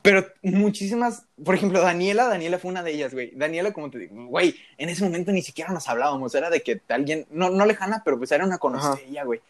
Pero 0.00 0.26
muchísimas, 0.40 1.26
por 1.44 1.54
ejemplo, 1.54 1.82
Daniela, 1.82 2.26
Daniela 2.26 2.58
fue 2.58 2.70
una 2.70 2.82
de 2.82 2.92
ellas, 2.92 3.12
güey. 3.12 3.32
Daniela, 3.34 3.74
como 3.74 3.90
te 3.90 3.98
digo, 3.98 4.26
güey, 4.28 4.56
en 4.78 4.88
ese 4.88 5.04
momento 5.04 5.30
ni 5.30 5.42
siquiera 5.42 5.74
nos 5.74 5.90
hablábamos, 5.90 6.34
era 6.34 6.48
de 6.48 6.62
que 6.62 6.80
alguien, 6.88 7.26
no, 7.28 7.50
no 7.50 7.66
lejana, 7.66 8.00
pero 8.02 8.16
pues 8.16 8.32
era 8.32 8.46
una 8.46 8.56
conocida, 8.56 9.24
güey. 9.24 9.42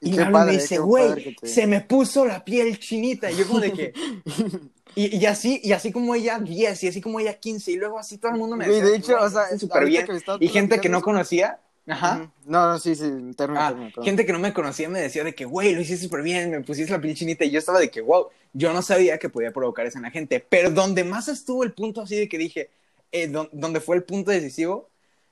Y 0.00 0.14
Y, 0.14 0.16
me 0.16 0.22
y 0.22 0.32
padre, 0.32 0.52
dice, 0.52 0.78
güey, 0.78 1.34
te- 1.34 1.46
se 1.46 1.66
me 1.66 1.80
puso 1.82 2.24
la 2.24 2.44
piel 2.44 2.78
chinita. 2.78 3.30
Y 3.30 3.36
yo 3.36 3.46
como 3.46 3.60
de 3.60 3.72
que... 3.72 3.92
Y, 4.96 5.18
y 5.18 5.26
así, 5.26 5.60
y 5.62 5.70
así 5.70 5.92
como 5.92 6.16
ella 6.16 6.40
10, 6.40 6.82
y 6.82 6.88
así 6.88 7.00
como 7.00 7.20
ella 7.20 7.34
15, 7.38 7.70
y 7.70 7.76
luego 7.76 7.96
así 7.96 8.18
todo 8.18 8.32
el 8.32 8.38
mundo 8.38 8.56
me 8.56 8.66
decía, 8.66 8.84
de 8.90 8.96
hecho, 8.96 9.12
"Güey, 9.12 9.24
o 9.24 9.30
sea, 9.30 9.56
súper 9.56 9.84
bien. 9.84 10.04
Y 10.40 10.48
gente 10.48 10.80
que 10.80 10.88
no 10.88 11.00
conocía, 11.00 11.60
ajá. 11.86 12.32
No, 12.44 12.66
no, 12.72 12.76
sí, 12.80 12.96
sí, 12.96 13.04
termina, 13.36 13.68
Ah, 13.68 14.02
gente 14.02 14.26
que 14.26 14.32
no 14.32 14.40
me 14.40 14.52
conocía 14.52 14.88
me 14.88 15.00
decía 15.00 15.22
de 15.22 15.32
que, 15.32 15.44
güey, 15.44 15.74
lo 15.76 15.80
hiciste 15.80 16.06
súper 16.06 16.22
bien, 16.22 16.50
me 16.50 16.60
pusiste 16.62 16.90
la 16.90 17.00
piel 17.00 17.14
chinita. 17.14 17.44
Y 17.44 17.50
yo 17.52 17.60
estaba 17.60 17.78
de 17.78 17.88
que, 17.88 18.00
wow, 18.00 18.26
yo 18.52 18.72
no 18.72 18.82
sabía 18.82 19.16
que 19.18 19.28
podía 19.28 19.52
provocar 19.52 19.86
eso 19.86 19.98
en 19.98 20.02
la 20.02 20.10
gente. 20.10 20.44
Pero 20.48 20.70
donde 20.72 21.04
más 21.04 21.28
estuvo 21.28 21.62
el 21.62 21.72
punto 21.72 22.00
así 22.02 22.16
de 22.16 22.28
que 22.28 22.36
dije, 22.36 22.70
eh, 23.12 23.28
don- 23.28 23.48
donde 23.52 23.78
fue 23.80 23.94
el 23.94 24.02
punto 24.02 24.32
decisivo, 24.32 24.88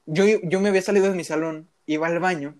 yo, 0.07 0.25
yo 0.45 0.61
me 0.61 0.69
había 0.69 0.83
salido 0.83 1.07
de 1.11 1.17
mi 1.17 1.25
salón, 1.25 1.67
iba 1.87 2.07
al 2.07 2.21
baño, 2.21 2.55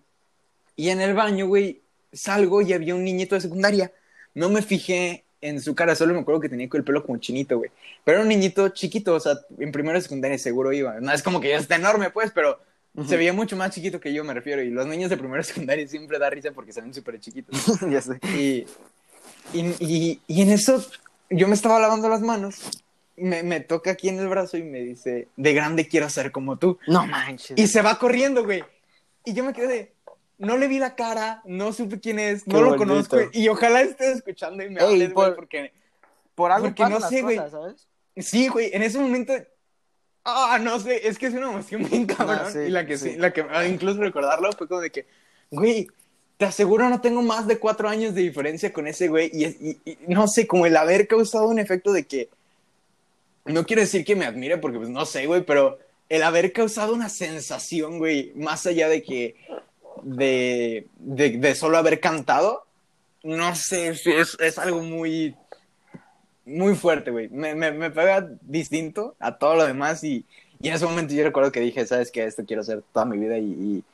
y 0.75 0.89
en 0.89 1.01
el 1.01 1.15
baño, 1.15 1.47
güey, 1.47 1.81
salgo 2.13 2.63
y 2.63 2.73
había 2.73 2.95
un 2.95 3.05
niñito 3.05 3.35
de 3.35 3.41
secundaria. 3.41 3.93
No 4.35 4.49
me 4.49 4.63
fijé 4.63 5.25
en 5.41 5.61
su 5.61 5.75
cara, 5.75 5.95
solo 5.95 6.15
me 6.15 6.21
acuerdo 6.21 6.41
que 6.41 6.49
tenía 6.49 6.69
el 6.73 6.85
pelo 6.85 7.05
como 7.05 7.19
chinito, 7.19 7.59
güey. 7.59 7.71
Pero 8.05 8.19
era 8.19 8.23
un 8.23 8.29
niñito 8.29 8.69
chiquito, 8.71 9.15
o 9.15 9.21
sea, 9.21 9.35
en 9.59 9.73
primero 9.73 9.97
de 9.97 10.03
secundaria 10.03 10.39
seguro 10.39 10.73
iba. 10.73 11.01
No 11.01 11.13
es 11.13 11.23
como 11.23 11.41
que 11.41 11.51
ya 11.51 11.59
está 11.59 11.77
enorme, 11.77 12.11
pues, 12.11 12.33
pero 12.33 12.61
se 13.07 13.17
veía 13.17 13.33
mucho 13.33 13.57
más 13.57 13.73
chiquito 13.73 14.01
que 14.01 14.13
yo, 14.13 14.25
me 14.25 14.35
refiero. 14.35 14.63
Y 14.63 14.71
los 14.71 14.87
niños 14.87 15.11
de 15.11 15.17
primero 15.17 15.43
de 15.43 15.45
secundaria 15.49 15.87
siempre 15.87 16.19
da 16.19 16.31
risa 16.31 16.51
porque 16.53 16.73
se 16.73 16.81
ven 16.81 16.93
súper 16.93 17.21
chiquitos. 17.21 17.57
ya 17.91 18.01
sé. 18.01 18.19
Y, 18.37 18.67
y, 19.53 19.75
y, 19.79 20.21
y 20.27 20.43
en 20.43 20.51
eso 20.51 20.85
yo 21.31 21.47
me 21.47 21.55
estaba 21.55 21.79
lavando 21.79 22.09
las 22.09 22.21
manos, 22.21 22.83
me, 23.17 23.43
me 23.43 23.61
toca 23.61 23.93
aquí 23.93 24.09
en 24.09 24.19
el 24.19 24.29
brazo 24.29 24.57
y 24.57 24.63
me 24.63 24.81
dice, 24.81 25.29
de 25.37 25.55
grande 25.55 25.89
quiero 25.89 26.09
ser 26.09 26.33
como 26.33 26.57
tú. 26.57 26.79
No 26.87 27.07
manches. 27.07 27.59
Y 27.59 27.67
se 27.67 27.83
va 27.83 27.99
corriendo, 27.99 28.45
güey. 28.45 28.65
Y 29.25 29.35
yo 29.35 29.45
me 29.45 29.53
quedé 29.53 29.93
no 30.39 30.57
le 30.57 30.69
vi 30.69 30.79
la 30.79 30.95
cara, 30.95 31.43
no 31.45 31.73
supe 31.73 32.01
quién 32.01 32.19
es, 32.19 32.47
no 32.47 32.61
lo 32.61 32.71
bonito. 32.71 32.87
conozco. 32.87 33.19
Y 33.33 33.49
ojalá 33.49 33.83
estés 33.83 34.17
escuchando 34.17 34.63
y 34.63 34.71
me 34.71 34.81
Ey, 34.81 34.87
hables, 34.87 35.13
güey, 35.13 35.27
por- 35.29 35.37
porque... 35.37 35.73
Por 36.35 36.53
algo 36.53 36.69
porque 36.69 36.85
no 36.87 37.01
sé, 37.01 37.23
güey. 37.23 37.41
Sí, 38.17 38.49
güey, 38.49 38.71
en 38.73 38.83
ese 38.83 38.99
momento... 38.99 39.33
Ah, 40.25 40.59
no 40.61 40.79
sé, 40.79 41.09
es 41.09 41.19
que 41.19 41.27
es 41.27 41.35
una 41.35 41.51
emoción 41.51 41.89
bien 41.89 42.07
cabrón. 42.07 42.41
No, 42.45 42.51
sí, 42.51 42.59
y 42.59 42.69
la 42.69 42.87
que 42.87 42.99
sí, 42.99 43.13
sí. 43.13 43.17
la 43.17 43.33
que 43.33 43.47
ah, 43.51 43.67
incluso 43.67 44.01
recordarlo 44.01 44.53
fue 44.53 44.69
como 44.69 44.81
de 44.81 44.91
que, 44.91 45.07
güey, 45.51 45.89
te 46.37 46.45
aseguro 46.45 46.89
no 46.89 47.01
tengo 47.01 47.23
más 47.23 47.47
de 47.47 47.59
cuatro 47.59 47.89
años 47.89 48.15
de 48.15 48.21
diferencia 48.23 48.73
con 48.73 48.87
ese 48.87 49.09
güey. 49.09 49.31
Y, 49.33 49.45
y- 49.47 49.81
y 49.87 49.99
no 50.09 50.29
sé, 50.29 50.47
como 50.47 50.67
el 50.67 50.77
haber 50.77 51.09
causado 51.09 51.49
un 51.49 51.59
efecto 51.59 51.93
de 51.93 52.05
que. 52.07 52.29
No 53.47 53.65
quiero 53.65 53.81
decir 53.81 54.05
que 54.05 54.15
me 54.17 54.27
admire, 54.27 54.59
porque 54.59 54.77
pues 54.79 54.91
no 54.91 55.07
sé, 55.07 55.25
güey, 55.27 55.43
pero 55.47 55.79
el 56.11 56.23
haber 56.23 56.53
causado 56.53 56.93
una 56.93 57.09
sensación, 57.09 57.99
güey, 57.99 58.33
más 58.35 58.67
allá 58.67 58.89
de 58.91 59.03
que, 59.03 59.35
de, 60.03 60.87
de, 60.99 61.31
de 61.39 61.55
solo 61.55 61.79
haber 61.79 62.01
cantado, 62.01 62.65
no 63.23 63.55
sé, 63.55 63.89
es, 63.89 64.37
es 64.41 64.59
algo 64.59 64.83
muy, 64.83 65.35
muy 66.45 66.75
fuerte, 66.75 67.11
güey. 67.11 67.29
Me, 67.29 67.55
me, 67.55 67.73
me, 67.73 67.91
pega 67.91 68.29
distinto 68.43 69.15
a 69.19 69.39
todo 69.39 69.55
lo 69.55 69.67
demás 69.67 70.03
y, 70.03 70.25
y, 70.61 70.69
en 70.69 70.75
ese 70.75 70.87
momento 70.87 71.15
yo 71.15 71.25
recuerdo 71.25 71.53
que 71.53 71.61
dije, 71.61 71.87
sabes 71.87 72.11
que 72.11 72.25
esto 72.25 72.45
quiero 72.47 72.63
hacer 72.63 72.83
toda 72.93 73.05
mi 73.05 73.19
vida 73.19 73.39
y, 73.39 73.85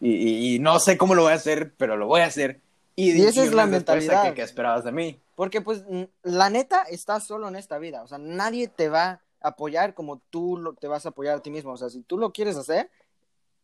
y, 0.00 0.54
y, 0.54 0.58
no 0.58 0.78
sé 0.80 0.96
cómo 0.96 1.14
lo 1.14 1.22
voy 1.22 1.32
a 1.32 1.36
hacer, 1.36 1.72
pero 1.76 1.96
lo 1.96 2.06
voy 2.06 2.20
a 2.20 2.26
hacer. 2.26 2.60
Y, 2.96 3.20
esa 3.22 3.42
es 3.42 3.52
la 3.52 3.66
mentalidad. 3.66 4.28
Que, 4.28 4.34
que 4.34 4.42
esperabas 4.42 4.84
de 4.84 4.92
mí. 4.92 5.18
Porque 5.34 5.60
pues 5.60 5.84
la 6.22 6.50
neta 6.50 6.82
estás 6.82 7.26
solo 7.26 7.48
en 7.48 7.56
esta 7.56 7.78
vida, 7.78 8.02
o 8.02 8.06
sea, 8.06 8.18
nadie 8.18 8.68
te 8.68 8.88
va 8.88 9.20
a 9.40 9.48
apoyar 9.48 9.94
como 9.94 10.20
tú 10.30 10.56
lo, 10.56 10.74
te 10.74 10.86
vas 10.86 11.04
a 11.06 11.08
apoyar 11.08 11.36
a 11.36 11.42
ti 11.42 11.50
mismo, 11.50 11.72
o 11.72 11.76
sea, 11.76 11.90
si 11.90 12.02
tú 12.02 12.18
lo 12.18 12.32
quieres 12.32 12.56
hacer, 12.56 12.88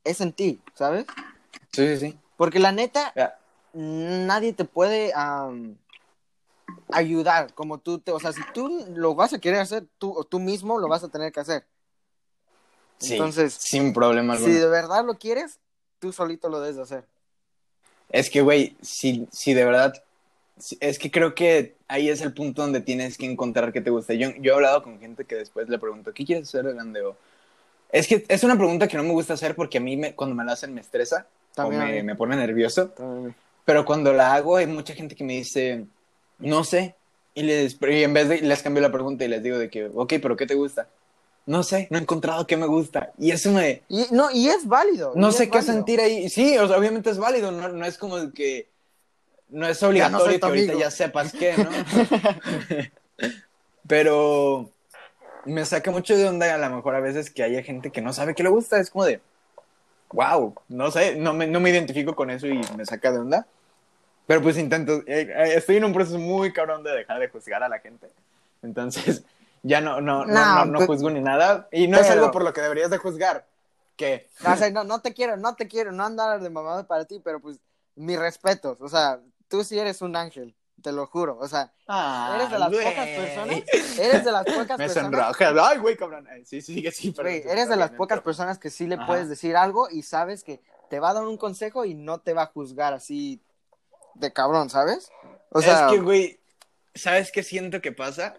es 0.02 0.20
en 0.20 0.32
ti, 0.32 0.60
¿sabes? 0.74 1.06
Sí, 1.72 1.86
sí, 1.86 1.96
sí. 1.98 2.18
Porque 2.36 2.58
la 2.58 2.72
neta, 2.72 3.12
yeah. 3.14 3.38
nadie 3.72 4.52
te 4.52 4.64
puede 4.64 5.12
um, 5.14 5.76
ayudar 6.92 7.52
como 7.54 7.78
tú 7.78 7.98
te, 7.98 8.12
o 8.12 8.20
sea, 8.20 8.32
si 8.32 8.40
tú 8.52 8.86
lo 8.94 9.14
vas 9.14 9.32
a 9.32 9.38
querer 9.38 9.60
hacer, 9.60 9.84
tú, 9.98 10.26
tú 10.28 10.38
mismo 10.38 10.78
lo 10.78 10.88
vas 10.88 11.04
a 11.04 11.08
tener 11.08 11.32
que 11.32 11.40
hacer. 11.40 11.64
Sí, 12.98 13.14
Entonces, 13.14 13.54
sin 13.54 13.92
problema 13.92 14.34
alguno. 14.34 14.52
Si 14.52 14.58
de 14.58 14.68
verdad 14.68 15.04
lo 15.04 15.18
quieres, 15.18 15.58
tú 15.98 16.12
solito 16.12 16.48
lo 16.48 16.60
debes 16.60 16.76
de 16.76 16.82
hacer. 16.82 17.04
Es 18.10 18.28
que, 18.28 18.42
güey, 18.42 18.76
si, 18.82 19.26
si 19.30 19.54
de 19.54 19.64
verdad, 19.64 19.94
es 20.80 20.98
que 20.98 21.10
creo 21.10 21.34
que 21.34 21.76
ahí 21.88 22.08
es 22.08 22.20
el 22.20 22.34
punto 22.34 22.62
donde 22.62 22.80
tienes 22.80 23.16
que 23.16 23.26
encontrar 23.26 23.72
qué 23.72 23.80
te 23.80 23.90
gusta. 23.90 24.14
Yo, 24.14 24.30
yo 24.38 24.52
he 24.52 24.54
hablado 24.54 24.82
con 24.82 24.98
gente 24.98 25.24
que 25.24 25.36
después 25.36 25.68
le 25.68 25.78
pregunto, 25.78 26.12
¿qué 26.12 26.24
quieres 26.24 26.48
hacer 26.48 26.64
de 26.64 26.74
grande? 26.74 27.02
O, 27.02 27.16
es 27.90 28.06
que 28.06 28.24
es 28.28 28.44
una 28.44 28.56
pregunta 28.56 28.88
que 28.88 28.96
no 28.96 29.02
me 29.02 29.12
gusta 29.12 29.34
hacer 29.34 29.54
porque 29.54 29.78
a 29.78 29.80
mí 29.80 29.96
me, 29.96 30.14
cuando 30.14 30.34
me 30.34 30.44
la 30.44 30.52
hacen 30.52 30.74
me 30.74 30.80
estresa 30.80 31.26
También 31.54 31.82
o 31.82 31.86
me, 31.86 32.02
me, 32.02 32.14
pone 32.14 32.36
nervioso. 32.36 32.88
También. 32.88 33.34
Pero 33.64 33.84
cuando 33.84 34.12
la 34.12 34.34
hago 34.34 34.56
hay 34.56 34.66
mucha 34.66 34.94
gente 34.94 35.14
que 35.14 35.24
me 35.24 35.34
dice, 35.34 35.84
no 36.38 36.64
sé. 36.64 36.96
Y, 37.34 37.42
les, 37.42 37.78
y 37.80 38.02
en 38.02 38.12
vez 38.12 38.28
de, 38.28 38.40
les 38.40 38.62
cambio 38.62 38.82
la 38.82 38.90
pregunta 38.90 39.24
y 39.24 39.28
les 39.28 39.42
digo 39.42 39.58
de 39.58 39.70
que, 39.70 39.90
ok, 39.94 40.14
pero 40.20 40.36
¿qué 40.36 40.46
te 40.46 40.54
gusta? 40.54 40.88
No 41.46 41.62
sé, 41.62 41.86
no 41.90 41.98
he 41.98 42.00
encontrado 42.02 42.46
qué 42.46 42.56
me 42.56 42.66
gusta. 42.66 43.12
Y 43.18 43.30
eso 43.30 43.50
me... 43.52 43.82
Y, 43.88 44.06
no, 44.10 44.30
y 44.30 44.48
es 44.48 44.66
válido. 44.66 45.12
No 45.14 45.32
sé 45.32 45.48
qué 45.48 45.58
válido. 45.58 45.72
sentir 45.72 46.00
ahí. 46.00 46.28
Sí, 46.28 46.56
o 46.58 46.66
sea, 46.68 46.78
obviamente 46.78 47.10
es 47.10 47.18
válido. 47.18 47.50
No, 47.50 47.68
no 47.68 47.84
es 47.84 47.98
como 47.98 48.32
que... 48.32 48.68
No 49.48 49.66
es 49.66 49.82
obligatorio 49.82 50.32
no 50.32 50.38
que 50.40 50.46
ahorita 50.46 50.74
ya 50.74 50.90
sepas 50.90 51.32
qué, 51.32 51.56
¿no? 51.56 51.70
pero 53.88 54.70
me 55.44 55.64
saca 55.64 55.90
mucho 55.90 56.16
de 56.16 56.28
onda 56.28 56.54
a 56.54 56.58
lo 56.58 56.76
mejor 56.76 56.94
a 56.94 57.00
veces 57.00 57.30
que 57.30 57.42
haya 57.42 57.62
gente 57.62 57.90
que 57.90 58.00
no 58.00 58.12
sabe 58.12 58.34
qué 58.34 58.44
le 58.44 58.48
gusta. 58.48 58.78
Es 58.78 58.90
como 58.90 59.04
de, 59.04 59.20
wow, 60.12 60.54
no 60.68 60.90
sé, 60.90 61.16
no 61.16 61.32
me, 61.32 61.46
no 61.46 61.60
me 61.60 61.70
identifico 61.70 62.14
con 62.14 62.30
eso 62.30 62.46
y 62.46 62.60
me 62.76 62.84
saca 62.84 63.12
de 63.12 63.18
onda. 63.18 63.46
Pero 64.26 64.42
pues 64.42 64.58
intento, 64.58 65.02
eh, 65.06 65.54
estoy 65.56 65.76
en 65.76 65.84
un 65.84 65.92
proceso 65.92 66.18
muy 66.18 66.52
cabrón 66.52 66.84
de 66.84 66.92
dejar 66.92 67.18
de 67.18 67.28
juzgar 67.28 67.62
a 67.62 67.68
la 67.68 67.80
gente. 67.80 68.08
Entonces, 68.62 69.24
ya 69.62 69.80
no, 69.80 70.00
no, 70.00 70.24
no, 70.24 70.32
no, 70.32 70.64
no, 70.66 70.78
no 70.78 70.86
juzgo 70.86 71.10
ni 71.10 71.20
nada. 71.20 71.68
Y 71.72 71.88
no 71.88 71.98
pero... 71.98 72.08
es 72.08 72.12
algo 72.12 72.30
por 72.30 72.44
lo 72.44 72.52
que 72.52 72.60
deberías 72.60 72.90
de 72.90 72.98
juzgar. 72.98 73.46
Que... 73.96 74.28
O 74.46 74.56
sea, 74.56 74.70
no, 74.70 74.84
no 74.84 75.00
te 75.00 75.14
quiero, 75.14 75.36
no 75.36 75.56
te 75.56 75.68
quiero, 75.68 75.92
no 75.92 76.04
andar 76.04 76.40
de 76.40 76.48
mamado 76.48 76.86
para 76.86 77.04
ti, 77.04 77.20
pero 77.22 77.40
pues 77.40 77.58
mis 77.96 78.18
respetos. 78.18 78.80
O 78.80 78.88
sea, 78.88 79.20
tú 79.48 79.64
sí 79.64 79.78
eres 79.78 80.00
un 80.00 80.16
ángel, 80.16 80.54
te 80.82 80.92
lo 80.92 81.06
juro. 81.06 81.38
O 81.38 81.48
sea, 81.48 81.72
ah, 81.88 82.32
eres 82.36 82.50
de 82.50 82.58
las 82.58 82.70
güey. 82.70 82.84
pocas 82.84 83.08
personas, 83.08 83.62
eres 83.98 84.24
de 84.24 84.32
las 84.32 84.44
pocas 84.44 84.78
Me 84.78 84.86
personas. 84.86 85.36
Ay, 85.40 85.78
güey, 85.78 85.96
cabrón. 85.96 86.28
Sí, 86.44 86.60
sí, 86.60 86.84
sí. 86.90 87.14
Güey, 87.16 87.42
eres 87.46 87.68
de 87.68 87.76
las 87.76 87.90
pocas 87.90 88.20
personas 88.20 88.58
que 88.58 88.70
sí 88.70 88.86
le 88.86 88.96
Ajá. 88.96 89.06
puedes 89.06 89.28
decir 89.28 89.56
algo 89.56 89.88
y 89.90 90.02
sabes 90.02 90.44
que 90.44 90.60
te 90.88 90.98
va 90.98 91.10
a 91.10 91.14
dar 91.14 91.24
un 91.24 91.36
consejo 91.36 91.84
y 91.84 91.94
no 91.94 92.18
te 92.18 92.34
va 92.34 92.42
a 92.42 92.46
juzgar 92.46 92.92
así 92.92 93.40
de 94.14 94.32
cabrón, 94.32 94.70
¿sabes? 94.70 95.10
O 95.50 95.62
sea, 95.62 95.86
es 95.86 95.92
que, 95.92 96.00
güey, 96.00 96.40
¿sabes 96.94 97.30
qué 97.32 97.42
siento 97.42 97.80
que 97.80 97.92
pasa? 97.92 98.34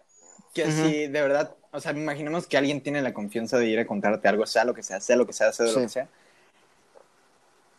Que 0.54 0.66
uh 0.66 0.68
-huh. 0.68 0.86
si 0.86 1.08
de 1.08 1.22
verdad, 1.22 1.56
o 1.72 1.80
sea, 1.80 1.92
imaginemos 1.94 2.48
que 2.48 2.58
alguien 2.58 2.82
tiene 2.82 3.02
la 3.02 3.14
confianza 3.14 3.58
de 3.58 3.68
ir 3.68 3.80
a 3.80 3.88
contarte 3.88 4.28
algo, 4.28 4.46
sea 4.46 4.66
lo 4.66 4.74
que 4.74 4.84
sea, 4.84 5.00
sea 5.00 5.16
lo 5.16 5.26
que 5.26 5.34
sea, 5.34 5.54
sea 5.54 5.68
sí. 5.68 5.74
lo 5.74 5.82
que 5.82 5.90
sea. 5.90 6.10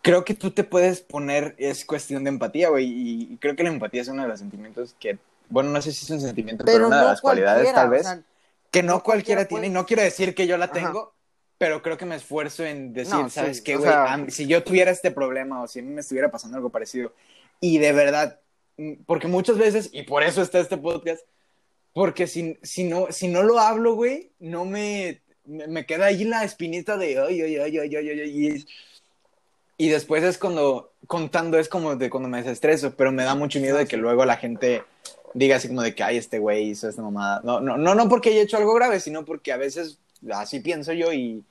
Creo 0.02 0.24
que 0.24 0.34
tú 0.34 0.50
te 0.50 0.64
puedes 0.64 1.00
poner, 1.00 1.54
es 1.58 1.84
cuestión 1.84 2.24
de 2.24 2.30
empatía, 2.30 2.68
güey, 2.68 2.86
y 2.86 3.36
creo 3.38 3.56
que 3.56 3.62
la 3.62 3.70
empatía 3.70 4.02
es 4.02 4.08
uno 4.08 4.22
de 4.22 4.28
los 4.28 4.38
sentimientos 4.38 4.94
que, 4.98 5.18
bueno, 5.48 5.70
no 5.70 5.80
sé 5.80 5.92
si 5.92 6.04
es 6.04 6.10
un 6.10 6.20
sentimiento, 6.20 6.64
pero, 6.64 6.76
pero 6.76 6.86
una 6.88 6.96
no 6.96 7.02
de 7.02 7.08
las 7.08 7.20
cualidades 7.20 7.72
tal 7.72 7.90
vez, 7.90 8.02
o 8.02 8.04
sea, 8.04 8.22
que 8.70 8.82
no, 8.82 8.94
no 8.94 9.02
cualquiera, 9.02 9.42
cualquiera 9.42 9.48
tiene, 9.48 9.66
y 9.68 9.70
no 9.70 9.86
quiero 9.86 10.02
decir 10.02 10.34
que 10.34 10.46
yo 10.46 10.58
la 10.58 10.70
tengo, 10.70 11.00
Ajá 11.00 11.22
pero 11.62 11.80
creo 11.80 11.96
que 11.96 12.06
me 12.06 12.16
esfuerzo 12.16 12.64
en 12.64 12.92
decir, 12.92 13.14
no, 13.14 13.30
¿sabes 13.30 13.58
sí, 13.58 13.62
qué, 13.62 13.76
güey? 13.76 13.88
Sea... 13.88 14.26
Si 14.30 14.48
yo 14.48 14.64
tuviera 14.64 14.90
este 14.90 15.12
problema 15.12 15.62
o 15.62 15.68
si 15.68 15.78
a 15.78 15.82
mí 15.82 15.90
me 15.90 16.00
estuviera 16.00 16.28
pasando 16.28 16.56
algo 16.56 16.70
parecido, 16.70 17.14
y 17.60 17.78
de 17.78 17.92
verdad, 17.92 18.40
porque 19.06 19.28
muchas 19.28 19.58
veces, 19.58 19.88
y 19.92 20.02
por 20.02 20.24
eso 20.24 20.42
está 20.42 20.58
este 20.58 20.76
podcast, 20.76 21.24
porque 21.92 22.26
si, 22.26 22.58
si, 22.64 22.82
no, 22.82 23.12
si 23.12 23.28
no 23.28 23.44
lo 23.44 23.60
hablo, 23.60 23.94
güey, 23.94 24.32
no 24.40 24.64
me, 24.64 25.22
me, 25.44 25.68
me, 25.68 25.86
queda 25.86 26.06
ahí 26.06 26.24
la 26.24 26.42
espinita 26.42 26.96
de, 26.96 27.20
ay, 27.20 27.42
ay, 27.42 27.56
ay, 27.58 27.78
ay, 27.78 27.96
ay, 27.96 28.20
y, 28.48 28.66
y 29.82 29.88
después 29.88 30.22
es 30.22 30.38
cuando, 30.38 30.92
contando 31.08 31.58
es 31.58 31.68
como 31.68 31.96
de 31.96 32.08
cuando 32.08 32.28
me 32.28 32.38
desestreso, 32.38 32.94
pero 32.94 33.10
me 33.10 33.24
da 33.24 33.34
mucho 33.34 33.58
miedo 33.58 33.78
de 33.78 33.88
que 33.88 33.96
luego 33.96 34.24
la 34.24 34.36
gente 34.36 34.84
diga 35.34 35.56
así 35.56 35.66
como 35.66 35.82
de 35.82 35.92
que, 35.92 36.04
ay, 36.04 36.18
este 36.18 36.38
güey 36.38 36.68
hizo 36.68 36.88
esta 36.88 37.02
mamada. 37.02 37.40
No, 37.42 37.58
no, 37.58 37.76
no, 37.76 37.96
no 37.96 38.08
porque 38.08 38.30
haya 38.30 38.42
hecho 38.42 38.58
algo 38.58 38.74
grave, 38.74 39.00
sino 39.00 39.24
porque 39.24 39.52
a 39.52 39.56
veces 39.56 39.98
así 40.32 40.60
pienso 40.60 40.92
yo 40.92 41.12
y, 41.12 41.42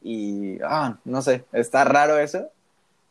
y 0.00 0.56
ah, 0.64 0.96
no 1.04 1.20
sé, 1.20 1.44
está 1.52 1.84
raro 1.84 2.18
eso, 2.18 2.48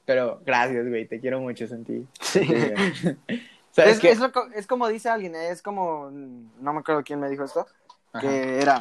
pero 0.06 0.42
gracias, 0.44 0.90
güey, 0.90 1.06
te 1.06 1.20
quiero 1.20 1.40
mucho, 1.40 1.68
Santi. 1.68 2.08
Sí. 2.20 2.40
¿Sabes 3.74 3.94
es, 3.94 4.00
que... 4.00 4.10
es, 4.10 4.20
es, 4.56 4.66
como 4.66 4.88
dice 4.88 5.08
alguien, 5.08 5.36
es 5.36 5.62
como, 5.62 6.10
no 6.10 6.74
me 6.74 6.80
acuerdo 6.80 7.04
quién 7.04 7.20
me 7.20 7.30
dijo 7.30 7.44
esto, 7.44 7.68
Ajá. 8.12 8.28
que 8.28 8.60
era, 8.60 8.80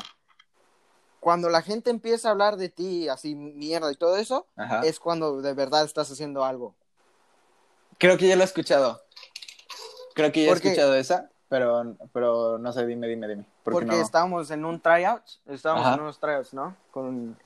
cuando 1.23 1.49
la 1.51 1.63
gente 1.63 1.89
empieza 1.89 2.27
a 2.27 2.31
hablar 2.33 2.57
de 2.57 2.69
ti 2.69 3.09
así 3.09 3.37
mierda 3.37 3.93
y 3.93 3.95
todo 3.95 4.17
eso, 4.17 4.49
Ajá. 4.57 4.81
es 4.81 4.99
cuando 4.99 5.41
de 5.41 5.55
verdad 5.55 5.85
estás 5.85 6.11
haciendo 6.11 6.45
algo. 6.45 6.75
Creo 7.99 8.19
que 8.19 8.27
ya 8.27 8.35
lo 8.35 8.43
he 8.43 8.45
escuchado. 8.45 9.01
Creo 10.17 10.33
que 10.33 10.45
ya 10.45 10.51
he 10.51 10.55
escuchado 10.55 10.97
esa, 10.97 11.31
pero, 11.49 11.97
pero 12.13 12.59
no 12.59 12.73
sé, 12.73 12.85
dime, 12.87 13.07
dime, 13.07 13.29
dime. 13.29 13.45
¿Por 13.63 13.73
porque 13.75 13.87
no? 13.87 14.03
estábamos 14.03 14.51
en 14.51 14.65
un 14.65 14.81
tryout, 14.81 15.23
estábamos 15.47 15.87
Ajá. 15.87 15.95
en 15.95 16.01
unos 16.01 16.19
tryouts, 16.19 16.55
¿no? 16.55 16.75
Con, 16.91 17.37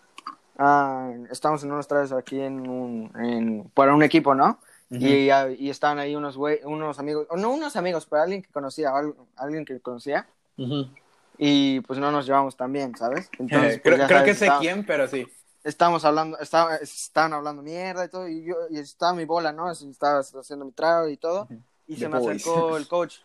uh, 0.58 1.26
estábamos 1.30 1.62
en 1.62 1.70
unos 1.70 1.86
tryouts 1.86 2.12
aquí 2.12 2.40
en 2.40 2.66
un, 2.66 3.12
en, 3.14 3.70
para 3.74 3.94
un 3.94 4.02
equipo, 4.02 4.34
¿no? 4.34 4.58
Uh 4.88 4.94
-huh. 4.94 5.58
y, 5.58 5.66
y, 5.66 5.68
estaban 5.68 5.98
ahí 5.98 6.16
unos, 6.16 6.38
güey, 6.38 6.60
unos 6.64 6.98
amigos, 6.98 7.26
no 7.36 7.50
unos 7.50 7.76
amigos, 7.76 8.06
pero 8.06 8.22
alguien 8.22 8.40
que 8.40 8.50
conocía, 8.50 8.90
alguien 9.36 9.66
que 9.66 9.80
conocía. 9.80 10.26
Uh 10.56 10.62
-huh. 10.62 10.90
Y 11.38 11.80
pues 11.80 11.98
no 11.98 12.10
nos 12.10 12.26
llevamos 12.26 12.56
tan 12.56 12.72
bien, 12.72 12.96
¿sabes? 12.96 13.28
Entonces, 13.38 13.80
pues, 13.80 13.94
creo, 13.94 14.06
creo 14.06 14.18
sabes, 14.18 14.24
que 14.24 14.34
sé 14.38 14.44
estaba, 14.46 14.60
quién, 14.60 14.86
pero 14.86 15.06
sí. 15.08 15.26
Estábamos 15.64 16.04
hablando, 16.04 16.38
estaba, 16.38 16.76
estaban 16.76 17.32
hablando 17.32 17.62
mierda 17.62 18.04
y 18.04 18.08
todo, 18.08 18.28
y 18.28 18.44
yo 18.44 18.54
y 18.70 18.78
estaba 18.78 19.14
mi 19.14 19.24
bola, 19.24 19.52
¿no? 19.52 19.70
Estaba 19.70 20.20
haciendo 20.20 20.64
mi 20.64 20.72
trago 20.72 21.08
y 21.08 21.16
todo. 21.16 21.48
Y 21.88 21.94
The 21.94 22.00
se 22.00 22.08
me 22.08 22.18
boys. 22.18 22.36
acercó 22.42 22.76
el 22.76 22.88
coach, 22.88 23.16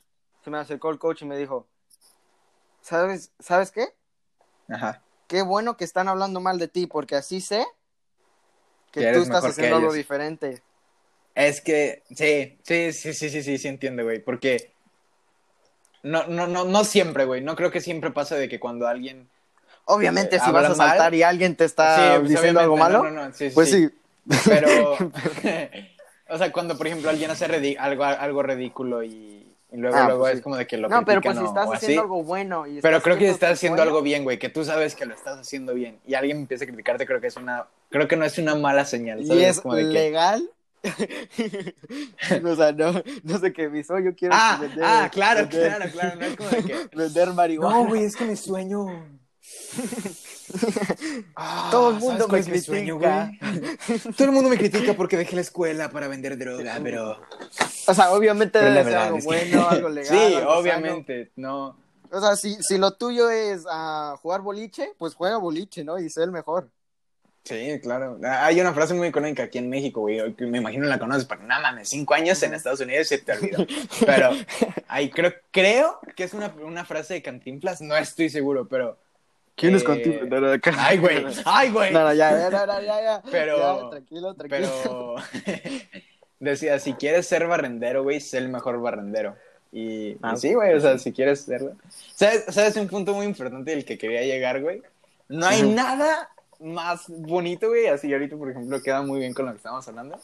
se 0.44 0.50
me 0.50 0.58
acercó 0.58 0.90
el 0.90 1.00
coach 1.00 1.22
y 1.22 1.26
me 1.26 1.38
dijo, 1.38 1.68
¿sabes, 2.82 3.32
¿sabes 3.40 3.72
qué? 3.72 3.94
Ajá. 4.70 5.02
Qué 5.28 5.44
bueno 5.44 5.78
que 5.78 5.84
están 5.86 6.08
hablando 6.08 6.40
mal 6.42 6.58
de 6.58 6.68
ti, 6.68 6.88
porque 6.88 7.16
así 7.16 7.42
sé 7.42 7.66
que, 8.92 9.02
que 9.02 9.14
tú 9.14 9.20
estás 9.20 9.46
haciendo 9.46 9.78
algo 9.78 9.94
diferente. 9.94 10.62
Es 11.36 11.62
que, 11.62 12.04
sí, 12.10 12.60
sí, 12.64 12.92
sí, 12.92 13.14
sí, 13.14 13.30
sí, 13.30 13.42
sí, 13.44 13.58
sí 13.58 13.68
entiendo, 13.68 14.04
güey, 14.04 14.20
porque 14.20 14.74
no, 16.04 16.28
no, 16.28 16.48
no, 16.48 16.66
no 16.66 16.84
siempre, 16.84 17.26
güey, 17.26 17.42
no 17.42 17.56
creo 17.56 17.72
que 17.72 17.82
siempre 17.82 18.12
pase 18.12 18.36
de 18.36 18.50
que 18.50 18.60
cuando 18.60 18.88
alguien... 18.88 19.30
Obviamente, 19.86 20.38
eh, 20.38 20.40
si 20.44 20.52
vas 20.52 20.66
a 20.66 20.76
saltar 20.76 21.12
mal, 21.12 21.16
y 21.16 21.24
alguien 21.24 21.56
te 21.56 21.66
está 21.66 21.96
sí, 21.96 22.20
pues, 22.20 22.30
diciendo 22.30 22.60
algo 22.60 22.78
malo, 22.78 23.04
no, 23.04 23.10
no, 23.10 23.34
sí, 23.34 23.50
pues 23.54 23.70
sí. 23.70 23.90
sí. 23.90 24.38
Pero, 24.46 24.94
o 26.30 26.38
sea, 26.38 26.52
cuando, 26.52 26.78
por 26.78 26.88
ejemplo, 26.88 27.10
alguien 27.10 27.32
hace 27.32 27.78
algo, 27.78 28.04
algo 28.04 28.44
ridículo 28.44 29.04
y, 29.04 29.42
y 29.72 29.78
luego, 29.78 29.96
ah, 29.96 30.06
luego 30.06 30.22
pues, 30.22 30.36
es 30.36 30.42
como 30.42 30.58
de 30.58 30.68
que 30.68 30.78
lo 30.78 30.90
No, 30.90 31.06
pero 31.06 31.22
pues 31.22 31.38
si 31.38 31.46
estás 31.46 31.70
haciendo 31.72 31.78
así. 31.78 31.98
algo 31.98 32.24
bueno. 32.24 32.68
Y 32.68 32.82
pero 32.82 33.02
creo 33.02 33.18
que 33.18 33.26
si 33.26 33.32
estás 33.32 33.54
haciendo 33.54 33.78
bueno, 33.78 33.90
algo 33.90 34.02
bien, 34.02 34.24
güey, 34.24 34.38
que 34.38 34.50
tú 34.50 34.66
sabes 34.66 34.96
que 34.96 35.06
lo 35.06 35.14
estás 35.14 35.40
haciendo 35.40 35.74
bien 35.74 36.00
y 36.06 36.14
alguien 36.14 36.38
empieza 36.38 36.66
a 36.66 36.68
criticarte, 36.68 37.06
creo 37.06 37.22
que 37.22 37.28
es 37.28 37.38
una, 37.38 37.68
creo 37.90 38.08
que 38.08 38.18
no 38.18 38.26
es 38.26 38.38
una 38.38 38.56
mala 38.56 38.84
señal. 38.84 39.26
¿sabes? 39.26 39.42
Y 39.42 39.46
es 39.46 39.62
como 39.62 39.76
de 39.76 39.84
legal. 39.84 40.50
o 42.44 42.56
sea, 42.56 42.72
no, 42.72 43.04
no 43.24 43.40
sé 43.40 43.54
qué 43.54 43.70
mi 43.70 43.84
sueño 43.84 44.14
quiero 44.18 44.34
ah, 44.36 44.58
vender, 44.60 44.84
ah, 44.84 45.10
claro, 45.12 45.42
vender, 45.42 45.68
claro, 45.68 45.92
claro, 45.92 46.16
no 46.20 46.26
es 46.26 46.36
como 46.36 46.50
de 46.50 46.64
que 46.64 46.90
vender 46.96 47.34
marihuana. 47.34 47.76
No, 47.76 47.88
güey, 47.88 48.04
es 48.06 48.16
que 48.16 48.26
mi 48.26 48.36
sueño. 48.36 48.88
ah, 51.36 51.70
Todo 51.72 51.92
el 51.92 51.98
mundo 51.98 52.28
me 52.28 52.44
critica. 52.44 52.66
Sueño, 52.66 53.00
Todo 54.18 54.26
el 54.26 54.32
mundo 54.32 54.50
me 54.50 54.58
critica 54.58 54.94
porque 54.96 55.18
dejé 55.18 55.36
la 55.36 55.42
escuela 55.42 55.92
para 55.92 56.08
vender 56.08 56.38
droga, 56.38 56.80
pero. 56.82 57.20
O 57.88 57.94
sea, 57.94 58.12
obviamente 58.12 58.60
pero 58.60 58.74
debe 58.74 58.84
ser 58.84 58.96
algo 58.98 59.18
es 59.18 59.26
bueno, 59.26 59.70
que... 59.70 59.76
algo 59.76 59.90
legal. 59.90 60.18
Sí, 60.18 60.36
algo 60.36 60.54
obviamente, 60.54 61.32
sano. 61.36 61.48
no. 61.48 61.82
O 62.12 62.20
sea, 62.20 62.36
si, 62.36 62.56
si 62.62 62.78
lo 62.78 62.92
tuyo 62.92 63.30
es 63.30 63.66
uh, 63.66 64.18
jugar 64.18 64.42
boliche, 64.42 64.94
pues 64.98 65.14
juega 65.14 65.38
boliche, 65.38 65.84
¿no? 65.84 65.98
Y 65.98 66.10
sé 66.10 66.24
el 66.24 66.32
mejor. 66.32 66.70
Sí, 67.44 67.80
claro. 67.82 68.20
Hay 68.24 68.62
una 68.62 68.74
frase 68.74 68.94
muy 68.94 69.08
icónica 69.08 69.44
aquí 69.44 69.58
en 69.58 69.68
México, 69.70 70.02
güey, 70.02 70.34
que 70.36 70.46
me 70.46 70.60
imagino 70.60 70.86
la 70.86 71.00
conoces, 71.00 71.26
pero 71.26 71.42
nada 71.44 71.62
mames, 71.62 71.90
cinco 71.90 72.14
años 72.14 72.42
en 72.44 72.54
Estados 72.54 72.82
Unidos 72.82 73.08
se 73.08 73.18
te 73.18 73.32
olvidó. 73.34 73.66
Pero 74.06 74.30
ahí 74.88 75.10
creo, 75.10 75.34
creo 75.50 76.00
que 76.16 76.24
es 76.24 76.34
una, 76.34 76.54
una 76.64 76.86
frase 76.86 77.16
de 77.16 77.22
Cantinflas, 77.24 77.82
no 77.82 77.98
estoy 77.98 78.30
seguro, 78.30 78.68
pero... 78.68 78.98
¿Quién 79.56 79.76
es 79.76 79.82
eh, 79.82 79.86
contigo? 79.86 80.26
No, 80.28 80.40
no, 80.40 80.52
acá- 80.52 80.74
Ay, 80.78 80.98
güey, 80.98 81.26
ay, 81.46 81.72
güey. 81.72 81.92
No, 81.92 82.04
no, 82.04 82.14
ya, 82.14 82.32
ya, 82.32 82.50
ya, 82.66 83.02
ya. 83.02 83.22
Pero- 83.30 83.58
Ya, 83.84 83.90
tranquilo, 83.90 84.34
tranquilo. 84.36 84.70
Pero 84.84 85.16
decía, 86.40 86.80
si 86.80 86.94
quieres 86.94 87.28
ser 87.28 87.48
barrendero, 87.48 88.04
güey, 88.04 88.22
sé 88.22 88.38
el 88.38 88.50
mejor 88.50 88.80
barrendero. 88.82 89.36
Y, 89.72 90.10
y 90.10 90.18
Ah, 90.22 90.36
sí, 90.36 90.54
güey, 90.54 90.74
o 90.74 90.80
sea, 90.80 90.98
si 90.98 91.12
quieres 91.12 91.42
serlo. 91.42 91.76
¿Sabes, 92.16 92.46
¿Sabes 92.50 92.76
un 92.76 92.88
punto 92.88 93.14
muy 93.14 93.26
importante 93.26 93.72
del 93.72 93.86
que 93.86 93.98
quería 93.98 94.22
llegar, 94.22 94.62
güey? 94.62 94.82
No 95.30 95.46
hay 95.46 95.62
Ujú. 95.64 95.74
nada 95.74 96.30
más 96.62 97.06
bonito, 97.08 97.70
güey, 97.70 97.88
así 97.88 98.12
ahorita, 98.12 98.38
por 98.38 98.50
ejemplo, 98.50 98.82
queda 98.82 99.02
muy 99.02 99.20
bien 99.20 99.34
con 99.34 99.46
lo 99.46 99.52
que 99.52 99.58
estamos 99.58 99.88
hablando, 99.88 100.20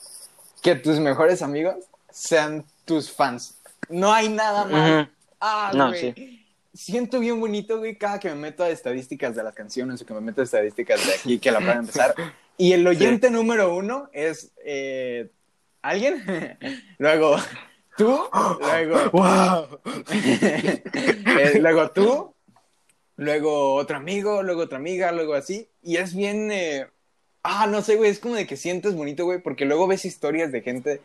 que 0.61 0.75
tus 0.75 0.99
mejores 0.99 1.41
amigos 1.41 1.75
sean 2.09 2.65
tus 2.85 3.11
fans. 3.11 3.57
No 3.89 4.11
hay 4.11 4.29
nada 4.29 4.65
más. 4.65 5.07
Ah, 5.39 5.71
No, 5.73 5.89
güey. 5.89 6.45
Siento 6.73 7.19
bien 7.19 7.39
bonito, 7.39 7.79
güey, 7.79 7.97
cada 7.97 8.19
que 8.19 8.29
me 8.29 8.35
meto 8.35 8.63
a 8.63 8.69
estadísticas 8.69 9.35
de 9.35 9.43
las 9.43 9.55
canciones 9.55 9.99
o 10.01 10.05
que 10.05 10.13
me 10.13 10.21
meto 10.21 10.41
a 10.41 10.43
estadísticas 10.43 11.05
de 11.05 11.13
aquí 11.13 11.39
que 11.39 11.51
la 11.51 11.59
pueden 11.59 11.79
empezar. 11.79 12.13
Y 12.59 12.73
el 12.73 12.87
oyente 12.87 13.29
número 13.29 13.75
uno 13.75 14.09
es 14.13 14.51
eh, 14.65 15.29
alguien, 15.83 16.57
luego 16.97 17.37
tú, 17.95 18.19
luego, 18.59 19.11
¡Wow! 19.11 19.79
eh, 20.11 21.59
luego 21.59 21.91
tú, 21.91 22.33
luego 23.17 23.73
otro 23.73 23.97
amigo, 23.97 24.41
luego 24.43 24.61
otra 24.61 24.77
amiga, 24.77 25.11
luego 25.11 25.33
así. 25.33 25.67
Y 25.81 25.97
es 25.97 26.15
bien, 26.15 26.49
eh, 26.51 26.87
ah, 27.43 27.67
no 27.67 27.81
sé, 27.81 27.97
güey, 27.97 28.11
es 28.11 28.19
como 28.19 28.35
de 28.35 28.47
que 28.47 28.55
sientes 28.55 28.95
bonito, 28.95 29.25
güey, 29.25 29.39
porque 29.39 29.65
luego 29.65 29.87
ves 29.87 30.05
historias 30.05 30.51
de 30.51 30.61
gente 30.61 31.01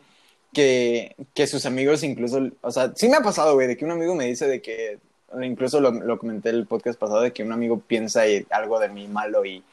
que, 0.53 1.15
que 1.33 1.47
sus 1.47 1.65
amigos 1.65 2.03
incluso, 2.03 2.39
o 2.61 2.71
sea, 2.71 2.93
sí 2.95 3.09
me 3.09 3.17
ha 3.17 3.21
pasado, 3.21 3.55
güey, 3.55 3.67
de 3.67 3.75
que 3.75 3.85
un 3.85 3.91
amigo 3.91 4.15
me 4.15 4.27
dice 4.27 4.47
de 4.47 4.61
que, 4.61 4.99
incluso 5.41 5.81
lo, 5.81 5.91
lo 5.91 6.17
comenté 6.17 6.49
el 6.49 6.67
podcast 6.67 6.99
pasado, 6.99 7.21
de 7.21 7.33
que 7.33 7.43
un 7.43 7.51
amigo 7.51 7.79
piensa 7.79 8.25
eh, 8.27 8.45
algo 8.51 8.79
de 8.79 8.89
mí 8.89 9.07
malo 9.07 9.43
y, 9.43 9.63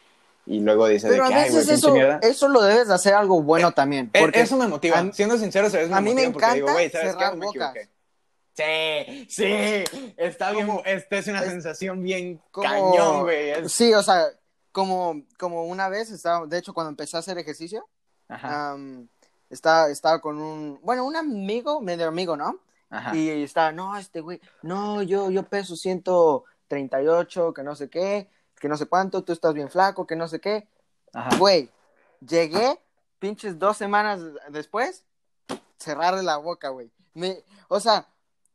y 0.46 0.60
luego 0.60 0.88
dice 0.88 1.08
Pero 1.08 1.28
de 1.28 1.34
a 1.34 1.36
que, 1.36 1.42
ay, 1.42 1.56
eso, 1.56 1.94
eso 2.22 2.48
lo 2.48 2.62
debes 2.62 2.88
de 2.88 2.94
hacer 2.94 3.14
algo 3.14 3.42
bueno 3.42 3.72
también. 3.72 4.10
Eh, 4.14 4.20
Porque 4.20 4.40
eso 4.40 4.56
me 4.56 4.66
motiva. 4.66 4.98
a 4.98 5.12
Siendo 5.12 5.36
sincero, 5.38 5.68
¿sabes? 5.68 5.92
a 5.92 6.00
mí 6.00 6.14
me 6.14 6.28
motiva 6.28 6.32
porque 6.32 6.54
digo, 6.54 6.68
encanta 6.68 6.72
güey, 6.72 6.90
¿sabes 6.90 7.06
qué? 7.08 7.12
cerrar 7.12 7.36
Me 7.36 7.46
bocas. 7.46 7.74
Sí, 8.60 9.26
sí, 9.28 9.84
está 10.16 10.52
bien, 10.52 10.66
Como- 10.66 10.82
esta 10.84 11.16
es 11.18 11.26
una 11.28 11.40
es- 11.40 11.50
sensación 11.50 12.02
bien 12.02 12.40
como- 12.50 12.68
cañón, 12.68 13.22
güey. 13.22 13.50
es- 13.50 13.72
Sí, 13.72 13.92
o 13.94 14.02
sea, 14.02 14.26
como, 14.72 15.22
como 15.38 15.64
una 15.64 15.88
vez 15.88 16.10
estaba, 16.10 16.46
de 16.46 16.58
hecho, 16.58 16.72
cuando 16.74 16.90
empecé 16.90 17.16
a 17.16 17.20
hacer 17.20 17.38
ejercicio, 17.38 17.88
Ajá, 18.28 18.76
estaba, 19.48 19.88
estaba 19.88 20.20
con 20.20 20.38
un, 20.40 20.78
bueno, 20.82 21.04
un 21.04 21.16
amigo, 21.16 21.80
medio 21.80 22.06
amigo, 22.08 22.36
¿no? 22.36 22.58
ajá. 22.90 23.14
Y 23.16 23.28
estaba, 23.42 23.72
no, 23.72 23.96
este 23.96 24.20
güey, 24.20 24.40
no, 24.62 25.02
yo, 25.02 25.30
yo 25.30 25.42
peso 25.44 25.74
138, 25.76 27.52
que 27.54 27.62
no 27.62 27.74
sé 27.74 27.88
qué, 27.88 28.28
que 28.58 28.68
no 28.68 28.76
sé 28.76 28.86
cuánto, 28.86 29.22
tú 29.24 29.32
estás 29.32 29.54
bien 29.54 29.70
flaco, 29.70 30.06
que 30.06 30.16
no 30.16 30.28
sé 30.28 30.40
qué. 30.40 30.68
ajá. 31.12 31.36
Güey, 31.38 31.70
llegué, 32.20 32.78
pinches 33.18 33.58
dos 33.58 33.76
semanas 33.76 34.20
después, 34.50 35.04
cerrarle 35.78 36.22
la 36.22 36.36
boca, 36.36 36.68
güey. 36.68 36.90
Me, 37.14 37.42
o 37.68 37.80
sea, 37.80 38.06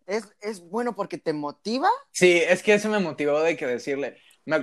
es, 0.07 0.27
es 0.41 0.61
bueno 0.61 0.95
porque 0.95 1.17
te 1.17 1.33
motiva. 1.33 1.89
Sí, 2.11 2.41
es 2.47 2.63
que 2.63 2.73
eso 2.73 2.89
me 2.89 2.99
motivó 2.99 3.41
de 3.41 3.57
que 3.57 3.65
decirle. 3.67 4.17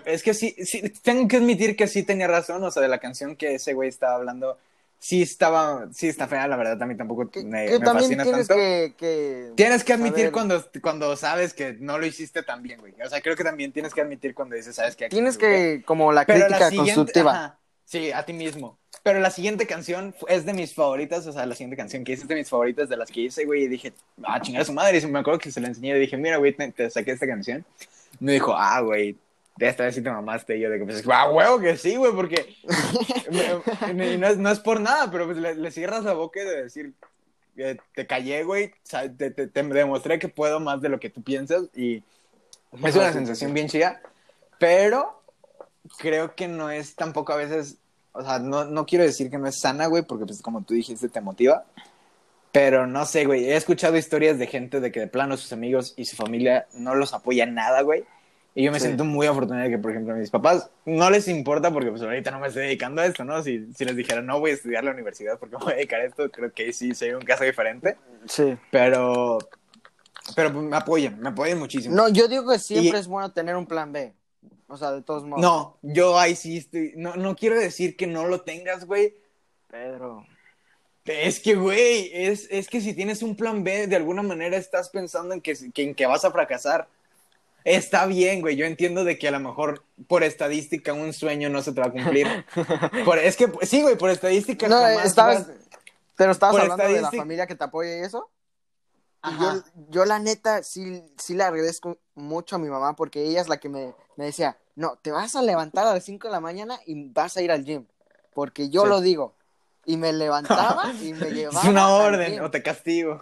Es 0.07 0.23
que 0.23 0.33
sí, 0.33 0.55
sí, 0.65 0.81
tengo 1.03 1.27
que 1.29 1.37
admitir 1.39 1.77
que 1.77 1.89
sí 1.89 2.05
tenía 2.05 2.29
razón, 2.29 2.63
o 2.63 2.71
sea, 2.71 2.83
de 2.83 2.89
la 2.89 2.99
canción 3.01 3.37
que 3.37 3.57
ese 3.57 3.75
güey 3.75 3.89
estaba 3.89 4.15
hablando, 4.15 4.57
sí 4.99 5.23
estaba, 5.23 5.89
sí 5.93 6.09
está 6.09 6.29
fea, 6.29 6.47
la 6.47 6.57
verdad, 6.57 6.81
a 6.81 6.87
mí 6.87 6.97
tampoco 6.97 7.29
Que, 7.31 7.43
me, 7.43 7.67
que 7.67 7.73
me 7.73 7.79
también 7.81 7.93
fascina 8.03 8.23
tienes 8.25 8.47
tanto. 8.47 8.55
que, 8.63 8.95
que 8.97 9.53
Tienes 9.57 9.85
que 9.85 9.93
admitir 9.93 10.17
saber- 10.17 10.33
cuando, 10.33 10.65
cuando 10.81 11.17
sabes 11.17 11.53
que 11.53 11.75
no 11.75 11.99
lo 11.99 12.07
hiciste 12.07 12.43
tan 12.43 12.63
bien, 12.63 12.81
güey. 12.81 12.95
O 13.05 13.09
sea, 13.09 13.21
creo 13.21 13.37
que 13.37 13.45
también 13.45 13.73
tienes 13.73 13.93
que 13.93 14.01
admitir 14.01 14.35
cuando 14.35 14.55
dices, 14.57 14.77
sabes 14.77 14.97
que 14.97 15.05
aquí 15.07 15.17
Tienes 15.17 15.37
me 15.37 15.43
equivoqué". 15.43 15.79
que, 15.79 15.85
como 15.85 16.13
la 16.13 16.25
Pero 16.27 16.47
crítica 16.47 16.71
constructiva. 16.77 17.33
ajá, 17.33 17.61
sí, 17.85 18.13
a 18.13 18.25
ti 18.25 18.33
mismo. 18.33 18.79
Pero 19.03 19.19
la 19.19 19.31
siguiente 19.31 19.67
canción 19.67 20.15
es 20.29 20.47
de 20.47 20.53
mis 20.53 20.75
favoritas, 20.75 21.27
o 21.27 21.33
sea, 21.33 21.45
la 21.45 21.55
siguiente 21.57 21.77
canción 21.77 22.05
que 22.05 22.13
hice 22.13 22.23
es 22.23 22.29
de 22.29 22.37
mis 22.37 22.49
favoritas 22.49 22.89
de 22.89 22.97
las 22.97 23.11
que 23.11 23.23
hice, 23.23 23.45
güey, 23.45 23.65
y 23.65 23.69
dije, 23.69 23.93
ah, 24.23 24.41
chingar 24.41 24.63
a 24.63 24.65
su 24.65 24.73
madre, 24.73 24.99
y 24.99 25.07
me 25.07 25.19
acuerdo 25.19 25.41
que 25.41 25.51
se 25.51 25.61
la 25.61 25.69
enseñé 25.69 25.97
y 25.97 26.01
dije, 26.01 26.17
mira, 26.17 26.37
güey, 26.37 26.53
te, 26.53 26.71
te 26.71 26.89
saqué 26.89 27.11
esta 27.11 27.27
canción. 27.27 27.65
Me 28.21 28.33
dijo, 28.35 28.55
ah, 28.57 28.81
güey, 28.81 29.17
de 29.57 29.69
esta 29.69 29.85
vez 29.85 29.97
sí 29.97 30.03
te 30.03 30.11
mamaste, 30.11 30.57
y 30.57 30.61
yo 30.61 30.71
de 30.71 30.79
que, 30.79 30.85
pues, 30.85 31.03
ah, 31.11 31.31
huevo 31.31 31.59
que 31.59 31.77
sí, 31.77 31.97
güey, 31.97 32.13
porque, 32.13 32.55
no, 33.95 34.27
es, 34.29 34.39
no 34.39 34.51
es 34.51 34.61
por 34.61 34.81
nada, 34.81 35.11
pero 35.11 35.27
pues 35.27 35.37
le, 35.39 35.55
le 35.55 35.71
cierras 35.71 36.05
la 36.05 36.13
boca 36.13 36.41
de 36.45 36.63
decir, 36.65 36.93
eh, 37.57 37.77
te 37.95 38.07
callé, 38.07 38.45
güey, 38.45 38.67
o 38.67 38.71
sea, 38.85 39.11
te, 39.13 39.31
te- 39.31 39.47
te 39.49 39.63
demostré 39.63 40.19
que 40.19 40.29
puedo 40.29 40.61
más 40.61 40.81
de 40.81 40.89
lo 40.89 41.01
que 41.01 41.11
tú 41.11 41.23
piensas, 41.23 41.65
y 41.75 42.03
es 42.85 42.97
una 42.97 43.13
sensación 43.13 43.53
bien 43.53 43.69
chida, 43.69 44.01
pero 44.59 45.21
creo 45.99 46.35
que 46.35 46.49
no 46.49 46.71
es 46.71 46.95
tampoco 46.95 47.33
a 47.33 47.37
veces, 47.37 47.79
o 48.13 48.23
sea, 48.23 48.39
no, 48.39 48.65
no 48.65 48.87
quiero 48.87 49.05
decir 49.05 49.31
que 49.31 49.39
no 49.39 49.47
es 49.47 49.59
sana, 49.61 49.87
güey, 49.87 50.03
porque 50.03 50.27
pues 50.27 50.43
como 50.43 50.63
tú 50.63 50.75
dijiste, 50.75 51.09
te 51.09 51.21
motiva. 51.21 51.65
Pero 52.53 52.87
no 52.87 53.07
sé, 53.07 53.25
güey, 53.25 53.47
he 53.47 53.57
escuchado 53.57 53.97
historias 53.97 54.39
de 54.39 54.47
gente 54.47 54.81
de 54.81 54.93
que 54.93 55.01
de 55.01 55.07
plano 55.07 55.37
sus 55.39 55.53
amigos 55.55 55.95
y 55.97 56.05
su 56.05 56.17
familia 56.17 56.67
no 56.75 56.95
los 56.95 57.15
apoyan 57.15 57.55
nada, 57.55 57.81
güey. 57.81 58.05
Y 58.55 58.65
yo 58.65 58.71
me 58.73 58.79
Sí. 58.79 58.85
siento 58.85 59.07
muy 59.07 59.27
afortunado 59.27 59.65
de 59.65 59.71
que, 59.71 59.79
por 59.79 59.93
ejemplo, 59.93 60.13
a 60.13 60.17
mis 60.19 60.29
papás 60.29 60.69
no 60.85 61.09
les 61.09 61.27
importa 61.29 61.71
porque 61.73 61.89
pues 61.91 62.03
ahorita 62.03 62.31
no 62.31 62.39
me 62.41 62.49
estoy 62.49 62.65
dedicando 62.65 63.01
a 63.01 63.07
esto, 63.07 63.25
¿no? 63.25 63.43
Si, 63.43 63.73
si 63.73 63.87
les 63.87 63.97
dijera, 63.97 64.21
no 64.21 64.39
voy 64.41 64.51
a 64.51 64.55
estudiar 64.55 64.85
la 64.85 64.91
universidad 64.91 65.39
porque 65.39 65.57
me 65.57 65.65
voy 65.65 65.73
a 65.73 65.77
dedicar 65.77 66.03
a 66.03 66.05
esto, 66.05 66.31
creo 66.31 66.53
que 66.53 66.71
sí 66.75 66.95
sería 66.95 67.17
un 67.17 67.25
caso 67.25 67.45
diferente. 67.45 67.97
Sí. 68.27 68.55
Pero, 68.71 69.39
pero 70.37 70.53
pues, 70.53 70.65
me 70.67 70.77
apoyan, 70.77 71.19
me 71.19 71.31
apoyan 71.31 71.59
muchísimo. 71.59 71.95
No, 71.97 72.11
yo 72.11 72.29
digo 72.29 72.47
que 72.47 72.59
siempre 72.59 72.99
Y- 72.99 73.01
es 73.01 73.07
bueno 73.07 73.33
tener 73.33 73.57
un 73.57 73.65
plan 73.65 73.91
B. 73.91 74.13
O 74.73 74.77
sea, 74.79 74.91
de 74.93 75.03
todos 75.03 75.25
modos. 75.25 75.43
No, 75.43 75.77
yo 75.83 76.19
ahí 76.19 76.35
sí 76.35 76.57
estoy. 76.57 76.95
No, 76.97 77.15
no 77.17 77.37
quiero 77.37 77.61
decir 77.61 77.95
que 77.95 78.07
no 78.07 78.27
lo 78.27 78.41
tengas, 78.41 78.87
güey. 78.87 79.15
Pedro. 79.69 80.27
Es 81.05 81.41
que, 81.41 81.57
güey, 81.57 82.11
es, 82.15 82.47
es 82.51 82.69
que 82.69 82.81
si 82.81 82.95
tienes 82.95 83.23
un 83.23 83.37
plan 83.37 83.63
B, 83.65 83.87
de 83.87 83.97
alguna 83.97 84.23
manera 84.23 84.57
estás 84.57 84.89
pensando 84.89 85.35
en 85.35 85.43
que, 85.43 85.55
que- 85.75 85.83
en 85.83 85.95
que 85.95 86.07
vas 86.07 86.25
a 86.25 86.31
fracasar. 86.31 86.89
Está 87.65 88.07
bien, 88.07 88.41
güey. 88.41 88.57
Yo 88.57 88.65
entiendo 88.65 89.05
de 89.05 89.19
que 89.19 89.29
a 89.29 89.31
lo 89.31 89.41
mejor 89.41 89.85
por 90.09 90.23
estadística 90.25 90.95
un 90.95 91.13
sueño 91.13 91.51
no 91.51 91.61
se 91.61 91.73
te 91.73 91.81
va 91.83 91.89
a 91.89 91.93
cumplir. 91.93 92.27
Por- 93.05 93.19
es 93.19 93.37
que, 93.37 93.53
sí, 93.63 93.83
güey, 93.83 93.97
por 93.99 94.09
estadística. 94.11 94.69
No, 94.69 94.77
jamás 94.81 95.05
estabas, 95.05 95.49
vas- 95.49 95.57
pero 96.17 96.33
estabas 96.33 96.55
por 96.55 96.61
hablando 96.63 96.85
de 96.95 97.01
la 97.03 97.11
familia 97.11 97.47
que 97.47 97.57
te 97.57 97.65
apoya 97.65 97.99
y 97.99 98.01
eso. 98.01 98.31
Y 99.25 99.41
yo, 99.41 99.63
yo 99.91 100.05
la 100.05 100.19
neta 100.19 100.63
sí, 100.65 101.05
sí 101.19 101.35
le 101.35 101.45
agradezco 101.45 101.99
mucho 102.17 102.57
a 102.57 102.59
mi 102.59 102.69
mamá 102.69 102.97
porque 102.97 103.23
ella 103.23 103.41
es 103.41 103.49
la 103.49 103.59
que 103.59 103.69
me, 103.69 103.95
me 104.17 104.25
decía, 104.25 104.57
no, 104.77 104.97
te 105.03 105.11
vas 105.11 105.37
a 105.37 105.43
levantar 105.43 105.87
a 105.87 105.95
las 105.95 106.05
5 106.05 106.29
de 106.29 106.33
la 106.33 106.41
mañana 106.41 106.79
y 106.87 107.09
vas 107.11 107.37
a 107.37 107.43
ir 107.43 107.51
al 107.53 107.65
gym. 107.65 107.87
Porque 108.35 108.69
yo 108.71 108.83
Sí. 108.83 108.89
lo 108.89 109.01
digo. 109.01 109.35
Y 109.85 109.97
me 109.97 110.13
levantaba 110.13 110.93
y 111.03 111.13
me 111.13 111.31
llevaba. 111.33 111.61
Es 111.63 111.69
una 111.69 111.89
orden, 111.91 112.41
o 112.41 112.51
te 112.51 112.63
castigo. 112.63 113.21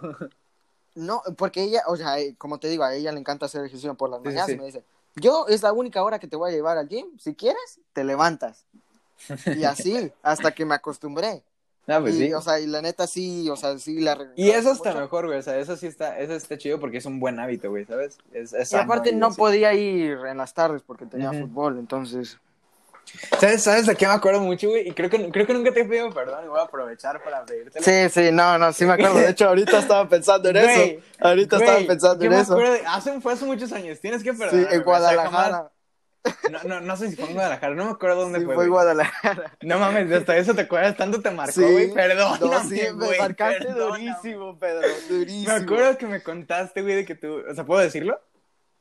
No, 0.95 1.21
porque 1.37 1.63
ella, 1.63 1.83
o 1.87 1.95
sea, 1.95 2.19
eh, 2.19 2.35
como 2.37 2.59
te 2.59 2.67
digo, 2.67 2.83
a 2.83 2.93
ella 2.93 3.11
le 3.11 3.19
encanta 3.19 3.45
hacer 3.45 3.61
ejercicio 3.65 3.93
por 3.95 4.09
las 4.09 4.19
Sí, 4.19 4.23
sí, 4.23 4.27
mañanas 4.29 4.45
sí. 4.47 4.53
y 4.53 4.57
me 4.57 4.65
dice, 4.65 4.83
yo 5.15 5.47
es 5.47 5.63
la 5.63 5.71
única 5.73 6.03
hora 6.03 6.19
que 6.19 6.27
te 6.27 6.35
voy 6.35 6.51
a 6.51 6.53
llevar 6.53 6.77
al 6.77 6.87
gym. 6.89 7.07
Si 7.17 7.33
quieres, 7.33 7.79
te 7.93 8.03
levantas. 8.03 8.65
Y 9.55 9.63
así, 9.63 10.11
hasta 10.23 10.51
que 10.51 10.65
me 10.65 10.75
acostumbré. 10.75 11.43
Ah, 11.87 11.99
pues 11.99 12.15
y, 12.15 12.17
sí. 12.17 12.33
o 12.33 12.41
sea, 12.41 12.59
y 12.59 12.67
la 12.67 12.81
neta 12.81 13.07
sí, 13.07 13.49
o 13.49 13.55
sea, 13.55 13.77
sí 13.77 13.99
la 13.99 14.15
Y 14.35 14.49
eso 14.51 14.71
está 14.71 14.93
mucho. 14.93 15.01
mejor, 15.01 15.25
güey. 15.27 15.39
O 15.39 15.41
sea, 15.41 15.57
eso 15.57 15.75
sí 15.75 15.87
está, 15.87 16.19
eso 16.19 16.33
está 16.33 16.57
chido 16.57 16.79
porque 16.79 16.97
es 16.97 17.05
un 17.05 17.19
buen 17.19 17.39
hábito, 17.39 17.69
güey, 17.69 17.85
¿sabes? 17.85 18.17
Es, 18.31 18.53
es 18.53 18.71
Y 18.71 18.75
aparte 18.75 19.13
no 19.13 19.27
así. 19.27 19.37
podía 19.37 19.73
ir 19.73 20.17
en 20.27 20.37
las 20.37 20.53
tardes 20.53 20.83
porque 20.83 21.05
tenía 21.05 21.33
fútbol, 21.33 21.77
entonces. 21.79 22.39
¿Sabes, 23.39 23.63
¿Sabes 23.63 23.85
de 23.87 23.95
qué 23.95 24.05
me 24.07 24.13
acuerdo 24.13 24.39
mucho, 24.41 24.69
güey? 24.69 24.87
Y 24.87 24.93
creo 24.93 25.09
que, 25.09 25.31
creo 25.31 25.45
que 25.47 25.53
nunca 25.53 25.73
te 25.73 25.81
he 25.81 25.85
pedido 25.85 26.11
perdón 26.11 26.45
y 26.45 26.47
voy 26.47 26.59
a 26.59 26.63
aprovechar 26.63 27.21
para 27.23 27.45
pedirte. 27.45 27.81
Sí, 27.81 28.09
sí, 28.09 28.31
no, 28.31 28.57
no, 28.57 28.71
sí 28.71 28.85
me 28.85 28.93
acuerdo. 28.93 29.15
De 29.19 29.29
hecho, 29.31 29.47
ahorita 29.49 29.79
estaba 29.79 30.07
pensando 30.07 30.49
en 30.49 30.55
Güey, 30.57 30.91
eso. 30.91 31.05
Ahorita 31.19 31.57
estaba 31.57 31.85
pensando 31.85 32.25
en 32.25 32.33
eso. 32.33 32.71
hace, 32.87 33.19
fue 33.21 33.33
hace 33.33 33.45
muchos 33.45 33.71
años. 33.73 33.99
Tienes 33.99 34.23
que 34.23 34.33
Sí, 34.33 34.37
perdonar. 34.39 34.73
en 34.73 34.83
Guadalajara. 34.83 35.71
No, 36.51 36.63
no, 36.65 36.81
no 36.81 36.97
sé 36.97 37.09
si 37.09 37.15
fue 37.15 37.25
en 37.29 37.33
Guadalajara. 37.33 37.73
No 37.75 37.85
me 37.85 37.91
acuerdo 37.91 38.21
dónde 38.21 38.39
Sí, 38.39 38.45
fue. 38.45 38.55
fue 38.55 38.63
en. 38.65 38.69
Guadalajara. 38.71 39.57
No 39.61 39.79
mames, 39.79 40.11
hasta 40.11 40.37
eso 40.37 40.53
te 40.53 40.61
acuerdas. 40.61 40.95
Tanto 40.97 41.21
te 41.21 41.31
marcó, 41.31 41.53
Sí. 41.53 41.61
güey. 41.61 41.93
Perdóname, 41.93 42.45
No, 42.45 42.63
sí, 42.63 42.81
me 42.95 43.17
marcaste 43.17 43.65
perdóname. 43.65 44.05
durísimo, 44.11 44.59
Pedro. 44.59 44.87
Durísimo. 45.09 45.53
Me 45.53 45.59
acuerdo 45.63 45.97
que 45.97 46.07
me 46.07 46.21
contaste, 46.23 46.81
güey, 46.81 46.95
de 46.95 47.05
que 47.05 47.15
tú. 47.15 47.41
O 47.49 47.53
sea, 47.55 47.63
¿puedo 47.65 47.81
decirlo? 47.81 48.19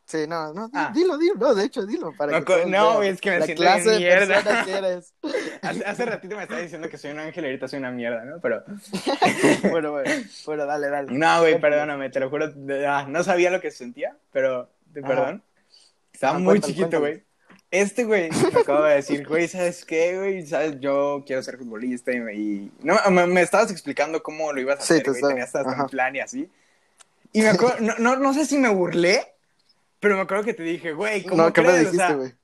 Sí, 0.05 0.27
no, 0.27 0.53
no, 0.53 0.69
Ah. 0.75 0.91
dilo, 0.93 1.17
dilo, 1.17 1.35
no, 1.37 1.55
de 1.55 1.65
hecho, 1.67 1.87
dilo. 1.87 2.13
Para 2.19 2.33
Me 2.41 2.45
que 2.45 2.67
no, 2.67 2.97
güey, 2.97 3.11
es 3.11 3.21
que 3.21 3.31
me 3.31 3.39
la 3.39 3.45
siento 3.47 3.63
clase 3.63 3.91
de 3.91 3.99
mierda. 3.99 4.65
que 4.65 4.73
eres. 4.77 5.15
Hace, 5.63 5.85
hace 5.85 6.05
ratito 6.05 6.37
me 6.37 6.43
estaba 6.43 6.61
diciendo 6.61 6.89
que 6.89 6.99
soy 6.99 7.13
un 7.13 7.21
ángel 7.21 7.45
y 7.45 7.47
ahorita 7.47 7.69
soy 7.69 7.79
una 7.79 7.93
mierda, 7.93 8.25
¿no? 8.25 8.41
Pero. 8.41 8.65
bueno, 9.71 9.93
bueno, 9.93 10.11
bueno, 10.47 10.67
dale, 10.67 10.89
dale. 10.89 11.13
No, 11.13 11.41
güey, 11.41 11.61
perdóname, 11.61 12.11
te 12.11 12.19
lo 12.21 12.29
juro. 12.29 12.53
ah, 12.89 13.07
no 13.09 13.23
sabía 13.23 13.51
lo 13.51 13.61
que 13.61 13.71
sentía, 13.71 14.17
pero. 14.33 14.69
Perdón. 14.93 15.45
Estaba 16.13 16.37
Ah, 16.37 16.41
muy 16.41 16.61
chiquito, 16.61 16.99
güey. 16.99 17.23
Este 17.71 18.05
güey 18.05 18.31
me 18.53 18.61
acaba 18.61 18.89
de 18.91 18.97
decir, 18.97 19.27
güey, 19.27 19.47
¿sabes 19.49 19.85
qué, 19.85 20.19
güey? 20.19 20.47
¿Sabes? 20.47 20.81
Yo 20.81 21.23
quiero 21.27 21.43
ser 21.43 21.59
futbolista 21.59 22.13
y... 22.13 22.21
me- 22.21 22.35
y- 22.35 22.73
No, 22.83 22.97
me, 23.11 23.27
me 23.27 23.43
estabas 23.43 23.71
explicando 23.71 24.23
cómo 24.23 24.53
lo 24.53 24.61
ibas 24.61 24.81
a 24.81 24.83
Sí, 24.83 24.95
hacer, 24.95 25.05
te 25.05 25.11
güey. 25.11 25.23
Tenías 25.23 25.55
hasta 25.55 25.83
un 25.83 25.89
plan 25.89 26.15
y 26.17 26.21
así. 26.21 26.51
Y 27.33 27.43
me 27.43 27.49
acuerdo, 27.49 27.77
no, 27.81 27.95
no, 27.99 28.17
no 28.17 28.35
sé 28.35 28.45
si 28.45 28.59
me 28.59 28.69
burlé, 28.69 29.25
pero 30.01 30.17
me 30.17 30.23
acuerdo 30.23 30.45
que 30.45 30.55
te 30.55 30.63
dije, 30.65 30.93
güey, 30.93 31.23
¿cómo 31.25 31.45
No, 31.45 31.53
¿qué 31.53 31.61
me 31.61 31.69
crees? 31.69 31.89
O 31.89 31.91
dijiste, 31.93 32.07
sea, 32.07 32.17
güey? 32.17 32.35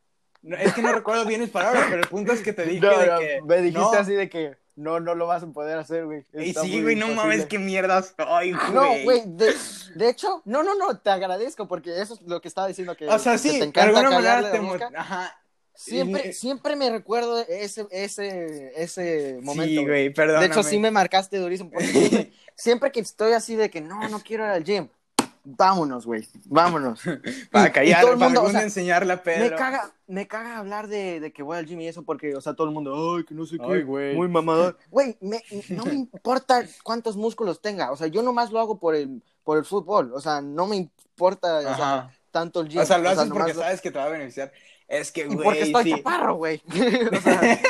no, 0.42 0.56
es 0.56 0.72
que 0.74 0.82
no 0.82 0.92
recuerdo 0.92 1.24
bien 1.24 1.40
mis 1.40 1.50
palabras, 1.50 1.86
pero 1.88 2.02
el 2.02 2.08
punto 2.08 2.32
es 2.32 2.40
que 2.40 2.52
te 2.52 2.64
dije 2.66 2.80
No, 2.80 2.96
de 2.96 3.06
que... 3.18 3.42
me 3.42 3.62
dijiste 3.62 3.96
así 3.96 4.14
de 4.14 4.28
que 4.28 4.56
no, 4.76 5.00
no 5.00 5.14
lo 5.14 5.26
vas 5.26 5.42
a 5.42 5.46
poder 5.48 5.78
hacer, 5.78 6.04
güey. 6.04 6.24
Y 6.34 6.52
sí, 6.54 6.82
güey, 6.82 6.94
no 6.96 7.08
mames, 7.08 7.46
qué 7.46 7.58
mierdas. 7.58 8.14
Ay, 8.18 8.52
güey. 8.52 8.72
No, 8.72 9.02
güey, 9.04 9.22
de, 9.26 9.54
de 9.94 10.08
hecho, 10.08 10.42
no, 10.44 10.62
no, 10.62 10.74
no, 10.76 10.98
te 10.98 11.10
agradezco 11.10 11.66
porque 11.66 12.00
eso 12.00 12.14
es 12.14 12.22
lo 12.22 12.40
que 12.40 12.48
estaba 12.48 12.68
diciendo 12.68 12.96
que, 12.96 13.06
O 13.08 13.18
sea, 13.18 13.36
sí, 13.38 13.50
te 13.52 13.58
de 13.58 13.64
encanta 13.64 13.98
alguna 14.00 14.10
manera 14.10 14.52
te... 14.52 14.60
mo- 14.60 14.72
boca. 14.74 14.90
Ajá. 14.94 15.40
Siempre, 15.74 16.28
Y- 16.28 16.32
siempre 16.32 16.74
me 16.76 16.88
recuerdo 16.90 17.38
ese, 17.48 17.86
ese, 17.90 18.72
ese 18.76 19.38
momento. 19.42 19.80
Sí, 19.80 19.86
güey, 19.86 20.10
perdóname. 20.12 20.46
De 20.48 20.52
hecho, 20.52 20.62
sí 20.62 20.78
me 20.78 20.90
marcaste 20.90 21.36
durísimo. 21.38 21.70
Porque 21.70 21.86
siempre, 21.86 22.32
siempre 22.56 22.92
que 22.92 23.00
estoy 23.00 23.32
así 23.32 23.56
de 23.56 23.68
que 23.70 23.80
no, 23.82 24.08
no 24.08 24.20
quiero 24.20 24.44
ir 24.44 24.50
al 24.50 24.64
gym, 24.64 24.88
vámonos, 25.46 26.04
güey, 26.06 26.26
vámonos. 26.46 27.00
Para 27.52 27.66
Y- 27.66 27.68
y 27.68 27.72
callar, 27.72 28.00
todo 28.02 28.12
el 28.12 28.18
para 28.18 28.30
mundo, 28.30 28.42
o 28.42 28.50
sea, 28.50 28.62
enseñarle 28.62 29.12
a 29.12 29.22
Pedro. 29.22 29.50
Me 29.50 29.56
caga, 29.56 29.90
me 30.08 30.26
caga 30.26 30.58
hablar 30.58 30.88
de, 30.88 31.20
de 31.20 31.32
que 31.32 31.42
voy 31.42 31.56
al 31.56 31.66
gym 31.66 31.80
y 31.80 31.86
eso 31.88 32.02
porque, 32.02 32.34
o 32.34 32.40
sea, 32.40 32.54
todo 32.54 32.66
el 32.66 32.74
mundo, 32.74 33.16
ay, 33.16 33.24
que 33.24 33.34
no 33.34 33.46
sé 33.46 33.56
qué, 33.58 33.82
güey. 33.84 34.14
muy 34.16 34.28
mamador. 34.28 34.76
Güey, 34.90 35.16
no 35.70 35.84
me 35.84 35.94
importa 35.94 36.64
cuántos 36.82 37.16
músculos 37.16 37.62
tenga, 37.62 37.92
o 37.92 37.96
sea, 37.96 38.08
yo 38.08 38.22
nomás 38.22 38.50
lo 38.50 38.58
hago 38.60 38.78
por 38.78 38.94
el, 38.94 39.22
por 39.44 39.56
el 39.58 39.64
fútbol, 39.64 40.12
o 40.12 40.20
sea, 40.20 40.40
no 40.40 40.66
me 40.66 40.76
importa 40.76 41.58
o 41.58 41.62
sea, 41.62 41.70
Ajá. 41.94 42.10
tanto 42.30 42.60
el 42.60 42.68
gym. 42.68 42.80
O 42.80 42.84
sea, 42.86 42.98
lo 42.98 43.08
haces 43.08 43.28
porque 43.30 43.54
lo- 43.54 43.60
sabes 43.60 43.80
que 43.80 43.90
te 43.90 43.98
va 43.98 44.06
a 44.06 44.10
beneficiar. 44.10 44.52
Es 44.88 45.10
que, 45.10 45.26
güey, 45.26 45.38
porque 45.42 45.62
estoy 45.62 45.84
sí. 45.84 45.90
chaparro, 45.90 46.34
güey. 46.36 46.62
o, 47.12 47.20
sea, 47.20 47.60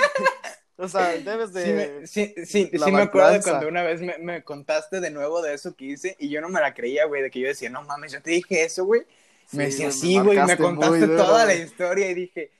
o 0.76 0.88
sea, 0.88 1.18
debes 1.18 1.52
de... 1.52 1.66
Sí, 1.66 1.72
me, 1.72 2.06
sí, 2.06 2.34
sí, 2.44 2.70
sí 2.74 2.92
me 2.92 3.02
acuerdo 3.02 3.30
de 3.30 3.40
cuando 3.42 3.66
una 3.66 3.82
vez 3.82 4.02
me, 4.02 4.18
me 4.18 4.44
contaste 4.44 5.00
de 5.00 5.10
nuevo 5.10 5.40
de 5.40 5.54
eso 5.54 5.74
que 5.74 5.86
hice 5.86 6.16
y 6.18 6.28
yo 6.28 6.40
no 6.42 6.50
me 6.50 6.60
la 6.60 6.74
creía, 6.74 7.06
güey, 7.06 7.22
de 7.22 7.30
que 7.30 7.40
yo 7.40 7.48
decía, 7.48 7.70
no 7.70 7.82
mames, 7.82 8.12
yo 8.12 8.20
te 8.22 8.30
dije 8.32 8.62
eso, 8.64 8.84
güey. 8.84 9.02
me 9.52 9.64
Sí, 9.64 9.66
decía, 9.66 9.90
me 9.90 9.92
sí, 9.92 10.20
güey, 10.20 10.42
me 10.42 10.58
contaste 10.58 11.08
duro, 11.08 11.08
toda 11.08 11.46
la 11.46 11.54
historia 11.54 12.10
y 12.10 12.14
dije, 12.14 12.52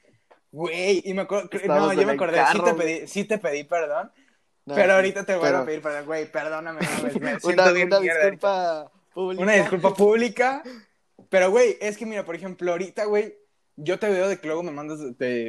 güey, 0.53 1.03
y 1.05 1.15
me 1.15 1.23
acuerdo, 1.23 1.51
no, 1.69 1.93
yo 1.95 2.07
me 2.07 2.13
acordé, 2.13 2.47
sí 2.47 2.61
carro, 2.61 2.63
te 2.63 2.75
güey. 2.75 2.93
pedí, 3.01 3.07
sí 3.09 3.25
te 3.25 3.39
pedí 3.39 3.65
perdón, 3.65 4.13
No, 4.67 4.75
pero 4.75 4.95
sí, 4.95 4.95
ahorita 4.95 5.25
te 5.27 5.37
vuelvo 5.37 5.59
pero 5.59 5.61
a 5.61 5.65
pedir 5.65 5.83
perdón, 5.83 6.07
güey, 6.07 6.31
perdóname, 6.31 6.83
me 7.21 7.41
siento 7.41 7.73
Una, 7.73 7.73
bien 7.73 7.91
una 7.91 8.01
mierda 8.01 8.31
disculpa 8.31 8.91
pública. 9.13 9.45
Una 9.45 9.53
disculpa 9.55 9.95
pública. 9.95 10.63
Pero, 11.31 11.51
güey, 11.51 11.77
es 11.81 11.97
que 11.99 12.07
mira, 12.07 12.25
por 12.25 12.37
ejemplo, 12.37 12.73
ahorita, 12.73 13.05
güey, 13.07 13.37
yo 13.77 13.99
te 13.99 14.09
veo 14.09 14.29
de 14.29 14.39
que 14.39 14.47
luego 14.47 14.63
me 14.63 14.71
mandas, 14.73 14.99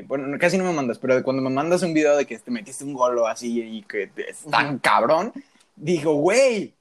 bueno, 0.08 0.28
no, 0.28 0.38
casi 0.38 0.58
no 0.58 0.64
me 0.66 0.74
mandas, 0.74 1.00
pero 1.00 1.16
de 1.16 1.24
cuando 1.24 1.42
me 1.42 1.50
mandas 1.50 1.82
un 1.84 1.94
video 1.94 2.16
de 2.18 2.26
que 2.26 2.38
te 2.40 2.52
metiste 2.52 2.84
un 2.84 2.94
gol 2.94 3.18
o 3.18 3.28
así 3.28 3.62
y 3.62 3.84
que 3.84 4.12
es 4.28 4.44
tan 4.52 4.80
cabrón, 4.80 5.32
digo, 5.76 6.14
güey, 6.16 6.74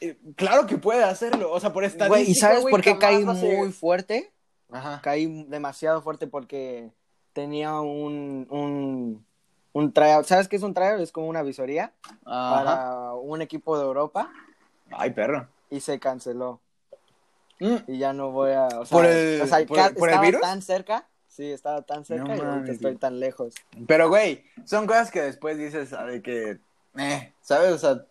eh, 0.00 0.16
claro 0.36 0.66
que 0.66 0.76
puede 0.78 1.04
hacerlo. 1.04 1.52
O 1.52 1.60
sea, 1.60 1.72
por 1.72 1.84
estadística, 1.84 2.08
Güey, 2.08 2.30
¿y 2.30 2.34
sabes 2.34 2.64
por 2.64 2.80
qué 2.82 2.98
caí 2.98 3.24
muy 3.24 3.72
fuerte? 3.72 4.30
Ajá. 4.70 5.00
Caí 5.02 5.44
demasiado 5.44 6.02
fuerte 6.02 6.26
porque 6.26 6.90
tenía 7.32 7.80
un, 7.80 8.46
un, 8.50 9.24
un 9.72 9.92
tryout. 9.92 10.26
¿Sabes 10.26 10.48
qué 10.48 10.56
es 10.56 10.62
un 10.62 10.74
tryout? 10.74 11.00
Es 11.00 11.12
como 11.12 11.28
una 11.28 11.42
visoría 11.42 11.92
Ajá. 12.24 12.64
para 12.64 13.14
un 13.14 13.40
equipo 13.40 13.78
de 13.78 13.84
Europa 13.84 14.30
Ay, 14.90 15.10
perro. 15.10 15.48
y 15.70 15.80
se 15.80 15.98
canceló. 15.98 16.60
Mm. 17.60 17.76
Y 17.88 17.98
ya 17.98 18.12
no 18.12 18.30
voy 18.30 18.52
a... 18.52 18.66
O 18.66 18.84
sea, 18.86 18.96
¿Por 18.96 19.06
el- 19.06 19.40
o 19.42 19.46
sea, 19.46 19.66
por- 19.66 19.76
ca- 19.76 19.90
por 19.90 20.08
el 20.08 20.14
estaba 20.14 20.26
virus? 20.26 20.40
tan 20.40 20.62
cerca. 20.62 21.06
Sí, 21.28 21.50
estaba 21.52 21.82
tan 21.82 22.04
cerca 22.04 22.24
No 22.24 22.28
y 22.28 22.32
ahorita 22.38 22.50
mames, 22.56 22.70
estoy 22.70 22.96
tan 22.96 23.20
lejos. 23.20 23.54
Pero, 23.86 24.08
güey, 24.08 24.44
son 24.64 24.86
cosas 24.86 25.10
que 25.10 25.22
después 25.22 25.56
dices, 25.56 25.90
de 25.90 26.20
que, 26.22 26.58
eh, 26.98 27.32
¿sabes? 27.42 27.72
O 27.72 27.78
sea, 27.78 28.04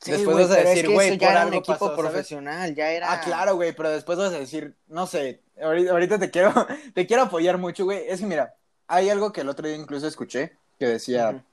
Sí, 0.00 0.10
después 0.10 0.36
vas 0.36 0.50
a 0.50 0.60
es 0.60 0.68
decir, 0.70 0.86
que 0.88 0.92
güey, 0.94 1.10
ya 1.16 1.28
por 1.28 1.36
era 1.36 1.46
un 1.46 1.54
equipo 1.54 1.72
pasó, 1.74 1.86
¿sabes? 1.90 2.00
profesional, 2.00 2.74
ya 2.74 2.90
era... 2.90 3.12
Ah, 3.12 3.20
claro, 3.20 3.54
güey, 3.54 3.72
pero 3.72 3.88
después 3.90 4.18
vas 4.18 4.32
a 4.32 4.38
decir, 4.40 4.74
no 4.88 5.06
sé, 5.06 5.40
ahorita, 5.62 5.92
ahorita 5.92 6.18
te 6.18 6.30
quiero, 6.32 6.52
te 6.94 7.06
quiero 7.06 7.22
apoyar 7.22 7.56
mucho, 7.58 7.84
güey. 7.84 8.02
Es 8.08 8.18
que 8.18 8.26
mira, 8.26 8.52
hay 8.88 9.10
algo 9.10 9.32
que 9.32 9.42
el 9.42 9.48
otro 9.48 9.68
día 9.68 9.76
incluso 9.76 10.08
escuché 10.08 10.56
que 10.80 10.86
decía, 10.86 11.44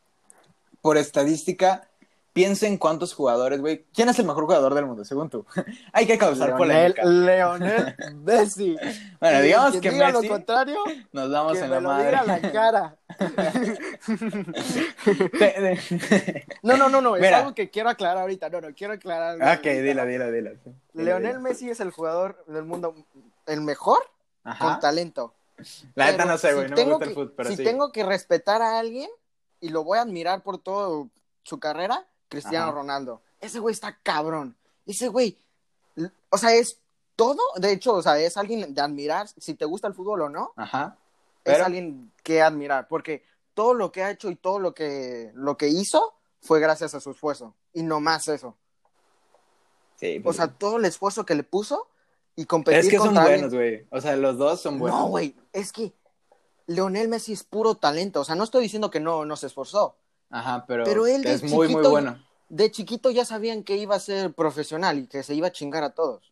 por 0.82 0.98
estadística, 0.98 1.88
piensa 2.40 2.68
en 2.68 2.78
cuántos 2.78 3.14
jugadores, 3.14 3.60
güey. 3.60 3.86
¿Quién 3.94 4.08
es 4.08 4.18
el 4.18 4.26
mejor 4.26 4.46
jugador 4.46 4.74
del 4.74 4.86
mundo, 4.86 5.04
según 5.04 5.30
tú? 5.30 5.46
hay 5.94 6.08
que 6.08 6.18
causar 6.18 6.50
Leonel, 6.50 6.94
polémica. 6.94 7.06
Leonel 7.06 7.96
Messi. 8.24 8.78
Bueno, 9.20 9.42
digamos 9.42 9.78
que 9.82 9.92
diga 9.92 10.12
Messi 10.12 10.28
lo 10.28 10.34
contrario, 10.34 10.78
nos 11.12 11.30
damos 11.30 11.54
que 11.58 11.60
en 11.60 11.66
me 11.66 11.70
la 11.76 11.82
lo 11.82 11.90
madre. 11.90 12.06
diga 12.12 12.24
la 12.24 12.52
cara. 12.52 12.96
No, 16.64 16.78
no, 16.78 16.90
no, 16.90 17.02
no, 17.02 17.16
es 17.16 17.22
Mira. 17.22 17.40
algo 17.40 17.54
que 17.54 17.70
quiero 17.70 17.90
aclarar 17.90 18.20
ahorita. 18.20 18.50
No, 18.50 18.62
no, 18.62 18.74
quiero 18.74 18.94
aclarar. 18.94 19.36
ok, 19.58 19.64
dila, 19.66 20.06
dila, 20.06 20.32
dila. 20.32 20.52
Leonel 20.94 21.40
Messi 21.40 21.70
es 21.70 21.80
el 21.82 21.92
jugador 21.92 22.44
del 22.48 22.64
mundo, 22.64 22.96
el 23.48 23.62
mejor 23.62 24.00
con 24.60 24.80
talento. 24.80 25.34
La 25.96 26.12
neta 26.12 26.24
no 26.24 26.38
sé, 26.38 26.50
si 26.50 26.56
güey, 26.56 26.70
no 26.70 26.76
me 26.78 26.84
gusta 26.84 27.06
el 27.06 27.12
fútbol, 27.12 27.34
pero 27.36 27.50
Si 27.50 27.58
sí. 27.58 27.64
tengo 27.66 27.92
que 27.92 28.06
respetar 28.06 28.62
a 28.62 28.80
alguien 28.80 29.10
y 29.60 29.70
lo 29.70 29.84
voy 29.84 29.98
a 29.98 30.04
admirar 30.04 30.42
por 30.42 30.58
toda 30.58 31.06
su 31.44 31.60
carrera, 31.60 32.06
Cristiano 32.30 32.68
Ajá. 32.68 32.76
Ronaldo. 32.76 33.22
Ese 33.42 33.60
güey 33.60 33.74
está 33.74 33.98
cabrón. 34.02 34.56
Ese 34.86 35.08
güey, 35.08 35.38
o 36.30 36.38
sea, 36.38 36.54
es 36.54 36.80
todo. 37.16 37.42
De 37.58 37.72
hecho, 37.72 37.96
o 37.96 38.02
sea, 38.02 38.18
es 38.20 38.38
alguien 38.38 38.74
de 38.74 38.82
admirar. 38.82 39.28
Si 39.28 39.54
te 39.56 39.66
gusta 39.66 39.88
el 39.88 39.94
fútbol 39.94 40.22
o 40.22 40.30
no, 40.30 40.54
Ajá. 40.56 40.98
es 41.44 41.60
alguien 41.60 42.12
que 42.24 42.42
admirar. 42.42 42.88
Porque 42.88 43.24
todo 43.54 43.74
lo 43.74 43.92
que 43.92 44.04
ha 44.04 44.12
hecho 44.12 44.30
y 44.30 44.36
todo 44.36 44.60
lo 44.60 44.74
que, 44.74 45.32
lo 45.36 45.58
que 45.58 45.68
hizo 45.68 46.14
fue 46.42 46.60
gracias 46.60 46.96
a 46.96 47.00
su 47.00 47.12
esfuerzo. 47.12 47.56
Y 47.74 47.84
no 47.84 48.00
más 48.00 48.28
eso. 48.28 48.56
Sí, 49.96 50.20
O 50.20 50.24
pues, 50.24 50.38
sea, 50.38 50.48
todo 50.48 50.78
el 50.78 50.86
esfuerzo 50.86 51.26
que 51.26 51.36
le 51.36 51.44
puso 51.44 51.88
y 52.36 52.46
competir 52.46 52.80
es 52.80 52.90
que 52.90 52.98
son 52.98 53.08
contra 53.08 53.24
buenos, 53.26 53.54
güey. 53.54 53.86
O 53.90 54.00
sea, 54.00 54.16
los 54.16 54.38
dos 54.38 54.62
son 54.62 54.80
buenos. 54.80 54.98
No, 54.98 55.08
güey, 55.08 55.36
es 55.52 55.74
que 55.74 55.94
Leonel 56.68 57.10
Messi 57.10 57.34
es 57.34 57.44
puro 57.44 57.76
talento. 57.76 58.22
O 58.22 58.24
sea, 58.24 58.36
no 58.36 58.46
estoy 58.46 58.64
diciendo 58.64 58.90
que 58.90 59.02
no, 59.02 59.26
no 59.26 59.36
se 59.36 59.48
esforzó. 59.48 59.98
Ajá, 60.30 60.66
pero, 60.68 60.84
Pero 60.86 61.08
él 61.08 61.26
es 61.26 61.44
muy, 61.44 61.52
muy 61.52 61.68
chiquito- 61.68 61.90
bueno. 61.90 62.24
De 62.50 62.72
chiquito 62.72 63.12
ya 63.12 63.26
sabían 63.26 63.64
que 63.64 63.78
iba 63.78 63.96
a 63.96 64.00
ser 64.00 64.34
profesional 64.34 64.98
y 65.00 65.08
que 65.08 65.22
se 65.24 65.36
iba 65.36 65.48
a 65.48 65.52
chingar 65.52 65.84
a 65.84 65.92
todos. 65.92 66.32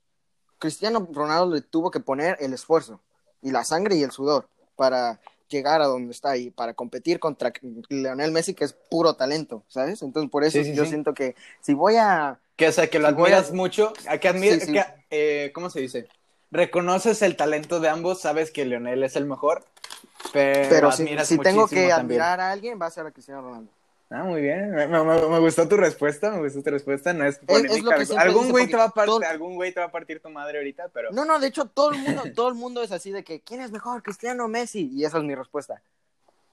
Cristiano 0.57 1.07
Ronaldo 1.11 1.53
le 1.53 1.61
tuvo 1.61 1.91
que 1.91 1.99
poner 1.99 2.37
el 2.39 2.53
esfuerzo 2.53 2.99
y 3.43 3.51
la 3.51 3.63
sangre 3.63 3.95
y 3.95 4.03
el 4.03 4.09
sudor 4.11 4.47
para 4.75 5.19
llegar 5.47 5.81
a 5.81 5.85
donde 5.85 6.11
está 6.11 6.35
y 6.35 6.49
para 6.49 6.73
competir 6.73 7.19
contra 7.19 7.53
Leonel 7.89 8.31
Messi, 8.31 8.53
que 8.55 8.65
es 8.65 8.73
puro 8.73 9.13
talento, 9.13 9.63
¿sabes? 9.67 10.01
Entonces, 10.01 10.31
por 10.31 10.43
eso 10.43 10.57
Sí, 10.57 10.65
sí, 10.65 10.73
yo 10.75 10.83
sí. 10.85 10.89
siento 10.89 11.13
que 11.13 11.35
si 11.61 11.73
voy 11.75 11.95
a... 11.97 12.39
Que, 12.55 12.67
o 12.67 12.71
sea, 12.71 12.89
que 12.89 12.97
lo 12.99 13.09
Si 13.09 13.13
voy 13.13 13.31
a- 13.31 13.37
admiras 13.37 13.53
mucho, 13.53 13.93
que 13.93 14.59
sí. 14.59 14.71
que, 14.73 14.83
eh, 15.11 15.51
¿cómo 15.53 15.69
se 15.69 15.79
dice? 15.81 16.07
Reconoces 16.49 17.21
el 17.21 17.35
talento 17.37 17.79
de 17.79 17.89
ambos, 17.89 18.21
sabes 18.21 18.49
que 18.51 18.65
Leonel 18.65 19.03
es 19.03 19.15
el 19.15 19.25
mejor, 19.25 19.63
pero, 20.33 20.69
Pero 20.69 20.91
si, 20.91 21.03
admiras 21.03 21.27
si 21.27 21.37
tengo 21.37 21.61
muchísimo 21.61 21.83
que 21.83 21.89
también. 21.89 22.21
admirar 22.21 22.39
a 22.41 22.51
alguien, 22.51 22.79
va 22.81 22.87
a 22.87 22.91
ser 22.91 23.05
a 23.05 23.11
Cristiano 23.11 23.41
Ronaldo. 23.41 23.71
Ah, 24.09 24.23
muy 24.23 24.41
bien, 24.41 24.71
me, 24.71 24.87
me- 24.87 25.03
me 25.03 25.39
gustó 25.39 25.67
tu 25.67 25.75
respuesta, 25.75 26.31
me 26.31 26.39
gustó 26.39 26.63
tu 26.63 26.69
respuesta, 26.69 27.11
no 27.11 27.25
es 27.25 27.35
es 27.35 27.41
polémica. 27.45 27.97
lo 27.97 28.05
que 28.05 28.17
algún 28.17 28.49
güey 28.51 28.67
te 28.67 28.77
va 28.77 28.85
a 28.85 28.89
partir, 28.89 29.13
todo- 29.13 29.23
algún 29.27 29.55
güey 29.55 29.73
te 29.73 29.81
va 29.81 29.87
a 29.87 29.91
partir 29.91 30.21
tu 30.21 30.29
madre 30.29 30.59
ahorita, 30.59 30.87
pero 30.93 31.11
No, 31.11 31.25
no, 31.25 31.39
de 31.39 31.47
hecho 31.47 31.65
todo 31.65 31.91
el 31.91 31.97
mundo, 31.99 32.23
todo 32.35 32.47
el 32.47 32.55
mundo 32.55 32.81
es 32.81 32.93
así 32.93 33.11
de 33.11 33.25
que 33.25 33.41
¿quién 33.41 33.59
es 33.61 33.71
mejor, 33.71 34.01
Cristiano 34.03 34.45
o 34.45 34.47
Messi? 34.47 34.89
Y 34.93 35.03
esa 35.03 35.17
es 35.17 35.23
mi 35.25 35.35
respuesta. 35.35 35.81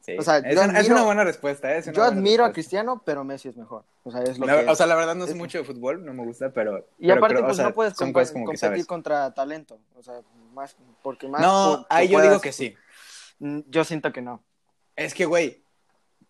sí. 0.01 0.17
o 0.19 0.23
sea, 0.23 0.39
es, 0.39 0.59
una, 0.59 0.81
es 0.81 0.89
buena 1.05 1.23
respuesta, 1.23 1.77
es 1.77 1.87
una 1.87 1.95
Yo 1.95 2.03
buena 2.03 2.17
admiro 2.17 2.45
a. 2.45 2.53
Cristiano, 2.53 3.01
pero 3.05 3.23
Messi 3.23 3.51
es 3.51 3.57
mejor. 3.57 3.85
O 4.03 4.11
sea, 4.11 4.23
es 4.25 4.37
lo 4.37 4.47
La- 4.47 4.65
que 4.65 4.71
o 4.71 4.75
sea, 4.75 4.87
la 4.87 4.97
verdad 4.97 5.15
no 5.15 5.25
sé 5.27 5.31
es- 5.31 5.37
mucho 5.39 5.59
de 5.59 5.65
fútbol, 5.65 6.05
no 6.05 6.13
me 6.13 6.25
gusta, 6.25 6.51
pero 6.51 6.89
y 6.99 7.07
pero 7.07 7.19
aparte 7.19 7.41
o 7.41 7.45
pues 7.45 7.57
sea, 7.57 7.67
no 7.67 7.73
puedes 7.73 8.33
competir 8.33 8.85
contra 8.87 9.33
talento, 9.33 9.79
o 9.97 10.03
sea, 10.03 10.21
más 10.55 10.75
porque 11.03 11.29
más 11.29 11.41
No, 11.41 11.87
ahí 11.89 12.09
yo 12.09 12.21
digo 12.21 12.41
que 12.41 12.51
sí. 12.53 12.75
Mm, 13.39 13.61
Yo 13.69 13.85
siento 13.85 14.13
que 14.13 14.23
no. 14.23 14.43
Es 14.97 15.15
que, 15.15 15.25
güey, 15.25 15.64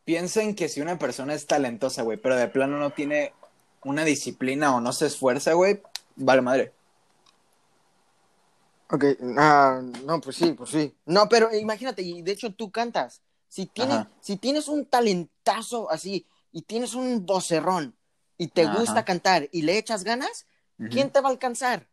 piensen 0.05 0.55
que 0.55 0.69
si 0.69 0.81
una 0.81 0.99
persona 0.99 1.35
es 1.35 1.47
talentosa, 1.47 2.03
güey, 2.03 2.19
pero 2.19 2.37
de 2.37 2.49
plano 2.49 2.79
no 2.79 2.91
tiene 2.91 3.33
una 3.85 4.05
disciplina 4.05 4.75
o 4.75 4.81
no 4.81 4.93
se 4.93 5.07
esfuerza, 5.07 5.53
güey, 5.55 5.83
vale 6.17 6.43
madre. 6.43 6.73
Ok, 8.91 9.05
ah, 9.39 9.81
no, 10.05 10.21
pues 10.21 10.37
sí, 10.37 10.53
pues 10.53 10.71
sí. 10.71 10.95
No, 11.07 11.29
pero 11.29 11.55
imagínate, 11.55 12.03
y 12.03 12.23
de 12.23 12.33
hecho 12.33 12.53
tú 12.55 12.71
cantas. 12.71 13.23
Si 13.49 13.67
tienes, 13.67 13.97
Ajá. 13.97 14.11
si 14.21 14.37
tienes 14.37 14.69
un 14.69 14.85
talentazo 14.85 15.91
así 15.91 16.27
y 16.53 16.63
tienes 16.63 16.95
un 16.95 17.25
vocerrón 17.25 17.95
y 18.37 18.49
te 18.49 18.65
Ajá. 18.65 18.79
gusta 18.79 19.05
cantar 19.05 19.49
y 19.53 19.63
le 19.63 19.79
echas 19.79 20.05
ganas, 20.05 20.47
¿quién 20.91 21.11
te 21.11 21.21
va 21.21 21.29
a 21.29 21.33
alcanzar? 21.33 21.87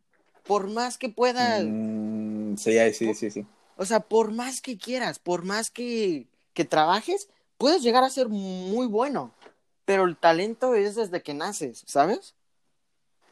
Por 0.44 0.68
más 0.70 0.98
que 0.98 1.10
puedas, 1.10 1.64
Mm, 1.64 2.56
sí, 2.58 2.74
sí, 2.94 3.14
sí, 3.14 3.32
sí. 3.32 3.46
o 3.78 3.86
sea, 3.86 4.00
por 4.02 4.32
más 4.32 4.60
que 4.60 4.78
quieras, 4.78 5.20
por 5.20 5.44
más 5.46 5.70
que, 5.70 6.28
que 6.54 6.66
trabajes, 6.66 7.30
puedes 7.62 7.82
llegar 7.82 8.04
a 8.04 8.10
ser 8.10 8.28
muy 8.28 8.88
bueno. 8.88 9.32
Pero 9.86 10.04
el 10.06 10.16
talento 10.18 10.76
es 10.76 10.96
desde 10.96 11.22
que 11.22 11.34
naces, 11.34 11.84
¿sabes? 11.88 12.36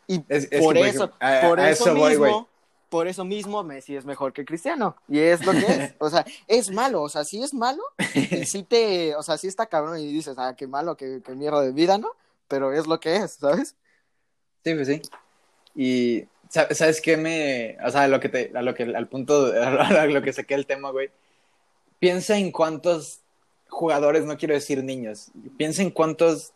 Y 0.08 0.24
Es- 0.28 0.48
es 0.52 0.62
por 0.62 0.76
eso, 0.78 1.06
ejemplo, 1.06 1.16
a- 1.20 1.42
por 1.48 1.60
a 1.60 1.70
eso, 1.70 1.84
eso 1.86 1.96
voy, 1.96 2.10
mismo, 2.12 2.48
por 2.90 3.08
eso 3.08 3.24
mismo 3.24 3.64
Messi 3.64 3.96
es 3.96 4.04
mejor 4.06 4.34
que 4.34 4.44
Cristiano. 4.46 4.96
Y 5.08 5.20
es 5.20 5.46
lo 5.46 5.52
que 5.52 5.60
es. 5.68 5.94
O 6.00 6.10
sea, 6.10 6.26
es 6.48 6.72
malo. 6.72 7.04
O 7.04 7.10
sea, 7.10 7.24
sí 7.24 7.42
es 7.44 7.54
malo. 7.54 7.84
Y 8.16 8.46
sí 8.46 8.64
te. 8.64 9.16
O 9.16 9.22
sea, 9.24 9.38
sí 9.38 9.48
está 9.48 9.68
cabrón. 9.68 10.00
Y 10.00 10.08
dices, 10.12 10.36
ah, 10.38 10.56
qué 10.58 10.66
malo, 10.68 10.98
qué, 10.98 11.22
qué 11.24 11.34
mierda 11.36 11.62
de 11.62 11.72
vida, 11.72 11.98
¿no? 11.98 12.12
Pero 12.48 12.74
es 12.74 12.88
lo 12.88 13.00
que 13.00 13.18
es, 13.18 13.34
¿sabes? 13.34 13.76
Sí, 14.64 14.74
pues 14.74 14.88
sí. 14.88 15.02
Y, 15.76 16.26
sa- 16.50 16.74
¿sabes 16.74 17.00
qué 17.00 17.16
me...? 17.16 17.78
O 17.86 17.92
sea, 17.92 18.08
lo 18.08 18.20
que 18.20 18.28
te, 18.28 18.52
a 18.56 18.62
lo 18.64 18.74
que, 18.74 18.84
al 18.84 19.08
punto, 19.08 19.46
a 19.64 20.06
lo 20.08 20.22
que 20.24 20.34
saqué 20.34 20.56
el 20.56 20.66
tema, 20.66 20.90
güey. 20.90 21.12
Piensa 22.00 22.38
en 22.38 22.52
cuántos 22.52 23.20
jugadores, 23.70 24.26
no 24.26 24.38
quiero 24.38 24.54
decir 24.54 24.84
niños, 24.84 25.32
piensa 25.58 25.82
en 25.82 25.92
cuántos, 25.92 26.52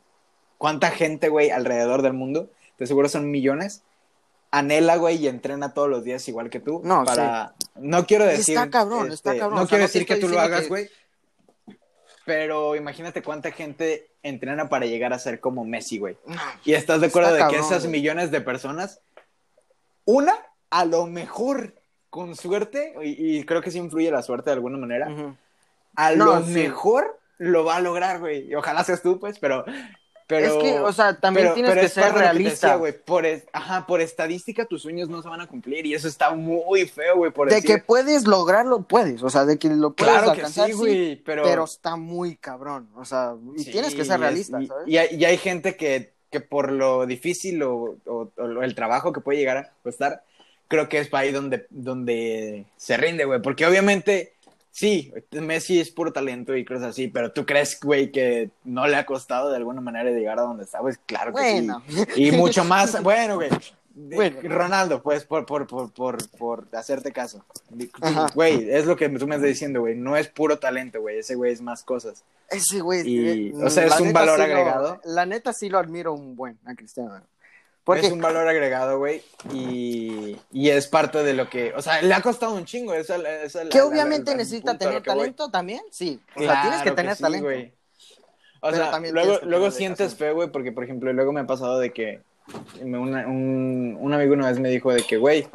cuánta 0.58 0.92
gente, 0.92 1.30
güey, 1.30 1.50
alrededor 1.52 2.02
del 2.02 2.14
mundo, 2.14 2.50
de 2.78 2.88
seguro 2.88 3.08
son 3.08 3.32
millones, 3.32 3.84
anhela, 4.52 4.98
güey, 4.98 5.18
y 5.18 5.28
entrena 5.28 5.74
todos 5.74 5.90
los 5.90 6.04
días 6.04 6.28
igual 6.28 6.50
que 6.50 6.60
tú. 6.60 6.82
No, 6.84 7.04
para... 7.06 7.54
No 7.76 8.06
quiero 8.06 8.26
Está 8.26 8.38
decir... 8.38 8.58
este, 8.58 8.70
cabrón, 8.70 9.12
está 9.12 9.38
cabrón, 9.38 9.56
No 9.56 9.64
o 9.64 9.66
sea, 9.66 9.70
quiero 9.70 9.82
no 9.84 9.88
decir 9.88 10.06
que 10.06 10.16
tú 10.18 10.28
lo 10.30 10.40
hagas, 10.40 10.64
que- 10.64 10.68
güey. 10.68 10.90
Pero 12.26 12.76
imagínate 12.76 13.22
cuánta 13.22 13.52
gente 13.52 14.08
entrena 14.24 14.70
para 14.70 14.86
llegar 14.86 15.12
a 15.12 15.20
ser 15.20 15.40
como 15.42 15.66
Messi, 15.66 15.98
güey. 16.00 16.18
Y 16.64 16.74
estás 16.74 17.02
de 17.02 17.08
acuerdo 17.08 17.36
Está 17.36 17.48
de 17.48 17.54
que 17.54 17.60
esas 17.60 17.86
millones 17.88 18.32
de 18.32 18.40
personas, 18.40 19.02
una, 20.06 20.34
a 20.70 20.86
lo 20.86 21.06
mejor, 21.08 21.74
con 22.10 22.36
suerte, 22.38 22.94
y, 23.04 23.40
y 23.40 23.44
creo 23.44 23.62
que 23.62 23.72
sí 23.72 23.78
influye 23.80 24.10
la 24.10 24.22
suerte 24.22 24.52
de 24.52 24.54
alguna 24.56 24.78
manera, 24.78 25.10
Ujú. 25.10 25.36
A 25.96 26.12
No, 26.16 26.26
lo 26.26 26.46
sí. 26.46 26.52
mejor 26.52 27.20
lo 27.38 27.66
va 27.66 27.78
a 27.78 27.82
lograr, 27.82 28.20
güey. 28.20 28.48
Y 28.50 28.56
ojalá 28.56 28.84
seas 28.84 29.02
tú, 29.02 29.20
pues, 29.20 29.40
pero... 29.40 29.66
pero 30.28 30.46
es 30.48 30.54
que, 30.64 30.80
o 30.80 30.94
sea, 30.94 31.20
también 31.20 31.48
pero- 31.48 31.54
tienes 31.56 31.72
pero 31.72 31.82
que 31.82 31.90
ser 31.90 32.14
que 32.14 32.20
realista. 32.20 32.76
güey. 32.78 32.94
por, 32.94 33.26
es- 33.26 33.46
ajá, 33.52 33.86
por 33.86 34.00
estadística 34.02 34.66
tus 34.66 34.82
sueños 34.82 35.10
no 35.10 35.22
se 35.22 35.28
van 35.30 35.42
a 35.42 35.48
cumplir 35.48 35.86
y 35.86 35.94
eso 35.94 36.08
está 36.08 36.32
muy 36.34 36.88
feo, 36.88 37.18
güey, 37.18 37.32
de 37.50 37.56
decir. 37.56 37.70
que 37.70 37.78
puedes 37.84 38.26
lograrlo, 38.26 38.84
puedes. 38.84 39.22
O 39.22 39.30
sea, 39.30 39.46
de 39.46 39.60
que 39.60 39.68
lo 39.70 39.94
puedes 39.94 40.14
Claro 40.14 40.32
que 40.34 40.40
alcanzar, 40.40 40.68
sí, 40.68 40.72
sí, 40.74 40.78
güey, 40.78 41.16
pero... 41.18 41.44
pero 41.44 41.66
está 41.66 41.96
muy 41.98 42.38
cabrón. 42.38 42.90
O 42.96 43.04
sea, 43.06 43.34
y 43.58 43.64
Sí, 43.64 43.72
tienes 43.72 43.94
que 43.94 44.06
ser 44.06 44.20
realista, 44.20 44.62
y, 44.62 44.68
¿sabes? 44.68 44.88
y 44.88 44.98
hay, 44.98 45.16
y 45.16 45.26
hay 45.26 45.38
gente 45.38 45.76
que, 45.76 46.14
que 46.32 46.40
por 46.40 46.72
lo 46.72 47.06
difícil 47.06 47.62
o, 47.64 47.98
o- 48.06 48.32
o 48.38 48.62
el 48.64 48.74
trabajo 48.76 49.12
que 49.12 49.22
puede 49.22 49.38
llegar 49.40 49.58
a 49.58 49.72
costar, 49.84 50.24
creo 50.70 50.88
que 50.90 51.00
es 51.00 51.14
ahí 51.14 51.32
donde, 51.32 51.68
donde 51.70 52.66
se 52.78 52.98
rinde, 52.98 53.26
güey. 53.26 53.42
Porque 53.42 53.66
obviamente, 53.68 54.33
sí, 54.74 55.14
Messi 55.32 55.80
es 55.80 55.92
puro 55.92 56.12
talento 56.12 56.56
y 56.58 56.66
cosas 56.66 56.84
así, 56.90 57.08
pero 57.08 57.32
tú 57.32 57.46
crees, 57.46 57.80
güey, 57.80 58.12
que 58.12 58.50
no 58.66 58.88
le 58.88 58.98
ha 58.98 59.06
costado 59.06 59.50
de 59.52 59.58
alguna 59.58 59.80
manera 59.80 60.10
llegar 60.10 60.40
a 60.40 60.42
donde 60.42 60.64
está, 60.66 60.80
pues 60.80 61.00
claro 61.06 61.32
que 61.34 61.40
bueno, 61.42 61.82
sí. 61.88 62.06
Y 62.26 62.32
mucho 62.32 62.66
más, 62.66 63.02
bueno, 63.04 63.36
güey. 63.36 63.50
Bueno. 63.96 64.40
Ronaldo, 64.44 65.04
pues, 65.04 65.24
por, 65.24 65.46
por, 65.46 65.68
por, 65.68 65.92
por, 65.94 66.28
por 66.32 66.68
hacerte 66.74 67.12
caso. 67.12 67.46
Ajá. 68.02 68.26
Güey, 68.34 68.68
es 68.72 68.88
lo 68.88 68.96
que 68.96 69.08
tú 69.08 69.28
me 69.28 69.36
estás 69.36 69.48
diciendo, 69.48 69.82
güey. 69.82 69.96
No 69.96 70.18
es 70.18 70.28
puro 70.30 70.58
talento, 70.58 71.00
güey. 71.00 71.20
Ese 71.20 71.36
güey 71.36 71.54
es 71.54 71.62
más 71.62 71.84
cosas. 71.84 72.24
ese 72.50 72.82
güey. 72.82 73.08
Y, 73.08 73.50
eh, 73.50 73.54
o 73.64 73.70
sea, 73.70 73.86
es 73.86 74.00
un 74.00 74.12
valor 74.12 74.38
sí 74.42 74.48
lo- 74.48 74.52
agregado. 74.52 75.02
la 75.06 75.28
neta 75.28 75.54
sí 75.54 75.70
lo 75.70 75.78
admiro 75.78 76.12
un 76.12 76.36
buen 76.36 76.58
a 76.66 76.74
Cristiano. 76.74 77.22
Porque 77.84 78.08
Es 78.08 78.14
un 78.14 78.22
valor 78.22 78.48
agregado, 78.48 78.98
güey, 78.98 79.22
y, 79.54 80.38
y 80.54 80.70
es 80.70 80.88
parte 80.88 81.22
de 81.22 81.34
lo 81.34 81.50
que, 81.50 81.74
o 81.76 81.82
sea, 81.82 82.02
le 82.02 82.14
ha 82.14 82.22
costado 82.22 82.54
un 82.56 82.64
chingo. 82.64 82.94
Que 82.94 83.04
la- 83.78 83.86
obviamente 83.86 84.32
la- 84.32 84.38
necesita 84.38 84.78
tener 84.78 84.96
voy. 84.96 85.04
talento 85.04 85.50
también, 85.52 85.82
sí. 85.92 86.20
O 86.36 86.40
sea, 86.40 86.62
tienes 86.62 86.82
que 86.82 86.92
tener 86.92 87.16
sí, 87.16 87.24
talento. 87.24 87.48
O 87.48 88.72
Pero 88.72 88.78
sea, 88.90 89.00
luego, 89.12 89.40
luego 89.44 89.72
sientes 89.72 90.16
feo, 90.16 90.36
güey, 90.36 90.50
porque, 90.50 90.72
por 90.72 90.86
ejemplo, 90.86 91.12
luego 91.12 91.34
me 91.34 91.42
ha 91.42 91.46
pasado 91.46 91.80
de 91.80 91.92
que 91.92 92.22
una- 92.82 93.28
un, 93.28 93.98
un 94.00 94.14
amigo 94.14 94.34
una 94.34 94.48
vez 94.50 94.60
me 94.60 94.70
dijo 94.70 94.94
de 94.94 95.04
que, 95.04 95.18
güey. 95.18 95.46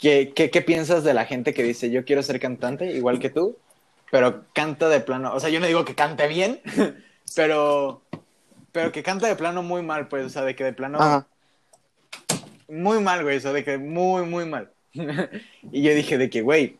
¿qué, 0.00 0.32
qué, 0.34 0.50
qué 0.50 0.62
piensas 0.62 1.04
de 1.04 1.12
la 1.14 1.26
gente 1.26 1.52
que 1.52 1.62
dice, 1.62 1.90
yo 1.90 2.04
quiero 2.06 2.22
ser 2.22 2.40
cantante 2.40 2.86
igual 2.92 3.18
que 3.18 3.28
tú, 3.28 3.56
pero 4.10 4.44
canta 4.54 4.88
de 4.88 5.00
plano? 5.00 5.34
O 5.34 5.40
sea, 5.40 5.50
yo 5.50 5.60
no 5.60 5.66
digo 5.66 5.84
que 5.84 5.94
cante 5.94 6.26
bien, 6.26 6.60
pero, 7.36 8.00
pero 8.72 8.90
que 8.90 9.02
canta 9.02 9.28
de 9.28 9.36
plano 9.36 9.62
muy 9.62 9.82
mal, 9.82 10.08
pues, 10.08 10.26
o 10.26 10.30
sea, 10.30 10.42
de 10.42 10.56
que 10.56 10.64
de 10.64 10.72
plano... 10.72 10.98
Ajá. 11.00 11.26
muy 12.68 13.00
mal, 13.00 13.22
güey, 13.22 13.36
eso 13.36 13.52
de 13.52 13.64
que 13.64 13.78
muy, 13.78 14.24
muy 14.24 14.46
mal. 14.46 14.72
y 14.92 15.82
yo 15.82 15.94
dije 15.94 16.18
de 16.18 16.30
que, 16.30 16.42
güey, 16.42 16.78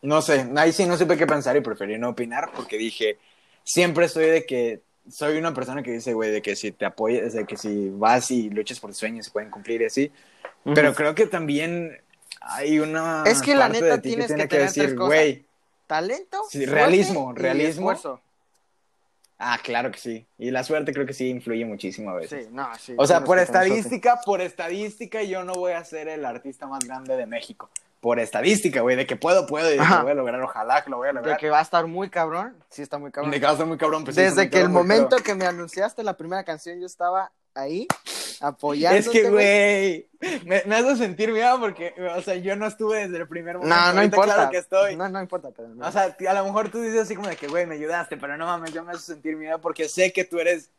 no 0.00 0.22
sé, 0.22 0.48
ahí 0.56 0.72
sí 0.72 0.86
no 0.86 0.96
supe 0.96 1.16
qué 1.16 1.26
pensar 1.26 1.56
y 1.56 1.60
preferí 1.60 1.98
no 1.98 2.10
opinar 2.10 2.50
porque 2.54 2.76
dije, 2.78 3.18
siempre 3.64 4.06
estoy 4.06 4.26
de 4.26 4.46
que 4.46 4.80
soy 5.10 5.36
una 5.36 5.52
persona 5.52 5.82
que 5.82 5.92
dice, 5.92 6.14
güey, 6.14 6.30
de 6.30 6.42
que 6.42 6.56
si 6.56 6.72
te 6.72 6.84
apoyas, 6.84 7.32
de 7.32 7.44
que 7.44 7.56
si 7.56 7.90
vas 7.90 8.30
y 8.30 8.50
luchas 8.50 8.80
por 8.80 8.90
tus 8.90 8.98
sueños 8.98 9.26
se 9.26 9.32
pueden 9.32 9.50
cumplir 9.50 9.82
y 9.82 9.86
así. 9.86 10.12
Pero 10.64 10.94
creo 10.94 11.14
que 11.14 11.26
también 11.26 12.00
hay 12.40 12.78
una 12.78 13.24
Es 13.26 13.42
que 13.42 13.54
la 13.54 13.68
neta 13.68 14.00
tienes 14.00 14.28
tiene 14.28 14.42
que 14.42 14.56
tener 14.56 14.72
tres 14.72 14.94
cosas. 14.94 15.06
güey, 15.06 15.44
Talento, 15.86 16.42
Sí, 16.48 16.64
realismo, 16.64 17.32
realismo. 17.32 17.92
Ah, 19.42 19.58
claro 19.62 19.90
que 19.90 19.98
sí. 19.98 20.26
Y 20.38 20.50
la 20.50 20.64
suerte 20.64 20.92
creo 20.92 21.04
que 21.06 21.12
sí 21.12 21.28
influye 21.28 21.64
muchísimo 21.64 22.10
a 22.10 22.14
veces. 22.14 22.46
Sí, 22.46 22.50
no, 22.52 22.68
sí. 22.78 22.94
O 22.96 23.06
sea, 23.06 23.24
por 23.24 23.38
estadística, 23.38 24.20
por 24.24 24.40
estadística, 24.40 25.22
yo 25.22 25.44
no 25.44 25.52
voy 25.54 25.72
a 25.72 25.84
ser 25.84 26.08
el 26.08 26.24
artista 26.24 26.66
más 26.66 26.84
grande 26.84 27.16
de 27.16 27.26
México. 27.26 27.68
Por 28.00 28.18
estadística, 28.18 28.80
güey, 28.80 28.96
de 28.96 29.06
que 29.06 29.14
puedo, 29.14 29.46
puedo, 29.46 29.68
y 29.68 29.78
de 29.78 29.84
que 29.84 30.02
voy 30.02 30.10
a 30.10 30.14
lograr, 30.14 30.42
ojalá 30.42 30.82
que 30.82 30.90
lo 30.90 30.96
voy 30.96 31.06
a 31.06 31.10
De 31.10 31.14
lograr. 31.14 31.38
que 31.38 31.50
va 31.50 31.60
a 31.60 31.62
estar 31.62 31.86
muy 31.86 32.10
cabrón, 32.10 32.56
sí 32.68 32.82
está 32.82 32.98
muy 32.98 33.12
cabrón. 33.12 33.30
De 33.30 33.38
que 33.38 33.46
va 33.46 33.52
a 33.52 33.56
ser 33.56 33.66
muy 33.66 33.78
cabrón. 33.78 34.04
pues 34.04 34.16
Desde 34.16 34.50
que 34.50 34.60
el 34.60 34.68
momento 34.68 35.16
que 35.18 35.34
me 35.34 35.46
anunciaste 35.46 36.02
la 36.02 36.16
primera 36.16 36.42
canción, 36.42 36.80
yo 36.80 36.86
estaba 36.86 37.30
ahí 37.54 37.86
apoyándote. 38.40 38.98
Es 39.00 39.08
que, 39.08 39.30
güey, 39.30 40.08
me, 40.44 40.62
me 40.66 40.76
hace 40.76 40.96
sentir 40.96 41.32
miedo 41.32 41.58
porque, 41.60 41.94
o 42.16 42.22
sea, 42.22 42.36
yo 42.36 42.56
no 42.56 42.66
estuve 42.66 43.00
desde 43.06 43.18
el 43.18 43.28
primer 43.28 43.58
momento. 43.58 43.74
No, 43.74 43.92
no 43.92 44.02
importa. 44.02 44.34
Claro 44.34 44.50
que 44.50 44.58
estoy. 44.58 44.96
No, 44.96 45.08
no 45.08 45.20
importa, 45.20 45.50
pero 45.54 45.68
no. 45.68 45.86
O 45.86 45.92
sea, 45.92 46.16
a 46.28 46.34
lo 46.34 46.44
mejor 46.44 46.70
tú 46.70 46.80
dices 46.80 47.02
así 47.02 47.14
como 47.14 47.28
de 47.28 47.36
que, 47.36 47.48
güey, 47.48 47.66
me 47.66 47.74
ayudaste, 47.74 48.16
pero 48.16 48.36
no 48.36 48.46
mames, 48.46 48.72
yo 48.72 48.84
me 48.84 48.92
hace 48.92 49.12
sentir 49.12 49.36
miedo 49.36 49.60
porque 49.60 49.88
sé 49.88 50.12
que 50.12 50.24
tú 50.24 50.38
eres 50.38 50.70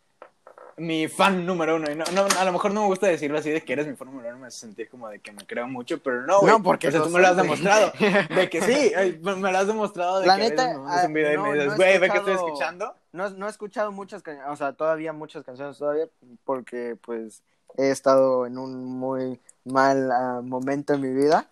mi 0.77 1.07
fan 1.07 1.45
número 1.45 1.75
uno. 1.75 1.91
Y 1.91 1.95
no, 1.95 2.05
no, 2.13 2.25
a 2.39 2.45
lo 2.45 2.51
mejor 2.51 2.73
no 2.73 2.81
me 2.81 2.87
gusta 2.87 3.07
decirlo 3.07 3.37
así 3.37 3.49
de 3.51 3.61
que 3.61 3.73
eres 3.73 3.87
mi 3.87 3.95
fan 3.95 4.07
número 4.07 4.29
uno, 4.29 4.39
me 4.39 4.47
hace 4.47 4.59
sentir 4.59 4.89
como 4.89 5.07
de 5.09 5.19
que 5.19 5.31
me 5.31 5.45
creo 5.45 5.67
mucho, 5.67 6.01
pero 6.01 6.25
no, 6.25 6.39
güey. 6.39 6.51
No, 6.53 6.63
porque 6.63 6.87
o 6.87 6.91
sea, 6.91 7.03
tú 7.03 7.09
me 7.09 7.19
lo 7.19 7.27
has 7.27 7.37
demostrado. 7.37 7.91
De 8.35 8.49
que 8.49 8.61
sí, 8.61 8.91
me 9.21 9.51
lo 9.51 9.57
has 9.57 9.67
demostrado 9.67 10.19
de 10.19 10.27
La 10.27 10.35
que 10.37 10.41
a 10.41 10.49
veces 10.49 10.57
neta, 10.57 10.73
me 10.73 10.79
un 10.79 10.89
ah, 10.89 11.07
video 11.07 11.33
y 11.33 11.35
no, 11.35 11.43
me 11.43 11.53
dices, 11.53 11.73
he 11.73 11.75
güey, 11.75 11.99
ve 11.99 12.09
que 12.09 12.17
estoy 12.17 12.33
escuchando. 12.33 12.95
No, 13.11 13.29
no 13.29 13.47
he 13.47 13.49
escuchado 13.49 13.91
muchas 13.91 14.23
canciones, 14.23 14.51
o 14.51 14.55
sea, 14.55 14.73
todavía 14.73 15.13
muchas 15.13 15.43
canciones 15.43 15.77
todavía, 15.77 16.07
porque 16.43 16.97
pues 17.01 17.43
he 17.77 17.89
estado 17.89 18.45
en 18.45 18.57
un 18.57 18.85
muy 18.85 19.39
mal 19.65 20.11
ah, 20.11 20.41
momento 20.43 20.93
en 20.93 21.01
mi 21.01 21.13
vida. 21.13 21.49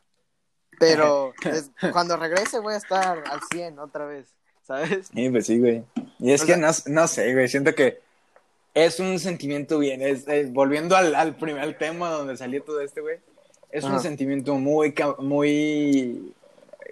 Pero 0.79 1.33
es- 1.45 1.71
cuando 1.91 2.17
regrese 2.17 2.59
voy 2.59 2.73
a 2.73 2.77
estar 2.77 3.23
al 3.29 3.39
100 3.51 3.77
otra 3.79 4.05
vez, 4.05 4.33
¿sabes? 4.63 5.09
Sí, 5.13 5.29
pues 5.29 5.45
sí, 5.45 5.59
güey. 5.59 5.83
Y 6.19 6.31
es 6.31 6.41
O 6.41 6.45
que 6.45 6.55
sea- 6.55 6.61
no, 6.61 6.71
no 7.01 7.07
sé, 7.07 7.33
güey, 7.33 7.47
siento 7.47 7.75
que 7.75 8.01
es 8.73 8.99
un 8.99 9.19
sentimiento 9.19 9.79
bien, 9.79 10.01
es, 10.01 10.27
es- 10.27 10.51
volviendo 10.53 10.95
al, 10.95 11.13
al 11.15 11.35
primer 11.35 11.77
tema 11.77 12.09
donde 12.09 12.37
salió 12.37 12.63
todo 12.63 12.81
este, 12.81 13.01
güey, 13.01 13.17
es 13.71 13.83
un 13.83 13.99
sentimiento 14.01 14.55
muy, 14.55 14.93
muy, 15.19 16.33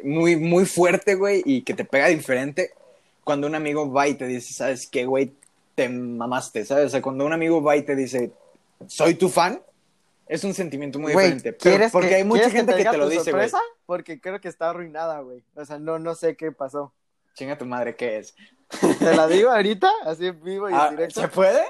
muy, 0.04 0.36
muy 0.36 0.66
fuerte, 0.66 1.16
güey, 1.16 1.42
y 1.46 1.62
que 1.64 1.74
te 1.74 1.86
pega 1.86 2.08
diferente 2.08 2.72
cuando 3.24 3.48
un 3.48 3.56
amigo 3.56 3.92
va 3.92 4.08
y 4.08 4.16
te 4.16 4.26
dice, 4.28 4.54
¿sabes 4.54 4.88
qué, 4.88 5.06
güey? 5.06 5.34
Te 5.76 5.88
mamaste, 5.90 6.66
¿sabes? 6.66 6.86
O 6.88 6.90
sea, 6.90 7.02
cuando 7.02 7.26
un 7.26 7.34
amigo 7.34 7.62
va 7.62 7.76
y 7.78 7.84
te 7.84 7.96
dice, 7.96 8.32
soy 8.88 9.16
tu 9.16 9.30
fan, 9.30 9.62
es 10.28 10.44
un 10.44 10.54
sentimiento 10.54 11.00
muy 11.00 11.12
diferente. 11.12 11.54
Pero- 11.54 11.76
¿quieres 11.76 11.92
porque 11.92 12.10
que, 12.10 12.16
hay 12.16 12.24
mucha 12.24 12.44
¿quieres 12.44 12.54
gente 12.58 12.72
que 12.74 12.78
diga 12.80 12.92
te 12.92 12.98
lo 12.98 13.10
dice, 13.10 13.32
güey. 13.32 13.50
Porque 13.86 14.20
creo 14.22 14.40
que 14.40 14.48
está 14.48 14.70
arruinada, 14.70 15.20
güey. 15.22 15.44
O 15.56 15.66
sea, 15.66 15.80
no, 15.80 15.98
no 16.00 16.16
sé 16.16 16.36
qué 16.36 16.52
pasó. 16.52 16.94
Chinga 17.34 17.58
tu 17.58 17.66
madre, 17.66 17.96
¿qué 17.96 18.18
es? 18.18 18.36
¿Te 19.00 19.16
la 19.16 19.28
digo 19.28 19.50
ahorita? 19.52 19.90
Así 20.06 20.28
en 20.28 20.42
vivo 20.44 20.70
y 20.70 20.74
Ah, 20.74 20.88
en 20.90 20.96
directo. 20.98 21.22
¿Se 21.22 21.28
puede? 21.28 21.64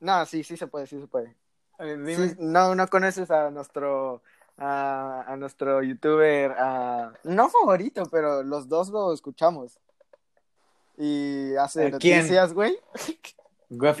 No, 0.00 0.24
sí, 0.26 0.42
sí 0.44 0.56
se 0.56 0.66
puede, 0.66 0.86
sí 0.86 1.00
se 1.00 1.06
puede. 1.06 1.36
Sí, 1.78 2.34
no, 2.38 2.74
no 2.74 2.88
conoces 2.88 3.30
a 3.30 3.50
nuestro 3.50 4.22
a, 4.58 5.24
a 5.26 5.36
nuestro 5.36 5.82
youtuber 5.82 6.52
a- 6.58 7.12
no 7.24 7.48
favorito, 7.48 8.02
pero 8.10 8.42
los 8.42 8.68
dos 8.68 8.90
lo 8.90 9.12
escuchamos. 9.14 9.78
Y 10.98 11.54
hace 11.56 11.90
noticias, 11.90 12.52
güey. 12.52 12.78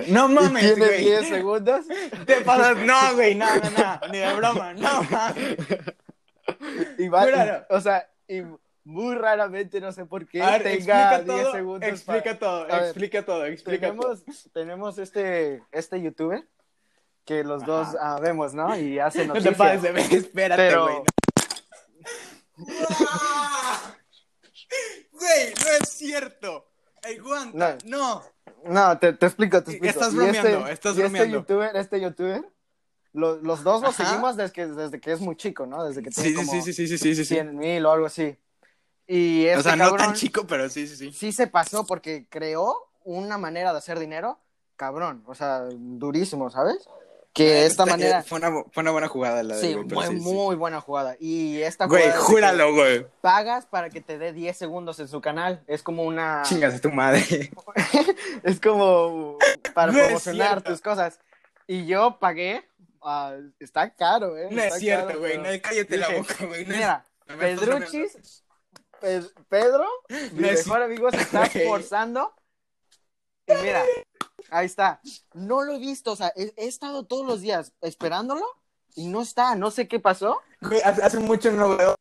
No 0.08 0.28
Y 0.28 0.34
mames, 0.34 0.62
tiene 0.74 0.86
güey. 0.86 1.00
10 1.04 1.28
segundos. 1.28 1.86
Te 2.26 2.40
pasas, 2.42 2.76
no, 2.78 3.14
güey, 3.14 3.34
no, 3.36 3.46
no, 3.46 3.70
no, 3.70 4.08
ni 4.12 4.18
de 4.18 4.34
broma, 4.34 4.74
no 4.74 5.02
mames. 5.04 5.56
Y 6.98 7.08
va, 7.08 7.26
y- 7.30 7.72
o 7.74 7.80
sea, 7.80 8.06
y 8.28 8.42
muy 8.90 9.14
raramente, 9.14 9.80
no 9.80 9.92
sé 9.92 10.04
por 10.04 10.26
qué, 10.26 10.40
ver, 10.40 10.62
tenga 10.62 10.74
explica 11.16 11.22
10 11.22 11.26
todo, 11.42 11.52
segundos. 11.52 11.88
explica 11.88 12.22
para- 12.22 12.38
todo, 12.38 12.66
ver, 12.66 12.82
explica 12.84 13.24
todo, 13.24 13.46
explica 13.46 13.86
tenemos, 13.86 14.24
tenemos 14.52 14.98
este, 14.98 15.62
este 15.72 16.00
youtuber 16.02 16.46
que 17.24 17.44
los 17.44 17.62
Ajá. 17.62 17.72
dos 17.72 17.88
ah, 18.00 18.18
vemos, 18.20 18.52
¿no? 18.54 18.76
Y 18.76 18.98
hace 18.98 19.24
todo. 19.26 19.34
No 19.34 19.34
te 19.34 19.50
noticias. 19.50 19.58
pases 19.58 19.82
de 19.82 19.92
ver, 19.92 20.12
espérate, 20.14 20.62
Pero- 20.68 20.84
güey. 20.84 21.02
Güey, 25.12 25.54
no 25.54 25.70
es 25.82 25.88
cierto. 25.90 26.66
Aguanta, 27.02 27.78
no. 27.84 28.22
No, 28.64 28.98
te, 28.98 29.12
te 29.14 29.26
explico, 29.26 29.62
te 29.62 29.72
explico. 29.72 29.90
Estás 29.98 30.12
Y 30.12 30.16
bromeando, 30.16 30.66
estás 30.68 30.96
y 30.96 31.00
bromeando. 31.00 31.24
Este 31.24 31.32
youtuber, 31.54 31.76
este 31.76 32.00
youtuber 32.00 32.44
lo- 33.12 33.36
los 33.36 33.62
dos 33.62 33.82
los 33.82 33.98
Ajá. 33.98 34.08
seguimos 34.10 34.36
desde 34.36 34.52
que, 34.52 34.66
desde 34.66 35.00
que 35.00 35.12
es 35.12 35.20
muy 35.20 35.36
chico, 35.36 35.66
¿no? 35.66 35.84
Desde 35.84 36.02
que 36.02 36.10
tiene 36.10 36.28
Sí, 36.28 36.34
sí, 36.34 36.36
como 36.36 36.52
sí, 36.52 36.62
sí, 36.62 36.72
sí, 36.72 36.88
sí, 36.88 36.98
sí, 36.98 37.14
sí. 37.16 37.24
100 37.24 37.56
mil 37.56 37.84
o 37.86 37.92
algo 37.92 38.06
así. 38.06 38.36
Y 39.12 39.46
este 39.46 39.58
O 39.58 39.62
sea, 39.64 39.74
no 39.76 39.92
tan 39.96 40.14
chico, 40.14 40.46
pero 40.46 40.68
sí, 40.68 40.86
sí, 40.86 40.94
sí. 40.96 41.12
sí 41.12 41.32
se 41.32 41.48
pasó 41.48 41.84
porque 41.84 42.26
creó 42.28 42.88
una 43.02 43.38
manera 43.38 43.72
de 43.72 43.78
hacer 43.78 43.98
dinero, 43.98 44.38
cabrón, 44.76 45.24
o 45.26 45.34
sea, 45.34 45.64
durísimo, 45.72 46.48
¿sabes? 46.48 46.88
Que 47.32 47.66
esta 47.66 47.82
Esta- 47.84 47.86
manera... 47.86 48.22
Fue 48.22 48.38
una, 48.38 48.50
fue 48.72 48.82
una 48.82 48.90
buena 48.92 49.08
jugada 49.08 49.42
la 49.42 49.56
de 49.56 49.60
Sí, 49.60 49.76
pero 49.88 50.00
fue 50.00 50.06
sí, 50.08 50.18
sí. 50.18 50.20
muy 50.20 50.54
buena 50.56 50.80
jugada. 50.80 51.16
Y 51.18 51.60
esta 51.62 51.86
Güey, 51.86 52.02
jugada 52.04 52.20
júralo, 52.24 52.74
güey. 52.74 53.06
Pagas 53.20 53.66
para 53.66 53.88
que 53.90 54.00
te 54.00 54.16
dé 54.18 54.32
10 54.32 54.56
segundos 54.56 54.98
en 55.00 55.08
su 55.08 55.20
canal. 55.20 55.62
Es 55.66 55.82
como 55.82 56.02
una... 56.04 56.42
Chingas 56.44 56.74
a 56.74 56.80
tu 56.80 56.90
madre. 56.90 57.50
es 58.44 58.60
como 58.60 59.38
para 59.74 59.90
No 59.92 59.98
promocionar 59.98 60.48
cierto. 60.48 60.70
tus 60.72 60.80
cosas. 60.80 61.18
Y 61.66 61.86
yo 61.86 62.18
pagué. 62.20 62.64
ah, 63.02 63.34
está 63.60 63.90
caro, 63.94 64.36
¿eh? 64.36 64.48
No 64.50 64.60
Está 64.62 64.74
es 64.76 64.80
cierto, 64.80 65.06
caro, 65.08 65.18
güey. 65.20 65.32
pero- 65.40 65.52
No, 65.52 65.62
cállate 65.62 65.96
la 65.96 66.06
Dije, 66.08 66.20
boca, 66.20 66.46
güey. 66.46 66.64
No 66.64 66.74
Mira, 66.74 67.06
Pedruchis, 67.38 68.12
Pe- 68.12 68.20
Pedro, 69.48 69.86
mi 70.32 70.40
mejor 70.42 70.82
amigo, 70.82 71.10
se 71.10 71.18
está 71.18 71.48
Güey. 71.52 71.66
forzando. 71.66 72.32
Y 73.46 73.52
mira, 73.62 73.82
ahí 74.50 74.66
está. 74.66 75.00
No 75.34 75.62
lo 75.62 75.74
he 75.74 75.78
visto, 75.78 76.12
o 76.12 76.16
sea, 76.16 76.32
he, 76.36 76.52
he 76.56 76.66
estado 76.66 77.04
todos 77.04 77.26
los 77.26 77.40
días 77.40 77.72
esperándolo 77.80 78.44
y 78.94 79.08
no 79.08 79.22
está. 79.22 79.54
No 79.56 79.70
sé 79.70 79.88
qué 79.88 79.98
pasó. 80.00 80.40
Güey, 80.60 80.80
hace, 80.82 81.02
hace 81.02 81.18
mucho 81.18 81.50
no 81.52 81.76
veo. 81.76 81.94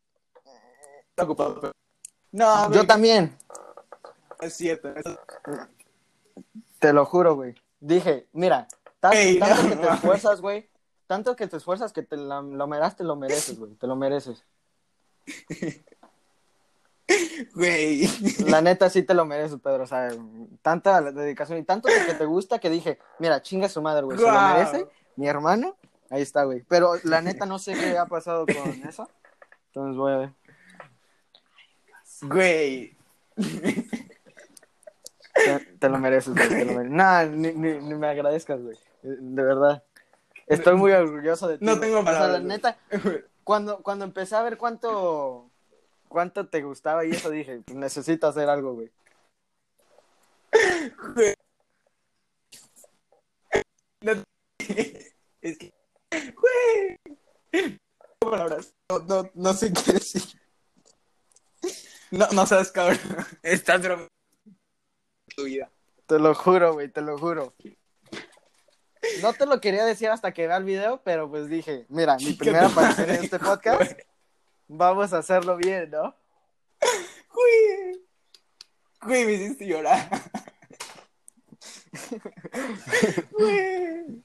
Está 1.09 1.23
ocupado, 1.23 1.59
pero- 1.59 1.73
No, 2.31 2.67
güey, 2.67 2.79
Yo 2.79 2.87
también, 2.87 3.35
es 4.41 4.53
cierto. 4.55 4.93
te 6.79 6.93
lo 6.93 7.05
juro, 7.05 7.35
güey. 7.35 7.55
Dije, 7.79 8.27
mira, 8.33 8.67
Ey, 9.11 9.39
tanto 9.39 9.63
no 9.63 9.69
que 9.69 9.75
te 9.87 9.93
esfuerzas, 9.93 10.41
güey. 10.41 10.69
Tanto 11.07 11.35
que 11.35 11.47
te 11.47 11.57
esfuerzas 11.57 11.91
que 11.93 12.03
te 12.03 12.17
la- 12.17 12.41
lo 12.41 12.67
mereces, 12.67 12.95
te 12.97 13.03
lo 13.03 13.15
mereces, 13.15 13.57
güey. 13.57 13.73
Te 13.75 13.87
lo 13.87 13.95
mereces. 13.95 14.43
Güey. 17.55 18.07
La 18.47 18.61
neta 18.61 18.89
sí 18.89 19.03
te 19.03 19.13
lo 19.13 19.25
mereces, 19.25 19.59
Pedro. 19.59 19.83
O 19.83 19.87
sea, 19.87 20.09
tanta 20.61 21.01
dedicación 21.01 21.57
y 21.59 21.63
tanto 21.63 21.87
de 21.87 22.05
que 22.05 22.13
te 22.13 22.25
gusta 22.25 22.59
que 22.59 22.69
dije, 22.69 22.99
mira, 23.19 23.41
chinga 23.41 23.69
su 23.69 23.81
madre, 23.81 24.03
güey. 24.03 24.17
Se 24.17 24.23
lo 24.23 24.41
merece 24.41 24.87
mi 25.15 25.27
hermano. 25.27 25.75
Ahí 26.09 26.21
está, 26.21 26.43
güey. 26.43 26.63
Pero 26.67 26.93
la 27.03 27.21
neta 27.21 27.45
no 27.45 27.59
sé 27.59 27.73
qué 27.73 27.97
ha 27.97 28.05
pasado 28.05 28.45
con 28.45 28.87
eso. 28.87 29.09
Entonces 29.67 29.97
voy 29.97 30.13
a 30.13 30.17
ver. 30.17 30.33
Güey. 32.21 32.97
Te, 35.33 35.59
te 35.79 35.89
lo 35.89 35.97
mereces, 35.99 36.33
güey. 36.33 36.49
Te 36.49 36.65
lo 36.65 36.73
mereces. 36.73 36.91
Nah, 36.91 37.23
ni, 37.25 37.53
ni, 37.53 37.79
ni 37.79 37.95
me 37.95 38.07
agradezcas, 38.07 38.61
güey. 38.61 38.77
De 39.03 39.43
verdad. 39.43 39.83
Estoy 40.47 40.75
muy 40.75 40.91
orgulloso 40.91 41.47
de 41.47 41.59
ti. 41.59 41.65
No 41.65 41.79
tengo 41.79 41.99
O 41.99 42.03
sea, 42.03 42.11
la 42.11 42.19
palabras, 42.19 42.43
neta, 42.43 42.77
cuando, 43.43 43.81
cuando 43.83 44.03
empecé 44.03 44.35
a 44.35 44.41
ver 44.41 44.57
cuánto, 44.57 45.48
cuánto 46.09 46.47
te 46.49 46.61
gustaba 46.61 47.05
y 47.05 47.11
eso 47.11 47.29
dije, 47.29 47.61
pues 47.65 47.77
necesito 47.77 48.27
hacer 48.27 48.49
algo, 48.49 48.73
güey. 48.73 48.91
Es 55.41 55.57
que. 55.57 55.73
Güey. 56.11 56.97
No 58.21 58.29
palabras. 58.31 58.73
No, 58.89 58.99
no, 58.99 59.31
no 59.33 59.53
sé 59.53 59.71
qué 59.71 59.93
decir. 59.93 60.23
No, 62.11 62.27
no 62.33 62.45
sabes, 62.45 62.71
cabrón. 62.71 62.99
Estás 63.43 63.81
bromeando. 63.81 64.09
Tu 65.35 65.43
vida. 65.43 65.71
Te 66.07 66.17
lo 66.17 66.33
juro, 66.33 66.73
güey, 66.73 66.89
te 66.89 67.01
lo 67.01 67.17
juro. 67.17 67.53
No 69.21 69.33
te 69.33 69.45
lo 69.45 69.61
quería 69.61 69.85
decir 69.85 70.09
hasta 70.09 70.33
que 70.33 70.47
vea 70.47 70.57
el 70.57 70.63
video, 70.63 71.01
pero 71.03 71.29
pues 71.29 71.47
dije, 71.47 71.85
mira, 71.89 72.17
mi 72.17 72.33
primera 72.39 72.67
aparición 72.67 73.09
en 73.09 73.23
este 73.23 73.39
podcast, 73.39 73.93
vamos 74.69 75.11
a 75.11 75.17
hacerlo 75.17 75.57
bien, 75.57 75.89
¿no? 75.91 76.15
Güey. 77.33 78.01
Güey, 79.01 79.25
me 79.25 79.33
hiciste 79.33 79.65
llorar. 79.67 80.09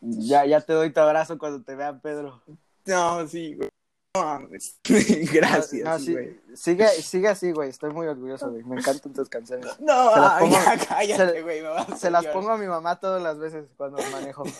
Ya, 0.01 0.45
ya 0.47 0.61
te 0.61 0.73
doy 0.73 0.91
tu 0.93 1.01
abrazo 1.01 1.39
cuando 1.39 1.63
te 1.63 1.75
vean, 1.75 2.01
Pedro. 2.01 2.43
No, 2.87 3.27
sí, 3.27 3.55
güey. 3.55 3.69
No. 4.17 4.47
Gracias, 5.33 5.83
No, 5.85 5.99
sí, 5.99 6.13
güey. 6.13 6.41
sigue, 6.55 6.87
sigue 6.89 7.29
así, 7.29 7.51
güey, 7.51 7.71
estoy 7.71 7.93
muy 7.93 8.07
orgulloso, 8.07 8.49
güey, 8.49 8.63
me 8.63 8.77
encantan 8.77 9.13
tus 9.13 9.29
canciones. 9.29 9.67
No, 9.81 10.15
Se 10.15 10.21
las 10.21 10.41
pongo- 10.41 10.53
ya 10.53 10.87
cállate, 10.87 11.33
se- 11.33 11.43
güey. 11.43 11.63
me 11.63 11.97
Se 11.97 12.11
las 12.13 12.27
pongo 12.27 12.51
a 12.51 12.57
mi 12.59 12.67
mamá 12.67 13.01
todas 13.01 13.21
las 13.23 13.39
veces 13.39 13.67
cuando 13.77 13.99
manejo. 14.13 14.45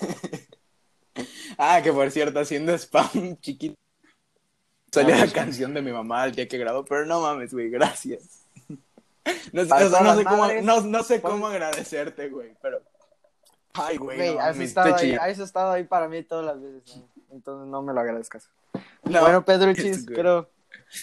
Ah, 1.57 1.81
que 1.85 1.93
por 1.93 2.11
cierto, 2.11 2.41
haciendo 2.41 2.73
spam 2.77 3.37
chiquito. 3.41 3.77
Salió 4.95 5.15
Ah, 5.15 5.19
la 5.19 5.25
pues. 5.25 5.33
canción 5.35 5.75
de 5.75 5.83
mi 5.83 5.93
mamá 5.93 6.25
el 6.27 6.35
día 6.35 6.47
que 6.49 6.59
grabó, 6.59 6.85
pero 6.85 7.05
no 7.07 7.21
mames, 7.21 7.53
güey, 7.53 7.69
gracias. 7.71 8.47
No, 9.53 9.63
sé- 9.63 9.69
Para 9.69 9.87
o 9.87 9.89
sea, 9.91 9.99
todas 9.99 10.03
no 10.03 10.09
las 10.09 10.17
sé 10.19 10.25
cómo, 10.25 10.47
no, 10.63 10.81
no 10.83 11.03
sé 11.03 11.21
cómo 11.23 11.47
agradecerte, 11.47 12.29
güey, 12.29 12.55
pero. 12.61 12.83
Ay, 13.73 13.97
güey, 13.97 14.17
Güey, 14.19 14.35
no, 14.35 14.41
has, 14.41 14.59
estado 14.59 14.95
ahí, 14.95 15.15
has 15.15 15.39
estado 15.39 15.73
ahí 15.73 15.85
para 15.85 16.09
mí 16.09 16.23
todas 16.23 16.45
las 16.47 16.63
veces, 16.63 16.97
¿no? 16.99 17.09
entonces 17.33 17.69
no 17.69 17.83
me 17.83 17.93
lo 17.93 18.01
agradezcas. 18.01 18.49
No, 19.03 19.21
bueno, 19.21 19.45
Pedruchis, 19.45 20.05
güey. 20.07 20.17
creo, 20.17 20.51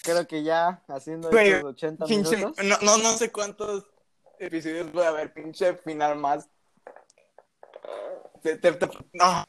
creo 0.03 0.25
que 0.27 0.43
ya 0.43 0.81
haciendo 0.87 1.29
Güey, 1.29 1.49
estos 1.51 1.71
80 1.71 2.05
pinche, 2.05 2.37
minutos. 2.37 2.63
no, 2.65 2.77
no, 2.81 2.97
no 2.97 3.11
sé 3.17 3.31
cuántos 3.31 3.85
episodios 4.39 4.91
voy 4.93 5.03
a 5.03 5.11
ver, 5.11 5.33
pinche 5.33 5.73
final 5.75 6.17
más. 6.17 6.47
Te, 8.41 8.55
te, 8.57 8.71
te- 8.71 8.87
no. 9.13 9.45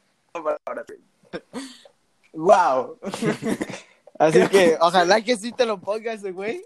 Wow. 2.33 2.99
Así 4.19 4.47
que 4.49 4.77
ojalá 4.81 5.21
que 5.21 5.37
sí 5.37 5.53
te 5.53 5.67
lo 5.67 5.81
pongas 5.81 6.17
ese 6.17 6.33
güey. 6.33 6.65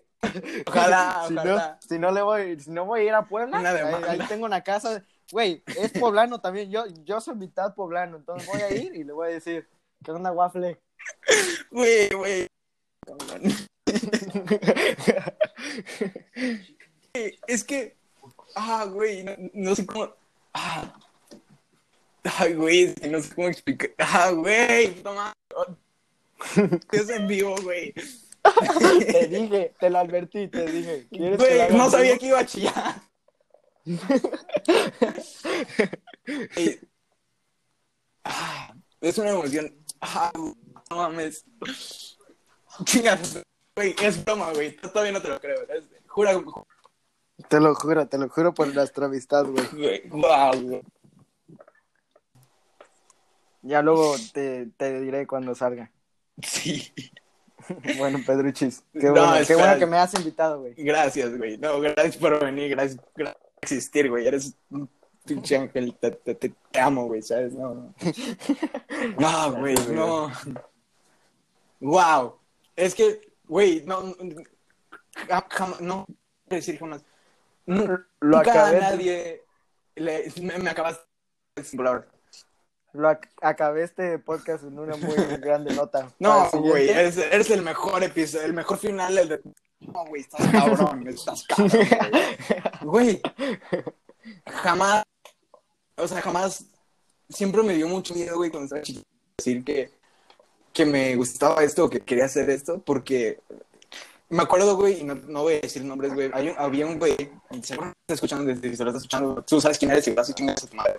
Ojalá, 0.66 1.24
si 1.28 1.34
ojalá. 1.34 1.78
No, 1.80 1.88
si 1.88 1.98
no 1.98 2.10
le 2.10 2.22
voy, 2.22 2.60
si 2.60 2.70
no 2.70 2.84
voy 2.84 3.00
a 3.00 3.04
ir 3.04 3.14
a 3.14 3.26
Puebla, 3.26 3.58
ahí, 3.58 4.04
ahí 4.08 4.26
tengo 4.28 4.46
una 4.46 4.62
casa. 4.62 5.04
Güey, 5.30 5.62
es 5.66 5.92
poblano 5.92 6.40
también. 6.40 6.70
Yo, 6.70 6.84
yo 7.04 7.20
soy 7.20 7.36
mitad 7.36 7.74
poblano, 7.74 8.16
entonces 8.16 8.48
voy 8.48 8.60
a 8.60 8.70
ir 8.70 8.94
y 8.94 9.04
le 9.04 9.12
voy 9.12 9.28
a 9.28 9.32
decir, 9.34 9.68
¿qué 10.04 10.12
onda, 10.12 10.32
waffle? 10.32 10.80
Güey, 11.70 12.08
güey. 12.10 12.46
Es 17.46 17.64
que. 17.64 17.96
Ah, 18.54 18.86
güey, 18.86 19.24
no, 19.24 19.32
no 19.52 19.74
sé 19.74 19.86
cómo. 19.86 20.14
Ah. 20.54 20.92
Ay, 22.38 22.54
güey, 22.54 22.94
no 23.08 23.20
sé 23.20 23.34
cómo 23.34 23.48
explicar. 23.48 23.90
Ah, 23.98 24.30
güey, 24.30 24.94
toma. 25.02 25.32
Es 26.92 27.08
en 27.10 27.26
vivo, 27.26 27.54
güey. 27.62 27.92
te 27.92 29.26
dije, 29.28 29.74
te 29.78 29.90
lo 29.90 29.98
advertí, 29.98 30.48
te 30.48 30.66
dije. 30.66 31.06
¿quieres 31.10 31.38
que 31.42 31.54
lo 31.56 31.64
Güey, 31.66 31.76
no 31.78 31.90
sabía 31.90 32.18
que 32.18 32.26
iba 32.26 32.38
a 32.40 32.46
chillar. 32.46 33.02
Ah, 38.24 38.74
es 39.00 39.18
una 39.18 39.30
emoción. 39.30 39.72
Ah, 40.00 40.32
no 40.34 40.96
mames. 40.96 41.44
Chingas, 42.84 43.42
güey, 43.76 43.94
es 44.02 44.24
broma, 44.24 44.52
güey. 44.52 44.76
Todavía 44.76 45.12
no 45.12 45.22
te 45.22 45.28
lo 45.28 45.40
creo. 45.40 45.62
Es- 45.68 45.84
jura, 46.08 46.32
Te 47.48 47.60
lo 47.60 47.74
juro, 47.74 48.08
te 48.08 48.18
lo 48.18 48.28
juro 48.28 48.52
por 48.52 48.72
nuestra 48.74 49.06
amistad, 49.06 49.44
güey. 49.46 49.66
güey. 49.72 50.08
Wow, 50.08 50.60
güey. 50.60 50.82
Ya 53.62 53.82
luego 53.82 54.16
te, 54.32 54.66
te 54.76 55.00
diré 55.00 55.26
cuando 55.26 55.54
salga. 55.54 55.90
Sí. 56.42 56.92
Bueno, 57.98 58.20
Pedruchis, 58.24 58.84
qué 58.92 59.06
No, 59.06 59.14
bueno, 59.14 59.44
qué 59.44 59.56
bueno 59.56 59.76
que 59.76 59.86
me 59.86 59.96
has 59.96 60.14
invitado, 60.14 60.60
güey. 60.60 60.74
Gracias, 60.76 61.36
güey. 61.36 61.58
No, 61.58 61.80
gracias 61.80 62.16
por 62.16 62.38
venir. 62.44 62.70
Gracias, 62.70 63.00
gracias 63.16 63.42
por 63.42 63.52
existir, 63.60 64.08
güey. 64.08 64.24
Eres 64.24 64.54
un 64.70 64.88
pinche 65.24 65.56
ángel. 65.56 65.92
Te, 65.98 66.12
te, 66.12 66.54
amo, 66.78 67.06
güey, 67.06 67.22
¿sabes? 67.22 67.54
No, 67.54 67.74
no. 67.74 67.94
No, 69.18 69.52
güey, 69.56 69.74
no. 69.90 70.30
Wow. 71.80 72.38
Es 72.76 72.94
que, 72.94 73.32
güey, 73.48 73.82
no. 73.84 74.00
no, 74.02 74.14
ja- 75.28 75.46
Jamás, 75.50 75.80
no. 75.80 76.06
quiero 76.46 76.60
decir 76.60 76.78
jamás. 76.78 77.04
Nu- 77.66 77.84
Lo 78.20 78.36
Nunca 78.38 78.52
acabé, 78.52 78.80
nadie 78.80 79.42
le, 79.96 80.32
me, 80.40 80.58
me 80.58 80.70
acabas 80.70 81.00
sin 81.64 81.78
palabras. 81.78 82.04
Lo 82.92 83.08
ac- 83.10 83.28
acabé 83.42 83.82
este 83.84 84.18
podcast 84.18 84.64
en 84.64 84.78
una 84.78 84.96
muy 84.96 85.14
grande 85.40 85.74
nota. 85.74 86.10
No, 86.18 86.48
güey, 86.50 86.88
eres, 86.88 87.16
eres 87.18 87.50
el 87.50 87.62
mejor 87.62 88.02
episodio, 88.02 88.46
el 88.46 88.54
mejor 88.54 88.78
final. 88.78 89.16
El 89.18 89.28
de... 89.28 89.40
No, 89.80 90.06
güey, 90.06 90.22
estás 90.22 90.46
cabrón, 90.50 91.06
estás 91.08 91.44
cabrón. 91.44 91.86
Güey, 92.82 93.20
jamás, 94.46 95.02
o 95.96 96.08
sea, 96.08 96.20
jamás, 96.22 96.64
siempre 97.28 97.62
me 97.62 97.74
dio 97.74 97.88
mucho 97.88 98.14
miedo, 98.14 98.36
güey, 98.36 98.50
cuando 98.50 98.64
estaba 98.66 98.82
chiquito, 98.82 99.06
decir 99.36 99.64
que, 99.64 99.90
que 100.72 100.86
me 100.86 101.14
gustaba 101.16 101.62
esto 101.62 101.84
o 101.84 101.90
que 101.90 102.00
quería 102.00 102.24
hacer 102.24 102.48
esto, 102.50 102.80
porque 102.80 103.40
me 104.28 104.42
acuerdo, 104.42 104.76
güey, 104.76 105.00
y 105.00 105.04
no, 105.04 105.14
no 105.14 105.42
voy 105.42 105.54
a 105.54 105.60
decir 105.60 105.84
nombres, 105.84 106.14
güey, 106.14 106.30
había 106.56 106.86
un 106.86 106.98
güey, 106.98 107.14
seguro 107.62 107.88
que 107.92 107.98
está 108.06 108.14
escuchando, 108.14 108.44
desde 108.46 108.70
si 108.70 108.76
se 108.76 108.84
lo 108.84 108.90
estás 108.90 109.02
escuchando, 109.02 109.42
tú 109.42 109.60
sabes 109.60 109.78
quién 109.78 109.90
eres 109.90 110.08
y 110.08 110.12
vas 110.12 110.28
y 110.30 110.34
chingas 110.34 110.64
a 110.64 110.66
tu 110.66 110.76
madre. 110.76 110.94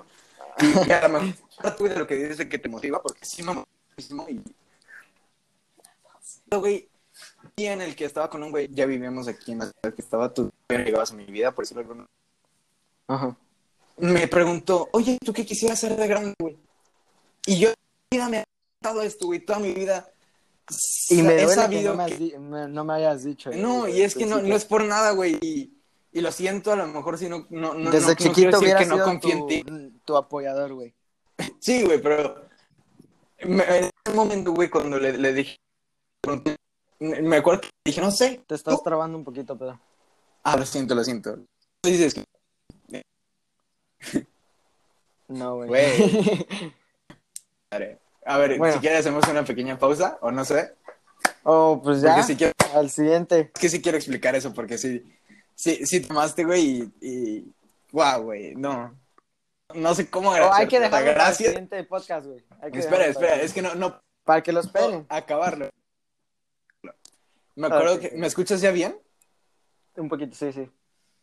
Y 0.60 0.92
a 0.92 1.08
lo 1.08 1.20
mejor 1.20 1.36
güey, 1.80 1.94
de 1.94 2.00
lo 2.00 2.08
que 2.08 2.16
dices 2.16 2.38
de 2.38 2.50
que 2.50 2.58
te 2.60 2.70
motiva, 2.70 3.02
porque 3.02 3.26
sí, 3.26 3.44
mamá, 3.44 3.66
y... 4.30 4.40
Güey, 6.50 6.88
y 7.56 7.66
en 7.66 7.82
el 7.82 7.96
que 7.96 8.06
estaba 8.06 8.30
con 8.30 8.44
un 8.44 8.52
güey, 8.52 8.68
ya 8.72 8.86
vivíamos 8.86 9.28
aquí 9.28 9.52
en 9.52 9.60
la 9.60 9.66
ciudad 9.66 9.96
que 9.96 10.02
estaba, 10.02 10.34
tú 10.34 10.52
llegabas 10.70 11.12
a 11.12 11.16
mi 11.16 11.26
vida, 11.26 11.52
por 11.52 11.64
decirlo 11.66 11.84
de 11.84 11.90
alguna 11.90 12.08
Ajá. 13.08 13.36
me 13.98 14.28
preguntó, 14.28 14.90
oye, 14.94 15.18
¿tú 15.24 15.34
qué 15.34 15.46
quisieras 15.46 15.80
ser 15.80 15.96
de 15.96 16.08
grande, 16.08 16.34
güey? 16.40 16.58
Y 17.46 17.60
yo, 17.60 17.70
vida 18.12 18.30
me 18.30 18.38
ha 18.40 18.44
dado 18.82 19.02
esto, 19.02 19.26
güey, 19.28 19.40
toda 19.40 19.60
mi 19.60 19.74
vida. 19.74 20.10
Y 21.10 21.22
me 21.22 21.36
he 21.36 21.46
duele 21.46 21.48
que 21.48 21.56
sabido 21.56 21.92
no 21.92 21.98
me, 21.98 22.04
has 22.04 22.12
que- 22.12 22.40
me- 22.40 22.68
no 22.68 22.84
me 22.84 22.94
hayas 22.94 23.24
dicho. 23.24 23.50
No, 23.54 23.80
güey, 23.82 24.00
y 24.00 24.02
es 24.02 24.16
que 24.16 24.26
no, 24.26 24.42
no 24.42 24.56
es 24.56 24.66
por 24.66 24.84
nada, 24.84 25.12
güey, 25.12 25.38
y, 25.42 25.77
y 26.18 26.22
lo 26.22 26.32
siento, 26.32 26.72
a 26.72 26.76
lo 26.76 26.88
mejor 26.88 27.18
si 27.18 27.30
no, 27.30 27.46
no, 27.50 27.74
no, 27.76 27.92
Desde 27.92 28.08
no- 28.08 28.12
no 28.14 28.16
chiquito 28.16 28.60
decir 28.60 28.76
que 28.76 28.86
no 28.86 29.04
confío 29.04 29.34
en 29.34 29.48
ti. 29.48 29.64
tu, 30.04 30.18
apoyador, 30.18 30.74
güey. 30.74 30.96
Sí, 31.60 31.84
güey, 31.84 32.02
pero 32.02 32.48
me- 33.46 33.64
en 33.78 33.92
ese 34.06 34.16
momento, 34.16 34.52
güey, 34.52 34.70
cuando 34.70 34.98
le, 35.00 35.18
le 35.18 35.34
dije, 35.34 35.58
me 37.00 37.22
me 37.22 37.38
acuerdo 37.38 37.62
que 37.62 37.70
dije, 37.86 38.02
no 38.02 38.10
sé. 38.10 38.42
Te 38.48 38.56
estás 38.56 38.78
tú- 38.78 38.82
trabando 38.84 39.18
un 39.18 39.24
poquito, 39.24 39.56
pero. 39.58 39.80
Ah, 40.44 40.58
lo 40.58 40.66
siento, 40.66 40.96
lo 40.96 41.04
siento. 41.04 41.38
Dices, 41.84 42.16
No, 45.28 45.56
güey. 45.58 45.68
Güey. 45.68 46.48
a 48.26 48.38
ver, 48.38 48.58
Bueno. 48.58 48.74
si 48.74 48.80
quieres 48.80 49.00
hacemos 49.02 49.28
una 49.28 49.44
pequeña 49.44 49.78
pausa, 49.78 50.18
o 50.22 50.32
no 50.32 50.44
sé. 50.46 50.74
oh, 51.44 51.80
pues 51.84 52.02
ya. 52.02 52.10
Porque 52.16 52.24
si 52.24 52.36
quiero, 52.38 52.54
Al 52.74 52.90
siguiente. 52.90 53.52
es 53.54 53.60
que 53.62 53.70
sí 53.70 53.82
quiero 53.82 53.98
explicar 53.98 54.36
eso, 54.36 54.54
porque 54.54 54.78
sí, 54.78 55.04
sí, 55.58 55.86
sí 55.86 56.00
tomaste, 56.02 56.46
güey, 56.46 56.94
y, 57.02 57.08
y 57.08 57.54
guau, 57.92 58.24
güey, 58.24 58.56
no. 58.56 58.96
No 59.74 59.94
sé 59.96 60.10
cómo 60.10 60.30
Oh, 60.30 60.54
hay 60.54 60.68
que 60.68 60.80
dejarlo 60.80 60.92
para 60.98 61.10
el 61.10 61.16
gracias. 61.16 61.50
siguiente 61.50 61.84
podcast, 61.84 62.26
güey. 62.28 62.40
Espera, 62.72 62.90
para- 62.90 63.06
espera, 63.08 63.42
es 63.42 63.54
que 63.54 63.62
no, 63.62 63.76
no 63.76 64.02
Para 64.24 64.42
que 64.42 64.54
lo 64.54 64.62
esperen. 64.62 65.06
acabarlo. 65.10 65.70
Me 67.56 67.68
acuerdo 67.68 68.00
que, 68.00 68.12
¿me 68.12 68.28
escuchas 68.28 68.62
ya 68.62 68.72
bien? 68.72 68.98
Un 69.96 70.10
poquito, 70.10 70.36
sí, 70.36 70.54
sí. 70.54 70.70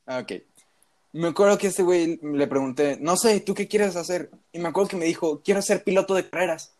Ah, 0.07 0.19
ok. 0.19 0.33
Me 1.13 1.29
acuerdo 1.29 1.57
que 1.57 1.69
este 1.69 1.85
güey 1.85 2.19
le 2.23 2.47
pregunté, 2.49 2.99
no 3.01 3.17
sé, 3.17 3.39
¿tú 3.41 3.55
qué 3.55 3.69
quieres 3.69 3.95
hacer? 3.95 4.31
Y 4.53 4.59
me 4.59 4.69
acuerdo 4.69 4.89
que 4.91 4.97
me 4.97 5.05
dijo, 5.05 5.41
quiero 5.43 5.63
ser 5.63 5.85
piloto 5.85 6.13
de 6.15 6.29
carreras. 6.29 6.75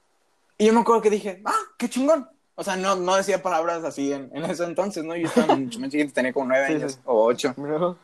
Y 0.59 0.67
yo 0.67 0.73
me 0.73 0.81
acuerdo 0.81 1.03
que 1.03 1.11
dije, 1.11 1.41
ah, 1.45 1.55
qué 1.79 1.89
chingón. 1.89 2.29
O 2.57 2.63
sea, 2.65 2.77
no, 2.77 2.95
no 2.97 3.17
decía 3.17 3.43
palabras 3.43 3.83
así 3.85 4.13
en, 4.13 4.31
en 4.35 4.45
ese 4.45 4.65
entonces, 4.65 5.03
¿no? 5.05 5.17
Yo 5.17 5.27
estaba 5.27 5.57
mucho 5.57 5.81
más 5.81 5.91
chiquito, 5.91 6.13
tenía 6.13 6.33
como 6.33 6.47
nueve 6.47 6.67
Sí, 6.69 6.73
años 6.75 6.93
sí. 6.93 6.99
o 7.05 7.25
ocho. 7.25 7.53
Bro. 7.57 7.99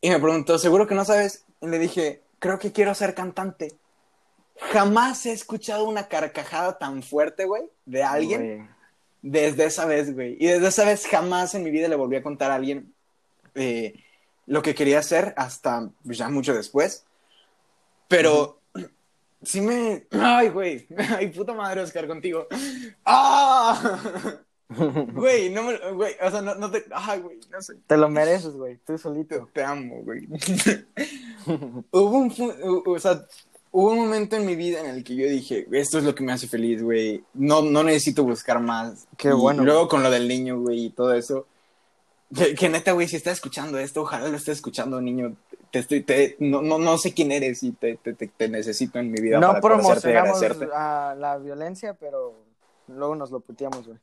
Y 0.00 0.10
me 0.10 0.18
preguntó, 0.18 0.58
¿seguro 0.58 0.86
que 0.86 0.94
no 0.94 1.04
sabes? 1.04 1.44
Y 1.60 1.68
le 1.68 1.78
dije, 1.78 2.22
creo 2.38 2.58
que 2.58 2.72
quiero 2.72 2.94
ser 2.94 3.14
cantante. 3.14 3.72
Jamás 4.56 5.26
he 5.26 5.32
escuchado 5.32 5.84
una 5.84 6.08
carcajada 6.08 6.78
tan 6.78 7.02
fuerte, 7.02 7.44
güey, 7.44 7.62
de 7.86 8.02
alguien 8.02 8.40
Güey. 8.58 8.68
desde 9.22 9.64
esa 9.64 9.84
vez, 9.86 10.12
güey. 10.14 10.36
Y 10.40 10.46
desde 10.46 10.68
esa 10.68 10.84
vez 10.84 11.06
jamás 11.06 11.54
en 11.54 11.62
mi 11.62 11.70
vida 11.70 11.88
le 11.88 11.96
volví 11.96 12.16
a 12.16 12.22
contar 12.22 12.50
a 12.50 12.56
alguien 12.56 12.92
eh, 13.54 13.94
lo 14.46 14.62
que 14.62 14.74
quería 14.74 14.98
hacer 14.98 15.34
hasta 15.36 15.88
pues, 16.04 16.18
ya 16.18 16.28
mucho 16.28 16.52
después. 16.54 17.04
Pero 18.08 18.60
sí 19.42 19.60
me... 19.60 20.06
Ay, 20.12 20.48
güey. 20.50 20.86
Ay, 21.16 21.28
puta 21.28 21.52
madre, 21.54 21.80
Oscar, 21.80 22.06
contigo. 22.06 22.46
¡Ah! 23.04 24.40
Güey, 25.14 25.50
no 25.50 25.62
me... 25.62 25.76
Güey, 25.92 26.14
o 26.20 26.30
sea, 26.30 26.40
no, 26.40 26.54
no 26.54 26.70
te... 26.70 26.84
Ay, 26.92 27.20
güey, 27.20 27.38
no 27.50 27.60
sé. 27.60 27.74
Te 27.86 27.96
lo 27.96 28.08
mereces, 28.08 28.54
güey. 28.54 28.78
Tú 28.84 28.96
solito. 28.98 29.48
te 29.52 29.62
amo, 29.62 30.02
güey. 30.02 30.26
hubo 31.90 32.18
un... 32.18 32.82
O 32.86 32.98
sea... 32.98 33.24
Hubo 33.76 33.90
un 33.90 33.98
momento 33.98 34.36
en 34.36 34.46
mi 34.46 34.54
vida 34.54 34.78
en 34.78 34.86
el 34.86 35.02
que 35.02 35.16
yo 35.16 35.26
dije, 35.26 35.66
esto 35.72 35.98
es 35.98 36.04
lo 36.04 36.14
que 36.14 36.22
me 36.22 36.32
hace 36.32 36.46
feliz, 36.46 36.80
güey. 36.80 37.24
No, 37.34 37.60
no 37.60 37.82
necesito 37.82 38.22
buscar 38.22 38.60
más. 38.60 39.08
Qué 39.16 39.30
Y 39.30 39.32
bueno, 39.32 39.64
Luego 39.64 39.88
con 39.88 40.00
lo 40.04 40.12
del 40.12 40.28
niño, 40.28 40.60
güey, 40.60 40.84
y 40.84 40.90
todo 40.90 41.12
eso. 41.12 41.48
Que, 42.32 42.54
que 42.54 42.68
neta, 42.68 42.92
güey, 42.92 43.08
si 43.08 43.16
estás 43.16 43.32
escuchando 43.32 43.76
esto, 43.80 44.02
ojalá 44.02 44.28
lo 44.28 44.36
estés 44.36 44.58
escuchando, 44.58 45.00
niño. 45.00 45.34
Te 45.72 45.80
estoy, 45.80 46.02
te, 46.02 46.36
no, 46.38 46.62
no, 46.62 46.78
no 46.78 46.98
sé 46.98 47.14
quién 47.14 47.32
eres 47.32 47.64
y 47.64 47.72
te, 47.72 47.96
te, 47.96 48.14
te, 48.14 48.48
necesito 48.48 49.00
en 49.00 49.10
mi 49.10 49.20
vida 49.20 49.40
No 49.40 49.48
para 49.48 49.60
promocionamos 49.60 50.40
a 50.72 51.16
la 51.18 51.36
violencia, 51.38 51.94
pero 51.94 52.43
luego 52.88 53.14
nos 53.16 53.30
lo 53.30 53.40
puteamos, 53.40 53.86
güey. 53.86 53.98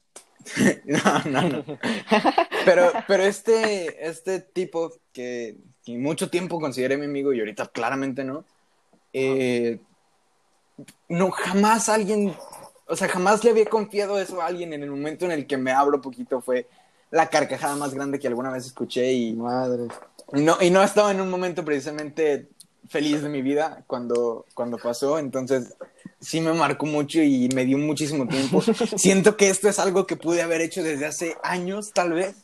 No, 0.85 1.19
no, 1.25 1.49
no. 1.49 1.63
Pero, 2.65 2.91
pero 3.07 3.23
este, 3.23 4.07
este 4.07 4.39
tipo 4.39 4.93
que, 5.11 5.57
que 5.83 5.97
mucho 5.97 6.29
tiempo 6.29 6.59
consideré 6.59 6.95
mi 6.95 7.05
amigo 7.05 7.33
y 7.33 7.39
ahorita 7.39 7.67
claramente 7.67 8.23
no, 8.23 8.45
eh, 9.13 9.79
no 11.09 11.31
jamás 11.31 11.89
alguien, 11.89 12.35
o 12.87 12.95
sea, 12.95 13.07
jamás 13.07 13.43
le 13.43 13.49
había 13.49 13.65
confiado 13.65 14.19
eso 14.19 14.41
a 14.41 14.45
alguien 14.45 14.73
en 14.73 14.83
el 14.83 14.91
momento 14.91 15.25
en 15.25 15.31
el 15.31 15.47
que 15.47 15.57
me 15.57 15.71
abro 15.71 16.01
poquito 16.01 16.39
fue 16.39 16.67
la 17.09 17.29
carcajada 17.29 17.75
más 17.75 17.95
grande 17.95 18.19
que 18.19 18.27
alguna 18.27 18.51
vez 18.51 18.67
escuché 18.67 19.11
y 19.11 19.33
Madre. 19.33 19.87
y 20.33 20.41
no, 20.41 20.57
y 20.61 20.69
no 20.69 20.83
estaba 20.83 21.11
en 21.11 21.19
un 21.19 21.29
momento 21.29 21.65
precisamente 21.65 22.47
feliz 22.87 23.21
de 23.21 23.29
mi 23.29 23.41
vida 23.41 23.83
cuando, 23.87 24.45
cuando 24.53 24.77
pasó, 24.77 25.17
entonces 25.17 25.75
sí 26.21 26.39
me 26.39 26.53
marcó 26.53 26.85
mucho 26.85 27.19
y 27.21 27.49
me 27.53 27.65
dio 27.65 27.77
muchísimo 27.77 28.27
tiempo. 28.27 28.61
Siento 28.95 29.35
que 29.35 29.49
esto 29.49 29.67
es 29.67 29.79
algo 29.79 30.05
que 30.07 30.15
pude 30.15 30.41
haber 30.41 30.61
hecho 30.61 30.81
desde 30.83 31.05
hace 31.07 31.35
años, 31.43 31.91
tal 31.93 32.13
vez, 32.13 32.35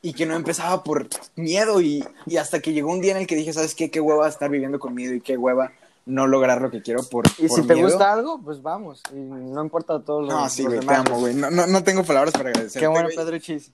y 0.00 0.12
que 0.14 0.24
no 0.24 0.34
empezaba 0.36 0.82
por 0.84 1.08
miedo 1.34 1.80
y, 1.80 2.04
y 2.26 2.36
hasta 2.38 2.60
que 2.60 2.72
llegó 2.72 2.90
un 2.92 3.00
día 3.00 3.12
en 3.12 3.18
el 3.18 3.26
que 3.26 3.36
dije, 3.36 3.52
¿sabes 3.52 3.74
qué? 3.74 3.90
Qué 3.90 4.00
hueva 4.00 4.28
estar 4.28 4.48
viviendo 4.48 4.78
con 4.78 4.94
miedo 4.94 5.12
y 5.14 5.20
qué 5.20 5.36
hueva 5.36 5.72
no 6.06 6.28
lograr 6.28 6.62
lo 6.62 6.70
que 6.70 6.80
quiero 6.82 7.02
por, 7.02 7.26
Y 7.36 7.48
por 7.48 7.60
si 7.62 7.66
te 7.66 7.74
gusta 7.74 8.12
algo, 8.12 8.40
pues 8.40 8.62
vamos. 8.62 9.02
Y 9.12 9.16
no 9.16 9.60
importa 9.60 10.00
todo 10.00 10.22
lo 10.22 10.28
No, 10.28 10.48
sí, 10.48 10.62
los 10.62 10.74
güey, 10.76 10.86
te 10.86 10.94
amo, 10.94 11.18
güey. 11.18 11.34
No, 11.34 11.50
no, 11.50 11.66
no 11.66 11.82
tengo 11.82 12.04
palabras 12.04 12.32
para 12.32 12.50
agradecer. 12.50 12.78
Qué 12.80 12.86
bueno, 12.86 13.08
Pedro 13.14 13.38
Chis. 13.40 13.72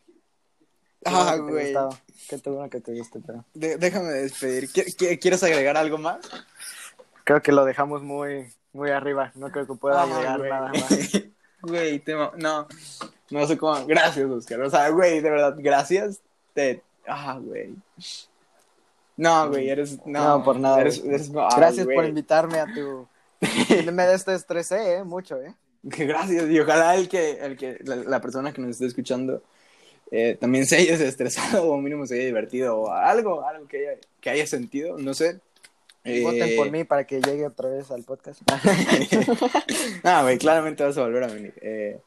Ah, 1.04 1.36
güey. 1.36 1.74
Qué 2.28 2.38
bueno 2.48 2.70
que 2.70 2.80
te 2.80 2.94
guste, 2.96 3.20
pero. 3.26 3.44
De- 3.52 3.76
déjame 3.76 4.08
despedir. 4.12 4.70
¿Qui- 4.70 4.96
qui- 4.96 5.20
¿Quieres 5.20 5.42
agregar 5.42 5.76
algo 5.76 5.98
más? 5.98 6.20
Creo 7.24 7.42
que 7.42 7.52
lo 7.52 7.64
dejamos 7.64 8.02
muy, 8.02 8.46
muy 8.73 8.90
arriba. 8.90 9.32
No 9.35 9.51
creo 9.51 9.66
que 9.66 9.74
pueda 9.74 10.07
llegar 10.07 10.40
nada 10.40 10.69
más. 10.73 10.89
Güey, 11.65 12.01
te. 12.01 12.12
No, 12.15 12.66
no 13.31 13.47
sé 13.47 13.57
cómo. 13.57 13.86
Gracias, 13.86 14.28
Oscar. 14.28 14.61
O 14.62 14.69
sea, 14.70 14.89
güey, 14.89 15.20
de 15.20 15.31
verdad, 15.31 15.55
gracias. 15.59 16.19
Te. 16.55 16.82
Ah, 17.07 17.39
güey. 17.40 17.73
No, 19.16 19.49
güey, 19.49 19.69
eres. 19.70 20.05
No, 20.05 20.39
No, 20.39 20.44
por 20.44 20.59
nada, 20.59 20.81
Eres, 20.81 21.03
eres- 21.05 21.31
ay, 21.36 21.49
Gracias 21.57 21.85
por 21.86 21.94
güey. 21.94 22.09
invitarme 22.09 22.59
a 22.59 22.66
tu. 22.66 23.07
Me 23.93 24.07
desestresé, 24.07 24.97
eh, 24.97 25.05
mucho, 25.05 25.40
eh. 25.40 25.55
Gracias, 25.82 26.49
y 26.51 26.59
ojalá 26.61 26.94
el 26.97 27.09
que, 27.09 27.32
el 27.32 27.57
que 27.57 27.78
la, 27.85 27.97
la 27.97 28.20
persona 28.20 28.53
que 28.53 28.61
nos 28.61 28.70
esté 28.73 28.86
escuchando 28.86 29.43
eh, 30.11 30.36
también 30.40 30.66
se 30.66 30.77
haya 30.77 30.93
desestresado 30.93 31.65
o 31.70 31.77
mínimo 31.78 32.07
se 32.07 32.15
haya 32.16 32.27
divertido 32.27 32.77
o 32.77 32.90
algo, 32.93 33.47
algo 33.47 33.66
que 33.66 33.89
haya, 33.89 34.01
que 34.20 34.31
haya 34.31 34.47
sentido, 34.47 34.97
no 34.99 35.15
sé. 35.15 35.40
Eh, 36.04 36.22
Voten 36.22 36.56
por 36.56 36.70
mí 36.70 36.84
para 36.84 37.06
que 37.06 37.20
llegue 37.20 37.46
otra 37.46 37.68
vez 37.68 37.90
al 37.90 38.02
podcast. 38.02 38.40
no, 40.04 40.22
güey, 40.22 40.38
claramente 40.38 40.82
vas 40.84 40.96
a 40.98 41.02
volver 41.02 41.24
a 41.24 41.26
venir. 41.28 41.54
Eh, 41.62 41.98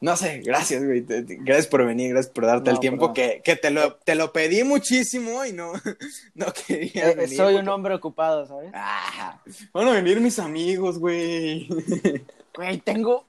no 0.00 0.16
sé, 0.16 0.38
gracias, 0.44 0.84
güey. 0.84 1.04
Gracias 1.08 1.66
por 1.66 1.84
venir, 1.84 2.10
gracias 2.12 2.32
por 2.32 2.46
darte 2.46 2.70
No, 2.70 2.76
el 2.76 2.80
tiempo 2.80 3.12
que, 3.12 3.42
que 3.44 3.56
te, 3.56 3.70
lo, 3.70 3.96
te 3.96 4.14
lo 4.14 4.32
pedí 4.32 4.62
muchísimo 4.64 5.44
y 5.44 5.52
no, 5.52 5.72
no 6.34 6.46
quería 6.66 7.10
Eh, 7.10 7.14
venir. 7.16 7.36
soy 7.36 7.54
un 7.54 7.60
porque- 7.60 7.70
hombre 7.70 7.94
ocupado, 7.96 8.46
¿sabes? 8.46 8.70
Ah, 8.74 9.40
van 9.72 9.88
a 9.88 9.92
venir 9.92 10.20
mis 10.20 10.38
amigos, 10.38 10.98
güey. 10.98 11.68
Güey, 12.54 12.78
tengo 12.78 13.24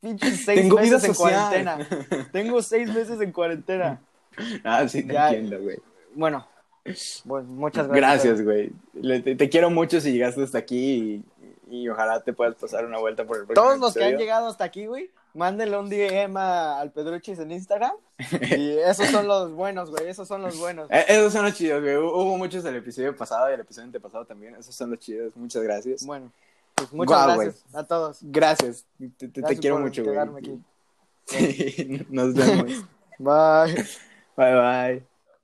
seis 0.00 0.44
Tengo 0.46 0.76
meses 0.76 1.02
en 1.02 1.14
cuarentena. 1.14 1.88
Tengo 2.30 2.62
seis 2.62 2.88
meses 2.94 3.20
en 3.20 3.32
cuarentena. 3.32 4.00
Ah, 4.62 4.86
sí, 4.88 5.02
te 5.02 5.14
Ya. 5.14 5.30
entiendo, 5.30 5.60
güey. 5.60 5.78
Bueno, 6.14 6.46
pues 7.26 7.44
muchas 7.46 7.88
gracias. 7.88 8.24
Gracias, 8.38 8.42
güey. 8.44 9.22
Te, 9.22 9.34
te 9.36 9.48
quiero 9.48 9.70
mucho 9.70 10.00
si 10.00 10.12
llegaste 10.12 10.42
hasta 10.42 10.58
aquí 10.58 11.22
y, 11.70 11.80
y 11.82 11.88
ojalá 11.88 12.20
te 12.22 12.32
puedas 12.32 12.54
pasar 12.56 12.84
una 12.84 12.98
vuelta 12.98 13.24
por 13.26 13.38
el 13.38 13.46
Todos 13.48 13.78
los 13.78 13.94
que 13.94 14.04
han 14.04 14.16
llegado 14.16 14.48
hasta 14.48 14.64
aquí, 14.64 14.86
güey, 14.86 15.10
mándenle 15.34 15.76
un 15.78 15.88
DM 15.90 16.36
a- 16.36 16.80
al 16.80 16.90
Pedruchis 16.92 17.38
en 17.38 17.50
Instagram. 17.52 17.92
Y 18.58 18.78
esos 18.78 19.06
son 19.08 19.28
los 19.28 19.52
buenos, 19.52 19.90
güey. 19.90 20.08
Esos 20.08 20.26
son 20.26 20.42
los 20.42 20.58
buenos. 20.58 20.90
Eh, 20.90 21.04
esos 21.08 21.32
son 21.32 21.44
los 21.44 21.54
chidos, 21.54 21.82
güey. 21.82 21.96
Hubo 21.96 22.36
muchos 22.36 22.64
del 22.64 22.76
episodio 22.76 23.14
pasado 23.16 23.48
y 23.50 23.54
el 23.54 23.60
episodio 23.60 23.86
antepasado 23.86 24.24
también. 24.24 24.54
Esos 24.56 24.74
son 24.74 24.90
los 24.90 24.98
chidos. 24.98 25.36
Muchas 25.36 25.62
gracias. 25.62 26.04
Bueno, 26.04 26.32
pues 26.74 26.92
muchas 26.92 27.26
gracias 27.26 27.64
a 27.74 27.84
todos. 27.84 28.18
Gracias. 28.22 28.84
Te, 28.98 29.08
te- 29.10 29.28
te 29.28 29.40
Gracias 29.40 29.60
quiero 29.60 29.76
por 29.76 29.84
mucho, 29.84 30.02
güey. 30.02 30.14
quedarme 30.14 30.38
aquí. 30.40 30.58
Sí, 31.26 32.06
nos 32.10 32.34
vemos. 32.34 32.72
Bye. 33.18 33.74
bye, 34.36 34.54
bye. 34.54 35.07